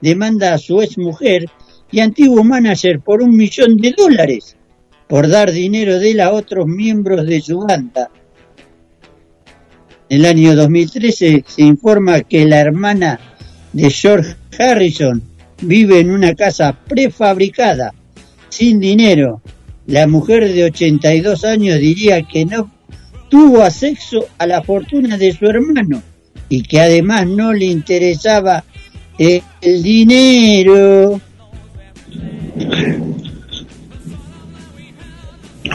demanda 0.00 0.54
a 0.54 0.58
su 0.58 0.80
ex 0.80 0.98
mujer 0.98 1.46
y 1.90 1.98
antiguo 1.98 2.44
manager 2.44 3.00
por 3.00 3.22
un 3.22 3.36
millón 3.36 3.76
de 3.76 3.92
dólares 3.96 4.56
por 5.08 5.26
dar 5.26 5.50
dinero 5.50 5.98
de 5.98 6.12
él 6.12 6.20
a 6.20 6.32
otros 6.32 6.68
miembros 6.68 7.26
de 7.26 7.40
su 7.40 7.58
banda. 7.58 8.08
En 10.08 10.20
el 10.20 10.26
año 10.26 10.54
2013 10.54 11.42
se 11.44 11.62
informa 11.62 12.20
que 12.20 12.44
la 12.44 12.60
hermana 12.60 13.18
de 13.72 13.90
George 13.90 14.36
Harrison 14.56 15.24
vive 15.60 15.98
en 15.98 16.12
una 16.12 16.36
casa 16.36 16.72
prefabricada, 16.72 17.92
sin 18.48 18.78
dinero, 18.78 19.42
la 19.86 20.06
mujer 20.06 20.52
de 20.52 20.64
82 20.64 21.44
años 21.44 21.78
diría 21.78 22.22
que 22.22 22.44
no 22.44 22.70
tuvo 23.28 23.62
acceso 23.62 24.26
a 24.38 24.46
la 24.46 24.62
fortuna 24.62 25.16
de 25.16 25.32
su 25.32 25.46
hermano 25.46 26.02
y 26.48 26.62
que 26.62 26.80
además 26.80 27.26
no 27.26 27.52
le 27.52 27.66
interesaba 27.66 28.64
el 29.18 29.82
dinero. 29.82 31.20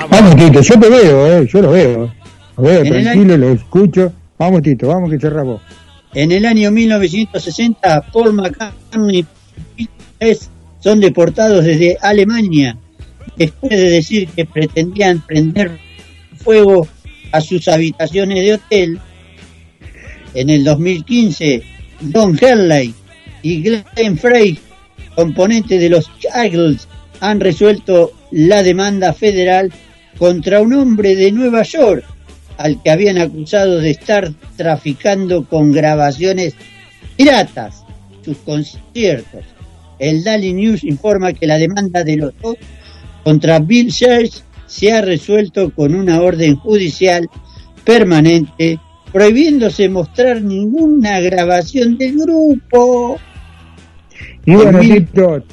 Vamos, 0.10 0.36
Tito, 0.36 0.62
yo 0.62 0.80
te 0.80 0.90
veo, 0.90 1.28
eh, 1.28 1.48
yo 1.52 1.62
lo 1.62 1.72
veo. 1.72 2.14
Lo 2.58 2.64
veo 2.64 2.84
tranquilo, 2.84 3.38
lo 3.38 3.52
escucho. 3.52 4.14
Vamos, 4.38 4.62
Tito, 4.62 4.88
vamos 4.88 5.10
que 5.10 5.20
cerramos. 5.20 5.62
En 6.14 6.32
el 6.32 6.46
año 6.46 6.72
1960, 6.72 8.02
Paul 8.12 8.34
McCartney 8.34 9.26
y 9.78 9.88
son 10.80 11.00
deportados 11.00 11.64
desde 11.64 11.98
Alemania 12.02 12.78
después 13.42 13.72
de 13.72 13.90
decir 13.90 14.28
que 14.30 14.46
pretendían 14.46 15.22
prender 15.26 15.80
fuego 16.38 16.88
a 17.32 17.42
sus 17.42 17.68
habitaciones 17.68 18.44
de 18.44 18.54
hotel, 18.54 19.00
en 20.34 20.50
el 20.50 20.64
2015, 20.64 21.64
Don 22.02 22.38
Herley 22.40 22.94
y 23.42 23.64
Glenn 23.64 24.18
Frey, 24.18 24.60
componentes 25.16 25.82
de 25.82 25.90
los 25.90 26.10
Eagles, 26.36 26.88
han 27.20 27.40
resuelto 27.40 28.12
la 28.32 28.64
demanda 28.64 29.14
federal 29.14 29.72
contra 30.18 30.62
un 30.62 30.74
hombre 30.74 31.16
de 31.16 31.32
Nueva 31.32 31.64
York 31.64 32.06
al 32.58 32.82
que 32.84 32.92
habían 32.92 33.18
acusado 33.18 33.80
de 33.80 33.90
estar 33.90 34.32
traficando 34.56 35.46
con 35.46 35.72
grabaciones 35.72 36.54
piratas 37.18 37.84
sus 38.24 38.38
conciertos. 38.38 39.44
El 39.98 40.24
Daily 40.24 40.54
News 40.54 40.84
informa 40.84 41.34
que 41.34 41.48
la 41.48 41.58
demanda 41.58 42.04
de 42.04 42.18
los 42.18 42.34
dos 42.40 42.56
contra 43.24 43.60
Bill 43.60 43.90
Shares 43.90 44.44
se 44.66 44.92
ha 44.92 45.02
resuelto 45.02 45.72
con 45.72 45.96
una 45.96 46.22
orden 46.22 46.56
judicial 46.56 47.30
permanente 47.84 48.80
prohibiéndose 49.12 49.90
mostrar 49.90 50.42
ninguna 50.42 51.20
grabación 51.20 51.98
del 51.98 52.18
grupo. 52.18 53.20
Y 54.46 54.56
bueno, 54.56 54.80
Tito, 54.80 55.44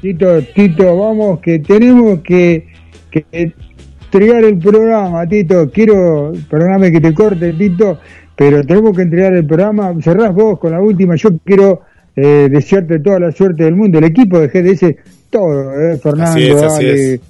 Tito, 0.00 0.42
Tito, 0.54 0.96
vamos 0.96 1.40
que 1.40 1.58
tenemos 1.58 2.20
que, 2.20 2.66
que 3.10 3.24
entregar 3.30 4.44
el 4.44 4.58
programa, 4.58 5.26
Tito. 5.26 5.70
Quiero, 5.70 6.32
perdóname 6.48 6.90
que 6.90 7.00
te 7.00 7.14
corte, 7.14 7.52
Tito, 7.52 7.98
pero 8.34 8.64
tenemos 8.64 8.96
que 8.96 9.02
entregar 9.02 9.34
el 9.34 9.46
programa. 9.46 9.94
Cerrás 10.00 10.34
vos 10.34 10.58
con 10.58 10.72
la 10.72 10.80
última. 10.80 11.14
Yo 11.16 11.36
quiero 11.44 11.82
eh, 12.16 12.48
desearte 12.50 12.98
toda 13.00 13.20
la 13.20 13.32
suerte 13.32 13.64
del 13.64 13.76
mundo. 13.76 13.98
El 13.98 14.04
equipo 14.04 14.40
de 14.40 14.48
GDS 14.48 14.96
todo, 15.32 15.80
eh, 15.80 15.98
Fernando, 15.98 16.70
Ale, 16.70 17.20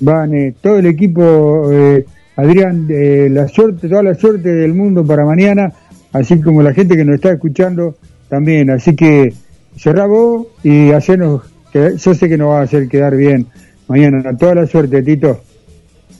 Vane, 0.00 0.54
todo 0.60 0.78
el 0.78 0.86
equipo, 0.86 1.70
eh, 1.72 2.04
Adrián, 2.36 2.88
eh, 2.90 3.28
la 3.30 3.46
suerte, 3.46 3.88
toda 3.88 4.02
la 4.02 4.14
suerte 4.16 4.52
del 4.52 4.74
mundo 4.74 5.06
para 5.06 5.24
mañana, 5.24 5.72
así 6.12 6.40
como 6.40 6.60
la 6.60 6.74
gente 6.74 6.96
que 6.96 7.04
nos 7.04 7.14
está 7.14 7.32
escuchando 7.32 7.94
también. 8.28 8.68
Así 8.70 8.96
que 8.96 9.32
cerrá 9.76 10.06
vos 10.06 10.48
y 10.64 10.90
hacernos, 10.90 11.42
que 11.72 11.94
yo 11.96 12.14
sé 12.14 12.28
que 12.28 12.36
nos 12.36 12.50
va 12.50 12.60
a 12.60 12.62
hacer 12.64 12.88
quedar 12.88 13.16
bien 13.16 13.46
mañana. 13.86 14.36
Toda 14.36 14.56
la 14.56 14.66
suerte, 14.66 15.00
Tito. 15.02 15.40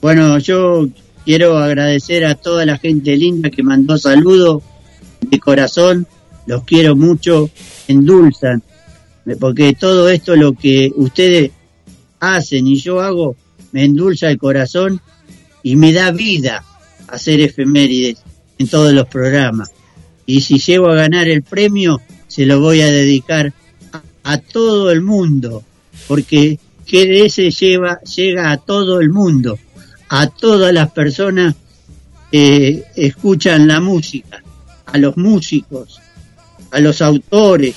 Bueno, 0.01 0.39
yo 0.39 0.87
quiero 1.25 1.59
agradecer 1.59 2.25
a 2.25 2.37
toda 2.37 2.65
la 2.65 2.79
gente 2.79 3.17
linda 3.17 3.51
que 3.51 3.65
mandó 3.65 3.99
saludos 3.99 4.63
de 5.21 5.41
corazón, 5.41 6.07
los 6.47 6.63
quiero 6.65 6.95
mucho, 6.95 7.51
endulzan 7.89 8.63
porque 9.39 9.75
todo 9.75 10.09
esto 10.09 10.37
lo 10.37 10.53
que 10.55 10.91
ustedes 10.97 11.51
hacen 12.21 12.67
y 12.67 12.77
yo 12.77 13.01
hago 13.01 13.37
me 13.73 13.85
endulza 13.85 14.29
el 14.29 14.39
corazón 14.39 15.01
y 15.63 15.77
me 15.77 15.93
da 15.93 16.11
vida 16.11 16.65
hacer 17.09 17.41
efemérides 17.41 18.19
en 18.59 18.69
todos 18.69 18.93
los 18.93 19.07
programas. 19.07 19.71
Y 20.27 20.41
si 20.41 20.59
llego 20.59 20.89
a 20.89 20.95
ganar 20.95 21.29
el 21.29 21.43
premio, 21.43 22.01
se 22.29 22.47
lo 22.47 22.61
voy 22.61 22.81
a 22.81 22.91
dedicar 22.91 23.53
a, 24.23 24.39
todo 24.39 24.91
el 24.91 25.03
mundo, 25.03 25.63
porque 26.09 26.59
ese 26.91 27.51
lleva, 27.51 28.01
llega 28.01 28.51
a 28.51 28.57
todo 28.57 29.01
el 29.01 29.11
mundo, 29.11 29.59
a 30.09 30.27
todas 30.29 30.73
las 30.73 30.91
personas 30.93 31.55
que 32.31 32.85
escuchan 32.97 33.67
la 33.67 33.81
música, 33.81 34.43
a 34.87 34.99
los 34.99 35.17
músicos, 35.17 36.01
a 36.71 36.81
los 36.81 37.03
autores, 37.03 37.77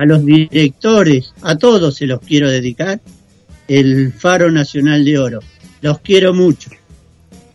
a 0.00 0.06
los 0.06 0.24
directores, 0.24 1.34
a 1.42 1.58
todos 1.58 1.94
se 1.96 2.06
los 2.06 2.20
quiero 2.20 2.48
dedicar 2.50 2.98
el 3.68 4.14
Faro 4.14 4.50
Nacional 4.50 5.04
de 5.04 5.18
Oro. 5.18 5.40
Los 5.82 6.00
quiero 6.00 6.32
mucho. 6.32 6.70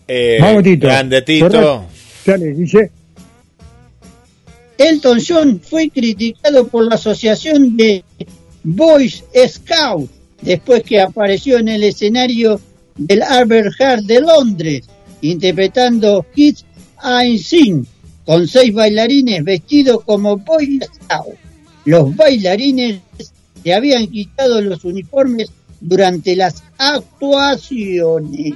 Eh, 0.08 0.38
Vamos, 0.40 0.62
Tito. 0.62 0.86
Grande, 0.86 1.24
Tito. 1.24 1.86
Dale, 2.24 2.54
dice. 2.54 2.92
Elton 4.78 5.20
John 5.28 5.60
fue 5.60 5.90
criticado 5.90 6.68
por 6.68 6.88
la 6.88 6.96
Asociación 6.96 7.76
de 7.76 8.04
Boys 8.64 9.24
Scouts 9.48 10.12
después 10.44 10.84
que 10.84 11.02
apareció 11.02 11.58
en 11.58 11.70
el 11.70 11.84
escenario 11.84 12.62
del 12.96 13.24
Albert 13.24 13.74
Hall 13.80 14.06
de 14.06 14.22
Londres 14.22 14.86
interpretando 15.22 16.24
Hits 16.36 16.64
I'm 17.04 17.40
Sing 17.40 17.88
con 18.24 18.48
seis 18.48 18.72
bailarines 18.72 19.44
vestidos 19.44 20.04
como 20.04 20.38
Boy 20.38 20.80
Scout. 20.94 21.45
Los 21.86 22.16
bailarines 22.16 23.00
se 23.64 23.74
habían 23.74 24.08
quitado 24.08 24.62
los 24.62 24.84
uniformes 24.84 25.52
durante 25.80 26.36
las 26.36 26.64
actuaciones. 26.78 28.56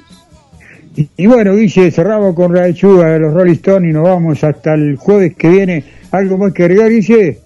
Y, 1.16 1.28
bueno, 1.28 1.56
Guille, 1.56 1.92
cerramos 1.92 2.36
con 2.36 2.54
la 2.54 2.68
lechuga 2.68 3.14
de 3.14 3.20
los 3.20 3.34
Rolling 3.34 3.54
Stones 3.54 3.90
y 3.90 3.94
nos 3.94 4.04
vamos 4.04 4.44
hasta 4.44 4.74
el 4.74 4.98
jueves 4.98 5.36
que 5.38 5.48
viene. 5.48 5.84
¿Algo 6.12 6.38
más 6.38 6.52
que 6.52 6.64
agregar, 6.64 6.90
Guille? 6.90 7.40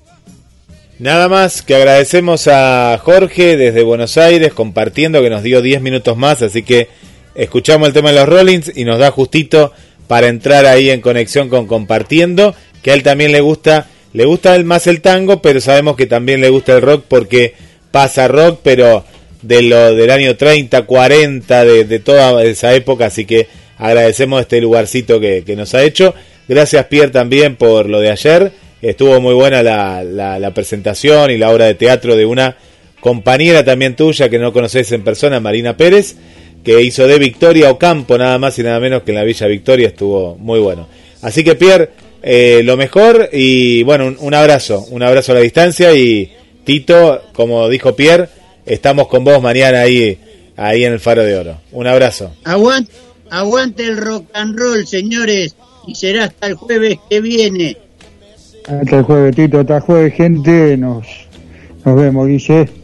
Nada 0.99 1.27
más 1.27 1.61
que 1.61 1.75
agradecemos 1.75 2.47
a 2.47 2.97
Jorge 3.01 3.57
desde 3.57 3.83
Buenos 3.83 4.17
Aires 4.17 4.53
compartiendo 4.53 5.21
que 5.21 5.29
nos 5.29 5.43
dio 5.43 5.61
10 5.61 5.81
minutos 5.81 6.15
más, 6.17 6.41
así 6.41 6.63
que 6.63 6.87
escuchamos 7.35 7.87
el 7.87 7.93
tema 7.93 8.11
de 8.11 8.19
los 8.19 8.29
Rollins 8.29 8.71
y 8.73 8.85
nos 8.85 8.99
da 8.99 9.11
justito 9.11 9.73
para 10.07 10.27
entrar 10.27 10.65
ahí 10.65 10.89
en 10.89 11.01
conexión 11.01 11.49
con 11.49 11.67
compartiendo, 11.67 12.55
que 12.81 12.91
a 12.91 12.93
él 12.93 13.03
también 13.03 13.31
le 13.31 13.41
gusta, 13.41 13.87
le 14.13 14.25
gusta 14.25 14.57
más 14.63 14.87
el 14.87 15.01
tango, 15.01 15.41
pero 15.41 15.59
sabemos 15.59 15.95
que 15.95 16.05
también 16.05 16.41
le 16.41 16.49
gusta 16.49 16.73
el 16.73 16.81
rock 16.81 17.05
porque 17.07 17.53
pasa 17.91 18.27
rock, 18.27 18.59
pero 18.63 19.03
de 19.41 19.61
lo 19.63 19.93
del 19.95 20.09
año 20.09 20.35
30, 20.35 20.83
40, 20.83 21.65
de, 21.65 21.99
toda 21.99 22.43
esa 22.43 22.73
época, 22.73 23.07
así 23.07 23.25
que 23.25 23.47
agradecemos 23.77 24.41
este 24.41 24.61
lugarcito 24.61 25.19
que, 25.19 25.43
nos 25.57 25.73
ha 25.73 25.83
hecho. 25.83 26.13
Gracias 26.47 26.85
Pierre 26.85 27.11
también 27.11 27.55
por 27.55 27.89
lo 27.89 27.99
de 27.99 28.11
ayer, 28.11 28.51
estuvo 28.81 29.19
muy 29.19 29.33
buena 29.33 29.63
la, 29.63 30.03
la, 30.03 30.53
presentación 30.53 31.31
y 31.31 31.37
la 31.37 31.51
obra 31.51 31.65
de 31.65 31.75
teatro 31.75 32.15
de 32.15 32.25
una 32.25 32.55
compañera 32.99 33.65
también 33.65 33.95
tuya 33.95 34.29
que 34.29 34.39
no 34.39 34.53
conoces 34.53 34.91
en 34.91 35.03
persona, 35.03 35.39
Marina 35.39 35.75
Pérez 35.75 36.15
que 36.63 36.81
hizo 36.81 37.07
de 37.07 37.19
Victoria 37.19 37.69
Ocampo, 37.69 38.17
nada 38.17 38.39
más 38.39 38.57
y 38.57 38.63
nada 38.63 38.79
menos 38.79 39.03
que 39.03 39.11
en 39.11 39.17
la 39.17 39.23
Villa 39.23 39.47
Victoria, 39.47 39.87
estuvo 39.87 40.35
muy 40.35 40.59
bueno. 40.59 40.87
Así 41.21 41.43
que 41.43 41.55
Pierre, 41.55 41.89
eh, 42.25 42.61
lo 42.63 42.77
mejor 42.77 43.29
y 43.33 43.83
bueno, 43.83 44.15
un, 44.17 44.33
abrazo, 44.33 44.85
un 44.91 45.03
abrazo 45.03 45.33
a 45.33 45.35
la 45.35 45.41
distancia 45.41 45.93
y 45.93 46.31
Tito, 46.63 47.21
como 47.33 47.67
dijo 47.67 47.97
Pierre, 47.97 48.29
estamos 48.65 49.07
con 49.07 49.25
vos 49.25 49.41
mañana 49.41 49.81
ahí, 49.81 50.17
ahí 50.55 50.85
en 50.85 50.93
el 50.93 51.01
Faro 51.01 51.23
de 51.23 51.37
Oro. 51.37 51.57
Un 51.73 51.85
abrazo. 51.85 52.31
Aguante, 52.45 52.93
aguante 53.29 53.83
el 53.83 53.97
rock 53.97 54.27
and 54.33 54.57
roll, 54.57 54.87
señores, 54.87 55.57
y 55.85 55.95
será 55.95 56.23
hasta 56.23 56.47
el 56.47 56.53
jueves 56.55 56.97
que 57.09 57.19
viene. 57.19 57.77
Hasta 58.67 58.99
el 58.99 59.03
jueves, 59.03 59.35
Tito, 59.35 59.59
hasta 59.59 59.75
el 59.75 59.81
jueves, 59.81 60.13
gente, 60.13 60.77
nos, 60.77 61.05
nos 61.83 61.95
vemos, 61.97 62.27
Guille. 62.27 62.82